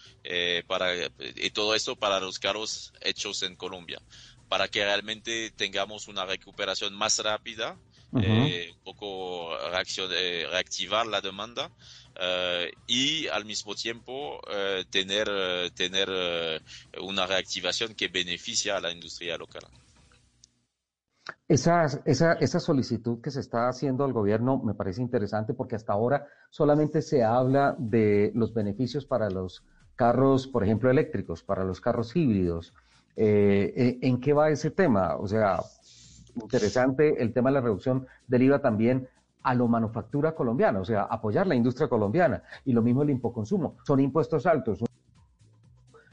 para, 0.68 0.94
y 1.36 1.50
todo 1.52 1.76
esto 1.76 1.96
para 1.96 2.20
los 2.20 2.40
carros 2.40 2.94
hechos 3.02 3.44
en 3.44 3.56
Colombia, 3.56 4.02
para 4.50 4.68
que 4.68 4.84
realmente 4.84 5.52
tengamos 5.52 6.08
una 6.08 6.26
recuperación 6.26 6.94
más 6.94 7.20
rápida, 7.20 7.78
un 8.12 8.78
poco 8.84 9.58
reactivar 10.50 11.08
la 11.08 11.22
demanda 11.22 11.72
eh, 12.16 12.72
y 12.88 13.28
al 13.28 13.46
mismo 13.46 13.74
tiempo 13.74 14.42
eh, 14.52 14.84
tener, 14.90 15.28
eh, 15.32 15.72
tener 15.74 16.10
una 17.00 17.26
reactivación 17.26 17.96
que 17.96 18.10
beneficia 18.10 18.78
a 18.78 18.82
la 18.82 18.92
industria 18.92 19.38
local. 19.38 19.64
Esa, 21.48 21.86
esa, 22.06 22.34
esa, 22.34 22.60
solicitud 22.60 23.22
que 23.22 23.32
se 23.32 23.40
está 23.40 23.68
haciendo 23.68 24.04
al 24.04 24.14
gobierno 24.14 24.58
me 24.58 24.74
parece 24.74 25.02
interesante 25.02 25.54
porque 25.54 25.76
hasta 25.76 25.94
ahora 25.94 26.26
solamente 26.50 27.02
se 27.02 27.24
habla 27.24 27.76
de 27.78 28.32
los 28.36 28.54
beneficios 28.54 29.06
para 29.06 29.30
los 29.30 29.64
carros, 29.96 30.48
por 30.48 30.64
ejemplo, 30.64 30.90
eléctricos, 30.90 31.44
para 31.44 31.64
los 31.64 31.82
carros 31.82 32.16
híbridos. 32.16 32.74
¿En 33.16 34.20
qué 34.20 34.34
va 34.34 34.50
ese 34.50 34.72
tema? 34.72 35.18
O 35.18 35.28
sea, 35.28 35.60
interesante 36.36 37.22
el 37.22 37.34
tema 37.34 37.50
de 37.50 37.56
la 37.56 37.62
reducción 37.62 38.08
del 38.28 38.44
IVA 38.44 38.62
también 38.62 39.08
a 39.44 39.56
lo 39.56 39.68
manufactura 39.68 40.36
colombiana, 40.36 40.80
o 40.80 40.86
sea, 40.86 41.04
apoyar 41.04 41.48
la 41.48 41.56
industria 41.56 41.88
colombiana. 41.88 42.44
Y 42.66 42.74
lo 42.74 42.82
mismo 42.82 43.04
el 43.04 43.10
impoconsumo. 43.10 43.78
Son 43.86 44.00
impuestos 44.00 44.46
altos. 44.46 44.80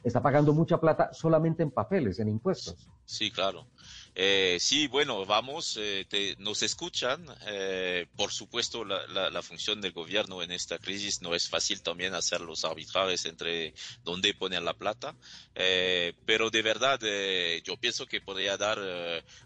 Está 0.02 0.22
pagando 0.22 0.52
mucha 0.54 0.78
plata 0.78 1.12
solamente 1.12 1.62
en 1.62 1.70
papeles, 1.70 2.18
en 2.18 2.28
impuestos. 2.28 2.88
Sí, 3.04 3.30
claro. 3.30 3.66
Eh, 4.20 4.56
sí, 4.58 4.88
bueno, 4.88 5.24
vamos, 5.24 5.78
eh, 5.80 6.34
nos 6.38 6.64
escuchan. 6.64 7.24
Eh, 7.46 8.08
por 8.16 8.32
supuesto, 8.32 8.84
la, 8.84 9.42
función 9.42 9.80
del 9.80 9.92
gobierno 9.92 10.42
en 10.42 10.50
esta 10.50 10.76
crisis 10.80 11.22
no 11.22 11.36
es 11.36 11.48
fácil 11.48 11.82
también 11.82 12.16
hacer 12.16 12.40
los 12.40 12.64
arbitrajes 12.64 13.26
entre 13.26 13.74
dónde 14.02 14.34
poner 14.34 14.62
la 14.62 14.74
plata, 14.74 15.14
pero 16.26 16.50
de 16.50 16.62
verdad 16.62 16.98
yo 17.62 17.76
pienso 17.76 18.06
que 18.06 18.20
podría 18.20 18.56
dar 18.56 18.80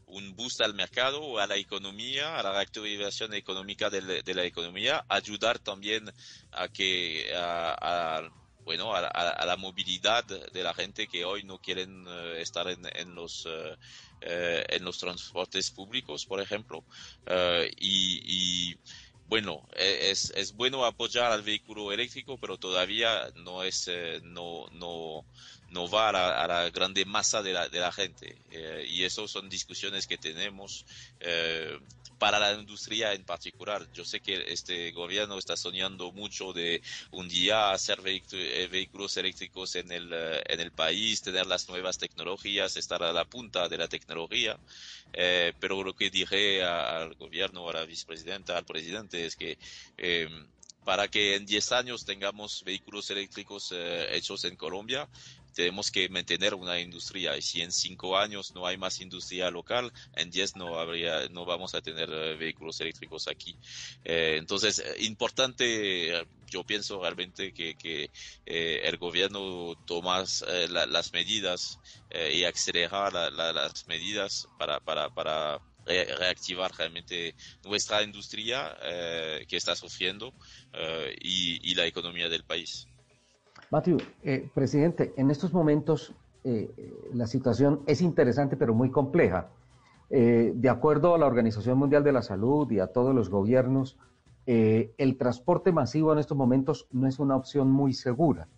un 0.07 0.35
boost 0.35 0.62
al 0.62 0.73
mercado, 0.73 1.39
a 1.39 1.47
la 1.47 1.57
economía, 1.57 2.39
a 2.39 2.43
la 2.43 2.53
reactivación 2.53 3.35
económica 3.35 3.91
de, 3.91 4.35
la 4.35 4.45
economía, 4.45 5.05
ayudar 5.11 5.59
también 5.59 6.11
a 6.51 6.68
que 6.68 7.31
a, 7.37 8.23
bueno, 8.64 8.95
a, 8.95 9.45
la 9.45 9.57
movilidad 9.59 10.25
de 10.25 10.62
la 10.62 10.73
gente 10.73 11.09
que 11.09 11.27
hoy 11.27 11.45
no 11.45 11.59
quieren 11.59 12.07
estar 12.39 12.68
en, 12.68 12.89
en 12.97 13.14
los 13.14 13.47
eh, 14.25 14.64
en 14.68 14.85
los 14.85 14.99
transportes 14.99 15.70
públicos, 15.70 16.27
por 16.27 16.41
ejemplo. 16.41 16.85
Eh, 17.27 17.70
y, 17.79 18.75
bueno, 19.25 19.66
e, 19.75 20.11
es, 20.11 20.31
es, 20.37 20.55
bueno 20.55 20.85
apoyar 20.85 21.33
al 21.33 21.43
vehículo 21.43 21.93
eléctrico, 21.93 22.39
pero 22.39 22.59
todavía 22.59 23.31
no 23.37 23.62
es, 23.62 23.89
eh, 23.89 24.20
no, 24.25 24.66
no, 24.73 25.27
no 25.73 25.89
va 25.89 26.11
a 26.11 26.47
la, 26.47 26.70
grande 26.70 27.05
masa 27.05 27.43
de 27.43 27.53
la, 27.53 27.68
de 27.68 27.81
la 27.81 27.93
gente. 27.93 28.37
y 28.89 29.05
eso 29.05 29.27
son 29.27 29.49
discusiones 29.49 30.07
que 30.07 30.18
tenemos 30.18 30.85
para 32.23 32.39
la 32.39 32.53
industria 32.53 33.14
en 33.14 33.25
particular. 33.25 33.85
Yo 33.93 34.05
sé 34.05 34.20
que 34.20 34.45
este 34.47 34.93
gobierno 34.93 35.39
está 35.39 35.57
soñando 35.57 36.12
mucho 36.12 36.53
de 36.53 36.81
un 37.11 37.29
día 37.29 37.73
hacer 37.73 37.99
eh, 38.05 38.68
vehículos 38.70 39.16
eléctricos 39.16 39.75
en 39.75 39.91
el, 39.91 40.09
eh, 40.12 40.41
en 40.47 40.61
el 40.61 40.70
país, 40.70 41.20
tener 41.20 41.47
las 41.47 41.68
nuevas 41.68 41.99
tecnologías, 41.99 42.77
estar 42.77 43.03
a 43.03 43.12
la 43.12 43.25
punta 43.25 43.68
de 43.68 43.77
la 43.77 43.89
tecnología. 43.89 44.57
Eh, 45.12 45.53
pero 45.59 45.83
lo 45.83 45.97
que 45.97 46.11
dije 46.11 46.62
al 46.62 47.14
gobierno, 47.14 47.68
a 47.68 47.73
la 47.73 47.85
vicepresidenta, 47.85 48.57
al 48.57 48.66
presidente, 48.66 49.27
es 49.27 49.35
que 49.35 49.59
para 50.85 51.09
que 51.09 51.35
en 51.35 51.45
10 51.45 51.73
años 51.73 52.05
tengamos 52.05 52.62
vehículos 52.62 53.11
eléctricos 53.11 53.75
hechos 54.11 54.45
en 54.45 54.55
Colombia, 54.55 55.09
tenemos 55.53 55.90
que 55.90 56.09
mantener 56.09 56.55
una 56.55 56.80
industria 56.80 57.36
y 57.36 57.42
si 57.42 57.62
en 57.62 57.72
cinco 57.72 58.16
años 58.16 58.55
no 58.55 58.66
hay 58.66 58.76
más 58.76 59.00
industria 59.00 59.50
local, 59.50 59.92
en 60.14 60.30
diez 60.30 60.57
no 60.57 60.78
habría, 60.78 61.28
no 61.28 61.44
vamos 61.44 61.74
a 61.74 61.80
tener 61.80 62.09
eh, 62.11 62.36
vehículos 62.36 62.80
eléctricos 62.80 63.28
aquí. 63.28 63.57
Eh, 64.05 64.36
entonces, 64.38 64.78
eh, 64.78 64.96
importante, 65.00 66.26
yo 66.50 66.64
pienso 66.64 67.00
realmente 67.00 67.53
que, 67.53 67.74
que 67.74 68.11
el 68.44 68.97
gobierno 68.98 69.74
toma 69.86 70.24
las 70.68 71.12
medidas 71.14 71.78
y 72.31 72.44
acelera 72.44 73.10
las 73.31 73.86
medidas 73.86 74.47
para, 74.59 74.78
para, 74.81 75.09
para 75.09 75.60
reactivar 75.86 76.70
realmente 76.77 77.35
nuestra 77.64 78.02
industria 78.02 78.77
que 79.48 79.56
está 79.56 79.74
sufriendo 79.74 80.35
y 81.22 81.74
la 81.74 81.86
economía 81.86 82.28
del 82.28 82.44
país. 82.44 82.86
Matthew, 83.73 83.97
eh, 84.23 84.51
presidente, 84.53 85.15
en 85.16 85.31
estos 85.31 85.55
momentos 85.55 86.15
eh, 86.44 86.70
la 87.15 87.27
situación 87.27 87.81
es 87.86 88.03
interesante 88.03 88.59
pero 88.59 88.74
muy 88.74 88.90
compleja. 88.90 89.49
Eh, 90.11 90.53
de 90.55 90.69
acuerdo 90.69 91.15
a 91.15 91.19
la 91.19 91.24
Organización 91.24 91.78
Mundial 91.78 92.05
de 92.05 92.12
la 92.12 92.20
Salud 92.20 92.70
y 92.70 92.81
a 92.81 92.89
todos 92.89 93.15
los 93.15 93.31
gobiernos, 93.31 93.97
el 94.44 95.16
transporte 95.16 95.70
masivo 95.73 96.12
en 96.12 96.19
estos 96.19 96.36
momentos 96.36 96.89
no 96.90 97.07
es 97.07 97.20
una 97.20 97.36
opción 97.36 97.70
muy 97.70 97.93
segura. 97.94 98.49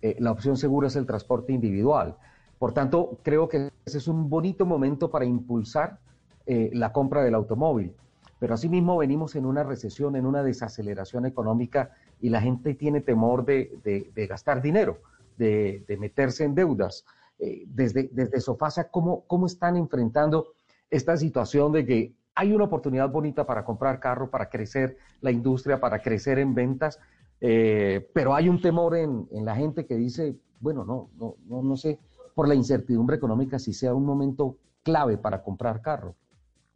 la 0.00 0.30
opción 0.30 0.56
segura 0.56 0.86
es 0.86 0.94
el 0.94 1.04
transporte 1.04 1.52
individual. 1.52 2.16
Por 2.60 2.72
tanto, 2.72 3.18
creo 3.24 3.48
que 3.48 3.70
ese 3.84 3.98
es 3.98 4.06
un 4.06 4.30
bonito 4.30 4.64
momento 4.64 5.10
para 5.10 5.24
impulsar 5.24 5.98
la 6.46 6.92
compra 6.92 7.24
del 7.24 7.34
automóvil. 7.34 7.92
Pero 8.38 8.54
asimismo 8.54 8.96
venimos 8.96 9.34
en 9.34 9.44
una 9.44 9.64
recesión, 9.64 10.14
en 10.14 10.26
una 10.26 10.44
desaceleración 10.44 11.26
económica 11.26 11.90
y 12.22 12.30
la 12.30 12.40
gente 12.40 12.74
tiene 12.74 13.00
temor 13.00 13.44
de, 13.44 14.12
gastar 14.28 14.62
dinero, 14.62 15.00
de, 15.36 15.84
meterse 16.00 16.44
en 16.44 16.54
deudas. 16.54 17.04
Eh, 17.38 17.64
desde, 17.66 18.08
desde 18.12 18.40
Sofasa, 18.40 18.88
¿cómo, 18.88 19.26
¿cómo 19.26 19.46
están 19.46 19.76
enfrentando 19.76 20.54
esta 20.88 21.16
situación 21.16 21.72
de 21.72 21.84
que 21.84 22.14
hay 22.36 22.52
una 22.52 22.64
oportunidad 22.64 23.10
bonita 23.10 23.44
para 23.44 23.64
comprar 23.64 23.98
carro, 23.98 24.30
para 24.30 24.48
crecer 24.48 24.96
la 25.20 25.32
industria, 25.32 25.80
para 25.80 26.00
crecer 26.00 26.38
en 26.38 26.54
ventas, 26.54 27.00
eh, 27.40 28.08
pero 28.14 28.36
hay 28.36 28.48
un 28.48 28.60
temor 28.60 28.96
en, 28.96 29.26
la 29.32 29.56
gente 29.56 29.84
que 29.84 29.96
dice, 29.96 30.36
bueno, 30.60 30.84
no, 30.84 31.10
no, 31.18 31.34
no, 31.46 31.60
no 31.60 31.76
sé, 31.76 31.98
por 32.36 32.46
la 32.46 32.54
incertidumbre 32.54 33.16
económica, 33.16 33.58
si 33.58 33.72
sea 33.72 33.94
un 33.94 34.06
momento 34.06 34.58
clave 34.84 35.18
para 35.18 35.42
comprar 35.42 35.82
carro 35.82 36.14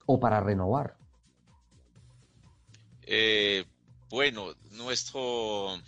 o 0.06 0.18
para 0.18 0.40
renovar. 0.40 0.97
Eh, 3.06 3.64
bueno, 4.08 4.54
nuestro 4.70 5.80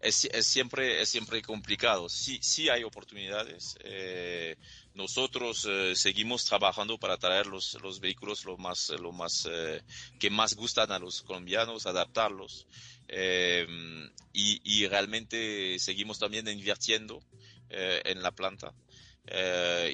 es, 0.00 0.28
siempre 0.40 1.00
es 1.00 1.08
siempre 1.08 1.42
complicado. 1.42 2.08
Sí, 2.08 2.38
sí 2.42 2.68
hay 2.68 2.84
oportunidades. 2.84 3.76
Eh, 3.80 4.56
nosotros 4.94 5.66
eh, 5.68 5.94
seguimos 5.94 6.44
trabajando 6.44 6.98
para 6.98 7.16
traer 7.16 7.46
los, 7.46 7.74
los 7.82 8.00
vehículos 8.00 8.44
lo 8.44 8.56
más 8.56 8.90
lo 8.90 9.12
más 9.12 9.48
eh, 9.50 9.82
que 10.18 10.30
más 10.30 10.54
gustan 10.54 10.92
a 10.92 10.98
los 10.98 11.22
colombianos, 11.22 11.86
adaptarlos 11.86 12.66
y, 14.32 14.60
y, 14.64 14.86
realmente 14.86 15.78
seguimos 15.78 16.18
también 16.18 16.46
invirtiendo 16.46 17.22
en 17.70 18.22
la 18.22 18.32
planta. 18.32 18.74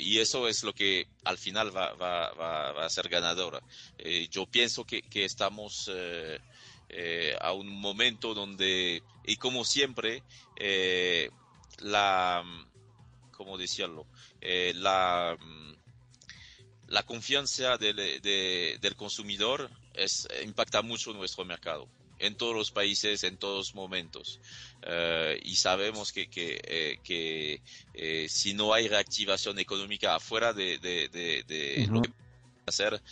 y 0.00 0.18
eso 0.18 0.48
es 0.48 0.64
lo 0.64 0.72
que 0.72 1.06
al 1.22 1.38
final 1.38 1.74
va, 1.74 1.92
va, 1.94 2.32
va, 2.32 2.84
a 2.84 2.90
ser 2.90 3.08
ganadora. 3.08 3.60
yo 4.30 4.46
pienso 4.46 4.84
que, 4.84 5.02
que 5.02 5.24
estamos 5.24 5.88
a 7.40 7.52
un 7.52 7.68
momento 7.68 8.34
donde, 8.34 9.02
y 9.24 9.36
como 9.36 9.64
siempre, 9.64 10.22
eh, 10.56 11.30
la, 11.80 12.44
¿cómo 13.32 13.58
decirlo? 13.58 14.06
Eh, 14.40 14.72
la, 14.76 15.36
la 16.88 17.02
confianza 17.02 17.76
del, 17.78 18.20
del 18.20 18.96
consumidor 18.96 19.70
es, 19.94 20.28
impacta 20.44 20.82
mucho 20.82 21.12
nuestro 21.12 21.44
mercado 21.44 21.88
en 22.20 22.36
todos 22.36 22.54
los 22.54 22.70
países, 22.70 23.24
en 23.24 23.36
todos 23.38 23.74
momentos. 23.74 24.40
y 25.42 25.56
sabemos 25.56 26.12
que, 26.12 26.28
que, 26.30 27.00
que 27.02 28.28
si 28.28 28.54
no 28.54 28.72
hay 28.72 28.86
reactivación 28.88 29.58
económica 29.58 30.14
afuera 30.14 30.52
de, 30.52 30.78
de, 30.78 31.08
de, 31.08 31.86
lo 31.90 32.02
que 32.02 32.12
hacer, 32.66 33.02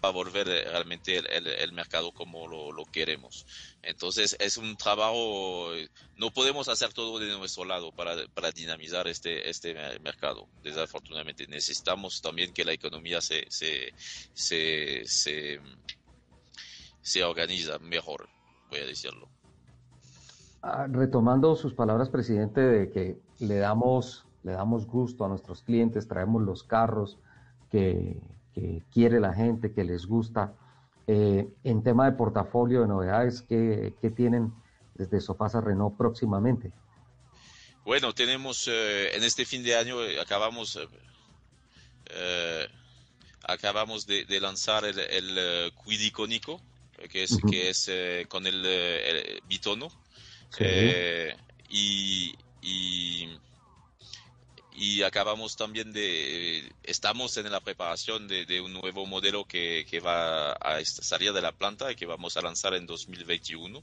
para 0.00 0.14
volver 0.14 0.48
eh, 0.48 0.64
realmente 0.64 1.18
el, 1.18 1.72
mercado 1.72 2.12
como 2.12 2.46
lo, 2.48 2.84
queremos. 2.86 3.46
Entonces 3.82 4.36
es 4.40 4.56
un 4.56 4.76
trabajo, 4.76 5.68
no 6.16 6.30
podemos 6.30 6.68
hacer 6.68 6.92
todo 6.92 7.18
de 7.18 7.36
nuestro 7.36 7.64
lado 7.64 7.92
para, 7.92 8.14
para 8.34 8.50
dinamizar 8.50 9.06
este, 9.08 9.48
este 9.48 9.74
mercado, 10.00 10.48
desafortunadamente. 10.62 11.46
Necesitamos 11.46 12.20
también 12.20 12.52
que 12.52 12.64
la 12.64 12.72
economía 12.72 13.20
se, 13.20 13.44
se, 13.48 13.92
se, 14.32 15.02
se, 15.04 15.60
se 17.00 17.24
organiza 17.24 17.78
mejor, 17.78 18.28
voy 18.70 18.80
a 18.80 18.86
decirlo. 18.86 19.28
Ah, 20.62 20.86
retomando 20.90 21.56
sus 21.56 21.72
palabras, 21.72 22.10
presidente, 22.10 22.60
de 22.60 22.90
que 22.90 23.18
le 23.38 23.56
damos, 23.56 24.26
le 24.42 24.52
damos 24.52 24.86
gusto 24.86 25.24
a 25.24 25.28
nuestros 25.28 25.62
clientes, 25.62 26.06
traemos 26.06 26.42
los 26.42 26.64
carros 26.64 27.18
que 27.70 28.20
que 28.54 28.82
quiere 28.92 29.20
la 29.20 29.34
gente, 29.34 29.72
que 29.72 29.84
les 29.84 30.06
gusta. 30.06 30.54
Eh, 31.06 31.48
en 31.64 31.82
tema 31.82 32.06
de 32.10 32.16
portafolio 32.16 32.82
de 32.82 32.88
novedades, 32.88 33.42
¿qué, 33.42 33.92
tienen 34.14 34.52
desde 34.94 35.20
Sofasa 35.20 35.60
Renault 35.60 35.96
próximamente? 35.96 36.70
Bueno, 37.84 38.12
tenemos 38.12 38.68
eh, 38.68 39.16
en 39.16 39.24
este 39.24 39.44
fin 39.44 39.62
de 39.62 39.76
año, 39.76 40.02
eh, 40.04 40.20
acabamos, 40.20 40.78
acabamos 43.42 44.06
de, 44.06 44.40
lanzar 44.40 44.84
el, 44.84 44.98
el 44.98 45.72
Quid 45.84 46.00
icónico, 46.00 46.60
que 47.10 47.24
es, 47.24 47.38
que 47.50 47.70
es 47.70 47.90
con 48.28 48.46
el, 48.46 49.42
bitono. 49.48 49.88
y, 51.68 52.34
y 52.62 53.40
y 54.80 55.02
acabamos 55.02 55.56
también 55.56 55.92
de, 55.92 56.72
estamos 56.82 57.36
en 57.36 57.52
la 57.52 57.60
preparación 57.60 58.26
de, 58.26 58.62
un 58.62 58.72
nuevo 58.72 59.04
modelo 59.04 59.44
que, 59.44 59.84
que, 59.86 60.00
va 60.00 60.52
a 60.52 60.82
salir 60.86 61.34
de 61.34 61.42
la 61.42 61.52
planta 61.52 61.92
y 61.92 61.96
que 61.96 62.06
vamos 62.06 62.38
a 62.38 62.40
lanzar 62.40 62.72
en 62.72 62.86
2021. 62.86 63.82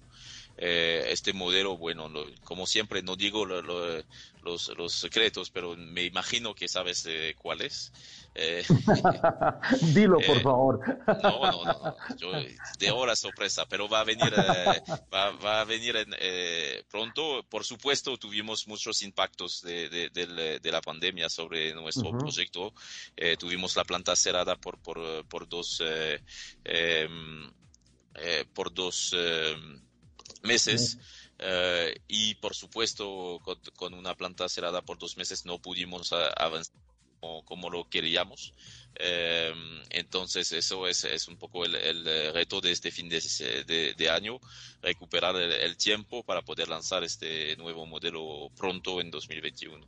Eh, 0.57 1.05
este 1.09 1.33
modelo, 1.33 1.77
bueno, 1.77 2.11
como 2.43 2.65
siempre 2.65 3.03
no 3.03 3.15
digo 3.15 3.45
los, 3.45 4.03
los, 4.43 4.91
secretos, 4.91 5.51
pero 5.51 5.75
me 5.77 6.03
imagino 6.03 6.55
que 6.55 6.67
sabes 6.67 7.05
eh, 7.05 7.35
cuál 7.37 7.61
es. 7.61 7.91
Eh, 8.39 8.63
Dilo, 9.93 10.19
por 10.19 10.41
favor. 10.41 10.79
No, 11.23 11.51
no, 11.51 11.63
no, 11.63 11.95
de 12.77 12.91
hora 12.91 13.15
sorpresa, 13.15 13.65
pero 13.67 13.89
va 13.89 14.01
a 14.01 14.03
venir, 14.03 14.31
va, 15.11 15.31
va, 15.31 15.61
a 15.61 15.63
venir 15.65 15.95
pronto. 16.87 17.43
Por 17.49 17.65
supuesto, 17.65 18.15
tuvimos 18.17 18.67
muchos 18.67 19.01
impactos 19.01 19.63
de, 19.63 19.89
de, 19.89 20.59
de 20.61 20.71
la 20.71 20.81
pandemia 20.81 21.29
sobre 21.29 21.73
nuestro 21.73 22.15
proyecto. 22.15 22.73
tuvimos 23.39 23.75
la 23.75 23.83
planta 23.83 24.15
cerrada 24.15 24.55
por, 24.55 24.77
por, 24.77 25.25
por 25.27 25.49
dos, 25.49 25.81
em, 26.63 27.51
por 28.53 28.71
dos 28.71 29.13
em, 29.13 29.81
meses. 30.43 30.99
Eh, 31.39 31.95
y 32.07 32.35
por 32.35 32.55
supuesto, 32.55 33.39
con, 33.75 33.93
una 33.93 34.15
planta 34.15 34.49
cerrada 34.49 34.81
por 34.81 34.97
dos 34.97 35.17
meses 35.17 35.45
no 35.45 35.59
pudimos 35.59 36.11
avanzar 36.13 36.86
como, 37.19 37.69
lo 37.69 37.89
queríamos. 37.89 38.53
Eh, 38.95 39.51
entonces, 39.89 40.51
eso 40.51 40.87
es, 40.87 41.03
es, 41.03 41.27
un 41.27 41.37
poco 41.37 41.65
el, 41.65 41.75
el, 41.75 42.33
reto 42.33 42.61
de 42.61 42.71
este 42.71 42.91
fin 42.91 43.09
de, 43.09 44.09
año, 44.09 44.39
recuperar 44.81 45.35
el, 45.35 45.77
tiempo 45.77 46.23
para 46.23 46.41
poder 46.41 46.67
lanzar 46.67 47.03
este 47.03 47.55
nuevo 47.57 47.85
modelo 47.85 48.49
pronto 48.57 49.01
en 49.01 49.11
2021. 49.11 49.85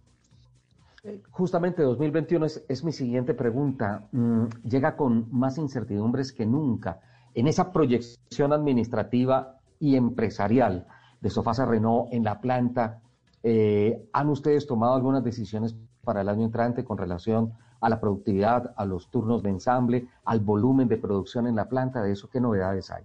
Eh, 1.04 1.22
justamente 1.32 1.82
2021 1.82 2.46
es, 2.46 2.64
es 2.68 2.84
mi 2.84 2.92
siguiente 2.92 3.34
pregunta. 3.34 4.08
Mm, 4.12 4.46
llega 4.64 4.96
con 4.96 5.28
más 5.32 5.58
incertidumbres 5.58 6.34
que 6.34 6.46
nunca. 6.46 7.00
En 7.34 7.48
esa 7.48 7.72
proyección 7.72 8.54
administrativa 8.54 9.60
y 9.80 9.96
empresarial 9.96 10.86
de 11.22 11.30
Sofasa 11.30 11.66
Renault 11.66 12.14
en 12.14 12.24
la 12.24 12.40
planta. 12.40 13.02
Eh, 13.44 14.10
¿Han 14.14 14.30
ustedes 14.30 14.68
tomado 14.68 14.96
algunas 14.96 15.24
decisiones 15.24 15.76
para 16.04 16.22
el 16.22 16.30
año 16.30 16.46
entrante 16.46 16.84
con 16.84 16.98
relación 16.98 17.54
a 17.82 17.90
la 17.90 18.00
productividad, 18.00 18.74
a 18.76 18.86
los 18.86 19.10
turnos 19.10 19.44
de 19.44 19.50
ensamble, 19.50 20.08
al 20.26 20.40
volumen 20.40 20.88
de 20.88 20.98
producción 20.98 21.48
en 21.48 21.56
la 21.56 21.70
planta? 21.70 22.02
¿De 22.02 22.12
eso 22.12 22.30
qué 22.30 22.40
novedades 22.40 22.92
hay? 22.92 23.04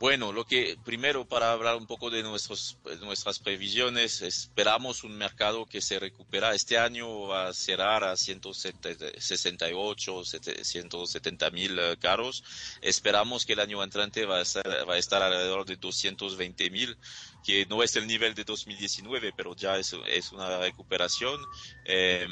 Bueno, 0.00 0.32
lo 0.32 0.46
que 0.46 0.78
primero 0.82 1.26
para 1.26 1.52
hablar 1.52 1.76
un 1.76 1.86
poco 1.86 2.08
de 2.08 2.22
nuestros, 2.22 2.78
nuestras 3.02 3.38
previsiones, 3.38 4.22
esperamos 4.22 5.04
un 5.04 5.14
mercado 5.14 5.66
que 5.66 5.82
se 5.82 5.98
recupera. 5.98 6.54
Este 6.54 6.78
año 6.78 7.28
va 7.28 7.48
a 7.48 7.52
cerrar 7.52 8.04
a 8.04 8.16
168, 8.16 10.24
170 10.24 11.50
mil 11.50 11.78
eh, 11.78 11.98
carros. 12.00 12.42
Esperamos 12.80 13.44
que 13.44 13.52
el 13.52 13.60
año 13.60 13.84
entrante 13.84 14.24
va 14.24 14.38
a, 14.38 14.84
va 14.86 14.94
a 14.94 14.96
estar 14.96 15.22
alrededor 15.22 15.66
de 15.66 15.76
220 15.76 16.70
mil 16.70 16.96
que 17.44 17.66
no 17.66 17.82
es 17.82 17.96
el 17.96 18.06
nivel 18.06 18.34
de 18.34 18.44
2019, 18.44 19.32
pero 19.36 19.54
ya 19.56 19.76
es, 19.78 19.96
es 20.06 20.32
una 20.32 20.58
recuperación. 20.58 21.40
Eh, 21.84 22.26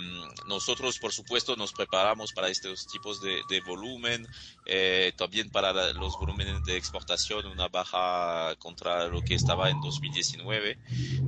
nosotros, 0.46 0.98
por 0.98 1.12
supuesto, 1.12 1.56
nos 1.56 1.72
preparamos 1.72 2.32
para 2.32 2.48
estos 2.48 2.86
tipos 2.86 3.20
de, 3.20 3.40
de 3.48 3.60
volumen, 3.60 4.26
eh, 4.66 5.12
también 5.16 5.50
para 5.50 5.92
los 5.92 6.18
volúmenes 6.18 6.64
de 6.64 6.76
exportación, 6.76 7.46
una 7.46 7.68
baja 7.68 8.54
contra 8.58 9.06
lo 9.08 9.22
que 9.22 9.34
estaba 9.34 9.70
en 9.70 9.80
2019. 9.80 10.78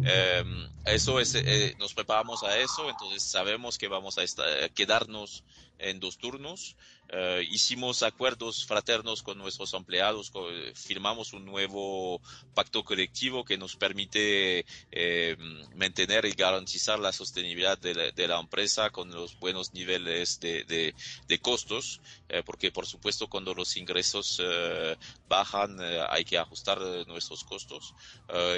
Eh, 0.05 0.44
eso 0.85 1.20
es, 1.20 1.35
eh, 1.35 1.74
nos 1.78 1.94
preparamos 1.94 2.43
a 2.43 2.59
eso, 2.59 2.89
entonces 2.89 3.23
sabemos 3.23 3.78
que 3.78 3.89
vamos 3.89 4.19
a 4.19 4.23
estar, 4.23 4.70
quedarnos 4.73 5.44
en 5.78 6.01
dos 6.01 6.19
turnos. 6.19 6.77
Uh, 7.12 7.41
hicimos 7.51 8.05
acuerdos 8.05 8.65
fraternos 8.65 9.24
con 9.24 9.37
nuestros 9.37 9.74
empleados, 9.74 10.31
firmamos 10.74 11.32
un 11.32 11.45
nuevo 11.45 12.20
pacto 12.55 12.85
colectivo 12.85 13.45
que 13.45 13.59
nos 13.59 13.74
permite 13.74 14.65
eh, 14.93 15.37
mantener 15.74 16.24
y 16.27 16.32
garantizar 16.35 17.01
la 17.01 17.12
sostenibilidad 17.12 17.77
de 17.78 17.95
la, 17.97 18.11
de 18.12 18.28
la, 18.28 18.39
empresa 18.39 18.91
con 18.91 19.11
los 19.11 19.37
buenos 19.41 19.74
niveles 19.74 20.39
de, 20.39 20.62
de, 20.62 20.95
de 21.27 21.39
costos, 21.41 22.01
eh, 22.31 22.43
porque 22.44 22.70
por 22.70 22.86
supuesto 22.86 23.28
cuando 23.28 23.55
los 23.55 23.77
ingresos 23.77 24.40
uh, 24.40 24.97
bajan 25.28 25.78
hay 26.11 26.24
que 26.24 26.39
ajustar 26.39 26.78
nuestros 27.07 27.44
costos 27.44 27.94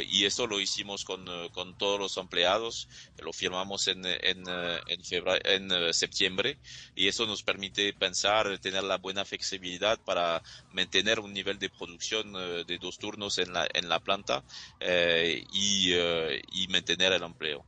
y 0.07 0.25
eso 0.25 0.47
lo 0.47 0.61
hicimos 0.61 1.05
con, 1.05 1.25
con, 1.51 1.77
todos 1.77 1.99
los 1.99 2.17
empleados, 2.17 2.89
lo 3.19 3.33
firmamos 3.33 3.89
en, 3.89 4.05
en, 4.05 4.45
en, 4.87 5.05
febrero, 5.05 5.41
en 5.45 5.95
septiembre 5.95 6.59
y 6.95 7.09
eso 7.09 7.27
nos 7.27 7.43
permite 7.43 7.93
pensar 7.93 8.59
tener 8.59 8.85
la 8.85 8.99
buena 8.99 9.25
flexibilidad 9.25 9.99
para 10.05 10.43
mantener 10.73 11.21
un 11.21 11.33
nivel 11.33 11.59
de 11.59 11.71
producción 11.71 12.33
de 12.33 12.79
dos 12.81 12.99
turnos 12.99 13.39
en 13.39 13.53
la, 13.53 13.67
en 13.73 13.89
la 13.89 14.01
planta 14.01 14.43
eh, 14.81 15.45
y, 15.53 15.93
y, 15.95 16.69
mantener 16.69 17.13
el 17.13 17.23
empleo. 17.23 17.65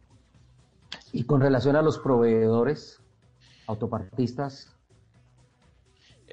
Y 1.12 1.24
con 1.24 1.40
relación 1.40 1.76
a 1.76 1.82
los 1.82 1.98
proveedores, 1.98 3.00
autopartistas. 3.66 4.73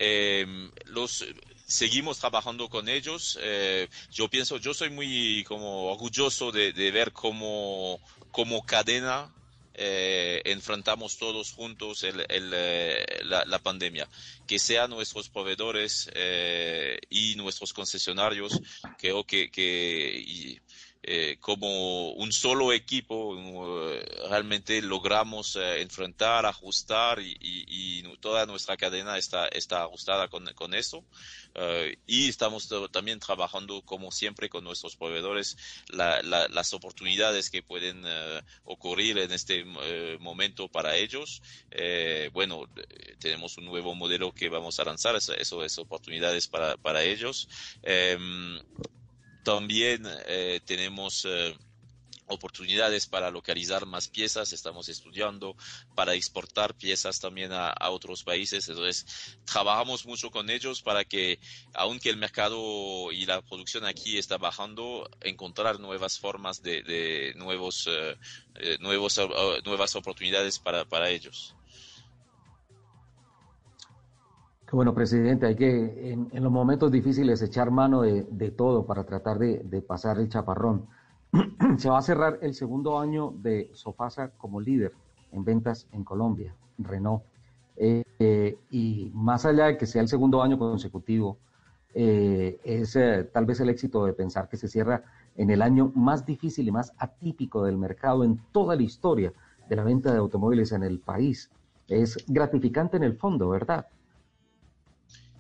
Eh, 0.04 0.48
los 0.86 1.24
seguimos 1.68 2.18
trabajando 2.18 2.70
con 2.70 2.90
ellos. 2.90 3.38
Eh, 3.40 3.88
yo 4.12 4.28
pienso, 4.30 4.58
yo 4.58 4.74
soy 4.74 4.90
muy 4.90 5.44
como 5.48 5.92
orgulloso 5.92 6.52
de, 6.52 6.74
de 6.74 6.90
ver 6.90 7.12
cómo, 7.12 8.00
como 8.32 8.66
cadena 8.66 9.32
eh, 9.74 10.42
enfrentamos 10.46 11.18
todos 11.18 11.54
juntos 11.54 12.04
el, 12.04 12.26
el, 12.30 12.52
eh, 12.54 13.06
la, 13.24 13.46
la, 13.46 13.60
pandemia. 13.60 14.08
Que 14.46 14.60
sean 14.60 14.90
nuestros 14.90 15.30
proveedores 15.30 16.10
eh, 16.14 17.00
y 17.10 17.36
nuestros 17.36 17.72
concesionarios, 17.72 18.60
creo 18.98 19.24
que, 19.24 19.50
que 19.50 20.24
y, 20.26 20.60
eh, 21.04 21.38
como 21.40 22.12
un 22.12 22.32
solo 22.32 22.74
equipo 22.74 23.34
uh, 23.34 24.30
realmente 24.30 24.82
logramos 24.82 25.56
eh, 25.56 25.82
enfrentar, 25.82 26.46
ajustar 26.46 27.20
y, 27.22 28.02
toda 28.20 28.46
nuestra 28.46 28.78
cadena 28.78 29.18
está, 29.18 29.48
está 29.48 29.82
ajustada 29.82 30.28
con, 30.28 30.46
con 30.54 30.76
eso. 30.76 31.04
Y 32.06 32.30
estamos 32.30 32.70
también 32.92 33.20
trabajando 33.20 33.82
como 33.82 34.12
siempre 34.12 34.48
con 34.48 34.64
nuestros 34.64 34.96
proveedores 34.96 35.58
la, 35.90 36.22
la, 36.22 36.48
las 36.50 36.74
oportunidades 36.74 37.50
que 37.50 37.64
pueden 37.64 38.04
ocurrir 38.64 39.18
en 39.18 39.32
este 39.32 39.66
momento 40.20 40.68
para 40.68 40.96
ellos. 40.96 41.42
Eh, 41.72 42.30
bueno, 42.34 42.70
tenemos 43.20 43.58
un 43.58 43.66
nuevo 43.66 43.96
modelo 43.96 44.32
que 44.34 44.50
vamos 44.50 44.80
a 44.80 44.84
lanzar, 44.84 45.16
eso 45.16 45.64
es 45.64 45.78
oportunidades 45.78 46.48
para, 46.48 46.78
para 46.78 47.04
ellos. 47.04 47.48
Em, 47.82 48.60
también 49.44 50.04
eh, 50.28 50.60
tenemos 50.66 51.26
eh, 51.26 51.56
oportunidades 52.32 53.08
para 53.08 53.30
localizar 53.30 53.86
más 53.86 54.08
piezas, 54.08 54.54
estamos 54.54 54.90
estudiando 54.90 55.56
para 55.96 56.14
exportar 56.14 56.74
piezas 56.76 57.20
también 57.20 57.52
a, 57.54 57.74
otros 57.90 58.24
países. 58.24 58.68
Entonces, 58.70 59.06
trabajamos 59.46 60.06
mucho 60.06 60.32
con 60.32 60.50
ellos 60.50 60.82
para 60.82 61.04
que, 61.04 61.40
aunque 61.74 62.10
el 62.10 62.18
mercado 62.18 63.12
y 63.12 63.26
la 63.26 63.42
producción 63.42 63.86
aquí 63.86 64.18
está 64.18 64.38
bajando, 64.38 65.10
encontrar 65.22 65.80
nuevas 65.80 66.20
formas 66.20 66.62
de, 66.62 66.84
de 66.84 67.34
nuevos, 67.36 67.88
eh, 67.88 68.18
eh 68.56 68.78
nuevos, 68.80 69.18
uh, 69.18 69.62
nuevas 69.66 69.96
oportunidades 69.96 70.60
para, 70.60 70.86
para 70.86 71.10
ellos. 71.10 71.56
Bueno, 74.72 74.94
presidente, 74.94 75.46
hay 75.46 75.56
que 75.56 76.14
en, 76.14 76.30
los 76.32 76.52
momentos 76.52 76.90
difíciles 76.90 77.42
echar 77.42 77.72
mano 77.72 78.04
de, 78.04 78.52
todo 78.52 78.86
para 78.86 79.04
tratar 79.04 79.38
de, 79.38 79.82
pasar 79.82 80.18
el 80.18 80.30
chaparrón. 80.30 80.86
Se 81.78 81.90
va 81.90 81.98
a 81.98 82.02
cerrar 82.02 82.40
el 82.42 82.54
segundo 82.54 82.98
año 82.98 83.34
de 83.38 83.70
Sofasa 83.74 84.32
como 84.38 84.62
líder 84.62 84.94
en 85.34 85.44
ventas 85.44 85.88
en 85.92 86.06
Colombia, 86.06 86.56
Renault. 86.78 87.24
Eh, 87.76 88.04
eh, 88.20 88.58
y 88.70 89.12
más 89.14 89.46
allá 89.46 89.66
de 89.66 89.78
que 89.78 89.86
sea 89.86 90.02
el 90.02 90.08
segundo 90.08 90.42
año 90.42 90.58
consecutivo, 90.58 91.38
eh, 91.94 92.58
es 92.64 92.98
tal 93.34 93.46
vez 93.46 93.60
el 93.60 93.70
éxito 93.70 94.06
de 94.06 94.14
pensar 94.14 94.48
que 94.48 94.56
se 94.56 94.70
cierra 94.70 95.04
en 95.36 95.50
el 95.50 95.62
año 95.62 95.92
más 95.96 96.26
difícil 96.26 96.66
y 96.66 96.72
más 96.72 96.94
atípico 96.98 97.66
del 97.66 97.78
mercado 97.78 98.24
en 98.24 98.40
toda 98.54 98.78
la 98.78 98.84
historia 98.84 99.34
de 99.68 99.76
la 99.76 99.84
venta 99.84 100.14
de 100.14 100.20
automóviles 100.20 100.72
en 100.72 100.84
el 100.84 101.00
país. 101.00 101.50
Es 101.90 102.24
gratificante 102.26 102.96
en 102.96 103.04
el 103.04 103.18
fondo, 103.18 103.50
¿verdad? 103.50 103.86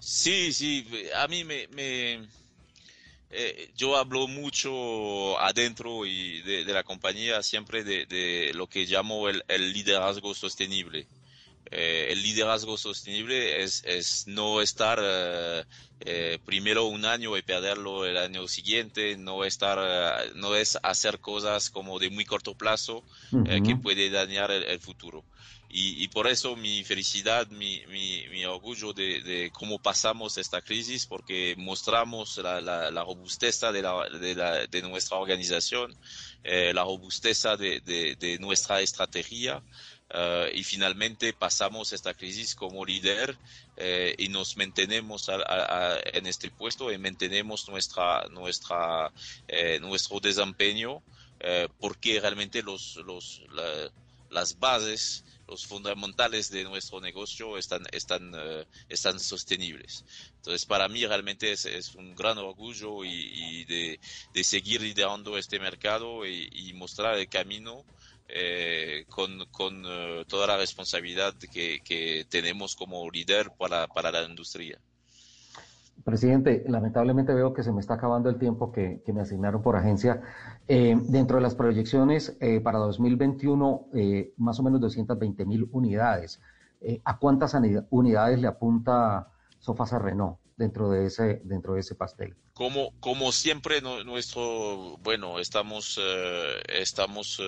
Sí, 0.02 0.52
sí, 0.52 0.86
a 1.16 1.28
mí 1.28 1.44
me, 1.44 1.68
me 1.68 2.28
eh, 3.30 3.72
yo 3.78 3.96
hablo 3.96 4.28
mucho 4.28 5.40
adentro 5.40 6.06
y 6.08 6.42
de, 6.42 6.66
de 6.66 6.74
la 6.74 6.84
compañía 6.84 7.44
siempre 7.44 7.84
de, 7.84 8.08
de, 8.08 8.52
lo 8.56 8.68
que 8.68 8.86
llamo 8.88 9.30
el, 9.30 9.44
el 9.48 9.72
liderazgo 9.74 10.34
sostenible. 10.34 11.06
Eh, 11.70 12.08
el 12.12 12.24
liderazgo 12.24 12.78
sostenible 12.78 13.62
es, 13.64 13.84
es 13.86 14.26
no 14.28 14.62
estar 14.62 15.00
eh, 15.02 15.64
eh, 16.00 16.40
primero 16.46 16.86
un 16.88 17.06
año 17.06 17.38
y 17.38 17.44
perderlo 17.44 18.06
el 18.06 18.18
año 18.18 18.48
siguiente, 18.48 19.16
no 19.18 19.46
estar, 19.46 19.78
no 20.36 20.56
es 20.56 20.80
hacer 20.82 21.20
cosas 21.20 21.70
como 21.70 22.00
de 22.00 22.10
muy 22.10 22.26
corto 22.26 22.56
plazo 22.56 23.04
uh 23.32 23.38
-huh. 23.38 23.66
que 23.66 23.76
puede 23.76 24.10
dañar 24.10 24.50
el, 24.52 24.64
el 24.64 24.80
futuro. 24.80 25.24
Y, 25.74 26.08
por 26.10 26.28
eso 26.28 26.56
mi 26.56 26.84
felicidad, 26.84 27.48
mi, 27.48 27.82
mi, 27.88 28.46
orgullo 28.46 28.94
de, 28.94 29.50
cómo 29.54 29.82
pasamos 29.82 30.38
esta 30.38 30.62
crisis, 30.62 31.06
porque 31.06 31.56
mostramos 31.58 32.38
la, 32.38 32.60
la, 32.60 33.04
robusteza 33.04 33.72
de, 33.72 33.82
la, 33.82 34.68
de, 34.68 34.82
nuestra 34.82 35.18
organización, 35.18 35.96
eh, 36.44 36.74
la 36.74 36.84
robusteza 36.84 37.56
de, 37.56 38.38
nuestra 38.40 38.82
estrategia. 38.82 39.64
Uh, 40.14 40.54
y 40.54 40.66
finalmente 40.66 41.32
pasamos 41.32 41.94
esta 41.94 42.14
crisis 42.14 42.54
como 42.54 42.84
líder 42.84 43.38
eh, 43.78 44.14
y 44.18 44.28
nos 44.28 44.58
mantenemos 44.58 45.30
a, 45.30 45.36
a, 45.36 46.00
en 46.04 46.28
este 46.28 46.52
puesto 46.52 46.92
y 46.92 46.98
mantenemos 46.98 47.70
nuestra, 47.70 48.28
nuestra, 48.28 49.10
eh, 49.48 49.80
nuestro 49.80 50.20
desempeño 50.20 51.02
eh, 51.44 51.68
porque 51.80 52.20
realmente 52.20 52.62
los, 52.62 52.98
los, 52.98 53.42
la, 53.52 53.90
las 54.30 54.60
bases 54.60 55.24
los 55.52 55.68
fundamentales 55.68 56.50
de 56.50 56.64
nuestro 56.64 57.02
negocio 57.02 57.58
están, 57.58 57.84
están, 57.92 58.34
uh, 58.34 58.64
están 58.88 59.20
sostenibles. 59.20 60.06
Entonces, 60.38 60.66
para 60.66 60.88
mí 60.88 61.06
realmente 61.06 61.52
es, 61.52 61.94
un 61.96 62.16
gran 62.16 62.38
orgullo 62.38 63.04
y, 63.04 63.66
de, 63.66 64.00
de, 64.34 64.44
seguir 64.46 64.82
liderando 64.82 65.38
este 65.38 65.60
mercado 65.60 66.26
y, 66.26 66.72
mostrar 66.74 67.18
el 67.18 67.28
camino 67.28 67.84
eh, 68.30 69.04
con, 69.10 69.46
con 69.52 69.86
uh, 69.86 70.24
toda 70.26 70.48
la 70.48 70.58
responsabilidad 70.58 71.36
que, 71.52 71.82
que, 71.84 72.26
tenemos 72.30 72.78
como 72.78 73.08
líder 73.12 73.52
para, 73.60 73.88
para 73.88 74.10
la 74.10 74.24
industria. 74.24 74.80
Presidente, 76.04 76.64
lamentablemente 76.68 77.34
veo 77.34 77.54
que 77.54 77.64
se 77.64 77.72
me 77.72 77.80
está 77.80 77.96
acabando 77.96 78.30
el 78.30 78.38
tiempo 78.38 78.72
que, 78.72 79.02
me 79.14 79.22
asignaron 79.22 79.62
por 79.62 79.76
agencia. 79.76 80.22
Eh, 80.68 80.98
dentro 81.10 81.38
de 81.38 81.44
las 81.44 81.56
proyecciones 81.56 82.38
eh, 82.40 82.60
para 82.62 82.80
2021, 82.80 83.88
eh, 83.94 84.34
más 84.38 84.60
o 84.60 84.64
menos 84.64 84.82
220 84.82 85.46
mil 85.46 85.68
unidades. 85.72 86.40
Eh, 86.82 87.00
¿A 87.06 87.20
cuántas 87.20 87.56
unidades 87.92 88.40
le 88.40 88.48
apunta 88.48 89.32
Sofasa 89.60 90.00
Renault 90.00 90.40
dentro 90.58 90.90
de 90.90 91.06
ese, 91.06 91.42
dentro 91.44 91.76
de 91.76 91.82
ese 91.82 91.94
pastel? 91.94 92.36
Como, 92.54 92.92
como 93.00 93.32
siempre, 93.32 93.82
no, 93.82 94.04
nuestro, 94.04 94.98
bueno, 94.98 95.38
estamos, 95.40 96.00
eh, 96.02 96.62
estamos 96.68 97.40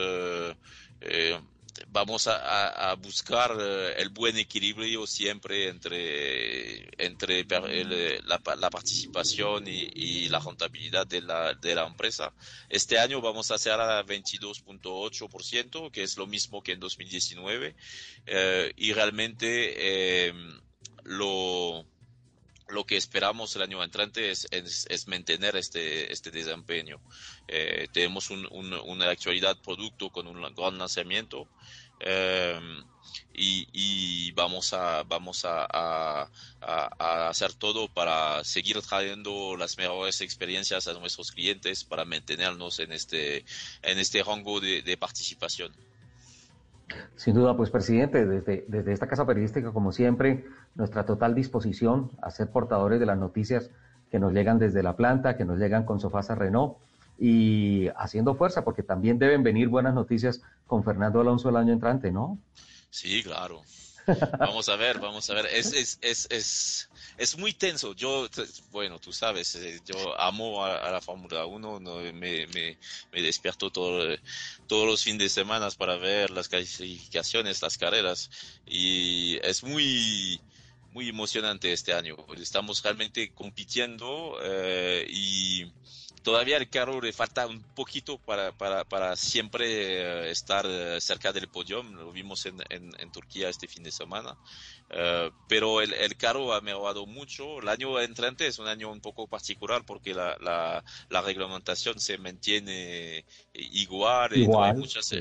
vamos 1.88 2.28
a, 2.28 2.96
buscar 2.96 3.56
eh, 3.60 3.96
el 3.98 4.10
buen 4.10 4.38
equilibrio 4.38 5.08
siempre 5.08 5.68
entre, 5.68 6.90
entre 7.04 7.46
la, 7.46 8.70
participación 8.70 9.66
y, 9.68 10.28
la 10.30 10.40
rentabilidad 10.40 11.08
de 11.08 11.22
la, 11.22 11.54
de 11.54 11.76
la 11.76 11.86
empresa. 11.86 12.34
Este 12.70 13.00
año 13.00 13.22
vamos 13.22 13.52
a 13.52 13.56
hacer 13.56 13.74
a 13.74 14.04
22.8%, 14.06 15.92
que 15.92 16.04
es 16.04 16.18
lo 16.18 16.28
mismo 16.28 16.62
que 16.62 16.74
en 16.74 16.80
2019, 16.80 17.76
eh, 18.26 18.74
y 18.76 18.94
realmente 18.94 20.28
eh, 20.28 20.34
lo 21.04 21.86
lo 22.74 22.86
que 22.86 22.98
esperamos 22.98 23.56
el 23.56 23.62
año 23.62 23.84
entrante 23.84 24.32
es, 24.32 24.48
es, 24.52 25.08
mantener 25.08 25.56
este, 25.56 26.12
este 26.12 26.32
desempeño. 26.32 27.00
tenemos 27.94 28.30
un, 28.30 28.46
una 28.52 29.10
actualidad 29.10 29.58
producto 29.62 30.10
con 30.10 30.28
un 30.28 30.42
gran 30.56 30.78
lanzamiento 30.78 31.48
Em, 32.06 32.84
y, 33.34 34.32
vamos 34.34 34.74
a 34.74 35.04
vamos 35.04 35.46
a, 35.46 36.30
hacer 37.30 37.54
todo 37.54 37.88
para 37.88 38.44
seguir 38.44 38.82
trayendo 38.82 39.56
las 39.58 39.78
mejores 39.78 40.22
experiencias 40.22 40.88
a 40.88 40.94
nuestros 40.94 41.32
clientes 41.32 41.84
para 41.84 42.06
mantenernos 42.06 42.80
en 42.80 42.92
este 42.92 43.46
en 43.82 44.00
este 44.00 44.24
rango 44.24 44.60
de, 44.60 44.98
participación. 45.00 45.72
Sin 47.16 47.34
duda, 47.34 47.56
pues 47.56 47.70
presidente, 47.70 48.26
desde, 48.26 48.66
desde 48.68 48.94
esta 48.94 49.08
casa 49.08 49.26
periodística, 49.26 49.72
como 49.72 49.92
siempre, 49.92 50.46
nuestra 50.76 51.06
total 51.06 51.36
disposición 51.36 52.12
a 52.22 52.32
ser 52.32 52.50
portadores 52.50 53.00
de 53.00 53.06
las 53.06 53.18
noticias 53.18 53.70
que 54.12 54.20
nos 54.20 54.34
llegan 54.34 54.60
desde 54.60 54.84
la 54.84 54.96
planta, 54.96 55.38
que 55.38 55.46
nos 55.46 55.60
llegan 55.60 55.86
con 55.86 56.00
Sofasa 56.00 56.36
Renault 56.36 56.78
y 57.20 57.88
haciendo 57.96 58.36
fuerza, 58.36 58.64
porque 58.64 58.84
también 58.84 59.20
deben 59.20 59.44
venir 59.44 59.70
buenas 59.70 59.94
noticias 59.94 60.42
con 60.68 60.84
Fernando 60.84 61.22
Alonso 61.22 61.50
el 61.50 61.58
año 61.58 61.74
entrante, 61.74 62.12
¿no? 62.12 62.38
Sí, 62.90 63.24
claro. 63.24 63.62
Vamos 64.38 64.70
a 64.70 64.76
ver, 64.76 65.00
vamos 65.00 65.30
a 65.30 65.34
ver. 65.34 65.46
Es, 65.48 65.74
es, 65.74 65.98
es, 66.02 66.28
es, 66.30 66.90
es 67.18 67.38
muy 67.38 67.54
tenso. 67.54 67.94
Yo, 67.94 68.28
bueno, 68.72 69.00
tú 69.00 69.14
sabes, 69.14 69.56
eh, 69.56 69.80
yo 69.86 70.20
amo 70.20 70.64
a, 70.64 70.92
la 70.92 71.02
Fórmula 71.02 71.46
1, 71.46 71.80
me, 71.80 72.14
me, 72.48 72.78
me, 73.12 73.22
despierto 73.22 73.72
todo, 73.72 74.16
todos 74.68 74.88
los 74.88 75.04
fines 75.04 75.20
de 75.20 75.30
semana 75.30 75.70
para 75.72 75.96
ver 75.96 76.32
las 76.32 76.50
calificaciones, 76.50 77.62
las 77.62 77.78
carreras, 77.78 78.30
y 78.66 79.38
es 79.42 79.64
muy, 79.64 80.42
muy 80.94 81.10
emocionante 81.10 81.74
este 81.74 81.94
año. 81.94 82.16
Estamos 82.38 82.82
realmente 82.84 83.32
compitiendo 83.34 84.38
eh, 84.44 85.06
y 85.10 85.66
todavía 86.24 86.58
al 86.58 86.70
carro 86.70 87.02
le 87.02 87.14
falta 87.14 87.46
un 87.46 87.62
poquito 87.76 88.18
para, 88.18 88.52
para, 88.54 88.84
para 88.86 89.16
siempre 89.16 89.66
eh, 89.68 90.32
estar 90.32 90.66
eh, 90.66 91.00
cerca 91.00 91.32
del 91.32 91.48
podio. 91.50 91.84
Lo 91.84 92.12
vimos 92.12 92.46
en, 92.46 92.58
en, 92.70 93.12
Turquía 93.12 93.50
este 93.50 93.68
fin 93.68 93.84
de 93.84 93.92
semana. 93.92 94.36
Eh, 94.90 95.30
pero 95.48 95.82
el, 95.82 95.94
el, 95.94 96.16
carro 96.16 96.54
ha 96.54 96.62
mejorado 96.62 97.06
mucho. 97.06 97.60
El 97.60 97.68
año 97.68 98.00
entrante 98.00 98.48
es 98.48 98.58
un 98.58 98.68
año 98.68 98.90
un 98.92 99.02
poco 99.02 99.28
particular 99.28 99.84
porque 99.86 100.14
la, 100.14 100.38
la, 100.40 100.84
la 101.10 101.22
reglamentación 101.22 102.00
se 102.00 102.18
mantiene 102.18 103.26
igual, 103.54 104.36
igual 104.36 104.72
hay 104.72 104.78
muchas, 104.78 105.14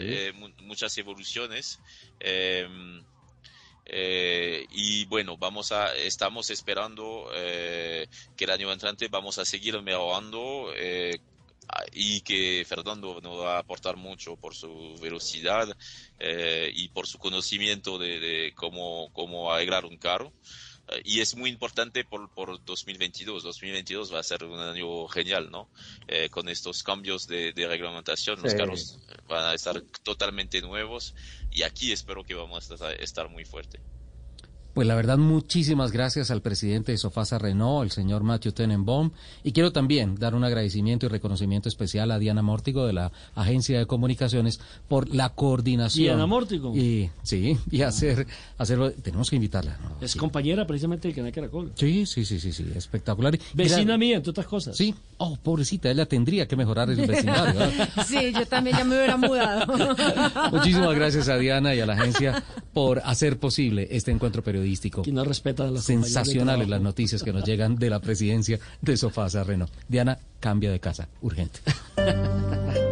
muchas 0.63 0.97
evoluciones. 0.97 1.81
Eh, 3.85 4.67
y 4.71 5.05
bueno, 5.07 5.37
vamos 5.37 5.73
a, 5.73 5.95
estamos 5.97 6.51
esperando 6.51 7.29
eh, 7.35 8.07
que 8.37 8.45
el 8.45 8.51
año 8.51 8.73
entrante 8.73 9.09
vamos 9.09 9.39
a 9.39 9.45
seguir 9.45 9.81
mejorando 9.83 10.73
eh, 10.77 11.19
y 11.93 12.21
que 12.21 12.65
Fernando 12.69 13.21
nos 13.21 13.41
va 13.41 13.57
a 13.57 13.61
aportar 13.61 13.97
mucho 13.97 14.37
por 14.37 14.55
su 14.55 14.97
velocidad 15.01 15.69
y 16.75 16.89
por 16.89 17.07
su 17.07 17.19
conocimiento 17.19 17.99
de, 17.99 18.21
de 18.21 18.53
cómo, 18.55 19.11
cómo 19.13 19.53
arreglar 19.53 19.85
un 19.85 19.97
carro 19.97 20.33
y 21.05 21.21
es 21.21 21.37
muy 21.37 21.51
importante 21.51 22.05
por, 22.05 22.29
por 22.31 22.65
2022. 22.65 23.43
2022 23.43 24.13
va 24.13 24.21
a 24.21 24.23
ser 24.23 24.45
un 24.45 24.59
año 24.59 25.07
genial, 25.09 25.51
¿no? 25.51 25.69
con 26.31 26.49
estos 26.49 26.83
cambios 26.83 27.27
de, 27.27 27.53
de 27.53 27.67
reglamentación, 27.67 28.41
los 28.43 28.55
carros 28.55 28.99
van 29.29 29.47
a 29.47 29.55
estar 29.55 29.81
totalmente 30.03 30.61
nuevos 30.61 31.15
y 31.51 31.63
aquí 31.63 31.93
espero 31.93 32.25
que 32.25 32.35
vamos 32.35 32.71
a 32.71 32.93
estar 32.93 33.29
muy 33.29 33.45
fuerte. 33.45 33.81
Pues 34.75 34.89
la 34.89 34.95
verdad, 34.95 35.19
muchísimas 35.19 35.93
gracias 35.93 36.31
al 36.31 36.41
presidente 36.41 36.93
de 36.93 36.99
Sofasa 36.99 37.39
Renault, 37.39 37.85
el 37.85 37.91
señor 37.91 38.23
Matthew 38.23 38.53
Tenenbaum. 38.53 39.11
Y 39.45 39.53
quiero 39.53 39.71
también 39.71 40.15
dar 40.15 40.35
un 40.35 40.45
agradecimiento 40.45 41.05
y 41.05 41.09
reconocimiento 41.11 41.69
especial 41.69 42.11
a 42.11 42.19
Diana 42.19 42.41
Mórtigo 42.41 42.87
de 42.87 42.95
la 42.95 43.13
Agencia 43.35 43.79
de 43.79 43.85
Comunicaciones 43.85 44.61
por 44.89 45.15
la 45.15 45.35
coordinación. 45.35 46.05
Diana 46.05 46.25
Mórtigo. 46.25 46.75
Y, 46.75 47.11
sí, 47.23 47.59
y 47.71 47.83
hacer, 47.83 48.27
hacerlo. 48.57 48.93
Tenemos 48.93 49.29
que 49.29 49.37
invitarla. 49.37 49.79
Es 50.01 50.17
compañera 50.17 50.67
precisamente 50.67 51.07
del 51.07 51.15
canal 51.17 51.33
Caracol. 51.33 51.73
Sí, 51.75 52.07
sí, 52.07 52.25
sí, 52.25 52.41
sí, 52.41 52.51
sí, 52.53 52.65
espectacular. 52.75 53.39
Vecina 53.53 53.99
mía, 53.99 54.17
entre 54.17 54.31
otras 54.31 54.47
cosas. 54.47 54.75
Sí. 54.75 54.95
Oh, 55.19 55.37
pobrecita, 55.37 55.91
ella 55.91 56.07
tendría 56.07 56.49
que 56.49 56.57
mejorar 56.57 56.89
el 56.89 57.07
vecindario. 57.07 57.61
sí, 58.07 58.33
yo 58.33 58.47
también 58.47 58.79
ya 58.79 58.85
me 58.85 58.97
hubiera 58.97 59.19
mudado. 59.19 60.51
Muchísimas 60.51 60.95
gracias 60.95 61.29
a 61.29 61.37
Diana 61.37 61.75
y 61.75 61.81
a 61.81 61.87
la 61.87 61.93
agencia 61.93 62.43
por 62.73 63.01
hacer 63.05 63.39
posible 63.39 63.87
este 63.91 64.11
encuentro 64.11 64.43
periodístico 64.43 64.62
no 65.13 65.25
respeta 65.25 65.71
las 65.71 65.85
Sensacionales 65.85 66.69
las 66.69 66.81
noticias 66.81 67.23
que 67.23 67.33
nos 67.33 67.45
llegan 67.45 67.77
de 67.77 67.91
la 67.91 68.01
presidencia 68.01 68.59
de 68.81 68.97
Sofasa 68.97 69.45
Reno. 69.45 69.69
Diana, 69.89 70.19
cambia 70.41 70.71
de 70.71 70.81
casa, 70.81 71.09
urgente. 71.21 71.61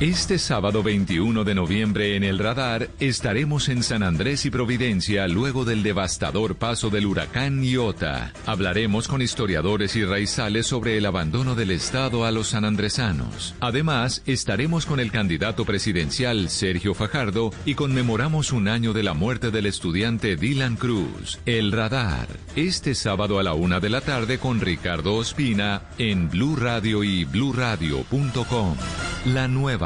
Este 0.00 0.38
sábado 0.38 0.82
21 0.82 1.42
de 1.42 1.54
noviembre 1.54 2.16
en 2.16 2.24
el 2.24 2.38
radar 2.38 2.90
estaremos 3.00 3.70
en 3.70 3.82
San 3.82 4.02
Andrés 4.02 4.44
y 4.44 4.50
Providencia 4.50 5.26
luego 5.26 5.64
del 5.64 5.82
devastador 5.82 6.56
paso 6.56 6.90
del 6.90 7.06
huracán 7.06 7.64
Iota. 7.64 8.34
Hablaremos 8.44 9.08
con 9.08 9.22
historiadores 9.22 9.96
y 9.96 10.04
raizales 10.04 10.66
sobre 10.66 10.98
el 10.98 11.06
abandono 11.06 11.54
del 11.54 11.70
Estado 11.70 12.26
a 12.26 12.30
los 12.30 12.48
sanandresanos. 12.48 13.54
Además, 13.60 14.22
estaremos 14.26 14.84
con 14.84 15.00
el 15.00 15.10
candidato 15.10 15.64
presidencial 15.64 16.50
Sergio 16.50 16.92
Fajardo 16.92 17.50
y 17.64 17.74
conmemoramos 17.74 18.52
un 18.52 18.68
año 18.68 18.92
de 18.92 19.02
la 19.02 19.14
muerte 19.14 19.50
del 19.50 19.64
estudiante 19.64 20.36
Dylan 20.36 20.76
Cruz. 20.76 21.38
El 21.46 21.72
radar, 21.72 22.28
este 22.54 22.94
sábado 22.94 23.38
a 23.38 23.42
la 23.42 23.54
una 23.54 23.80
de 23.80 23.88
la 23.88 24.02
tarde 24.02 24.36
con 24.36 24.60
Ricardo 24.60 25.14
Ospina 25.14 25.84
en 25.96 26.28
Blue 26.28 26.54
Radio 26.54 27.02
y 27.02 27.24
bluradio.com. 27.24 28.76
La 29.24 29.48
nueva 29.48 29.85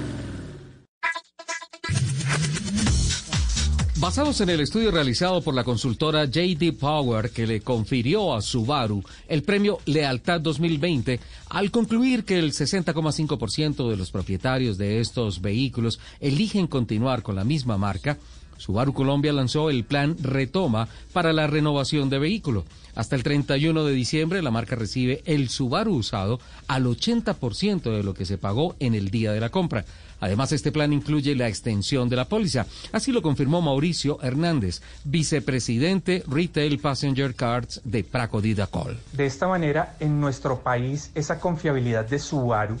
Basados 4.01 4.41
en 4.41 4.49
el 4.49 4.61
estudio 4.61 4.89
realizado 4.89 5.43
por 5.43 5.53
la 5.53 5.63
consultora 5.63 6.25
JD 6.25 6.73
Power 6.73 7.29
que 7.29 7.45
le 7.45 7.61
confirió 7.61 8.33
a 8.33 8.41
Subaru 8.41 9.03
el 9.27 9.43
premio 9.43 9.77
Lealtad 9.85 10.41
2020, 10.41 11.19
al 11.49 11.69
concluir 11.69 12.23
que 12.23 12.39
el 12.39 12.51
60,5% 12.51 13.87
de 13.87 13.97
los 13.97 14.09
propietarios 14.09 14.79
de 14.79 15.01
estos 15.01 15.39
vehículos 15.39 15.99
eligen 16.19 16.65
continuar 16.65 17.21
con 17.21 17.35
la 17.35 17.43
misma 17.43 17.77
marca, 17.77 18.17
Subaru 18.61 18.93
Colombia 18.93 19.33
lanzó 19.33 19.71
el 19.71 19.83
plan 19.83 20.15
Retoma 20.21 20.87
para 21.13 21.33
la 21.33 21.47
renovación 21.47 22.11
de 22.11 22.19
vehículo. 22.19 22.63
Hasta 22.93 23.15
el 23.15 23.23
31 23.23 23.83
de 23.85 23.93
diciembre 23.93 24.43
la 24.43 24.51
marca 24.51 24.75
recibe 24.75 25.23
el 25.25 25.49
Subaru 25.49 25.95
usado 25.95 26.39
al 26.67 26.85
80% 26.85 27.81
de 27.81 28.03
lo 28.03 28.13
que 28.13 28.25
se 28.25 28.37
pagó 28.37 28.75
en 28.79 28.93
el 28.93 29.09
día 29.09 29.31
de 29.31 29.39
la 29.39 29.49
compra. 29.49 29.83
Además, 30.19 30.51
este 30.51 30.71
plan 30.71 30.93
incluye 30.93 31.33
la 31.33 31.47
extensión 31.47 32.07
de 32.07 32.15
la 32.15 32.25
póliza. 32.25 32.67
Así 32.91 33.11
lo 33.11 33.23
confirmó 33.23 33.63
Mauricio 33.63 34.21
Hernández, 34.21 34.83
vicepresidente 35.03 36.23
Retail 36.27 36.77
Passenger 36.77 37.33
Cards 37.33 37.81
de 37.83 38.03
Praco 38.03 38.41
Didacol. 38.41 38.99
De 39.13 39.25
esta 39.25 39.47
manera, 39.47 39.95
en 39.99 40.21
nuestro 40.21 40.59
país, 40.59 41.09
esa 41.15 41.39
confiabilidad 41.39 42.05
de 42.05 42.19
Subaru 42.19 42.77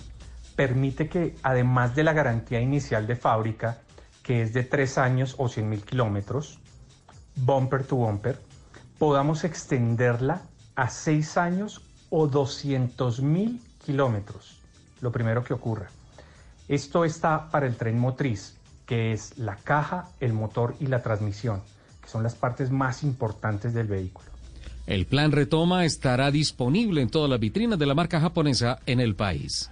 permite 0.55 1.09
que, 1.09 1.33
además 1.41 1.95
de 1.95 2.03
la 2.03 2.13
garantía 2.13 2.61
inicial 2.61 3.07
de 3.07 3.15
fábrica, 3.15 3.79
que 4.31 4.43
es 4.43 4.53
de 4.53 4.63
tres 4.63 4.97
años 4.97 5.35
o 5.39 5.49
100 5.49 5.69
mil 5.69 5.81
kilómetros, 5.83 6.57
bumper 7.35 7.83
to 7.83 7.97
bumper, 7.97 8.39
podamos 8.97 9.43
extenderla 9.43 10.43
a 10.73 10.89
seis 10.89 11.35
años 11.35 11.81
o 12.09 12.27
200 12.27 13.21
mil 13.21 13.59
kilómetros, 13.85 14.61
lo 15.01 15.11
primero 15.11 15.43
que 15.43 15.53
ocurra. 15.53 15.89
Esto 16.69 17.03
está 17.03 17.51
para 17.51 17.67
el 17.67 17.75
tren 17.75 17.99
motriz, 17.99 18.55
que 18.85 19.11
es 19.11 19.37
la 19.37 19.57
caja, 19.57 20.07
el 20.21 20.31
motor 20.31 20.75
y 20.79 20.87
la 20.87 21.03
transmisión, 21.03 21.61
que 22.01 22.07
son 22.07 22.23
las 22.23 22.35
partes 22.35 22.71
más 22.71 23.03
importantes 23.03 23.73
del 23.73 23.87
vehículo. 23.87 24.29
El 24.87 25.07
plan 25.07 25.33
Retoma 25.33 25.83
estará 25.83 26.31
disponible 26.31 27.01
en 27.01 27.09
todas 27.09 27.29
las 27.29 27.41
vitrinas 27.41 27.77
de 27.77 27.85
la 27.85 27.95
marca 27.95 28.21
japonesa 28.21 28.79
en 28.85 29.01
el 29.01 29.13
país. 29.13 29.69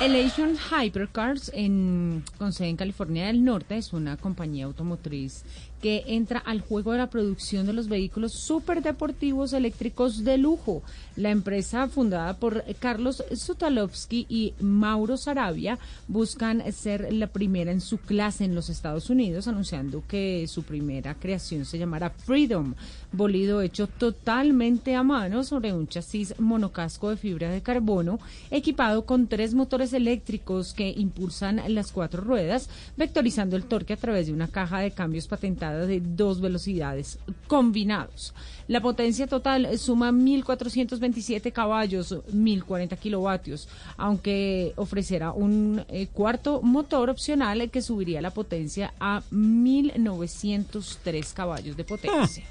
Elation 0.00 0.56
Hypercars, 0.56 1.50
en, 1.54 2.24
con 2.38 2.54
sede 2.54 2.70
en 2.70 2.76
California 2.76 3.26
del 3.26 3.44
Norte, 3.44 3.76
es 3.76 3.92
una 3.92 4.16
compañía 4.16 4.64
automotriz 4.64 5.44
que 5.80 6.04
entra 6.06 6.38
al 6.38 6.60
juego 6.60 6.92
de 6.92 6.98
la 6.98 7.10
producción 7.10 7.66
de 7.66 7.72
los 7.72 7.88
vehículos 7.88 8.32
superdeportivos 8.32 9.52
eléctricos 9.52 10.24
de 10.24 10.38
lujo. 10.38 10.82
La 11.16 11.30
empresa 11.30 11.88
fundada 11.88 12.34
por 12.34 12.64
Carlos 12.78 13.24
Sutalovsky 13.34 14.26
y 14.28 14.54
Mauro 14.60 15.16
Sarabia 15.16 15.78
buscan 16.08 16.62
ser 16.72 17.12
la 17.12 17.26
primera 17.26 17.72
en 17.72 17.80
su 17.80 17.98
clase 17.98 18.44
en 18.44 18.54
los 18.54 18.68
Estados 18.68 19.10
Unidos, 19.10 19.48
anunciando 19.48 20.02
que 20.06 20.46
su 20.48 20.62
primera 20.62 21.14
creación 21.14 21.64
se 21.64 21.78
llamará 21.78 22.10
Freedom, 22.10 22.74
bolido 23.12 23.60
hecho 23.60 23.86
totalmente 23.86 24.94
a 24.94 25.02
mano 25.02 25.44
sobre 25.44 25.72
un 25.72 25.88
chasis 25.88 26.38
monocasco 26.38 27.10
de 27.10 27.16
fibra 27.16 27.50
de 27.50 27.62
carbono, 27.62 28.18
equipado 28.50 29.04
con 29.04 29.26
tres 29.26 29.54
motores 29.54 29.92
eléctricos 29.92 30.74
que 30.74 30.90
impulsan 30.90 31.60
las 31.68 31.92
cuatro 31.92 32.22
ruedas, 32.22 32.68
vectorizando 32.96 33.56
el 33.56 33.64
torque 33.64 33.94
a 33.94 33.96
través 33.96 34.26
de 34.26 34.32
una 34.32 34.48
caja 34.48 34.78
de 34.80 34.92
cambios 34.92 35.26
patentada 35.26 35.69
de 35.72 36.00
dos 36.00 36.40
velocidades 36.40 37.18
combinados. 37.46 38.32
La 38.68 38.80
potencia 38.80 39.26
total 39.26 39.76
suma 39.78 40.12
1.427 40.12 41.52
caballos, 41.52 42.16
1.040 42.32 42.96
kilovatios, 42.98 43.68
aunque 43.96 44.72
ofrecerá 44.76 45.32
un 45.32 45.84
eh, 45.88 46.06
cuarto 46.12 46.62
motor 46.62 47.10
opcional 47.10 47.68
que 47.70 47.82
subiría 47.82 48.22
la 48.22 48.30
potencia 48.30 48.94
a 49.00 49.22
1.903 49.32 51.32
caballos 51.32 51.76
de 51.76 51.84
potencia. 51.84 52.44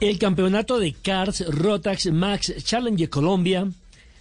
El 0.00 0.18
campeonato 0.18 0.78
de 0.78 0.92
Cars 0.92 1.44
Rotax 1.48 2.12
Max 2.12 2.54
Challenge 2.62 3.08
Colombia 3.08 3.68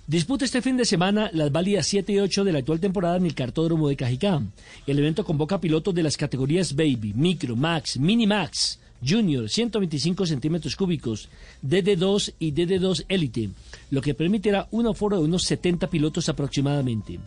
Disputa 0.07 0.45
este 0.45 0.61
fin 0.61 0.77
de 0.77 0.85
semana 0.85 1.29
las 1.33 1.51
válidas 1.51 1.85
7 1.85 2.13
y 2.13 2.19
8 2.19 2.45
de 2.45 2.53
la 2.53 2.59
actual 2.59 2.79
temporada 2.79 3.17
en 3.17 3.25
el 3.25 3.35
cartódromo 3.35 3.89
de 3.89 3.97
Cajicá. 3.97 4.41
El 4.85 4.99
evento 4.99 5.25
convoca 5.25 5.59
pilotos 5.59 5.93
de 5.93 6.01
las 6.01 6.15
categorías 6.15 6.77
Baby, 6.77 7.11
Micro, 7.13 7.57
Max, 7.57 7.99
Mini 7.99 8.25
Max, 8.25 8.79
Junior, 9.05 9.49
125 9.49 10.25
centímetros 10.25 10.77
cúbicos, 10.77 11.27
DD2 11.61 12.35
y 12.39 12.53
DD2 12.53 13.03
Elite, 13.09 13.49
lo 13.91 14.01
que 14.01 14.13
permitirá 14.13 14.69
un 14.71 14.87
aforo 14.87 15.17
de 15.17 15.25
unos 15.25 15.43
70 15.43 15.89
pilotos 15.89 16.29
aproximadamente. 16.29 17.19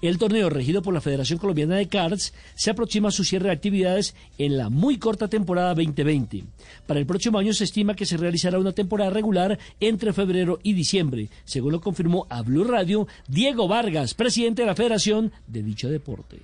El 0.00 0.18
torneo 0.18 0.48
regido 0.48 0.80
por 0.80 0.94
la 0.94 1.00
Federación 1.00 1.40
Colombiana 1.40 1.76
de 1.76 1.88
Cards 1.88 2.32
se 2.54 2.70
aproxima 2.70 3.08
a 3.08 3.12
su 3.12 3.24
cierre 3.24 3.46
de 3.46 3.54
actividades 3.54 4.14
en 4.38 4.56
la 4.56 4.70
muy 4.70 4.98
corta 4.98 5.26
temporada 5.26 5.74
2020. 5.74 6.44
Para 6.86 7.00
el 7.00 7.06
próximo 7.06 7.38
año 7.38 7.52
se 7.52 7.64
estima 7.64 7.94
que 7.94 8.06
se 8.06 8.16
realizará 8.16 8.60
una 8.60 8.72
temporada 8.72 9.10
regular 9.10 9.58
entre 9.80 10.12
febrero 10.12 10.60
y 10.62 10.74
diciembre, 10.74 11.30
según 11.44 11.72
lo 11.72 11.80
confirmó 11.80 12.26
a 12.30 12.42
Blue 12.42 12.64
Radio 12.64 13.08
Diego 13.26 13.66
Vargas, 13.66 14.14
presidente 14.14 14.62
de 14.62 14.66
la 14.66 14.76
Federación 14.76 15.32
de 15.48 15.62
dicho 15.64 15.88
deporte. 15.88 16.38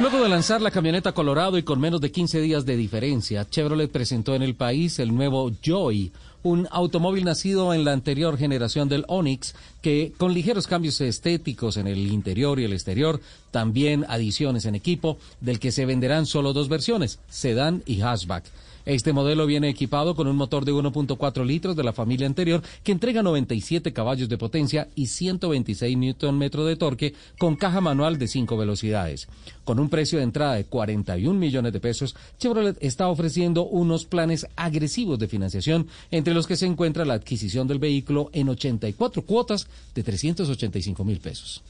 Luego 0.00 0.22
de 0.22 0.30
lanzar 0.30 0.62
la 0.62 0.70
camioneta 0.70 1.12
Colorado 1.12 1.58
y 1.58 1.62
con 1.62 1.78
menos 1.78 2.00
de 2.00 2.10
15 2.10 2.40
días 2.40 2.64
de 2.64 2.74
diferencia, 2.74 3.46
Chevrolet 3.46 3.92
presentó 3.92 4.34
en 4.34 4.40
el 4.40 4.54
país 4.54 4.98
el 4.98 5.14
nuevo 5.14 5.50
Joy, 5.62 6.10
un 6.42 6.68
automóvil 6.70 7.24
nacido 7.24 7.74
en 7.74 7.84
la 7.84 7.92
anterior 7.92 8.38
generación 8.38 8.88
del 8.88 9.04
Onix, 9.08 9.54
que 9.82 10.12
con 10.16 10.32
ligeros 10.34 10.66
cambios 10.66 11.00
estéticos 11.00 11.76
en 11.76 11.86
el 11.86 11.98
interior 12.12 12.58
y 12.58 12.64
el 12.64 12.72
exterior, 12.72 13.20
también 13.50 14.04
adiciones 14.08 14.64
en 14.64 14.74
equipo, 14.74 15.18
del 15.40 15.58
que 15.58 15.72
se 15.72 15.86
venderán 15.86 16.26
solo 16.26 16.52
dos 16.52 16.68
versiones, 16.68 17.18
sedán 17.28 17.82
y 17.86 18.00
hatchback. 18.00 18.44
Este 18.86 19.12
modelo 19.12 19.46
viene 19.46 19.68
equipado 19.68 20.14
con 20.14 20.26
un 20.26 20.36
motor 20.36 20.64
de 20.64 20.72
1.4 20.72 21.44
litros 21.44 21.76
de 21.76 21.84
la 21.84 21.92
familia 21.92 22.26
anterior 22.26 22.62
que 22.82 22.92
entrega 22.92 23.22
97 23.22 23.92
caballos 23.92 24.28
de 24.28 24.38
potencia 24.38 24.88
y 24.94 25.06
126 25.06 25.96
Nm 25.96 26.50
de 26.50 26.76
torque 26.76 27.14
con 27.38 27.56
caja 27.56 27.80
manual 27.80 28.18
de 28.18 28.28
5 28.28 28.56
velocidades. 28.56 29.28
Con 29.64 29.78
un 29.78 29.88
precio 29.88 30.18
de 30.18 30.24
entrada 30.24 30.54
de 30.54 30.64
41 30.64 31.38
millones 31.38 31.72
de 31.72 31.80
pesos, 31.80 32.16
Chevrolet 32.38 32.76
está 32.80 33.08
ofreciendo 33.08 33.66
unos 33.66 34.06
planes 34.06 34.46
agresivos 34.56 35.18
de 35.18 35.28
financiación 35.28 35.86
entre 36.10 36.34
los 36.34 36.46
que 36.46 36.56
se 36.56 36.66
encuentra 36.66 37.04
la 37.04 37.14
adquisición 37.14 37.68
del 37.68 37.78
vehículo 37.78 38.30
en 38.32 38.48
84 38.48 39.22
cuotas 39.22 39.68
de 39.94 40.02
385 40.02 41.04
mil 41.04 41.20
pesos. 41.20 41.62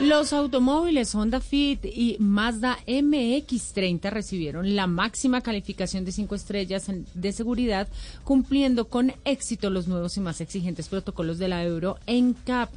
Los 0.00 0.32
automóviles 0.32 1.12
Honda 1.12 1.40
Fit 1.40 1.84
y 1.84 2.16
Mazda 2.20 2.78
MX30 2.86 4.10
recibieron 4.10 4.76
la 4.76 4.86
máxima 4.86 5.40
calificación 5.40 6.04
de 6.04 6.12
cinco 6.12 6.36
estrellas 6.36 6.86
de 7.14 7.32
seguridad, 7.32 7.88
cumpliendo 8.22 8.86
con 8.86 9.12
éxito 9.24 9.70
los 9.70 9.88
nuevos 9.88 10.16
y 10.16 10.20
más 10.20 10.40
exigentes 10.40 10.88
protocolos 10.88 11.38
de 11.38 11.48
la 11.48 11.64
Euro 11.64 11.98
NCAP. 12.06 12.70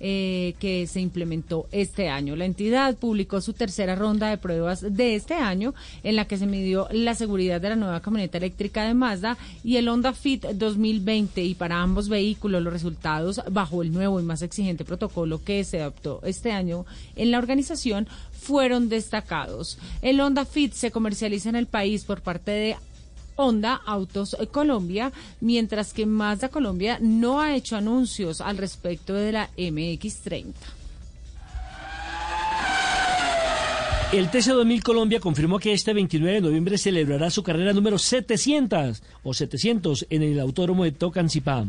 Eh, 0.00 0.54
que 0.60 0.86
se 0.86 1.00
implementó 1.00 1.66
este 1.72 2.08
año. 2.08 2.36
La 2.36 2.44
entidad 2.44 2.96
publicó 2.96 3.40
su 3.40 3.52
tercera 3.52 3.96
ronda 3.96 4.28
de 4.28 4.38
pruebas 4.38 4.80
de 4.88 5.16
este 5.16 5.34
año 5.34 5.74
en 6.04 6.14
la 6.14 6.24
que 6.24 6.38
se 6.38 6.46
midió 6.46 6.86
la 6.92 7.16
seguridad 7.16 7.60
de 7.60 7.70
la 7.70 7.74
nueva 7.74 8.00
camioneta 8.00 8.38
eléctrica 8.38 8.84
de 8.84 8.94
Mazda 8.94 9.36
y 9.64 9.74
el 9.74 9.88
Honda 9.88 10.12
Fit 10.12 10.44
2020 10.44 11.42
y 11.42 11.54
para 11.56 11.82
ambos 11.82 12.08
vehículos 12.08 12.62
los 12.62 12.72
resultados 12.72 13.40
bajo 13.50 13.82
el 13.82 13.92
nuevo 13.92 14.20
y 14.20 14.22
más 14.22 14.42
exigente 14.42 14.84
protocolo 14.84 15.42
que 15.42 15.64
se 15.64 15.80
adoptó 15.82 16.20
este 16.22 16.52
año 16.52 16.86
en 17.16 17.32
la 17.32 17.38
organización 17.38 18.06
fueron 18.30 18.88
destacados. 18.88 19.78
El 20.00 20.20
Honda 20.20 20.44
Fit 20.44 20.74
se 20.74 20.92
comercializa 20.92 21.48
en 21.48 21.56
el 21.56 21.66
país 21.66 22.04
por 22.04 22.20
parte 22.20 22.52
de 22.52 22.76
Honda 23.38 23.80
Autos 23.86 24.36
Colombia, 24.50 25.12
mientras 25.40 25.92
que 25.92 26.06
Mazda 26.06 26.48
Colombia 26.48 26.98
no 27.00 27.40
ha 27.40 27.54
hecho 27.54 27.76
anuncios 27.76 28.40
al 28.40 28.58
respecto 28.58 29.14
de 29.14 29.32
la 29.32 29.50
MX30. 29.56 30.77
El 34.10 34.30
TC2000 34.30 34.82
Colombia 34.82 35.20
confirmó 35.20 35.58
que 35.58 35.74
este 35.74 35.92
29 35.92 36.36
de 36.36 36.40
noviembre 36.40 36.78
celebrará 36.78 37.28
su 37.28 37.42
carrera 37.42 37.74
número 37.74 37.98
700 37.98 39.02
o 39.22 39.34
700 39.34 40.06
en 40.08 40.22
el 40.22 40.40
Autódromo 40.40 40.84
de 40.84 40.92
Tocancipá. 40.92 41.66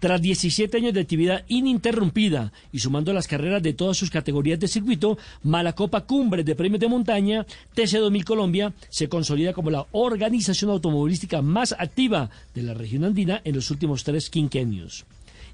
Tras 0.00 0.20
17 0.20 0.78
años 0.78 0.94
de 0.94 1.02
actividad 1.02 1.44
ininterrumpida 1.46 2.52
y 2.72 2.80
sumando 2.80 3.12
las 3.12 3.28
carreras 3.28 3.62
de 3.62 3.72
todas 3.72 3.96
sus 3.96 4.10
categorías 4.10 4.58
de 4.58 4.66
circuito, 4.66 5.16
Malacopa 5.44 6.06
Cumbre 6.06 6.42
de 6.42 6.56
Premios 6.56 6.80
de 6.80 6.88
Montaña, 6.88 7.46
TC2000 7.76 8.24
Colombia 8.24 8.74
se 8.88 9.08
consolida 9.08 9.52
como 9.52 9.70
la 9.70 9.86
organización 9.92 10.72
automovilística 10.72 11.40
más 11.40 11.70
activa 11.70 12.30
de 12.52 12.64
la 12.64 12.74
región 12.74 13.04
andina 13.04 13.40
en 13.44 13.54
los 13.54 13.70
últimos 13.70 14.02
tres 14.02 14.28
quinquenios 14.28 15.06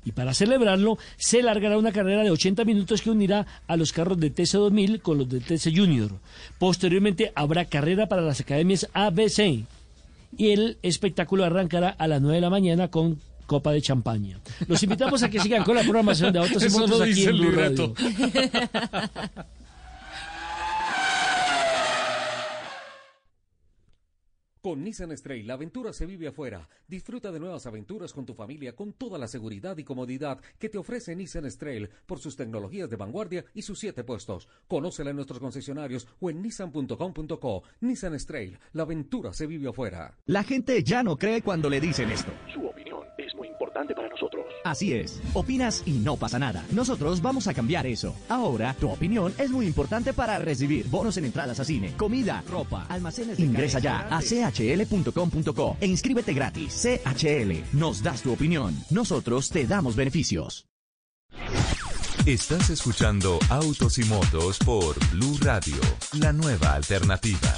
y 0.04 0.12
para 0.12 0.34
celebrarlo 0.34 0.98
se 1.16 1.42
largará 1.42 1.78
una 1.78 1.92
carrera 1.92 2.22
de 2.22 2.30
80 2.30 2.64
minutos 2.64 3.02
que 3.02 3.10
unirá 3.10 3.46
a 3.66 3.76
los 3.76 3.92
carros 3.92 4.18
de 4.18 4.34
TC2000 4.34 5.00
con 5.00 5.18
los 5.18 5.28
de 5.28 5.40
TC 5.40 5.76
Junior. 5.76 6.10
Posteriormente 6.58 7.32
habrá 7.34 7.64
carrera 7.66 8.08
para 8.08 8.22
las 8.22 8.40
academias 8.40 8.88
ABC 8.92 9.64
y 10.36 10.50
el 10.50 10.78
espectáculo 10.82 11.44
arrancará 11.44 11.90
a 11.90 12.08
las 12.08 12.20
9 12.20 12.36
de 12.36 12.40
la 12.40 12.50
mañana 12.50 12.88
con 12.88 13.20
copa 13.46 13.72
de 13.72 13.82
champaña. 13.82 14.40
Los 14.66 14.82
invitamos 14.82 15.22
a 15.22 15.28
que 15.28 15.38
sigan 15.38 15.64
con 15.64 15.76
la 15.76 15.82
programación 15.82 16.32
de 16.32 16.38
Autos 16.38 16.64
y 16.64 16.70
Motos 16.70 17.00
aquí 17.00 17.24
en 17.24 17.36
Blue 17.36 17.50
Radio. 17.50 17.94
Con 24.62 24.84
Nissan 24.84 25.10
Stray, 25.18 25.42
la 25.42 25.54
aventura 25.54 25.92
se 25.92 26.06
vive 26.06 26.28
afuera. 26.28 26.68
Disfruta 26.86 27.32
de 27.32 27.40
nuevas 27.40 27.66
aventuras 27.66 28.12
con 28.12 28.24
tu 28.24 28.32
familia 28.32 28.76
con 28.76 28.92
toda 28.92 29.18
la 29.18 29.26
seguridad 29.26 29.76
y 29.76 29.82
comodidad 29.82 30.40
que 30.60 30.68
te 30.68 30.78
ofrece 30.78 31.16
Nissan 31.16 31.50
Stray 31.50 31.88
por 32.06 32.20
sus 32.20 32.36
tecnologías 32.36 32.88
de 32.88 32.94
vanguardia 32.94 33.44
y 33.54 33.62
sus 33.62 33.80
siete 33.80 34.04
puestos. 34.04 34.46
Conócela 34.68 35.10
en 35.10 35.16
nuestros 35.16 35.40
concesionarios 35.40 36.06
o 36.20 36.30
en 36.30 36.42
nissan.com.co. 36.42 37.64
Nissan 37.80 38.20
Stray, 38.20 38.56
la 38.72 38.84
aventura 38.84 39.32
se 39.32 39.48
vive 39.48 39.68
afuera. 39.68 40.16
La 40.26 40.44
gente 40.44 40.80
ya 40.84 41.02
no 41.02 41.16
cree 41.16 41.42
cuando 41.42 41.68
le 41.68 41.80
dicen 41.80 42.12
esto. 42.12 42.30
Importante 43.72 43.94
para 43.94 44.08
nosotros. 44.08 44.44
Así 44.64 44.92
es. 44.92 45.20
Opinas 45.32 45.82
y 45.86 45.92
no 45.92 46.16
pasa 46.16 46.38
nada. 46.38 46.64
Nosotros 46.72 47.22
vamos 47.22 47.46
a 47.48 47.54
cambiar 47.54 47.86
eso. 47.86 48.14
Ahora, 48.28 48.74
tu 48.78 48.90
opinión 48.90 49.32
es 49.38 49.50
muy 49.50 49.66
importante 49.66 50.12
para 50.12 50.38
recibir 50.38 50.86
bonos 50.88 51.16
en 51.16 51.24
entradas 51.24 51.58
a 51.60 51.64
cine, 51.64 51.94
comida, 51.96 52.42
ropa, 52.48 52.86
almacenes. 52.88 53.38
Ingresa 53.38 53.78
ya 53.78 54.06
a 54.10 54.20
chl.com.co 54.20 55.76
e 55.80 55.86
inscríbete 55.86 56.34
gratis. 56.34 56.82
CHL, 56.82 57.78
nos 57.78 58.02
das 58.02 58.22
tu 58.22 58.32
opinión. 58.32 58.76
Nosotros 58.90 59.48
te 59.48 59.66
damos 59.66 59.96
beneficios. 59.96 60.66
Estás 62.26 62.70
escuchando 62.70 63.38
Autos 63.48 63.98
y 63.98 64.04
Motos 64.04 64.58
por 64.58 64.94
Blue 65.10 65.38
Radio, 65.40 65.74
la 66.20 66.32
nueva 66.32 66.74
alternativa. 66.74 67.56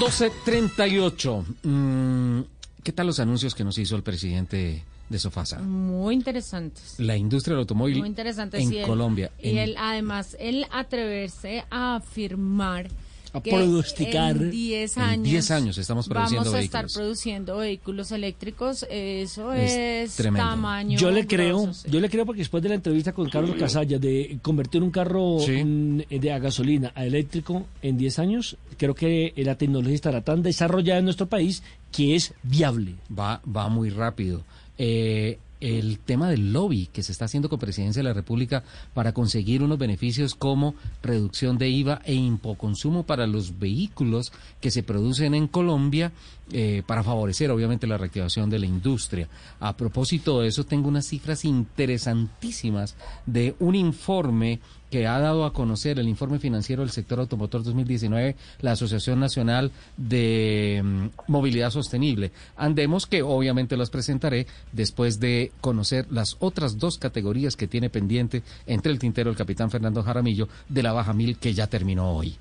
...12.38... 0.00 1.44
Mm, 1.62 2.40
¿Qué 2.82 2.92
tal 2.92 3.06
los 3.06 3.20
anuncios 3.20 3.54
que 3.54 3.62
nos 3.64 3.76
hizo 3.76 3.94
el 3.96 4.02
presidente 4.02 4.82
de 5.10 5.18
Sofasa? 5.18 5.58
Muy 5.60 6.14
interesantes. 6.14 6.94
La 6.98 7.18
industria 7.18 7.52
del 7.54 7.60
automóvil 7.60 7.98
Muy 7.98 8.08
interesantes. 8.08 8.62
en 8.62 8.72
él- 8.72 8.86
Colombia. 8.86 9.30
Y 9.38 9.58
él, 9.58 9.76
además, 9.78 10.34
él 10.40 10.64
atreverse 10.72 11.64
a 11.70 11.96
afirmar 11.96 12.88
A 13.32 13.40
que 13.40 13.50
pronosticar. 13.50 14.36
en 14.36 14.50
10 14.50 14.96
En 14.96 15.02
años, 15.02 15.24
10 15.24 15.50
años 15.50 15.78
estamos 15.78 16.08
produciendo 16.08 16.44
vamos 16.44 16.54
a 16.54 16.58
vehículos. 16.58 16.84
estar 16.84 17.00
produciendo 17.02 17.56
vehículos 17.58 18.10
eléctricos. 18.12 18.86
Eso 18.90 19.52
Es 19.52 19.72
es, 19.72 20.16
tremendo. 20.16 20.48
tamaño. 20.48 20.98
Yo 20.98 21.10
le 21.10 21.26
creo, 21.26 21.62
grosso, 21.62 21.82
sí. 21.84 21.90
yo 21.90 22.00
le 22.00 22.08
creo 22.10 22.26
porque 22.26 22.40
después 22.40 22.62
de 22.62 22.68
la 22.70 22.74
entrevista 22.76 23.12
con 23.12 23.28
Carlos 23.28 23.56
Casalla 23.56 23.98
de 23.98 24.38
convertir 24.42 24.82
un 24.82 24.90
carro 24.90 25.38
mm, 25.38 25.98
de 26.10 26.32
a 26.32 26.38
gasolina 26.38 26.92
a 26.94 27.04
eléctrico 27.04 27.66
en 27.82 27.96
10 27.96 28.18
años, 28.18 28.56
creo 28.76 28.94
que 28.94 29.32
la 29.36 29.54
tecnología 29.56 29.94
estará 29.94 30.22
tan 30.22 30.42
desarrollada 30.42 30.98
en 30.98 31.04
nuestro 31.04 31.26
país 31.28 31.62
que 31.92 32.14
es 32.16 32.34
viable. 32.42 32.94
Va, 33.16 33.40
va 33.46 33.68
muy 33.68 33.90
rápido. 33.90 34.42
Eh, 34.78 35.38
el 35.60 35.98
tema 35.98 36.28
del 36.28 36.52
lobby 36.52 36.88
que 36.92 37.02
se 37.02 37.12
está 37.12 37.26
haciendo 37.26 37.48
con 37.48 37.58
Presidencia 37.58 38.00
de 38.00 38.08
la 38.08 38.14
República 38.14 38.64
para 38.94 39.12
conseguir 39.12 39.62
unos 39.62 39.78
beneficios 39.78 40.34
como 40.34 40.74
reducción 41.02 41.58
de 41.58 41.68
IVA 41.68 42.00
e 42.04 42.14
impoconsumo 42.14 43.04
para 43.04 43.26
los 43.26 43.58
vehículos 43.58 44.32
que 44.60 44.70
se 44.70 44.82
producen 44.82 45.34
en 45.34 45.46
Colombia 45.46 46.12
eh, 46.52 46.82
para 46.86 47.02
favorecer 47.02 47.50
obviamente 47.50 47.86
la 47.86 47.98
reactivación 47.98 48.50
de 48.50 48.58
la 48.58 48.66
industria. 48.66 49.28
A 49.60 49.76
propósito 49.76 50.40
de 50.40 50.48
eso, 50.48 50.64
tengo 50.64 50.88
unas 50.88 51.06
cifras 51.06 51.44
interesantísimas 51.44 52.96
de 53.26 53.54
un 53.58 53.74
informe 53.74 54.60
que 54.90 55.06
ha 55.06 55.18
dado 55.20 55.44
a 55.44 55.52
conocer 55.52 55.98
el 55.98 56.08
informe 56.08 56.38
financiero 56.38 56.82
del 56.82 56.90
sector 56.90 57.20
automotor 57.20 57.62
2019, 57.62 58.34
la 58.60 58.72
Asociación 58.72 59.20
Nacional 59.20 59.70
de 59.96 60.82
mm, 60.82 61.06
Movilidad 61.28 61.70
Sostenible. 61.70 62.32
Andemos 62.56 63.06
que 63.06 63.22
obviamente 63.22 63.76
las 63.76 63.90
presentaré 63.90 64.46
después 64.72 65.20
de 65.20 65.52
conocer 65.60 66.06
las 66.10 66.36
otras 66.40 66.78
dos 66.78 66.98
categorías 66.98 67.56
que 67.56 67.68
tiene 67.68 67.88
pendiente 67.88 68.42
entre 68.66 68.90
el 68.90 68.98
tintero 68.98 69.30
el 69.30 69.36
capitán 69.36 69.70
Fernando 69.70 70.02
Jaramillo 70.02 70.48
de 70.68 70.82
la 70.82 70.92
Baja 70.92 71.12
Mil 71.12 71.38
que 71.38 71.54
ya 71.54 71.68
terminó 71.68 72.10
hoy. 72.10 72.36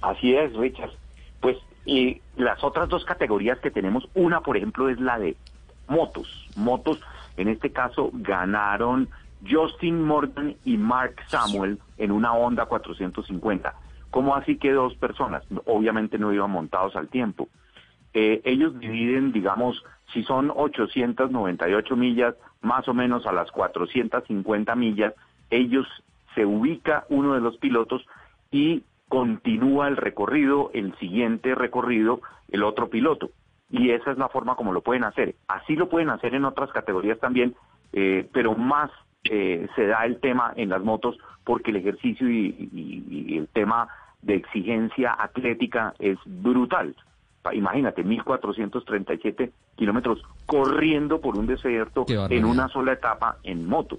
Así 0.00 0.34
es, 0.34 0.52
Richard. 0.54 0.90
Pues 1.40 1.56
y 1.84 2.21
las 2.36 2.62
otras 2.64 2.88
dos 2.88 3.04
categorías 3.04 3.58
que 3.60 3.70
tenemos, 3.70 4.08
una 4.14 4.40
por 4.40 4.56
ejemplo 4.56 4.88
es 4.88 5.00
la 5.00 5.18
de 5.18 5.36
motos. 5.88 6.48
Motos, 6.56 7.00
en 7.36 7.48
este 7.48 7.70
caso, 7.70 8.10
ganaron 8.12 9.08
Justin 9.48 10.02
Morgan 10.02 10.56
y 10.64 10.76
Mark 10.76 11.16
Samuel 11.28 11.78
en 11.98 12.12
una 12.12 12.32
Honda 12.32 12.66
450. 12.66 13.74
¿Cómo 14.10 14.36
así 14.36 14.56
que 14.56 14.72
dos 14.72 14.94
personas? 14.94 15.42
Obviamente 15.66 16.18
no 16.18 16.32
iban 16.32 16.50
montados 16.50 16.96
al 16.96 17.08
tiempo. 17.08 17.48
Eh, 18.14 18.42
ellos 18.44 18.78
dividen, 18.78 19.32
digamos, 19.32 19.82
si 20.12 20.22
son 20.22 20.52
898 20.54 21.96
millas, 21.96 22.34
más 22.60 22.86
o 22.88 22.94
menos 22.94 23.26
a 23.26 23.32
las 23.32 23.50
450 23.50 24.74
millas, 24.76 25.14
ellos 25.50 25.86
se 26.34 26.44
ubica 26.44 27.04
uno 27.08 27.34
de 27.34 27.40
los 27.40 27.56
pilotos 27.56 28.04
y 28.50 28.84
continúa 29.12 29.88
el 29.88 29.98
recorrido, 29.98 30.70
el 30.72 30.96
siguiente 30.96 31.54
recorrido, 31.54 32.22
el 32.50 32.62
otro 32.62 32.88
piloto. 32.88 33.28
Y 33.70 33.90
esa 33.90 34.10
es 34.10 34.16
la 34.16 34.30
forma 34.30 34.54
como 34.56 34.72
lo 34.72 34.80
pueden 34.80 35.04
hacer. 35.04 35.34
Así 35.48 35.76
lo 35.76 35.90
pueden 35.90 36.08
hacer 36.08 36.34
en 36.34 36.46
otras 36.46 36.70
categorías 36.72 37.18
también, 37.18 37.54
eh, 37.92 38.26
pero 38.32 38.54
más 38.54 38.90
eh, 39.24 39.68
se 39.76 39.86
da 39.86 40.06
el 40.06 40.18
tema 40.18 40.54
en 40.56 40.70
las 40.70 40.82
motos 40.82 41.18
porque 41.44 41.72
el 41.72 41.76
ejercicio 41.76 42.26
y, 42.26 42.70
y- 42.72 43.04
y 43.34 43.36
el 43.36 43.48
tema 43.48 43.86
de 44.22 44.34
exigencia 44.36 45.14
atlética 45.18 45.92
es 45.98 46.16
brutal. 46.24 46.94
Imagínate, 47.52 48.02
1.437 48.04 49.50
kilómetros 49.76 50.22
corriendo 50.46 51.20
por 51.20 51.36
un 51.36 51.46
desierto 51.46 52.04
en 52.30 52.44
una 52.46 52.68
sola 52.68 52.92
etapa 52.94 53.36
en 53.42 53.68
moto. 53.68 53.98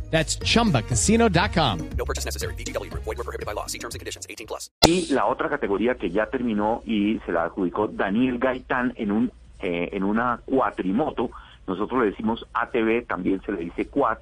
That's 0.11 0.37
chumbacasino.com. 0.39 1.89
No 1.97 2.05
purchase 2.05 2.25
necessary. 2.25 2.53
VGW 2.55 2.91
Group. 2.91 3.03
Void 3.05 3.17
were 3.17 3.23
prohibited 3.23 3.45
by 3.45 3.53
law. 3.53 3.65
See 3.67 3.79
terms 3.79 3.95
and 3.95 3.99
conditions. 4.01 4.27
18 4.29 4.45
plus. 4.45 4.69
Y 4.83 5.07
la 5.13 5.25
otra 5.25 5.49
categoría 5.49 5.95
que 5.95 6.11
ya 6.11 6.25
terminó 6.25 6.83
y 6.85 7.19
se 7.25 7.31
la 7.31 7.45
adjudicó 7.45 7.87
Daniel 7.87 8.37
Gaitán 8.37 8.93
en 8.97 9.11
un 9.11 9.31
eh, 9.61 9.89
en 9.93 10.03
una 10.03 10.39
cuatrimoto, 10.45 11.29
nosotros 11.67 12.01
le 12.01 12.11
decimos 12.11 12.45
ATV, 12.53 13.05
también 13.05 13.41
se 13.41 13.51
le 13.51 13.59
dice 13.59 13.85
quad, 13.85 14.17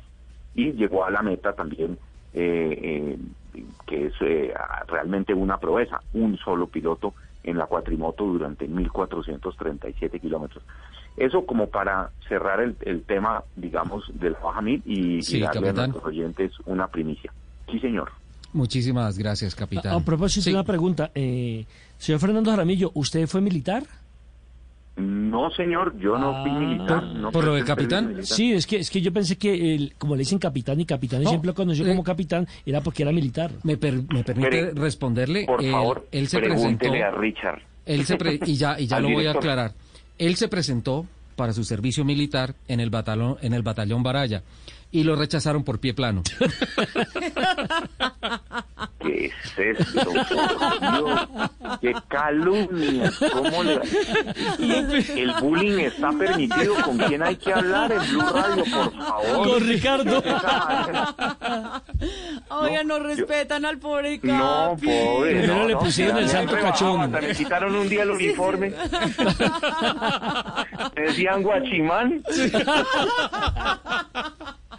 y 0.53 0.73
llegó 0.73 1.05
a 1.05 1.11
la 1.11 1.21
meta 1.21 1.53
también, 1.53 1.97
eh, 2.33 3.17
eh, 3.53 3.63
que 3.87 4.07
es 4.07 4.13
eh, 4.21 4.53
realmente 4.87 5.33
una 5.33 5.57
proeza, 5.57 6.01
un 6.13 6.37
solo 6.37 6.67
piloto 6.67 7.13
en 7.43 7.57
la 7.57 7.65
cuatrimoto 7.65 8.25
durante 8.25 8.67
1.437 8.67 10.19
kilómetros. 10.19 10.63
Eso 11.19 11.45
como 11.45 11.67
para 11.67 12.09
cerrar 12.27 12.59
el, 12.61 12.75
el 12.85 13.03
tema, 13.03 13.43
digamos, 13.55 14.03
del 14.19 14.35
Baja 14.41 14.61
Mil 14.61 14.81
y, 14.85 15.17
y 15.17 15.21
Sí, 15.21 15.39
darle 15.39 15.61
capitán. 15.61 15.83
a 15.83 15.87
nuestros 15.87 16.05
oyentes 16.05 16.51
una 16.65 16.87
primicia. 16.87 17.31
Sí, 17.71 17.79
señor. 17.79 18.09
Muchísimas 18.53 19.17
gracias, 19.17 19.53
capitán. 19.53 19.91
A, 19.93 19.95
a 19.97 19.99
propósito, 19.99 20.49
una 20.49 20.63
pregunta. 20.63 21.11
Eh, 21.13 21.65
señor 21.97 22.19
Fernando 22.19 22.49
Jaramillo, 22.49 22.91
¿usted 22.95 23.27
fue 23.27 23.41
militar? 23.41 23.83
No, 24.97 25.49
señor, 25.51 25.97
yo 25.97 26.17
no 26.17 26.41
fui 26.41 26.51
militar. 26.51 27.03
no 27.03 27.31
¿por 27.31 27.45
lo 27.45 27.53
de 27.53 27.63
capitán? 27.63 28.07
militar. 28.09 28.25
Sí, 28.25 28.51
es 28.51 28.67
que, 28.67 28.77
es 28.79 28.89
que 28.89 28.99
yo 29.01 29.13
pensé 29.13 29.37
que, 29.37 29.75
el- 29.75 29.93
como 29.97 30.15
le 30.15 30.19
dicen 30.19 30.39
capitán 30.39 30.79
y 30.81 30.85
capitán, 30.85 31.21
y 31.21 31.23
No, 31.25 31.29
siempre 31.29 31.47
lo 31.47 31.53
conoció 31.53 31.85
eh, 31.85 31.89
como 31.89 32.03
capitán, 32.03 32.47
era 32.65 32.81
porque 32.81 33.03
era 33.03 33.11
militar. 33.13 33.51
¿Me, 33.63 33.77
per- 33.77 34.01
me 34.13 34.23
permite 34.25 34.71
responderle? 34.71 35.45
Por 35.45 35.63
Él- 35.63 35.71
favor, 35.71 36.05
él 36.11 36.27
se 36.27 36.39
presentó. 36.39 36.61
pregúntele 36.63 37.03
a 37.03 37.11
Richard. 37.11 37.61
Él 37.85 38.05
se 38.05 38.17
pre- 38.17 38.39
y 38.45 38.55
ya, 38.55 38.77
y 38.79 38.87
ya 38.87 38.99
lo 38.99 39.09
voy 39.09 39.25
a 39.25 39.31
aclarar. 39.31 39.71
Él 40.19 40.35
se 40.35 40.47
presentó 40.47 41.07
para 41.35 41.53
su 41.53 41.63
servicio 41.63 42.05
militar 42.05 42.55
en 42.67 42.81
el 42.81 42.89
batallón, 42.89 43.37
en 43.41 43.53
el 43.53 43.63
batallón 43.63 44.03
Baraya 44.03 44.43
y 44.91 45.03
lo 45.03 45.15
rechazaron 45.15 45.63
por 45.63 45.79
pie 45.79 45.93
plano. 45.93 46.23
¿Qué 49.09 49.25
es 49.25 49.79
esto? 49.79 50.11
Por 50.11 50.79
Dios, 50.79 51.29
¡Qué 51.81 51.93
calumnia! 52.07 53.11
¿Cómo 53.33 53.63
le... 53.63 53.79
El 55.21 55.31
bullying 55.41 55.79
está 55.79 56.11
permitido. 56.11 56.75
¿Con 56.83 56.97
quién 56.97 57.23
hay 57.23 57.35
que 57.37 57.53
hablar 57.53 57.91
en 57.91 58.01
Blue 58.09 58.21
Radio, 58.21 58.63
por 58.65 58.93
favor? 58.97 59.47
Con 59.49 59.67
Ricardo. 59.67 60.23
Oiga, 62.49 62.83
no, 62.83 62.99
respetan 62.99 63.65
al 63.65 63.77
pobre 63.79 64.19
No, 64.23 64.75
Capi. 64.75 64.87
pobre. 64.87 65.31
Primero 65.31 65.55
no, 65.55 65.67
le 65.67 65.73
no, 65.73 65.79
pusieron 65.79 66.15
me 66.15 66.21
el 66.21 66.29
santo 66.29 66.55
cachón. 66.59 67.01
hasta 67.01 67.21
me 67.21 67.33
quitaron 67.33 67.75
un 67.75 67.89
día 67.89 68.03
el 68.03 68.11
uniforme. 68.11 68.73
Me 70.95 71.01
decían 71.03 71.41
guachimán. 71.43 72.21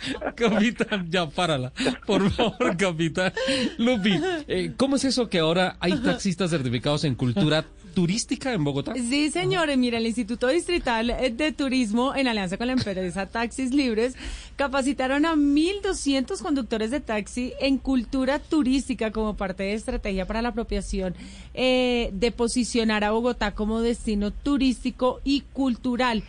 capitán, 0.35 1.11
ya 1.11 1.29
párala. 1.29 1.73
Por 2.07 2.31
favor, 2.31 2.77
capitán. 2.77 3.33
Lupi, 3.79 4.21
eh, 4.49 4.73
¿cómo 4.77 4.97
es 4.97 5.05
eso 5.05 5.29
que 5.29 5.39
ahora 5.39 5.77
hay 5.81 5.97
taxistas 5.99 6.51
certificados 6.51 7.05
en 7.05 7.15
cultura 7.15 7.65
turística 7.95 8.53
en 8.53 8.65
Bogotá? 8.65 8.95
Sí, 8.95 9.31
señores, 9.31 9.77
mira, 9.77 9.99
el 9.99 10.07
Instituto 10.07 10.49
Distrital 10.49 11.15
de 11.33 11.53
Turismo, 11.53 12.15
en 12.15 12.29
alianza 12.29 12.57
con 12.57 12.69
la 12.69 12.75
empresa 12.75 13.27
Taxis 13.27 13.73
Libres, 13.73 14.15
capacitaron 14.57 15.25
a 15.27 15.35
1.200 15.35 16.41
conductores 16.43 16.91
de 16.91 17.01
taxi 17.01 17.53
en 17.61 17.79
cultura 17.79 18.39
turística 18.39 19.11
como 19.11 19.37
parte 19.37 19.63
de 19.65 19.75
estrategia 19.75 20.27
para 20.27 20.43
la 20.43 20.51
apropiación 20.51 21.15
eh, 21.55 22.11
de 22.13 22.31
posicionar 22.31 23.05
a 23.05 23.11
Bogotá 23.11 23.55
como 23.55 23.81
destino 23.81 24.31
turístico 24.31 25.21
y 25.25 25.43
cultural 25.53 26.23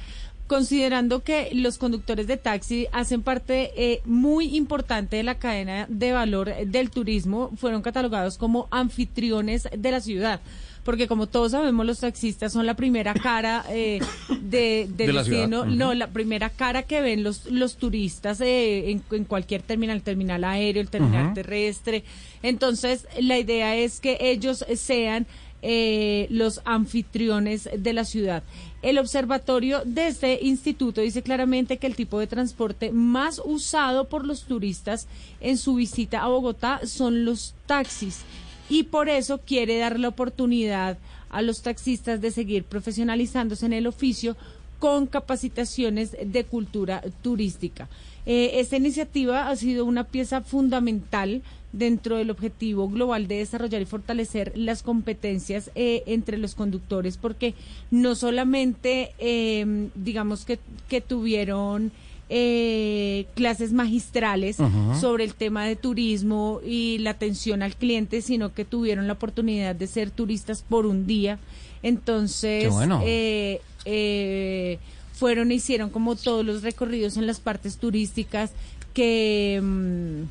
considerando 0.51 1.23
que 1.23 1.49
los 1.53 1.77
conductores 1.77 2.27
de 2.27 2.35
taxi 2.35 2.85
hacen 2.91 3.21
parte 3.21 3.71
eh, 3.77 4.01
muy 4.03 4.57
importante 4.57 5.15
de 5.15 5.23
la 5.23 5.35
cadena 5.35 5.85
de 5.87 6.11
valor 6.11 6.53
del 6.65 6.89
turismo, 6.89 7.51
fueron 7.55 7.81
catalogados 7.81 8.37
como 8.37 8.67
anfitriones 8.69 9.69
de 9.73 9.91
la 9.91 10.01
ciudad 10.01 10.41
porque 10.83 11.07
como 11.07 11.27
todos 11.27 11.51
sabemos 11.51 11.85
los 11.85 11.99
taxistas 11.99 12.51
son 12.51 12.65
la 12.65 12.73
primera 12.73 13.13
cara 13.13 13.63
eh, 13.69 14.01
de, 14.41 14.89
del 14.97 15.15
destino, 15.15 15.63
no, 15.63 15.93
la 15.93 16.07
primera 16.07 16.49
cara 16.49 16.83
que 16.83 16.99
ven 16.99 17.23
los, 17.23 17.45
los 17.45 17.77
turistas 17.77 18.41
eh, 18.41 18.91
en, 18.91 19.23
cualquier 19.23 19.61
terminal, 19.61 20.01
terminal 20.01 20.43
aéreo, 20.43 20.81
el 20.81 20.89
terminal 20.89 21.33
terrestre. 21.33 22.03
Entonces, 22.43 23.07
la 23.21 23.37
idea 23.37 23.77
es 23.77 24.01
que 24.01 24.17
ellos 24.19 24.65
sean 24.75 25.27
eh, 25.63 26.25
los 26.31 26.59
anfitriones 26.65 27.69
de 27.77 27.93
la 27.93 28.03
ciudad. 28.03 28.41
El 28.81 28.97
observatorio 28.97 29.83
de 29.85 30.07
este 30.07 30.39
instituto 30.41 31.01
dice 31.01 31.21
claramente 31.21 31.77
que 31.77 31.85
el 31.85 31.95
tipo 31.95 32.19
de 32.19 32.25
transporte 32.25 32.91
más 32.91 33.39
usado 33.45 34.09
por 34.09 34.25
los 34.25 34.43
turistas 34.43 35.07
en 35.39 35.57
su 35.57 35.75
visita 35.75 36.23
a 36.23 36.27
Bogotá 36.27 36.81
son 36.85 37.23
los 37.23 37.53
taxis. 37.67 38.21
Y 38.69 38.83
por 38.83 39.07
eso 39.07 39.39
quiere 39.39 39.77
dar 39.77 39.99
la 39.99 40.07
oportunidad 40.07 40.97
a 41.29 41.41
los 41.41 41.61
taxistas 41.61 42.21
de 42.21 42.31
seguir 42.31 42.63
profesionalizándose 42.63 43.65
en 43.67 43.73
el 43.73 43.85
oficio 43.85 44.35
con 44.81 45.05
capacitaciones 45.05 46.17
de 46.25 46.43
cultura 46.43 47.03
turística. 47.21 47.87
Eh, 48.25 48.53
esta 48.55 48.77
iniciativa 48.77 49.47
ha 49.47 49.55
sido 49.55 49.85
una 49.85 50.05
pieza 50.05 50.41
fundamental 50.41 51.43
dentro 51.71 52.17
del 52.17 52.31
objetivo 52.31 52.89
global 52.89 53.27
de 53.27 53.37
desarrollar 53.37 53.79
y 53.79 53.85
fortalecer 53.85 54.53
las 54.55 54.81
competencias 54.81 55.69
eh, 55.75 56.01
entre 56.07 56.39
los 56.39 56.55
conductores, 56.55 57.17
porque 57.17 57.53
no 57.91 58.15
solamente, 58.15 59.11
eh, 59.19 59.89
digamos 59.93 60.45
que, 60.45 60.57
que 60.89 60.99
tuvieron 60.99 61.91
eh, 62.33 63.25
clases 63.35 63.73
magistrales 63.73 64.55
sobre 65.01 65.25
el 65.25 65.35
tema 65.35 65.65
de 65.65 65.75
turismo 65.75 66.61
y 66.65 66.97
la 66.99 67.09
atención 67.09 67.61
al 67.61 67.75
cliente, 67.75 68.21
sino 68.21 68.53
que 68.53 68.63
tuvieron 68.63 69.05
la 69.05 69.13
oportunidad 69.13 69.75
de 69.75 69.85
ser 69.85 70.11
turistas 70.11 70.63
por 70.67 70.85
un 70.85 71.05
día. 71.05 71.39
Entonces, 71.83 72.73
eh, 73.03 73.61
eh, 73.85 74.79
fueron 75.13 75.51
e 75.51 75.55
hicieron 75.55 75.89
como 75.89 76.15
todos 76.15 76.45
los 76.45 76.63
recorridos 76.63 77.17
en 77.17 77.27
las 77.27 77.39
partes 77.39 77.77
turísticas 77.77 78.51
que... 78.93 79.59
Mm, 79.61 80.23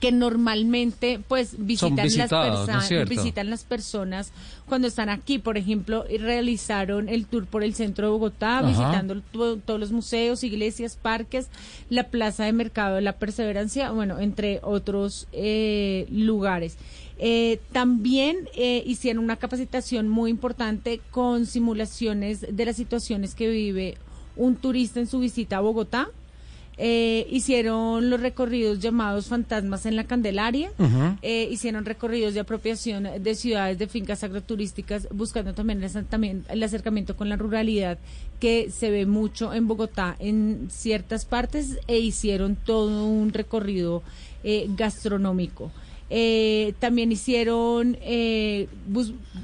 que 0.00 0.10
normalmente 0.10 1.20
pues 1.28 1.54
visitan 1.58 1.96
las 1.96 2.28
personas 2.28 3.08
visitan 3.08 3.50
las 3.50 3.62
personas 3.62 4.32
cuando 4.66 4.88
están 4.88 5.08
aquí. 5.08 5.38
Por 5.38 5.56
ejemplo 5.56 6.04
realizaron 6.18 7.08
el 7.08 7.26
tour 7.26 7.46
por 7.46 7.62
el 7.62 7.72
centro 7.74 8.06
de 8.06 8.12
Bogotá 8.12 8.62
visitando 8.62 9.20
todos 9.30 9.78
los 9.80 9.92
museos 9.92 10.42
iglesias 10.42 10.98
parques 11.00 11.48
la 11.88 12.08
plaza 12.08 12.44
de 12.44 12.52
mercado 12.52 12.96
de 12.96 13.02
la 13.02 13.12
perseverancia 13.12 13.92
bueno 13.92 14.18
entre 14.18 14.58
otros 14.62 15.28
eh, 15.32 16.06
lugares 16.10 16.76
eh, 17.18 17.60
también 17.72 18.48
eh, 18.56 18.82
hicieron 18.86 19.24
una 19.24 19.36
capacitación 19.36 20.08
muy 20.08 20.30
importante 20.30 21.00
con 21.10 21.46
simulaciones 21.46 22.46
de 22.48 22.64
las 22.64 22.76
situaciones 22.76 23.34
que 23.34 23.48
vive 23.48 23.96
un 24.36 24.56
turista 24.56 25.00
en 25.00 25.06
su 25.06 25.20
visita 25.20 25.58
a 25.58 25.60
Bogotá. 25.60 26.08
Eh, 26.78 27.26
hicieron 27.30 28.08
los 28.08 28.20
recorridos 28.20 28.80
llamados 28.80 29.26
Fantasmas 29.26 29.84
en 29.84 29.94
la 29.94 30.04
Candelaria, 30.04 30.70
eh, 31.20 31.46
hicieron 31.50 31.84
recorridos 31.84 32.32
de 32.32 32.40
apropiación 32.40 33.06
de 33.20 33.34
ciudades, 33.34 33.78
de 33.78 33.86
fincas 33.88 34.24
agroturísticas, 34.24 35.06
buscando 35.12 35.52
también 35.52 35.84
el, 36.48 36.62
acercamiento 36.62 37.14
con 37.14 37.28
la 37.28 37.36
ruralidad 37.36 37.98
que 38.40 38.70
se 38.70 38.90
ve 38.90 39.04
mucho 39.04 39.52
en 39.52 39.68
Bogotá 39.68 40.16
en 40.18 40.68
ciertas 40.70 41.26
partes 41.26 41.78
e 41.88 41.98
hicieron 41.98 42.56
todo 42.56 43.06
un 43.06 43.34
recorrido 43.34 44.02
eh, 44.42 44.66
gastronómico. 44.74 45.70
Eh, 46.14 46.74
también 46.78 47.10
hicieron, 47.10 47.96
eh, 48.02 48.68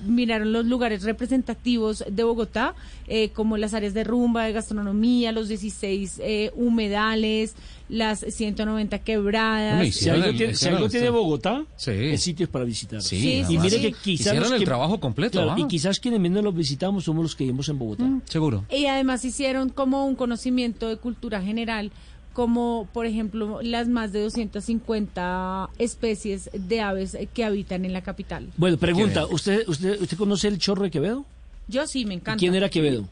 miraron 0.07 0.53
los 0.53 0.67
lugares 0.67 1.03
representativos 1.03 2.05
de 2.07 2.25
Bogotá, 2.25 2.75
eh, 3.07 3.31
como 3.31 3.57
las 3.57 3.73
áreas 3.73 3.95
de 3.95 4.05
rumba, 4.05 4.45
de 4.45 4.53
gastronomía, 4.53 5.33
los 5.33 5.49
16 5.49 6.21
eh, 6.23 6.51
humedales, 6.55 7.55
las 7.89 8.21
190 8.21 8.99
quebradas. 8.99 9.95
si 9.95 10.11
algo, 10.11 10.91
tiene, 10.91 11.09
Bogotá, 11.09 11.65
es 11.87 12.23
sitios 12.23 12.51
para 12.51 12.67
visitar. 12.67 13.01
Sí, 13.01 13.43
y 13.49 13.57
mire 13.57 13.81
que 13.81 13.93
quizás 13.93 14.35
hicieron 14.35 14.53
el 14.53 14.65
trabajo 14.65 15.01
completo. 15.01 15.55
y 15.57 15.67
quizás 15.69 15.99
quienes 15.99 16.21
menos 16.21 16.45
los 16.45 16.55
visitamos 16.55 17.05
somos 17.05 17.23
los 17.23 17.35
que 17.35 17.45
vivimos 17.45 17.71
en 17.71 17.79
Bogotá. 17.79 18.05
Mm. 18.05 18.21
Seguro. 18.27 18.67
Y 18.71 18.85
además 18.85 19.25
hicieron 19.25 19.71
como 19.71 20.05
un 20.05 20.17
conocimiento 20.17 20.87
de 20.91 20.99
cultura 20.99 21.41
general 21.41 21.93
como 22.39 22.89
por 22.93 23.05
ejemplo 23.05 23.59
las 23.63 23.89
más 23.89 24.13
de 24.13 24.23
250 24.23 25.71
especies 25.79 26.49
de 26.53 26.81
aves 26.81 27.19
que 27.35 27.45
habitan 27.45 27.85
en 27.85 27.93
la 27.93 28.03
capital. 28.03 28.47
Bueno, 28.57 28.77
pregunta, 28.77 29.27
¿usted, 29.27 29.67
usted, 29.67 30.01
usted 30.01 30.17
conoce 30.17 30.47
el 30.47 30.61
chorro 30.61 30.85
de 30.85 30.93
Quevedo? 30.93 31.25
Yo 31.67 31.85
sí, 31.89 32.05
me 32.05 32.15
encanta. 32.15 32.39
¿Quién 32.39 32.55
era 32.55 32.69
Quevedo? 32.69 33.09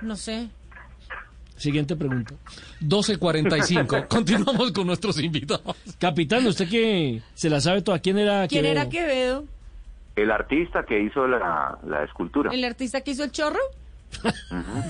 No 0.00 0.16
sé. 0.16 0.48
Siguiente 1.58 1.94
pregunta. 1.94 2.36
12.45. 2.80 4.06
Continuamos 4.08 4.72
con 4.72 4.86
nuestros 4.86 5.20
invitados. 5.20 5.76
Capitán, 5.98 6.46
usted 6.46 6.70
que 6.70 7.20
se 7.34 7.50
la 7.50 7.60
sabe 7.60 7.82
toda, 7.82 7.98
¿quién 7.98 8.16
era 8.16 8.48
¿Quién 8.48 8.64
era 8.64 8.88
Quevedo? 8.88 9.44
El 10.16 10.30
artista 10.30 10.84
que 10.84 11.02
hizo 11.02 11.28
la, 11.28 11.78
la 11.86 12.02
escultura. 12.02 12.50
¿El 12.50 12.64
artista 12.64 13.02
que 13.02 13.10
hizo 13.10 13.24
el 13.24 13.30
chorro? 13.30 13.60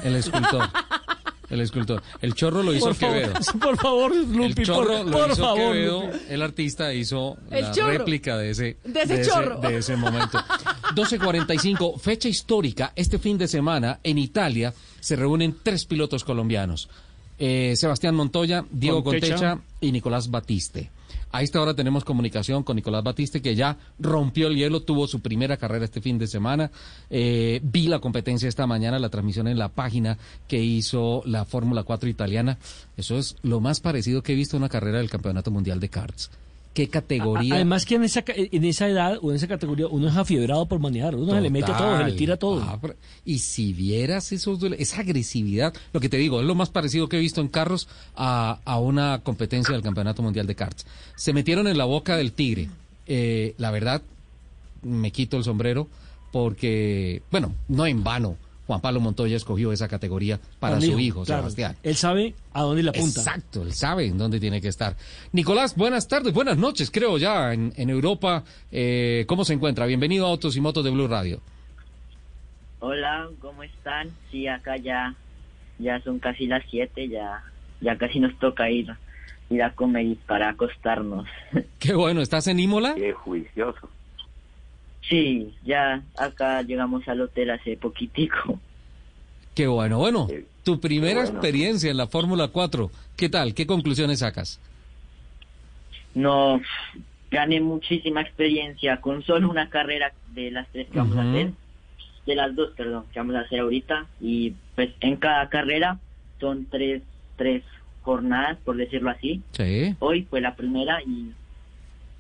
El 0.05 0.15
escultor. 0.15 0.63
El 1.51 1.61
escultor. 1.61 2.03
El 2.21 2.35
chorro 2.35 2.63
lo 2.63 2.75
hizo 2.75 2.93
Quevedo. 2.95 3.33
por 3.61 3.77
favor, 3.79 4.15
Lupi, 4.15 4.43
el 4.43 4.67
chorro 4.67 5.05
por, 5.05 5.07
lo 5.07 5.33
hizo 5.33 5.43
favor, 5.43 5.73
Quevedo. 5.73 6.11
El 6.29 6.43
artista 6.43 6.93
hizo 6.93 7.37
la 7.51 7.73
réplica 7.73 8.37
de 8.37 8.51
ese, 8.51 8.77
de 8.85 9.03
ese 9.03 9.23
chorro. 9.23 9.59
de 9.61 9.79
ese 9.79 9.97
momento. 9.97 10.39
12.45, 10.95 11.99
fecha 11.99 12.29
histórica. 12.29 12.93
Este 12.95 13.19
fin 13.19 13.39
de 13.39 13.49
semana 13.49 14.01
en 14.03 14.19
Italia 14.19 14.75
se 15.01 15.17
reúnen 15.17 15.57
tres 15.63 15.85
pilotos 15.85 16.25
colombianos. 16.25 16.89
Eh, 17.39 17.75
Sebastián 17.77 18.15
Montoya, 18.15 18.65
Diego 18.71 19.03
Contecha 19.03 19.59
y 19.81 19.93
Nicolás 19.93 20.31
Batiste. 20.31 20.91
A 21.31 21.43
esta 21.43 21.61
hora 21.61 21.75
tenemos 21.75 22.05
comunicación 22.05 22.63
con 22.63 22.77
Nicolás 22.77 23.05
Batiste, 23.05 23.43
que 23.43 23.55
ya 23.55 23.77
rompió 23.99 24.49
el 24.49 24.57
hielo, 24.57 24.81
tuvo 24.81 25.07
su 25.07 25.21
primera 25.21 25.57
carrera 25.57 25.85
este 25.85 26.01
fin 26.01 26.19
de 26.19 26.27
semana. 26.27 26.71
Eh, 27.11 27.61
vi 27.63 27.89
la 27.89 27.99
competencia 27.99 28.49
esta 28.49 28.67
mañana, 28.67 28.99
la 28.99 29.11
transmisión 29.11 29.49
en 29.49 29.59
la 29.59 29.69
página 29.69 30.19
que 30.47 30.63
hizo 30.63 31.23
la 31.27 31.45
Fórmula 31.45 31.83
4 31.83 32.09
italiana. 32.09 32.59
Eso 32.97 33.19
es 33.19 33.37
lo 33.43 33.61
más 33.61 33.81
parecido 33.81 34.23
que 34.23 34.33
he 34.33 34.37
visto 34.37 34.57
a 34.57 34.59
una 34.59 34.69
carrera 34.69 34.99
del 34.99 35.11
Campeonato 35.11 35.51
Mundial 35.51 35.81
de 35.81 35.89
Karts 35.89 36.31
qué 36.79 36.89
categoría. 36.89 37.57
Además 37.57 37.85
que 37.85 37.97
en 37.97 38.05
esa, 38.05 38.23
en 38.25 38.65
esa 38.65 38.87
edad 38.87 39.19
o 39.21 39.31
en 39.31 39.37
esa 39.37 39.49
categoría 39.49 39.89
uno 39.89 40.07
es 40.07 40.17
afiebrado 40.17 40.67
por 40.67 40.79
manejar, 40.79 41.17
uno 41.17 41.35
se 41.35 41.41
le 41.41 41.51
mete 41.51 41.73
todo, 41.73 41.99
se 41.99 42.05
le 42.05 42.13
tira 42.13 42.37
todo. 42.37 42.63
Ah, 42.63 42.79
y 43.25 43.41
si 43.41 43.73
vieras 43.73 44.31
esos, 44.31 44.63
esa 44.79 45.01
agresividad, 45.01 45.75
lo 45.93 45.99
que 45.99 46.09
te 46.09 46.19
digo, 46.19 46.41
es 46.41 46.47
lo 46.47 46.55
más 46.55 46.71
parecido 46.71 47.09
que 47.09 47.17
he 47.17 47.21
visto 47.21 47.41
en 47.41 47.49
carros 47.49 47.89
a, 48.15 48.61
a 48.65 48.79
una 48.79 49.23
competencia 49.25 49.73
del 49.75 49.83
Campeonato 49.83 50.23
Mundial 50.23 50.47
de 50.47 50.55
Karts. 50.55 50.87
Se 51.17 51.33
metieron 51.33 51.67
en 51.67 51.77
la 51.77 51.85
boca 51.85 52.17
del 52.17 52.31
tigre. 52.31 52.69
Eh, 53.09 53.57
la 53.59 53.73
verdad, 53.73 54.01
me 54.83 55.11
quito 55.11 55.37
el 55.37 55.43
sombrero 55.43 55.89
porque, 56.31 57.23
bueno, 57.33 57.57
no 57.67 57.89
en 57.89 58.05
vano 58.05 58.37
Juan 58.69 58.83
Pablo 58.83 59.01
Montoya 59.01 59.35
escogió 59.35 59.73
esa 59.73 59.89
categoría 59.89 60.39
para 60.61 60.79
su 60.79 60.99
hijo, 60.99 61.25
Sebastián. 61.25 61.75
Él 61.83 61.97
sabe 61.97 62.35
a 62.53 62.61
dónde 62.61 62.83
le 62.83 62.91
apunta. 62.91 63.21
Exacto, 63.21 63.63
él 63.63 63.73
sabe 63.73 64.05
en 64.05 64.19
dónde 64.19 64.39
tiene 64.41 64.61
que 64.61 64.69
estar. 64.69 64.95
Nicolás, 65.33 65.75
buenas 65.75 66.07
tardes, 66.07 66.35
buenas 66.35 66.59
noches, 66.59 66.91
creo 66.91 67.17
ya 67.17 67.55
en, 67.55 67.73
Europa. 67.89 68.45
Eh, 68.71 69.25
¿Cómo 69.27 69.47
se 69.47 69.55
encuentra? 69.55 69.87
Bienvenido 69.87 70.27
a 70.27 70.29
Autos 70.29 70.55
y 70.55 70.61
Motos 70.61 70.85
de 70.85 70.91
Blue 70.91 71.09
Radio. 71.09 71.41
Hola, 72.81 73.31
¿cómo 73.41 73.63
están? 73.63 74.11
Sí, 74.31 74.47
acá 74.49 74.77
ya, 74.77 75.15
ya 75.79 75.99
son 76.03 76.19
casi 76.19 76.47
las 76.47 76.63
7, 76.71 77.09
ya, 77.09 77.43
ya 77.81 77.97
casi 77.97 78.21
nos 78.21 78.39
toca 78.39 78.69
ir, 78.69 78.95
ir 79.49 79.63
a 79.63 79.75
comer 79.75 80.05
y 80.05 80.15
para 80.15 80.51
acostarnos. 80.51 81.27
Qué 81.79 81.95
bueno, 81.95 82.21
¿estás 82.21 82.47
en 82.49 82.61
Imola? 82.61 82.97
Qué 82.97 83.15
juicioso. 83.15 83.89
Sí, 85.09 85.55
ya 85.65 86.03
acá 86.17 86.63
llegamos 86.63 87.07
al 87.09 87.23
hotel 87.23 87.51
hace 87.51 87.77
poquitico. 87.77 88.61
Qué 89.55 89.67
bueno, 89.67 89.99
bueno. 89.99 90.29
Tu 90.63 90.81
primera 90.81 91.23
experiencia 91.23 91.91
en 91.91 91.97
la 91.97 92.07
Fórmula 92.07 92.49
4, 92.49 92.91
¿qué 93.17 93.29
tal? 93.29 93.55
¿Qué 93.55 93.67
conclusiones 93.67 94.19
sacas? 94.19 94.61
No, 96.15 96.61
gané 97.31 97.61
muchísima 97.61 98.21
experiencia 98.21 99.01
con 99.01 99.23
solo 99.25 99.51
una 99.51 99.71
carrera 99.71 100.13
de 100.35 100.51
las 100.51 100.69
tres 100.69 100.89
que 100.89 100.99
vamos 100.99 101.17
a 101.17 101.23
hacer, 101.23 101.53
de 102.27 102.35
las 102.35 102.55
dos, 102.55 102.73
perdón, 102.77 103.05
que 103.13 103.19
vamos 103.19 103.37
a 103.37 103.41
hacer 103.41 103.61
ahorita. 103.61 104.07
Y 104.21 104.53
pues 104.75 104.91
en 105.01 105.17
cada 105.17 105.49
carrera 105.49 105.99
son 106.39 106.67
tres, 106.67 107.03
tres 107.37 107.63
jornadas, 108.03 108.59
por 108.65 108.77
decirlo 108.77 109.11
así. 109.11 109.43
Sí. 109.53 109.97
Hoy 110.01 110.27
fue 110.29 110.41
la 110.41 110.55
primera 110.55 111.03
y 111.03 111.33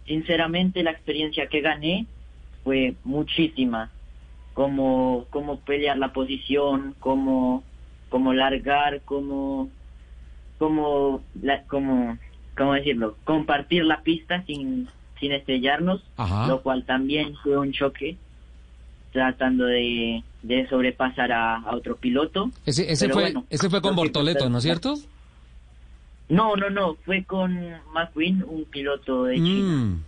sinceramente 0.06 0.82
la 0.82 0.90
experiencia 0.90 1.48
que 1.48 1.60
gané 1.60 2.06
fue 2.64 2.94
muchísima. 3.04 3.90
Como, 4.54 5.26
como 5.30 5.60
pelear 5.60 5.98
la 5.98 6.12
posición, 6.12 6.94
como, 6.98 7.62
como 8.08 8.32
largar, 8.32 9.02
como, 9.04 9.68
como, 10.58 11.22
la, 11.40 11.62
como, 11.62 12.18
¿cómo 12.56 12.74
decirlo? 12.74 13.16
Compartir 13.22 13.84
la 13.84 14.02
pista 14.02 14.42
sin, 14.46 14.88
sin 15.20 15.30
estrellarnos, 15.30 16.02
Ajá. 16.16 16.48
lo 16.48 16.60
cual 16.62 16.84
también 16.84 17.36
fue 17.36 17.56
un 17.56 17.70
choque 17.72 18.16
tratando 19.12 19.64
de, 19.64 20.24
de 20.42 20.68
sobrepasar 20.68 21.30
a, 21.32 21.56
a 21.58 21.76
otro 21.76 21.96
piloto. 21.96 22.50
Ese, 22.66 22.90
ese 22.90 23.08
fue, 23.08 23.22
bueno, 23.22 23.44
ese 23.50 23.70
fue 23.70 23.80
con 23.80 23.94
Bortoleto, 23.94 24.48
¿no 24.50 24.58
es 24.58 24.64
cierto? 24.64 24.96
No, 26.28 26.56
no, 26.56 26.68
no, 26.68 26.96
fue 27.04 27.24
con 27.24 27.58
McQueen, 27.94 28.44
un 28.46 28.64
piloto 28.64 29.24
de 29.24 29.36
China. 29.36 29.76
Mm, 29.76 30.04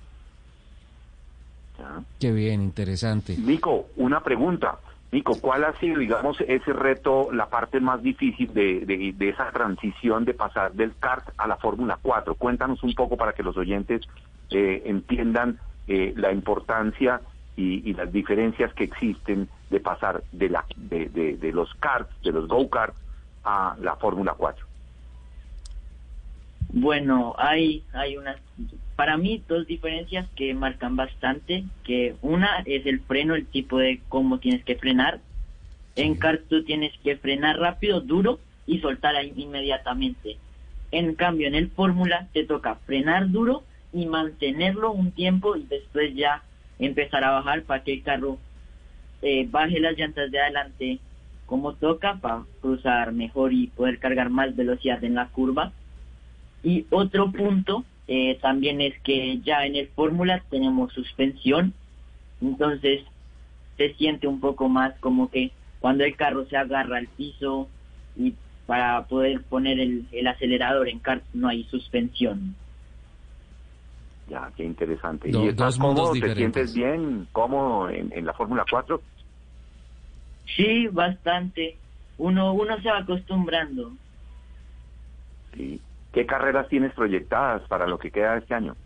qué 2.18 2.32
bien, 2.32 2.62
interesante. 2.62 3.36
Nico, 3.36 3.86
una 3.96 4.20
pregunta. 4.22 4.78
Nico, 5.12 5.40
¿cuál 5.40 5.64
ha 5.64 5.72
sido, 5.80 5.98
digamos, 5.98 6.40
ese 6.42 6.72
reto, 6.72 7.32
la 7.32 7.46
parte 7.46 7.80
más 7.80 8.00
difícil 8.00 8.54
de, 8.54 8.80
de- 8.86 9.12
de 9.16 9.28
esa 9.28 9.50
transición 9.50 10.24
de 10.24 10.34
pasar 10.34 10.72
del 10.72 10.94
kart 11.00 11.28
a 11.36 11.48
la 11.48 11.56
Fórmula 11.56 11.98
4? 12.00 12.36
Cuéntanos 12.36 12.82
un 12.84 12.94
poco 12.94 13.16
para 13.16 13.32
que 13.32 13.42
los 13.42 13.56
oyentes 13.56 14.02
eh, 14.50 14.82
entiendan 14.86 15.58
eh, 15.88 16.12
la 16.16 16.30
importancia 16.32 17.20
y, 17.56 17.90
y 17.90 17.94
las 17.94 18.12
diferencias 18.12 18.72
que 18.74 18.84
existen 18.84 19.48
de 19.70 19.80
pasar 19.80 20.22
de, 20.30 20.48
la, 20.48 20.64
de, 20.76 21.08
de- 21.08 21.36
de 21.36 21.52
los 21.52 21.74
karts, 21.80 22.10
de 22.22 22.30
los 22.32 22.46
go-karts, 22.46 22.96
a 23.42 23.74
la 23.80 23.96
Fórmula 23.96 24.34
4. 24.36 24.64
Bueno, 26.72 27.34
hay, 27.36 27.82
hay 27.92 28.16
unas, 28.16 28.36
para 28.96 29.16
mí, 29.16 29.42
dos 29.48 29.66
diferencias 29.66 30.28
que 30.36 30.54
marcan 30.54 30.94
bastante, 30.94 31.64
que 31.84 32.14
una 32.22 32.62
es 32.64 32.86
el 32.86 33.00
freno, 33.00 33.34
el 33.34 33.46
tipo 33.46 33.78
de 33.78 34.00
cómo 34.08 34.38
tienes 34.38 34.64
que 34.64 34.76
frenar. 34.76 35.20
En 35.96 36.14
kart 36.14 36.42
tú 36.48 36.64
tienes 36.64 36.92
que 37.02 37.16
frenar 37.16 37.58
rápido, 37.58 38.00
duro 38.00 38.38
y 38.66 38.78
soltar 38.78 39.16
ahí 39.16 39.32
inmediatamente. 39.36 40.36
En 40.92 41.14
cambio, 41.14 41.48
en 41.48 41.54
el 41.54 41.70
fórmula 41.70 42.28
te 42.32 42.44
toca 42.44 42.76
frenar 42.86 43.30
duro 43.30 43.64
y 43.92 44.06
mantenerlo 44.06 44.92
un 44.92 45.10
tiempo 45.10 45.56
y 45.56 45.64
después 45.64 46.14
ya 46.14 46.42
empezar 46.78 47.24
a 47.24 47.32
bajar 47.32 47.64
para 47.64 47.82
que 47.82 47.94
el 47.94 48.02
carro 48.02 48.38
eh, 49.22 49.46
baje 49.50 49.80
las 49.80 49.96
llantas 49.98 50.30
de 50.30 50.40
adelante 50.40 50.98
como 51.46 51.74
toca 51.74 52.14
para 52.20 52.44
cruzar 52.60 53.12
mejor 53.12 53.52
y 53.52 53.66
poder 53.66 53.98
cargar 53.98 54.30
más 54.30 54.54
velocidad 54.54 55.02
en 55.02 55.16
la 55.16 55.26
curva. 55.26 55.72
Y 56.62 56.86
otro 56.90 57.30
punto 57.32 57.84
eh, 58.06 58.38
también 58.42 58.80
es 58.80 58.98
que 59.02 59.38
ya 59.40 59.64
en 59.64 59.76
el 59.76 59.88
Fórmula 59.88 60.42
tenemos 60.50 60.92
suspensión, 60.92 61.72
entonces 62.40 63.00
se 63.76 63.94
siente 63.94 64.26
un 64.26 64.40
poco 64.40 64.68
más 64.68 64.94
como 65.00 65.30
que 65.30 65.52
cuando 65.80 66.04
el 66.04 66.16
carro 66.16 66.44
se 66.46 66.56
agarra 66.56 66.98
al 66.98 67.06
piso 67.08 67.68
y 68.16 68.34
para 68.66 69.04
poder 69.06 69.42
poner 69.44 69.80
el, 69.80 70.06
el 70.12 70.26
acelerador 70.26 70.88
en 70.88 70.98
kart 70.98 71.24
no 71.32 71.48
hay 71.48 71.64
suspensión. 71.64 72.54
Ya, 74.28 74.52
qué 74.56 74.64
interesante. 74.64 75.30
Do- 75.30 75.44
¿Y 75.44 75.48
estás 75.48 75.76
dos 75.76 75.78
mundos 75.78 75.96
cómodo? 76.10 76.12
¿Te 76.12 76.26
diferentes. 76.28 76.70
sientes 76.70 76.74
bien, 76.74 77.26
cómodo 77.32 77.90
en, 77.90 78.12
en 78.12 78.26
la 78.26 78.32
Fórmula 78.34 78.64
4? 78.70 79.02
Sí, 80.56 80.86
bastante. 80.88 81.78
Uno, 82.18 82.52
uno 82.52 82.80
se 82.82 82.88
va 82.90 82.98
acostumbrando. 82.98 83.92
Sí. 85.56 85.80
¿Qué 86.12 86.26
carreras 86.26 86.68
tienes 86.68 86.92
proyectadas 86.92 87.62
para 87.68 87.86
lo 87.86 87.98
que 87.98 88.10
queda 88.10 88.32
de 88.32 88.38
este 88.40 88.54
año? 88.54 88.76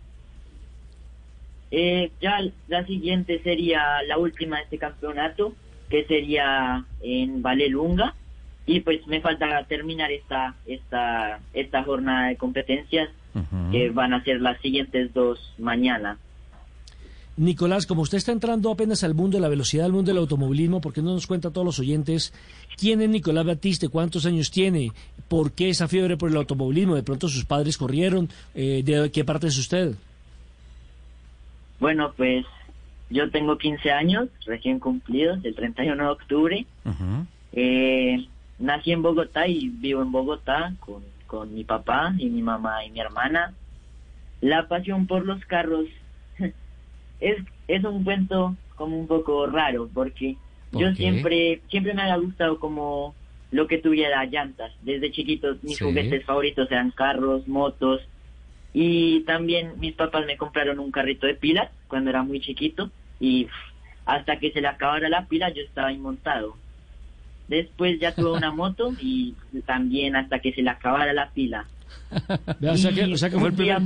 Eh, 1.70 2.12
ya 2.20 2.40
la 2.68 2.84
siguiente 2.84 3.40
sería 3.42 4.02
la 4.06 4.18
última 4.18 4.58
de 4.58 4.64
este 4.64 4.78
campeonato, 4.78 5.54
que 5.88 6.04
sería 6.04 6.84
en 7.02 7.42
Valelunga. 7.42 8.14
Y 8.66 8.80
pues 8.80 9.06
me 9.06 9.20
falta 9.20 9.64
terminar 9.64 10.10
esta, 10.12 10.54
esta, 10.66 11.40
esta 11.52 11.82
jornada 11.82 12.28
de 12.28 12.36
competencias, 12.36 13.10
que 13.72 13.90
van 13.90 14.14
a 14.14 14.22
ser 14.22 14.40
las 14.40 14.60
siguientes 14.60 15.12
dos 15.12 15.54
mañana. 15.58 16.18
Nicolás, 17.36 17.86
como 17.86 18.02
usted 18.02 18.18
está 18.18 18.30
entrando 18.32 18.70
apenas 18.70 19.02
al 19.02 19.14
mundo 19.14 19.36
de 19.36 19.42
la 19.42 19.48
velocidad, 19.48 19.86
al 19.86 19.92
mundo 19.92 20.10
del 20.10 20.18
automovilismo, 20.18 20.80
¿por 20.80 20.92
qué 20.92 21.02
no 21.02 21.12
nos 21.12 21.26
cuenta 21.26 21.48
a 21.48 21.50
todos 21.52 21.64
los 21.64 21.78
oyentes 21.80 22.32
quién 22.76 23.02
es 23.02 23.08
Nicolás 23.08 23.44
Batiste, 23.44 23.88
cuántos 23.88 24.24
años 24.26 24.50
tiene, 24.50 24.92
por 25.28 25.52
qué 25.52 25.70
esa 25.70 25.88
fiebre 25.88 26.16
por 26.16 26.30
el 26.30 26.36
automovilismo? 26.36 26.94
De 26.94 27.02
pronto 27.02 27.28
sus 27.28 27.44
padres 27.44 27.76
corrieron, 27.76 28.28
eh, 28.54 28.82
¿de 28.84 29.10
qué 29.10 29.24
parte 29.24 29.48
es 29.48 29.58
usted? 29.58 29.94
Bueno, 31.80 32.12
pues 32.16 32.46
yo 33.10 33.28
tengo 33.30 33.58
15 33.58 33.90
años, 33.90 34.28
recién 34.46 34.78
cumplidos, 34.78 35.44
el 35.44 35.56
31 35.56 36.04
de 36.04 36.10
octubre. 36.10 36.66
Eh, 37.52 38.26
nací 38.60 38.92
en 38.92 39.02
Bogotá 39.02 39.48
y 39.48 39.68
vivo 39.68 40.02
en 40.02 40.12
Bogotá 40.12 40.72
con, 40.78 41.02
con 41.26 41.52
mi 41.52 41.64
papá 41.64 42.14
y 42.16 42.28
mi 42.30 42.42
mamá 42.42 42.84
y 42.84 42.90
mi 42.90 43.00
hermana. 43.00 43.54
La 44.40 44.68
pasión 44.68 45.06
por 45.06 45.24
los 45.24 45.44
carros 45.46 45.86
es, 47.20 47.36
es 47.68 47.84
un 47.84 48.04
cuento 48.04 48.56
como 48.76 48.98
un 48.98 49.06
poco 49.06 49.46
raro 49.46 49.88
porque 49.92 50.36
¿Por 50.70 50.80
yo 50.82 50.88
qué? 50.96 50.96
siempre 50.96 51.62
siempre 51.70 51.94
me 51.94 52.02
había 52.02 52.16
gustado 52.16 52.58
como 52.58 53.14
lo 53.50 53.66
que 53.68 53.78
tuviera 53.78 54.24
llantas. 54.24 54.72
Desde 54.82 55.12
chiquitos 55.12 55.62
mis 55.62 55.78
Sí. 55.78 55.84
juguetes 55.84 56.24
favoritos 56.24 56.70
eran 56.70 56.90
carros, 56.90 57.46
motos 57.48 58.00
y 58.72 59.20
también 59.24 59.78
mis 59.78 59.94
papás 59.94 60.26
me 60.26 60.36
compraron 60.36 60.78
un 60.80 60.90
carrito 60.90 61.26
de 61.26 61.34
pilas 61.36 61.70
cuando 61.88 62.10
era 62.10 62.22
muy 62.22 62.40
chiquito 62.40 62.90
y 63.20 63.48
hasta 64.04 64.38
que 64.38 64.50
se 64.52 64.60
le 64.60 64.68
acabara 64.68 65.08
la 65.08 65.26
pila 65.28 65.50
yo 65.50 65.62
estaba 65.62 65.88
ahí 65.88 65.98
montado. 65.98 66.56
Después 67.46 67.98
ya 68.00 68.14
tuve 68.16 68.32
una 68.32 68.52
moto 68.54 68.94
y 68.98 69.36
también 69.66 70.16
hasta 70.16 70.40
que 70.40 70.52
se 70.52 70.62
le 70.62 70.70
acabara 70.70 71.12
la 71.12 71.30
pila. 71.32 71.70
Vea, 72.60 72.72
o, 72.72 72.76
sea 72.76 72.92
que, 72.92 73.06
Y 73.06 73.12
o 73.12 73.16
sea 73.16 73.28
que 73.30 73.38
fue 73.38 73.48
el 73.48 73.54
primer, 73.54 73.82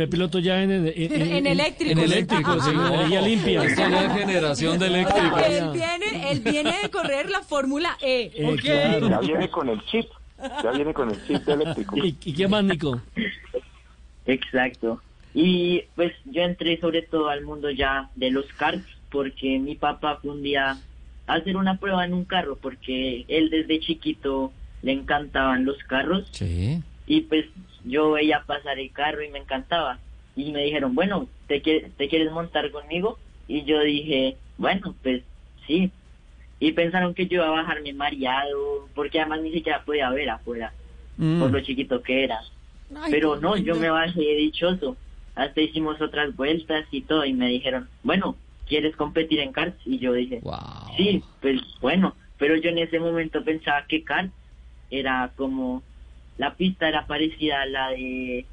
el 0.00 0.08
piloto 0.08 0.38
ya 0.38 0.62
en, 0.62 0.70
en, 0.70 0.86
En 0.96 1.46
eléctrico. 1.46 1.92
En 1.92 1.98
eléctrico, 1.98 2.60
sí, 2.60 2.70
Ah. 2.74 2.90
energía 2.94 3.22
limpia. 3.22 3.64
Es 3.64 3.74
generación 3.76 4.78
de 4.78 4.86
eléctrico. 4.86 5.38
Él 5.38 5.64
viene, 5.72 6.30
él 6.32 6.40
viene 6.40 6.74
de 6.82 6.90
correr 6.90 7.30
la 7.30 7.42
Fórmula 7.42 7.96
E. 8.02 8.30
Eh. 8.34 8.56
Ya 9.08 9.20
viene 9.20 9.48
con 9.48 9.68
el 9.68 9.82
chip, 9.86 10.06
ya 10.62 10.70
viene 10.72 10.92
con 10.92 11.10
el 11.10 11.26
chip 11.26 11.48
eléctrico. 11.48 11.96
¿Y, 11.96 12.16
y 12.24 12.32
qué 12.34 12.46
más, 12.48 12.62
Nico? 12.64 13.00
Exacto. 14.26 15.00
Y 15.34 15.82
pues 15.94 16.12
yo 16.24 16.42
entré 16.42 16.78
sobre 16.80 17.02
todo 17.02 17.28
al 17.28 17.42
mundo 17.44 17.70
ya 17.70 18.10
de 18.16 18.30
los 18.30 18.46
karts 18.54 18.86
porque 19.10 19.58
mi 19.58 19.76
papá 19.76 20.18
fue 20.20 20.30
un 20.32 20.42
día 20.42 20.78
a 21.26 21.34
hacer 21.34 21.56
una 21.56 21.78
prueba 21.78 22.04
en 22.04 22.14
un 22.14 22.24
carro 22.24 22.56
porque 22.56 23.24
él 23.28 23.50
desde 23.50 23.80
chiquito 23.80 24.52
le 24.82 24.92
encantaban 24.92 25.64
los 25.64 25.76
carros 25.84 26.26
Sí. 26.32 26.82
Y 27.06 27.22
pues 27.22 27.46
yo 27.84 28.12
veía 28.12 28.42
pasar 28.46 28.78
el 28.78 28.90
carro 28.92 29.22
y 29.22 29.28
me 29.30 29.38
encantaba. 29.38 29.98
Y 30.34 30.52
me 30.52 30.64
dijeron, 30.64 30.94
bueno, 30.94 31.28
¿te, 31.46 31.62
quie- 31.62 31.90
¿te 31.96 32.08
quieres 32.08 32.30
montar 32.32 32.70
conmigo? 32.70 33.18
Y 33.48 33.64
yo 33.64 33.80
dije, 33.80 34.36
bueno, 34.58 34.94
pues 35.02 35.22
sí. 35.66 35.90
Y 36.58 36.72
pensaron 36.72 37.14
que 37.14 37.26
yo 37.26 37.36
iba 37.36 37.46
a 37.48 37.62
bajarme 37.62 37.92
mareado, 37.92 38.88
porque 38.94 39.20
además 39.20 39.40
ni 39.42 39.52
siquiera 39.52 39.84
podía 39.84 40.10
ver 40.10 40.30
afuera, 40.30 40.72
Mm. 41.16 41.40
por 41.40 41.50
lo 41.52 41.60
chiquito 41.60 42.02
que 42.02 42.24
era. 42.24 42.40
Ay, 42.94 43.10
Pero 43.10 43.36
no, 43.36 43.56
yo 43.56 43.74
me 43.76 43.88
bajé 43.90 44.20
dichoso. 44.20 44.96
Hasta 45.34 45.60
hicimos 45.60 46.00
otras 46.00 46.34
vueltas 46.36 46.86
y 46.90 47.02
todo, 47.02 47.24
y 47.24 47.32
me 47.32 47.48
dijeron, 47.48 47.88
bueno, 48.02 48.36
¿quieres 48.66 48.96
competir 48.96 49.40
en 49.40 49.52
karts? 49.52 49.78
Y 49.86 49.98
yo 49.98 50.12
dije, 50.12 50.40
sí, 50.96 51.22
pues 51.40 51.60
bueno. 51.80 52.14
Pero 52.38 52.56
yo 52.56 52.68
en 52.70 52.78
ese 52.78 52.98
momento 53.00 53.42
pensaba 53.44 53.86
que 53.86 54.02
karts 54.04 54.32
era 54.90 55.32
como 55.36 55.82
la 56.38 56.54
pista 56.54 56.88
era 56.88 57.06
parecida 57.06 57.62
a 57.62 57.66
la 57.66 57.88
de 57.90 58.44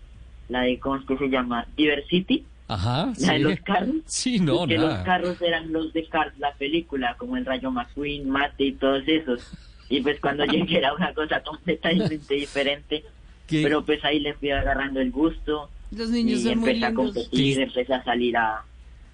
la 0.50 0.62
de 0.62 0.80
cómo 0.80 0.98
es 0.98 1.06
que 1.06 1.18
se 1.18 1.30
llama 1.30 1.66
Diversity 1.78 2.44
Ajá, 2.68 3.12
la 3.20 3.34
de 3.34 3.40
los 3.40 3.60
carros. 3.62 3.96
Sí, 4.06 4.40
no, 4.40 4.66
que 4.68 4.78
nada. 4.78 4.90
los 4.98 5.06
carros 5.06 5.42
eran 5.42 5.72
los 5.72 5.94
de 5.94 6.06
Cars 6.06 6.38
la 6.40 6.54
película 6.54 7.16
como 7.18 7.38
el 7.38 7.46
Rayo 7.46 7.72
McQueen 7.72 8.30
Mate 8.30 8.64
y 8.66 8.72
todos 8.74 9.04
esos. 9.08 9.42
Y 9.90 10.02
pues 10.02 10.20
cuando 10.20 10.46
llegué 10.52 10.78
era 10.78 10.94
una 10.94 11.14
cosa 11.14 11.42
completamente 11.42 12.34
diferente. 12.34 13.04
¿Qué? 13.48 13.62
pero 13.62 13.84
pues 13.84 14.04
ahí 14.06 14.20
le 14.22 14.34
fui 14.36 14.52
agarrando 14.52 15.02
el 15.02 15.12
gusto. 15.12 15.70
Los 15.92 16.10
niños 16.10 16.40
y 16.40 16.44
son 16.44 16.60
muy 16.60 16.70
empecé 16.70 16.86
a 16.86 16.94
competir 16.94 17.60
empecé 17.60 17.94
a 17.94 18.04
salir 18.04 18.38
a, 18.38 18.64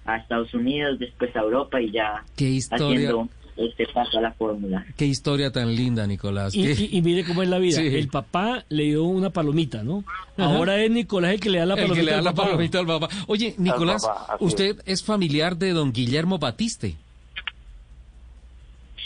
a 0.04 0.16
Estados 0.16 0.54
Unidos 0.54 0.98
después 1.00 1.34
a 1.36 1.40
Europa 1.40 1.80
y 1.80 1.90
ya 1.90 2.24
Qué 2.36 2.44
historia. 2.48 2.86
haciendo 2.86 3.28
este 3.56 3.86
paso 3.88 4.18
a 4.18 4.20
la 4.22 4.32
fórmula. 4.32 4.84
Qué 4.96 5.06
historia 5.06 5.50
tan 5.52 5.74
linda, 5.74 6.06
Nicolás. 6.06 6.54
Y, 6.54 6.66
y- 6.70 6.88
y 6.98 7.02
mire 7.02 7.24
cómo 7.24 7.42
es 7.42 7.48
la 7.48 7.58
vida. 7.58 7.76
Sí. 7.80 7.86
El 7.86 8.08
papá 8.08 8.64
le 8.68 8.84
dio 8.84 9.04
una 9.04 9.30
palomita, 9.30 9.82
¿no? 9.82 10.04
Ajá. 10.36 10.56
Ahora 10.56 10.82
es 10.82 10.90
Nicolás 10.90 11.32
el 11.34 11.40
que 11.40 11.50
le 11.50 11.58
da 11.58 11.66
la 11.66 11.74
El 11.74 11.80
palomita. 11.82 12.00
que 12.00 12.04
le 12.06 12.12
da 12.12 12.18
al 12.18 12.24
la 12.24 12.32
papá. 12.34 12.44
palomita 12.50 12.78
al 12.78 12.86
papá. 12.86 13.08
Oye, 13.26 13.54
Nicolás, 13.58 14.04
papá, 14.06 14.36
usted 14.40 14.80
es 14.86 15.02
familiar 15.02 15.56
de 15.56 15.70
don 15.72 15.92
Guillermo 15.92 16.38
Batiste. 16.38 16.96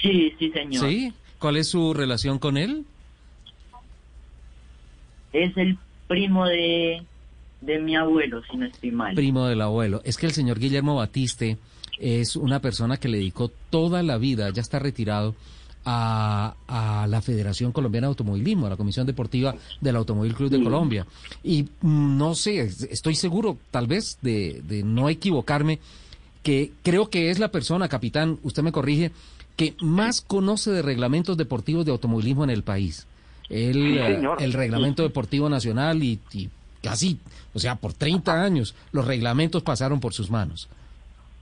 Sí, 0.03 0.33
sí, 0.39 0.51
señor. 0.51 0.89
¿Sí? 0.89 1.13
¿Cuál 1.39 1.57
es 1.57 1.69
su 1.69 1.95
relación 1.95 2.39
con 2.39 2.57
él? 2.57 2.85
Es 5.33 5.57
el 5.57 5.79
primo 6.07 6.47
de, 6.47 7.03
de 7.61 7.79
mi 7.81 7.97
abuelo, 7.97 8.43
si 8.51 8.57
no 8.57 8.67
estoy 8.67 8.91
mal. 8.91 9.15
Primo 9.15 9.47
del 9.47 9.61
abuelo. 9.63 10.01
Es 10.05 10.17
que 10.17 10.27
el 10.27 10.33
señor 10.33 10.59
Guillermo 10.59 10.97
Batiste 10.97 11.59
es 11.99 12.37
una 12.37 12.61
persona 12.61 12.97
que 12.97 13.09
le 13.09 13.19
dedicó 13.19 13.51
toda 13.71 14.03
la 14.03 14.19
vida, 14.19 14.51
ya 14.51 14.63
está 14.63 14.79
retirado, 14.79 15.35
a, 15.87 16.55
a 16.67 17.07
la 17.07 17.21
Federación 17.21 17.71
Colombiana 17.73 18.07
de 18.07 18.13
Automovilismo, 18.13 18.67
a 18.67 18.71
la 18.71 18.77
Comisión 18.77 19.07
Deportiva 19.07 19.55
del 19.83 19.97
Automóvil 19.97 20.35
Club 20.35 20.51
de 20.51 20.63
Colombia. 20.63 21.07
Y 21.43 21.65
mm, 21.83 22.17
no 22.17 22.35
sé, 22.35 22.61
es- 22.61 22.83
estoy 22.85 23.15
seguro, 23.15 23.59
tal 23.71 23.87
vez, 23.87 24.17
de, 24.23 24.63
de 24.67 24.83
no 24.83 25.09
equivocarme, 25.11 25.79
que 26.43 26.73
creo 26.83 27.11
que 27.11 27.31
es 27.31 27.39
la 27.39 27.49
persona, 27.49 27.89
capitán, 27.89 28.39
usted 28.43 28.63
me 28.63 28.73
corrige, 28.73 29.13
que 29.57 29.75
más 29.81 30.21
conoce 30.23 30.71
de 30.71 30.83
reglamentos 30.83 31.37
deportivos 31.37 31.85
de 31.85 31.93
automovilismo 31.93 32.45
en 32.45 32.51
el 32.51 32.63
país. 32.63 33.07
El, 33.51 33.75
Sí, 33.75 33.99
eh, 33.99 34.21
el 34.41 34.53
reglamento 34.55 35.03
deportivo 35.03 35.51
nacional 35.51 36.03
y, 36.03 36.19
y 36.33 36.49
casi, 36.83 37.19
o 37.53 37.59
sea, 37.59 37.77
por 37.77 37.93
30 37.93 38.43
años 38.43 38.75
los 38.91 39.07
reglamentos 39.07 39.63
pasaron 39.63 40.01
por 40.01 40.15
sus 40.15 40.31
manos. 40.31 40.69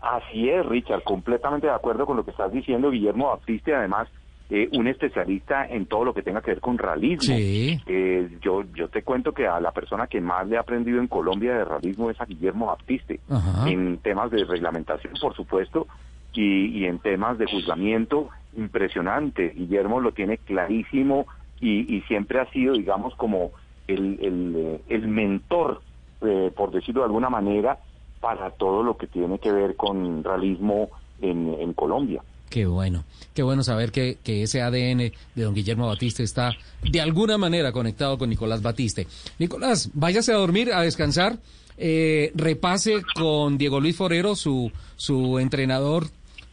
Así 0.02 0.48
es, 0.50 0.66
Richard, 0.66 1.04
completamente 1.04 1.68
de 1.68 1.72
acuerdo 1.72 2.06
con 2.06 2.16
lo 2.16 2.24
que 2.24 2.32
estás 2.32 2.52
diciendo, 2.52 2.90
Guillermo 2.90 3.28
Baptiste, 3.28 3.72
además 3.74 4.08
eh, 4.50 4.68
un 4.76 4.88
especialista 4.88 5.64
en 5.64 5.86
todo 5.86 6.04
lo 6.04 6.12
que 6.12 6.22
tenga 6.22 6.42
que 6.42 6.50
ver 6.50 6.60
con 6.60 6.76
realismo. 6.76 7.36
Sí. 7.36 7.80
Eh, 7.86 8.36
yo, 8.42 8.64
yo 8.74 8.88
te 8.88 9.02
cuento 9.02 9.32
que 9.32 9.46
a 9.46 9.60
la 9.60 9.70
persona 9.70 10.08
que 10.08 10.20
más 10.20 10.46
le 10.48 10.56
ha 10.56 10.60
aprendido 10.60 10.98
en 11.00 11.06
Colombia 11.06 11.54
de 11.54 11.64
realismo 11.64 12.10
es 12.10 12.20
a 12.20 12.24
Guillermo 12.26 12.66
Baptiste, 12.66 13.20
Ajá. 13.30 13.70
en 13.70 13.98
temas 13.98 14.30
de 14.32 14.44
reglamentación, 14.44 15.14
por 15.20 15.34
supuesto, 15.34 15.86
y, 16.34 16.66
y 16.80 16.84
en 16.86 16.98
temas 16.98 17.38
de 17.38 17.46
juzgamiento, 17.46 18.28
impresionante. 18.56 19.50
Guillermo 19.50 20.00
lo 20.00 20.12
tiene 20.12 20.36
clarísimo 20.38 21.26
y, 21.60 21.94
y 21.96 22.00
siempre 22.02 22.40
ha 22.40 22.50
sido, 22.50 22.74
digamos, 22.74 23.14
como 23.14 23.52
el, 23.86 24.18
el, 24.20 24.54
eh, 24.56 24.80
el 24.88 25.06
mentor, 25.08 25.80
eh, 26.22 26.50
por 26.56 26.72
decirlo 26.72 27.02
de 27.02 27.06
alguna 27.06 27.30
manera, 27.30 27.78
para 28.22 28.50
todo 28.52 28.84
lo 28.84 28.96
que 28.96 29.08
tiene 29.08 29.40
que 29.40 29.50
ver 29.50 29.74
con 29.74 30.22
realismo 30.22 30.88
en, 31.20 31.72
Colombia. 31.74 32.22
Qué 32.48 32.66
bueno, 32.66 33.04
qué 33.34 33.42
bueno 33.42 33.64
saber 33.64 33.90
que, 33.90 34.18
que 34.22 34.44
ese 34.44 34.62
ADN 34.62 34.98
de 35.34 35.42
don 35.42 35.54
Guillermo 35.54 35.88
Batiste 35.88 36.22
está 36.22 36.52
de 36.88 37.00
alguna 37.00 37.36
manera 37.36 37.72
conectado 37.72 38.18
con 38.18 38.30
Nicolás 38.30 38.62
Batiste. 38.62 39.08
Nicolás, 39.38 39.90
váyase 39.94 40.32
a 40.32 40.36
dormir, 40.36 40.72
a 40.72 40.82
descansar, 40.82 41.38
eh, 41.78 42.30
repase 42.36 43.02
con 43.14 43.58
Diego 43.58 43.80
Luis 43.80 43.96
Forero, 43.96 44.36
su, 44.36 44.70
su 44.96 45.40
entrenador, 45.40 46.06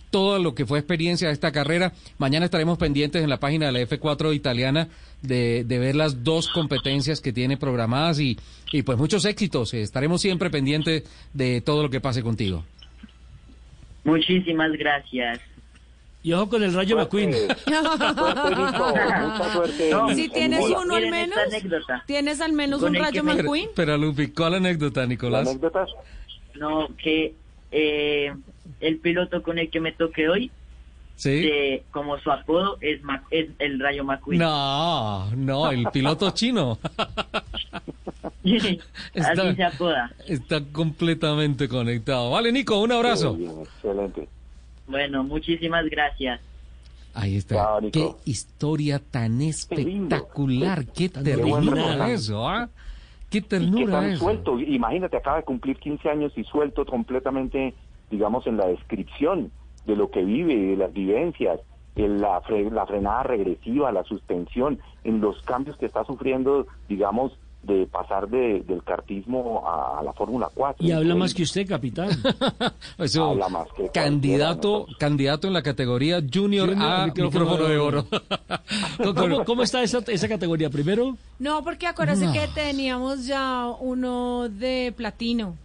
todo 0.10 0.40
lo 0.40 0.56
que 0.56 0.66
fue 0.66 0.80
experiencia 0.80 1.28
de 1.28 1.34
esta 1.34 1.52
carrera. 1.52 1.94
Mañana 2.18 2.46
estaremos 2.46 2.80
pendientes 2.80 3.24
en 3.24 3.30
la 3.30 3.40
página 3.40 3.68
de 3.68 3.74
la 3.74 3.82
F4 3.82 4.34
italiana 4.34 4.90
de, 5.22 5.64
de 5.64 5.80
ver 5.80 5.96
las 5.96 6.24
dos 6.24 6.50
competencias 6.50 7.22
que 7.22 7.34
tiene 7.34 7.58
programadas 7.58 8.20
y, 8.20 8.38
y 8.72 8.84
pues 8.84 8.98
muchos 8.98 9.26
éxitos. 9.26 9.74
Estaremos 9.74 10.22
siempre 10.22 10.50
pendientes 10.50 11.04
de 11.34 11.62
todo 11.62 11.84
lo 11.84 11.90
que 11.90 12.02
pase 12.02 12.22
contigo. 12.24 12.64
Muchísimas 14.04 14.72
gracias. 14.74 15.40
Y 16.22 16.34
ojo 16.34 16.50
con 16.50 16.64
el 16.64 16.74
Rayo 16.74 16.98
McQueen. 16.98 17.30
Mucha 17.68 19.54
suerte. 19.54 19.90
No, 19.92 20.14
Si 20.14 20.28
tienes 20.30 20.66
uno 20.66 20.96
al 20.96 21.10
menos, 21.10 21.38
tienes 22.06 22.42
al 22.42 22.52
menos 22.54 22.82
un 22.82 22.94
rayo 22.96 23.24
McQueen. 23.24 23.70
Pero 23.76 23.98
Lupi, 23.98 24.28
¿cuál 24.28 24.56
anécdota, 24.56 25.06
Nicolás? 25.06 25.48
¿Anécdotas? 25.48 25.90
No, 26.56 26.90
que 27.02 27.34
eh, 27.72 28.34
el 28.82 28.98
piloto 28.98 29.42
con 29.44 29.60
el 29.60 29.70
que 29.70 29.80
me 29.80 29.94
toqué 29.94 30.28
hoy, 30.28 30.52
Sí. 31.20 31.42
de- 31.42 31.84
como 31.92 32.18
su 32.20 32.32
apodo, 32.32 32.78
es, 32.80 33.04
Mac- 33.04 33.26
es 33.30 33.50
el 33.60 33.78
Rayo 33.78 34.06
McQueen. 34.06 34.40
No, 34.40 35.30
no, 35.36 35.70
el 35.70 35.86
piloto 35.92 36.30
chino 36.34 36.78
Está- 39.14 39.32
Así 39.44 39.56
se 39.56 39.64
apoda. 39.64 40.12
está 40.28 40.62
completamente 40.72 41.68
conectado. 41.68 42.32
Vale, 42.32 42.52
Nico, 42.52 42.80
un 42.80 42.92
abrazo. 42.92 43.34
Qué 43.34 43.40
bien, 43.40 43.60
excelente. 43.62 44.30
Bueno, 44.88 45.24
muchísimas 45.24 45.86
gracias. 45.90 46.40
Ahí 47.14 47.36
está. 47.36 47.80
Qué 47.92 48.12
historia 48.26 49.00
tan 49.00 49.42
espectacular. 49.42 50.86
Qué 50.88 51.10
buen 51.10 51.66
ternura 51.66 52.12
eso, 52.12 52.48
¿ah? 52.48 52.70
Qué 53.30 53.40
Y 53.40 53.42
que 53.42 53.48
ternura 53.50 53.92
tan 54.00 54.06
eso. 54.12 54.20
suelto, 54.24 54.60
imagínate, 54.60 55.18
acaba 55.18 55.38
de 55.38 55.44
cumplir 55.44 55.78
15 55.78 56.10
años 56.10 56.32
y 56.36 56.44
suelto 56.46 56.86
completamente, 56.86 57.74
digamos, 58.10 58.48
en 58.48 58.58
la 58.58 58.68
descripción 58.68 59.52
de 59.86 59.96
lo 59.96 60.10
que 60.12 60.24
vive, 60.24 60.56
de 60.56 60.76
las 60.78 60.94
vivencias, 60.94 61.60
en 61.96 62.22
la, 62.22 62.42
fre- 62.44 62.72
la 62.72 62.86
frenada 62.86 63.24
regresiva, 63.24 63.92
la 63.92 64.04
suspensión, 64.04 64.80
en 65.04 65.20
los 65.22 65.42
cambios 65.42 65.76
que 65.78 65.86
está 65.86 66.06
sufriendo, 66.06 66.66
digamos, 66.88 67.32
de 67.64 67.86
pasar 67.88 68.30
de- 68.30 68.62
del 68.62 68.82
cartismo 68.84 69.64
a, 69.68 70.02
la 70.02 70.14
Fórmula 70.14 70.48
4. 70.54 70.86
Y 70.86 70.92
habla 70.94 71.14
más 71.16 71.34
que 71.34 71.44
usted, 71.44 71.68
capitán. 71.68 72.10
Eso, 72.98 73.32
Habla 73.32 73.50
más 73.50 73.68
que 73.76 73.90
candidato, 73.90 74.86
candidato 74.98 75.48
en 75.48 75.54
la 75.54 75.62
categoría 75.62 76.22
Junior, 76.22 76.70
Junior 76.70 76.90
a 76.92 77.06
micrófono, 77.08 77.44
micrófono 77.46 77.70
de 77.70 77.78
oro. 77.78 78.06
¿Cómo, 79.14 79.44
cómo- 79.44 79.64
está 79.64 79.84
esa, 79.84 80.00
esa 80.08 80.28
categoría? 80.30 80.70
Primero, 80.70 81.18
No, 81.40 81.62
porque 81.64 81.88
acuérdate 81.88 82.28
No. 82.28 82.34
que 82.34 82.48
teníamos 82.54 83.26
ya 83.26 83.66
uno 83.82 84.48
de 84.50 84.94
platino. 84.96 85.56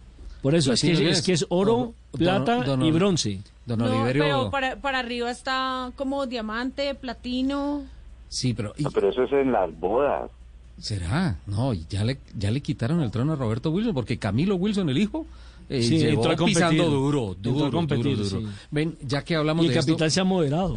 por 0.41 0.53
eso, 0.55 0.73
es 0.73 0.81
que, 0.81 0.91
es, 0.91 0.99
es. 0.99 1.21
que 1.21 1.33
es 1.33 1.45
oro, 1.49 1.75
Don- 1.77 1.93
plata 2.19 2.63
don- 2.63 2.81
y 2.83 2.91
bronce. 2.91 3.39
Don 3.65 3.79
No, 3.79 3.85
Oliverio. 3.85 4.23
pero 4.23 4.51
para, 4.51 4.75
para 4.77 4.99
arriba 4.99 5.31
está 5.31 5.91
como 5.95 6.25
diamante, 6.27 6.93
platino. 6.95 7.83
Sí, 8.29 8.53
pero 8.53 8.73
y- 8.77 8.83
No, 8.83 8.91
pero 8.91 9.09
eso 9.09 9.23
es 9.23 9.31
en 9.33 9.51
las 9.51 9.77
bodas. 9.79 10.29
¿será? 10.77 11.37
No, 11.47 11.73
y 11.73 11.85
ya 11.89 12.03
le, 12.03 12.19
ya 12.37 12.51
le 12.51 12.61
quitaron 12.61 13.01
el 13.01 13.09
trono 13.11 13.33
a 13.33 13.35
Roberto 13.37 13.71
Wilson, 13.71 13.93
porque 13.93 14.17
Camilo 14.19 14.55
Wilson, 14.55 14.89
el 14.89 14.97
hijo, 14.97 15.25
eh, 15.69 15.81
Sí, 15.83 15.97
llegó 15.99 16.21
entró 16.21 16.31
a 16.31 16.35
competir. 16.35 16.67
pisando 16.69 16.89
duro, 16.89 17.33
Entró 17.35 17.51
a 17.51 17.53
duro, 17.55 17.71
competir, 17.71 18.17
duro, 18.17 18.29
duro. 18.29 18.39
sí. 18.41 18.47
Ven, 18.71 18.97
ya 19.01 19.23
que 19.23 19.35
hablamos 19.35 19.65
Y 19.65 19.67
el 19.69 19.73
de 19.73 19.79
esto- 19.79 19.91
capitán 19.93 20.11
se 20.11 20.19
ha 20.21 20.23
moderado. 20.23 20.75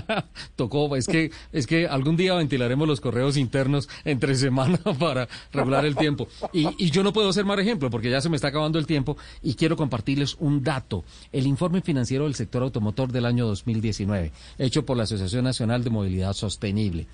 Tocó, 0.56 0.96
es 0.96 1.06
que, 1.06 1.30
es 1.52 1.66
que 1.66 1.86
algún 1.86 2.16
día 2.16 2.34
ventilaremos 2.34 2.86
los 2.88 3.00
correos 3.00 3.36
internos 3.36 3.88
entre 4.04 4.34
semana 4.34 4.78
para 4.98 5.28
regular 5.52 5.84
el 5.84 5.96
tiempo. 5.96 6.28
Y, 6.52 6.68
y 6.78 6.90
yo 6.90 7.02
no 7.02 7.12
puedo 7.12 7.32
ser 7.32 7.44
más 7.44 7.58
ejemplo 7.58 7.90
porque 7.90 8.10
ya 8.10 8.20
se 8.20 8.28
me 8.28 8.36
está 8.36 8.48
acabando 8.48 8.78
el 8.78 8.86
tiempo 8.86 9.16
y 9.42 9.54
quiero 9.54 9.76
compartirles 9.76 10.36
un 10.40 10.62
dato. 10.62 11.04
El 11.32 11.46
informe 11.46 11.80
financiero 11.82 12.24
del 12.24 12.34
sector 12.34 12.62
automotor 12.62 13.12
del 13.12 13.26
año 13.26 13.46
2019, 13.46 14.32
hecho 14.58 14.84
por 14.84 14.96
la 14.96 15.04
Asociación 15.04 15.44
Nacional 15.44 15.84
de 15.84 15.90
Movilidad 15.90 16.32
Sostenible. 16.32 17.06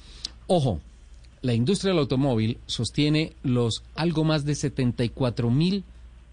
Ojo, 0.47 0.81
la 1.43 1.55
industria 1.55 1.91
del 1.91 2.01
automóvil 2.01 2.59
sostiene 2.67 3.33
los 3.43 3.83
algo 3.95 4.25
más 4.25 4.45
de 4.45 4.55
74 4.55 5.51
mil 5.51 5.85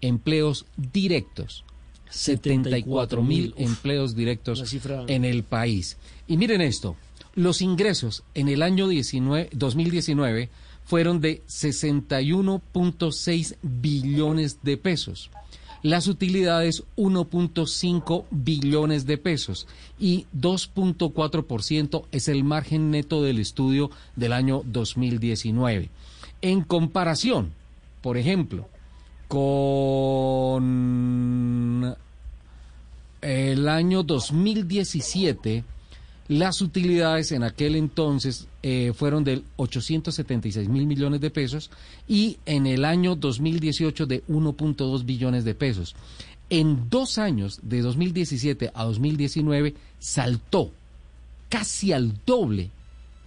empleos 0.06 0.66
directos. 0.76 1.64
74 2.10 3.22
mil 3.22 3.54
empleos 3.56 4.14
directos 4.14 4.60
cifra- 4.70 5.04
en 5.08 5.24
el 5.24 5.42
país. 5.42 5.96
Y 6.28 6.36
miren 6.36 6.60
esto, 6.60 6.96
los 7.34 7.60
ingresos 7.60 8.22
en 8.34 8.48
el 8.48 8.62
año 8.62 8.86
19 8.88 9.48
2019 9.52 10.48
fueron 10.84 11.20
de 11.20 11.42
61.6 11.48 13.56
billones 13.62 14.58
de 14.62 14.76
pesos. 14.76 15.30
Las 15.82 16.06
utilidades 16.08 16.84
1.5 16.96 18.24
billones 18.30 19.06
de 19.06 19.18
pesos 19.18 19.66
y 19.98 20.26
2.4% 20.38 22.04
es 22.10 22.28
el 22.28 22.42
margen 22.44 22.90
neto 22.90 23.22
del 23.22 23.38
estudio 23.38 23.90
del 24.16 24.32
año 24.32 24.62
2019. 24.64 25.90
En 26.40 26.62
comparación, 26.62 27.52
por 28.00 28.16
ejemplo, 28.16 28.66
con 29.28 30.64
el 33.20 33.68
año 33.68 34.02
2017, 34.02 35.64
las 36.28 36.60
utilidades 36.62 37.32
en 37.32 37.42
aquel 37.42 37.76
entonces 37.76 38.48
eh, 38.62 38.92
fueron 38.94 39.24
de 39.24 39.42
876 39.56 40.68
mil 40.68 40.86
millones 40.86 41.20
de 41.20 41.30
pesos 41.30 41.70
y 42.08 42.38
en 42.46 42.66
el 42.66 42.84
año 42.84 43.14
2018 43.16 44.06
de 44.06 44.24
1.2 44.26 45.04
billones 45.04 45.44
de 45.44 45.54
pesos. 45.54 45.94
En 46.50 46.88
dos 46.90 47.18
años, 47.18 47.60
de 47.62 47.80
2017 47.80 48.70
a 48.74 48.84
2019, 48.84 49.74
saltó 49.98 50.70
casi 51.48 51.92
al 51.92 52.14
doble 52.26 52.70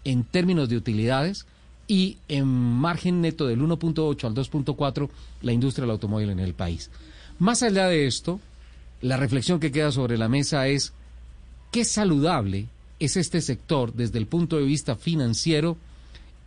en 0.03 0.23
términos 0.23 0.69
de 0.69 0.77
utilidades 0.77 1.45
y 1.87 2.17
en 2.27 2.45
margen 2.47 3.21
neto 3.21 3.47
del 3.47 3.61
1.8 3.61 4.25
al 4.25 4.35
2.4 4.35 5.09
la 5.41 5.53
industria 5.53 5.83
del 5.83 5.91
automóvil 5.91 6.29
en 6.29 6.39
el 6.39 6.53
país. 6.53 6.89
Más 7.39 7.63
allá 7.63 7.87
de 7.87 8.07
esto, 8.07 8.39
la 9.01 9.17
reflexión 9.17 9.59
que 9.59 9.71
queda 9.71 9.91
sobre 9.91 10.17
la 10.17 10.27
mesa 10.27 10.67
es 10.67 10.93
qué 11.71 11.85
saludable 11.85 12.67
es 12.99 13.15
este 13.15 13.41
sector 13.41 13.93
desde 13.93 14.17
el 14.17 14.25
punto 14.25 14.57
de 14.57 14.63
vista 14.63 14.95
financiero 14.95 15.77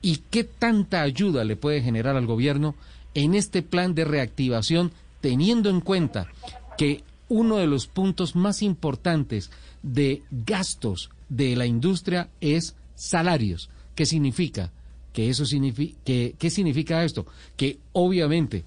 y 0.02 0.18
qué 0.30 0.44
tanta 0.44 1.02
ayuda 1.02 1.44
le 1.44 1.56
puede 1.56 1.82
generar 1.82 2.16
al 2.16 2.26
gobierno 2.26 2.74
en 3.14 3.34
este 3.34 3.62
plan 3.62 3.94
de 3.94 4.04
reactivación 4.04 4.92
teniendo 5.20 5.70
en 5.70 5.80
cuenta 5.80 6.28
que 6.76 7.02
uno 7.28 7.58
de 7.58 7.66
los 7.66 7.86
puntos 7.86 8.34
más 8.34 8.62
importantes 8.62 9.50
de 9.82 10.22
gastos 10.30 11.10
de 11.28 11.54
la 11.54 11.66
industria 11.66 12.28
es 12.40 12.74
salarios. 12.96 13.70
¿Qué 13.94 14.06
significa? 14.06 14.72
Que 15.12 15.28
eso 15.28 15.44
significa 15.44 15.98
que, 16.04 16.34
¿Qué 16.38 16.50
significa 16.50 17.04
esto? 17.04 17.26
Que 17.56 17.78
obviamente 17.92 18.64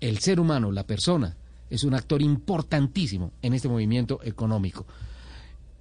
el 0.00 0.18
ser 0.18 0.40
humano, 0.40 0.72
la 0.72 0.86
persona, 0.86 1.36
es 1.70 1.84
un 1.84 1.94
actor 1.94 2.22
importantísimo 2.22 3.32
en 3.42 3.54
este 3.54 3.68
movimiento 3.68 4.20
económico. 4.22 4.86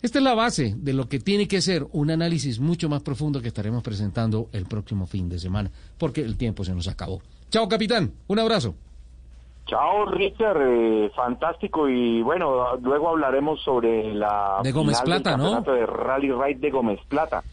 Esta 0.01 0.19
es 0.19 0.23
la 0.23 0.35
base 0.35 0.75
de 0.77 0.93
lo 0.93 1.09
que 1.09 1.19
tiene 1.19 1.47
que 1.47 1.61
ser 1.61 1.87
un 1.91 2.11
análisis 2.11 2.59
mucho 2.59 2.89
más 2.89 3.01
profundo 3.01 3.41
que 3.41 3.47
estaremos 3.47 3.81
presentando 3.81 4.49
el 4.51 4.65
próximo 4.65 5.07
fin 5.07 5.29
de 5.29 5.39
semana, 5.39 5.71
porque 5.97 6.21
el 6.21 6.37
tiempo 6.37 6.63
se 6.63 6.75
nos 6.75 6.87
acabó. 6.87 7.21
Chao, 7.49 7.67
capitán. 7.67 8.13
Un 8.27 8.39
abrazo. 8.39 8.75
Chao, 9.65 10.05
Richard. 10.05 10.61
Eh, 10.61 11.11
fantástico. 11.15 11.89
Y 11.89 12.21
bueno, 12.21 12.77
luego 12.81 13.09
hablaremos 13.09 13.61
sobre 13.61 14.13
la 14.13 14.59
de 14.63 14.71
Gómez 14.71 15.01
Plata, 15.01 15.35
¿no? 15.37 15.61
de 15.61 15.85
Rally 15.85 16.31
Ride 16.31 16.59
de 16.59 16.69
Gómez 16.69 16.99
Plata. 17.07 17.43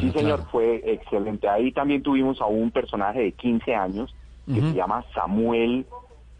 sí, 0.00 0.10
señor, 0.12 0.44
fue 0.50 0.82
excelente. 0.84 1.48
Ahí 1.48 1.72
también 1.72 2.02
tuvimos 2.02 2.40
a 2.40 2.46
un 2.46 2.70
personaje 2.70 3.20
de 3.20 3.32
15 3.32 3.74
años 3.74 4.14
que 4.46 4.60
se 4.60 4.74
llama 4.74 5.04
Samuel 5.12 5.86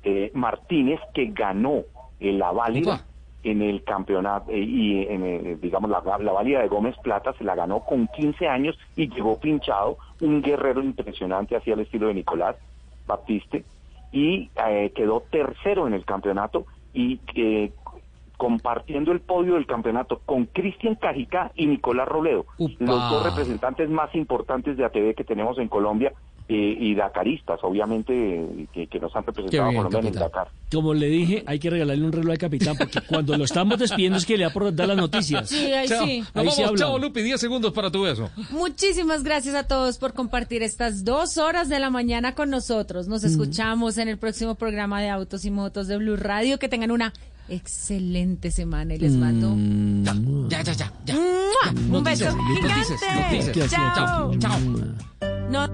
eh, 0.04 0.30
Martínez, 0.32 1.00
que 1.12 1.26
ganó 1.26 1.82
la 2.20 2.52
válida 2.52 3.04
en 3.42 3.62
el 3.62 3.82
campeonato 3.84 4.50
eh, 4.50 4.58
y 4.58 5.02
en, 5.08 5.60
digamos 5.60 5.90
la, 5.90 6.00
la 6.18 6.32
válida 6.32 6.60
de 6.60 6.68
Gómez 6.68 6.96
Plata 7.02 7.32
se 7.38 7.44
la 7.44 7.54
ganó 7.54 7.80
con 7.80 8.08
15 8.08 8.46
años 8.48 8.78
y 8.96 9.08
llegó 9.08 9.38
pinchado, 9.38 9.98
un 10.20 10.40
guerrero 10.40 10.82
impresionante 10.82 11.56
hacia 11.56 11.74
el 11.74 11.80
estilo 11.80 12.08
de 12.08 12.14
Nicolás 12.14 12.56
Baptiste 13.06 13.64
y 14.16 14.48
eh, 14.66 14.92
quedó 14.96 15.24
tercero 15.30 15.86
en 15.86 15.92
el 15.92 16.06
campeonato 16.06 16.64
y 16.94 17.20
eh, 17.34 17.70
compartiendo 18.38 19.12
el 19.12 19.20
podio 19.20 19.54
del 19.54 19.66
campeonato 19.66 20.22
con 20.24 20.46
Cristian 20.46 20.94
Cajica 20.94 21.52
y 21.54 21.66
Nicolás 21.66 22.08
Robledo, 22.08 22.46
los 22.58 23.10
dos 23.10 23.24
representantes 23.24 23.90
más 23.90 24.14
importantes 24.14 24.78
de 24.78 24.86
ATV 24.86 25.14
que 25.14 25.24
tenemos 25.24 25.58
en 25.58 25.68
Colombia 25.68 26.14
y 26.48 26.94
Dakaristas, 26.94 27.58
obviamente, 27.62 28.66
que, 28.72 29.00
nos 29.00 29.14
han 29.16 29.24
representado 29.26 29.72
por 29.72 29.86
Colombia 29.86 29.98
en 29.98 30.06
el 30.06 30.14
Dakar. 30.14 30.48
Como 30.72 30.94
le 30.94 31.08
dije, 31.08 31.42
hay 31.46 31.58
que 31.58 31.70
regalarle 31.70 32.04
un 32.04 32.12
reloj 32.12 32.32
al 32.32 32.38
capitán, 32.38 32.76
porque 32.76 33.00
cuando 33.00 33.36
lo 33.36 33.44
estamos 33.44 33.78
despidiendo 33.78 34.18
es 34.18 34.26
que 34.26 34.36
le 34.36 34.44
da 34.44 34.50
por 34.50 34.74
dar 34.74 34.88
las 34.88 34.96
noticias. 34.96 35.48
Sí, 35.48 35.72
ahí 35.72 35.88
sí. 35.88 36.24
vamos, 36.34 36.56
chao, 36.76 36.98
Lupi, 36.98 37.22
10 37.22 37.40
segundos 37.40 37.72
para 37.72 37.90
tu 37.90 38.02
beso. 38.02 38.30
Muchísimas 38.50 39.24
gracias 39.24 39.54
a 39.54 39.66
todos 39.66 39.98
por 39.98 40.12
compartir 40.12 40.62
estas 40.62 41.04
dos 41.04 41.36
horas 41.38 41.68
de 41.68 41.80
la 41.80 41.90
mañana 41.90 42.34
con 42.34 42.50
nosotros. 42.50 43.08
Nos 43.08 43.24
escuchamos 43.24 43.98
en 43.98 44.08
el 44.08 44.18
próximo 44.18 44.54
programa 44.54 45.00
de 45.00 45.08
Autos 45.08 45.44
y 45.44 45.50
Motos 45.50 45.88
de 45.88 45.98
Blue 45.98 46.16
Radio. 46.16 46.58
Que 46.58 46.68
tengan 46.68 46.90
una 46.90 47.12
excelente 47.48 48.50
semana 48.50 48.94
y 48.94 48.98
les 48.98 49.12
mando. 49.12 49.56
Ya, 50.48 50.62
ya, 50.62 50.72
ya, 50.72 50.92
ya. 51.04 51.14
Un 51.90 52.04
beso 52.04 52.36
gigante. 52.54 53.68
Chao. 53.68 54.38
Chao. 54.38 54.60
No. 55.50 55.66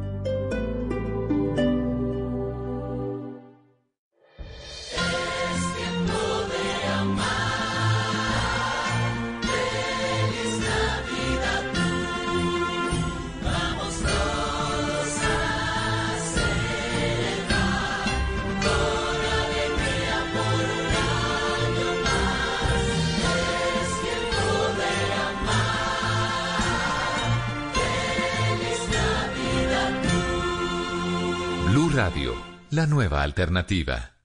Radio, 32.04 32.34
la 32.70 32.84
nueva 32.84 33.22
alternativa. 33.22 34.16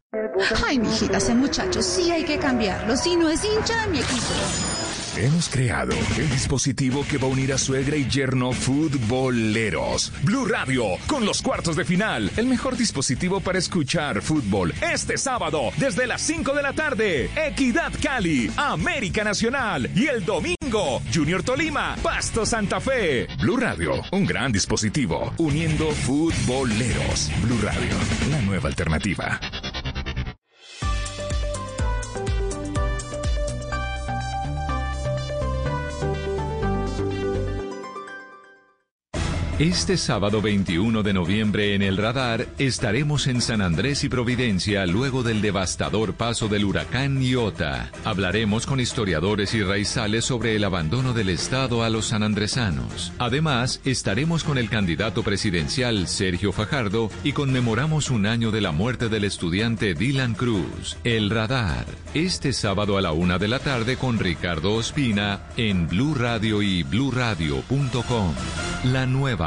Ay, 0.66 0.80
mijita, 0.80 1.18
ese 1.18 1.36
muchacho 1.36 1.84
sí 1.84 2.10
hay 2.10 2.26
que 2.26 2.40
cambiarlo. 2.40 2.98
Si 2.98 3.16
no 3.16 3.30
es 3.30 3.44
hincha 3.46 3.82
de 3.82 3.88
mi 3.92 4.00
equipo. 4.00 4.77
Hemos 5.20 5.50
creado 5.50 5.96
el 6.20 6.30
dispositivo 6.30 7.04
que 7.10 7.18
va 7.18 7.26
a 7.26 7.32
unir 7.32 7.52
a 7.52 7.58
suegra 7.58 7.98
y 7.98 8.08
yerno 8.08 8.52
futboleros. 8.52 10.14
Blue 10.22 10.46
Radio, 10.46 10.84
con 11.08 11.26
los 11.26 11.42
cuartos 11.42 11.76
de 11.76 11.86
final. 11.86 12.30
El 12.38 12.46
mejor 12.46 12.78
dispositivo 12.78 13.40
para 13.40 13.58
escuchar 13.58 14.22
fútbol. 14.22 14.76
Este 14.80 15.18
sábado, 15.18 15.72
desde 15.78 16.06
las 16.06 16.22
5 16.22 16.54
de 16.54 16.62
la 16.62 16.74
tarde. 16.74 17.32
Equidad 17.36 17.92
Cali, 18.00 18.52
América 18.58 19.24
Nacional. 19.24 19.90
Y 19.96 20.06
el 20.06 20.24
domingo, 20.24 21.02
Junior 21.12 21.42
Tolima, 21.42 21.96
Pasto 22.04 22.46
Santa 22.46 22.80
Fe. 22.80 23.26
Blue 23.42 23.58
Radio, 23.58 23.94
un 24.12 24.24
gran 24.24 24.52
dispositivo. 24.52 25.34
Uniendo 25.40 25.90
futboleros. 25.90 27.32
Blue 27.42 27.60
Radio, 27.64 27.96
la 28.30 28.42
nueva 28.42 28.70
alternativa. 28.70 29.40
Este 39.60 39.98
sábado 39.98 40.40
21 40.40 41.02
de 41.02 41.14
noviembre 41.14 41.74
en 41.74 41.82
el 41.82 41.98
radar 41.98 42.46
estaremos 42.60 43.26
en 43.26 43.42
San 43.42 43.64
Andrés 43.64 44.04
y 44.04 44.10
Providencia 44.10 44.86
luego 44.86 45.24
del 45.24 45.42
devastador 45.42 46.14
paso 46.14 46.48
del 46.48 46.64
huracán 46.64 47.24
Iota. 47.24 47.90
Hablaremos 48.06 48.68
con 48.68 48.80
historiadores 48.80 49.56
y 49.56 49.64
raizales 49.64 50.26
sobre 50.26 50.56
el 50.56 50.64
abandono 50.64 51.12
del 51.14 51.30
Estado 51.30 51.82
a 51.82 51.90
los 51.90 52.06
sanandresanos. 52.06 53.12
Además, 53.18 53.82
estaremos 53.84 54.44
con 54.44 54.60
el 54.60 54.70
candidato 54.70 55.24
presidencial 55.24 56.08
Sergio 56.08 56.52
Fajardo 56.52 57.10
y 57.24 57.32
conmemoramos 57.32 58.12
un 58.12 58.28
año 58.28 58.52
de 58.52 58.62
la 58.62 58.72
muerte 58.72 59.10
del 59.10 59.24
estudiante 59.24 59.96
Dylan 59.96 60.36
Cruz. 60.36 60.98
El 61.04 61.32
radar, 61.32 61.88
este 62.14 62.54
sábado 62.54 62.96
a 62.96 63.02
la 63.02 63.12
una 63.12 63.40
de 63.40 63.48
la 63.48 63.58
tarde 63.58 63.98
con 63.98 64.20
Ricardo 64.20 64.76
Ospina 64.76 65.48
en 65.58 65.88
Blue 65.88 66.14
Radio 66.14 66.62
y 66.62 66.84
bluradio.com. 66.84 68.36
La 68.84 69.08
nueva 69.08 69.47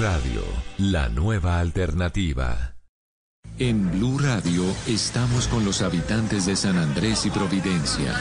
Radio, 0.00 0.42
la 0.76 1.08
nueva 1.08 1.58
alternativa. 1.58 2.76
En 3.58 3.90
Blue 3.90 4.18
Radio 4.20 4.62
estamos 4.86 5.48
con 5.48 5.64
los 5.64 5.82
habitantes 5.82 6.46
de 6.46 6.54
San 6.54 6.78
Andrés 6.78 7.26
y 7.26 7.30
Providencia. 7.30 8.14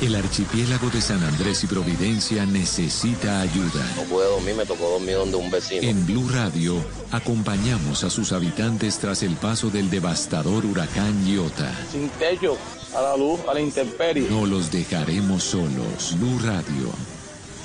El 0.00 0.16
archipiélago 0.16 0.90
de 0.90 1.00
San 1.00 1.22
Andrés 1.22 1.62
y 1.62 1.68
Providencia 1.68 2.44
necesita 2.44 3.40
ayuda. 3.40 3.86
No 3.94 4.02
puedo 4.02 4.32
dormir, 4.32 4.56
me 4.56 4.66
tocó 4.66 4.90
dormir 4.90 5.14
donde 5.14 5.36
un 5.36 5.50
vecino. 5.50 5.82
En 5.82 6.04
Blue 6.04 6.28
Radio 6.30 6.74
acompañamos 7.12 8.02
a 8.02 8.10
sus 8.10 8.32
habitantes 8.32 8.98
tras 8.98 9.22
el 9.22 9.36
paso 9.36 9.70
del 9.70 9.90
devastador 9.90 10.66
huracán 10.66 11.24
Iota. 11.24 11.72
Sin 11.92 12.08
techo, 12.10 12.56
a 12.96 13.02
la 13.02 13.16
luz, 13.16 13.38
a 13.48 13.54
la 13.54 13.60
intemperie. 13.60 14.28
No 14.28 14.44
los 14.44 14.72
dejaremos 14.72 15.44
solos. 15.44 16.16
Blue 16.18 16.40
Radio, 16.40 16.92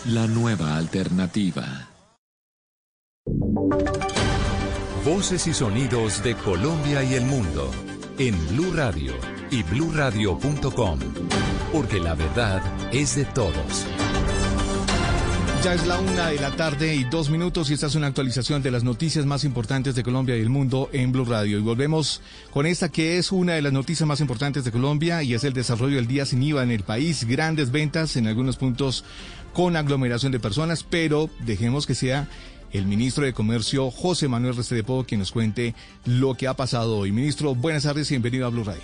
la 0.06 0.28
nueva 0.28 0.76
alternativa. 0.76 1.90
Voces 5.06 5.48
y 5.48 5.54
sonidos 5.54 6.22
de 6.24 6.36
Colombia 6.36 7.04
y 7.04 7.14
el 7.14 7.26
mundo 7.26 7.72
en 8.18 8.36
Blue 8.50 8.74
Radio 8.74 9.14
y 9.50 9.64
bluradio.com, 9.64 11.00
porque 11.72 12.00
la 12.02 12.16
verdad 12.16 12.62
es 12.92 13.16
de 13.16 13.24
todos. 13.26 13.86
Ya 15.64 15.74
es 15.74 15.88
la 15.88 15.98
una 15.98 16.28
de 16.28 16.42
la 16.42 16.52
tarde 16.52 16.94
y 16.94 17.06
dos 17.06 17.30
minutos 17.30 17.70
y 17.70 17.74
esta 17.74 17.88
es 17.88 17.96
una 17.96 18.08
actualización 18.08 18.62
de 18.62 18.72
las 18.72 18.84
noticias 18.84 19.26
más 19.26 19.46
importantes 19.46 19.96
de 19.96 20.04
Colombia 20.04 20.36
y 20.36 20.42
el 20.42 20.50
mundo 20.50 20.90
en 20.92 21.14
Blue 21.14 21.24
Radio. 21.24 21.58
Y 21.58 21.62
volvemos 21.62 22.20
con 22.52 22.66
esta 22.66 22.90
que 22.90 23.18
es 23.18 23.32
una 23.32 23.54
de 23.54 23.62
las 23.62 23.72
noticias 23.72 24.06
más 24.06 24.20
importantes 24.20 24.66
de 24.66 24.74
Colombia 24.74 25.24
y 25.24 25.34
es 25.34 25.46
el 25.46 25.54
desarrollo 25.54 25.96
del 25.96 26.08
día 26.08 26.26
sin 26.26 26.44
IVA 26.44 26.64
en 26.64 26.72
el 26.72 26.84
país. 26.84 27.24
Grandes 27.24 27.72
ventas 27.72 28.18
en 28.18 28.28
algunos 28.28 28.58
puntos 28.58 29.06
con 29.54 29.76
aglomeración 29.76 30.32
de 30.32 30.40
personas, 30.40 30.84
pero 30.84 31.30
dejemos 31.46 31.86
que 31.88 31.96
sea 31.96 32.28
el 32.72 32.86
ministro 32.86 33.24
de 33.24 33.34
Comercio, 33.34 33.92
José 33.92 34.28
Manuel 34.28 34.56
Restrepo, 34.56 35.06
quien 35.08 35.20
nos 35.20 35.32
cuente 35.32 35.76
lo 36.06 36.34
que 36.34 36.48
ha 36.48 36.56
pasado 36.56 36.98
hoy. 36.98 37.12
Ministro, 37.12 37.54
buenas 37.54 37.84
tardes 37.84 38.10
y 38.10 38.16
bienvenido 38.16 38.48
a 38.48 38.50
Blue 38.50 38.64
Radio. 38.64 38.82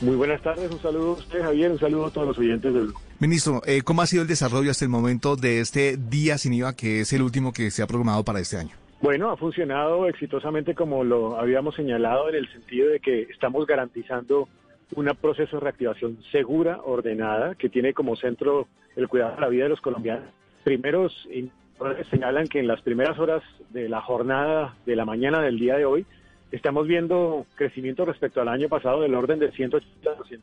Muy 0.00 0.16
buenas 0.16 0.42
tardes, 0.42 0.70
un 0.70 0.80
saludo 0.80 1.10
a 1.10 1.12
usted, 1.14 1.42
Javier, 1.42 1.72
un 1.72 1.78
saludo 1.78 2.06
a 2.06 2.10
todos 2.10 2.28
los 2.28 2.38
oyentes 2.38 2.72
del 2.72 2.92
Ministro, 3.20 3.62
eh, 3.66 3.82
¿cómo 3.82 4.02
ha 4.02 4.06
sido 4.06 4.22
el 4.22 4.28
desarrollo 4.28 4.70
hasta 4.70 4.84
el 4.84 4.90
momento 4.90 5.34
de 5.34 5.60
este 5.60 5.96
día 5.96 6.38
sin 6.38 6.52
IVA, 6.52 6.74
que 6.74 7.00
es 7.00 7.12
el 7.12 7.22
último 7.22 7.52
que 7.52 7.70
se 7.70 7.82
ha 7.82 7.86
programado 7.86 8.24
para 8.24 8.38
este 8.38 8.58
año? 8.58 8.70
Bueno, 9.00 9.30
ha 9.30 9.36
funcionado 9.36 10.06
exitosamente 10.06 10.74
como 10.74 11.04
lo 11.04 11.38
habíamos 11.38 11.74
señalado 11.76 12.28
en 12.28 12.36
el 12.36 12.52
sentido 12.52 12.88
de 12.90 13.00
que 13.00 13.22
estamos 13.22 13.66
garantizando 13.66 14.48
un 14.94 15.06
proceso 15.20 15.56
de 15.56 15.60
reactivación 15.60 16.18
segura, 16.32 16.80
ordenada, 16.84 17.54
que 17.54 17.68
tiene 17.68 17.92
como 17.92 18.16
centro 18.16 18.68
el 18.96 19.08
cuidado 19.08 19.34
de 19.34 19.40
la 19.40 19.48
vida 19.48 19.64
de 19.64 19.70
los 19.70 19.80
colombianos. 19.80 20.28
Primeros 20.64 21.28
señalan 22.10 22.48
que 22.48 22.58
en 22.58 22.66
las 22.66 22.82
primeras 22.82 23.18
horas 23.18 23.42
de 23.70 23.88
la 23.88 24.00
jornada 24.00 24.76
de 24.84 24.96
la 24.96 25.04
mañana 25.04 25.40
del 25.40 25.58
día 25.58 25.76
de 25.76 25.84
hoy 25.84 26.06
estamos 26.50 26.86
viendo 26.86 27.46
crecimiento 27.54 28.04
respecto 28.04 28.40
al 28.40 28.48
año 28.48 28.68
pasado 28.68 29.02
del 29.02 29.14
orden 29.14 29.38
de 29.38 29.52
180% 29.52 29.82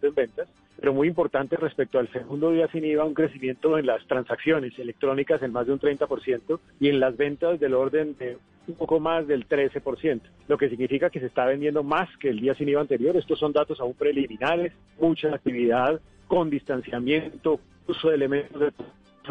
en 0.01 0.15
ventas, 0.15 0.47
pero 0.79 0.93
muy 0.93 1.07
importante 1.07 1.57
respecto 1.57 1.99
al 1.99 2.11
segundo 2.11 2.51
día 2.51 2.67
sin 2.67 2.85
IVA, 2.85 3.05
un 3.05 3.13
crecimiento 3.13 3.77
en 3.77 3.87
las 3.87 4.05
transacciones 4.07 4.77
electrónicas 4.77 5.41
en 5.41 5.51
más 5.51 5.65
de 5.65 5.73
un 5.73 5.79
30% 5.79 6.59
y 6.79 6.89
en 6.89 6.99
las 6.99 7.17
ventas 7.17 7.59
del 7.59 7.73
orden 7.73 8.15
de 8.17 8.37
un 8.67 8.75
poco 8.75 8.99
más 8.99 9.27
del 9.27 9.47
13%, 9.47 10.21
lo 10.47 10.57
que 10.57 10.69
significa 10.69 11.11
que 11.11 11.19
se 11.19 11.27
está 11.27 11.45
vendiendo 11.45 11.83
más 11.83 12.09
que 12.17 12.29
el 12.29 12.39
día 12.39 12.55
sin 12.55 12.69
IVA 12.69 12.81
anterior. 12.81 13.15
Estos 13.15 13.37
son 13.37 13.51
datos 13.51 13.79
aún 13.79 13.93
preliminares, 13.93 14.73
mucha 14.99 15.33
actividad 15.35 15.99
con 16.27 16.49
distanciamiento, 16.49 17.59
uso 17.87 18.09
de 18.09 18.15
elementos 18.15 18.73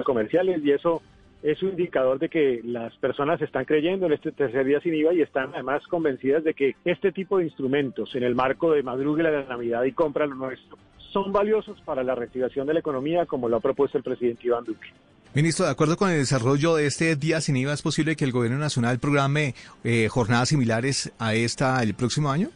comerciales 0.05 0.65
y 0.65 0.71
eso 0.71 1.03
es 1.45 1.63
un 1.63 1.71
indicador 1.71 2.19
de 2.19 2.31
que 2.31 2.63
las 2.65 2.97
personas 2.97 3.41
están 3.43 3.67
creyendo 3.67 4.07
en 4.07 4.15
este 4.15 4.33
tercer 4.33 4.65
día 4.65 4.81
sin 4.81 4.95
IVA 4.95 5.13
y 5.13 5.21
están 5.21 5.51
además 5.53 5.87
convencidas 5.89 6.43
de 6.43 6.55
que 6.55 6.75
este 6.87 7.13
tipo 7.13 7.37
de 7.37 7.45
instrumentos 7.45 8.15
en 8.15 8.23
el 8.23 8.35
marco 8.35 8.73
de 8.73 8.83
madrugada 8.83 9.31
de 9.31 9.43
la 9.43 9.51
Navidad 9.51 9.85
y 9.85 9.93
compra 9.93 10.27
lo 10.27 10.37
nuestro 10.37 10.79
son 11.13 11.33
valiosos 11.33 11.79
para 11.83 12.03
la 12.03 12.15
reactivación 12.15 12.67
de 12.67 12.73
la 12.73 12.81
economía 12.81 13.27
como 13.27 13.51
lo 13.51 13.59
ha 13.59 13.61
propuesto 13.61 13.99
el 13.99 14.05
presidente 14.05 14.47
Iván 14.47 14.65
Duque. 14.65 14.89
Ministro, 15.35 15.67
de 15.67 15.73
acuerdo 15.73 15.99
con 15.99 16.11
el 16.11 16.17
desarrollo 16.17 16.77
de 16.77 16.87
este 16.87 17.15
día 17.15 17.43
sin 17.43 17.57
IVA, 17.57 17.75
¿es 17.75 17.83
posible 17.83 18.17
que 18.17 18.25
el 18.25 18.33
gobierno 18.33 18.59
nacional 18.59 18.99
programe 18.99 19.55
eh, 19.85 20.09
jornadas 20.09 20.49
similares 20.49 21.13
a 21.19 21.35
esta 21.35 21.83
el 21.83 21.93
próximo 21.93 22.31
año? 22.31 22.49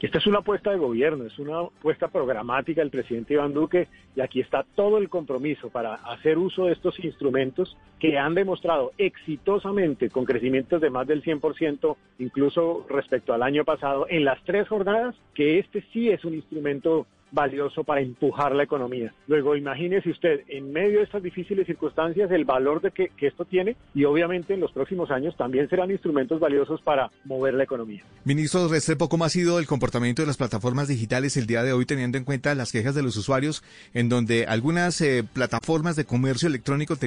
Esta 0.00 0.16
es 0.16 0.26
una 0.26 0.38
apuesta 0.38 0.70
de 0.70 0.78
gobierno, 0.78 1.24
es 1.24 1.38
una 1.38 1.60
apuesta 1.60 2.08
programática 2.08 2.80
del 2.80 2.88
presidente 2.88 3.34
Iván 3.34 3.52
Duque 3.52 3.86
y 4.16 4.22
aquí 4.22 4.40
está 4.40 4.64
todo 4.74 4.96
el 4.96 5.10
compromiso 5.10 5.68
para 5.68 5.94
hacer 5.94 6.38
uso 6.38 6.64
de 6.64 6.72
estos 6.72 6.98
instrumentos 7.04 7.76
que 7.98 8.18
han 8.18 8.34
demostrado 8.34 8.92
exitosamente 8.96 10.08
con 10.08 10.24
crecimientos 10.24 10.80
de 10.80 10.88
más 10.88 11.06
del 11.06 11.22
100%, 11.22 11.96
incluso 12.18 12.86
respecto 12.88 13.34
al 13.34 13.42
año 13.42 13.66
pasado, 13.66 14.06
en 14.08 14.24
las 14.24 14.42
tres 14.44 14.66
jornadas, 14.68 15.14
que 15.34 15.58
este 15.58 15.84
sí 15.92 16.08
es 16.08 16.24
un 16.24 16.32
instrumento 16.32 17.06
valioso 17.32 17.84
para 17.84 18.00
empujar 18.00 18.54
la 18.54 18.64
economía. 18.64 19.12
Luego, 19.26 19.56
imagínese 19.56 20.10
usted, 20.10 20.40
en 20.48 20.72
medio 20.72 20.98
de 20.98 21.04
estas 21.04 21.22
difíciles 21.22 21.66
circunstancias, 21.66 22.30
el 22.30 22.44
valor 22.44 22.80
de 22.80 22.90
que, 22.90 23.10
que, 23.16 23.26
esto 23.26 23.44
tiene 23.44 23.76
y 23.94 24.04
obviamente 24.04 24.54
en 24.54 24.60
los 24.60 24.72
próximos 24.72 25.10
años 25.10 25.36
también 25.36 25.68
serán 25.68 25.90
instrumentos 25.90 26.40
valiosos 26.40 26.80
para 26.82 27.10
mover 27.24 27.54
la 27.54 27.64
economía. 27.64 28.04
Ministro 28.24 28.68
Restrepo, 28.68 29.08
¿cómo 29.08 29.24
ha 29.24 29.28
sido 29.28 29.58
el 29.58 29.66
comportamiento 29.66 30.22
de 30.22 30.26
las 30.26 30.36
plataformas 30.36 30.88
digitales 30.88 31.36
el 31.36 31.46
día 31.46 31.62
de 31.62 31.72
hoy, 31.72 31.86
teniendo 31.86 32.18
en 32.18 32.24
cuenta 32.24 32.54
las 32.54 32.72
quejas 32.72 32.94
de 32.94 33.02
los 33.02 33.16
usuarios, 33.16 33.62
en 33.94 34.08
donde 34.08 34.46
algunas 34.46 35.00
eh, 35.00 35.24
plataformas 35.32 35.96
de 35.96 36.04
comercio 36.04 36.48
electrónico 36.48 36.96
tenían 36.96 37.00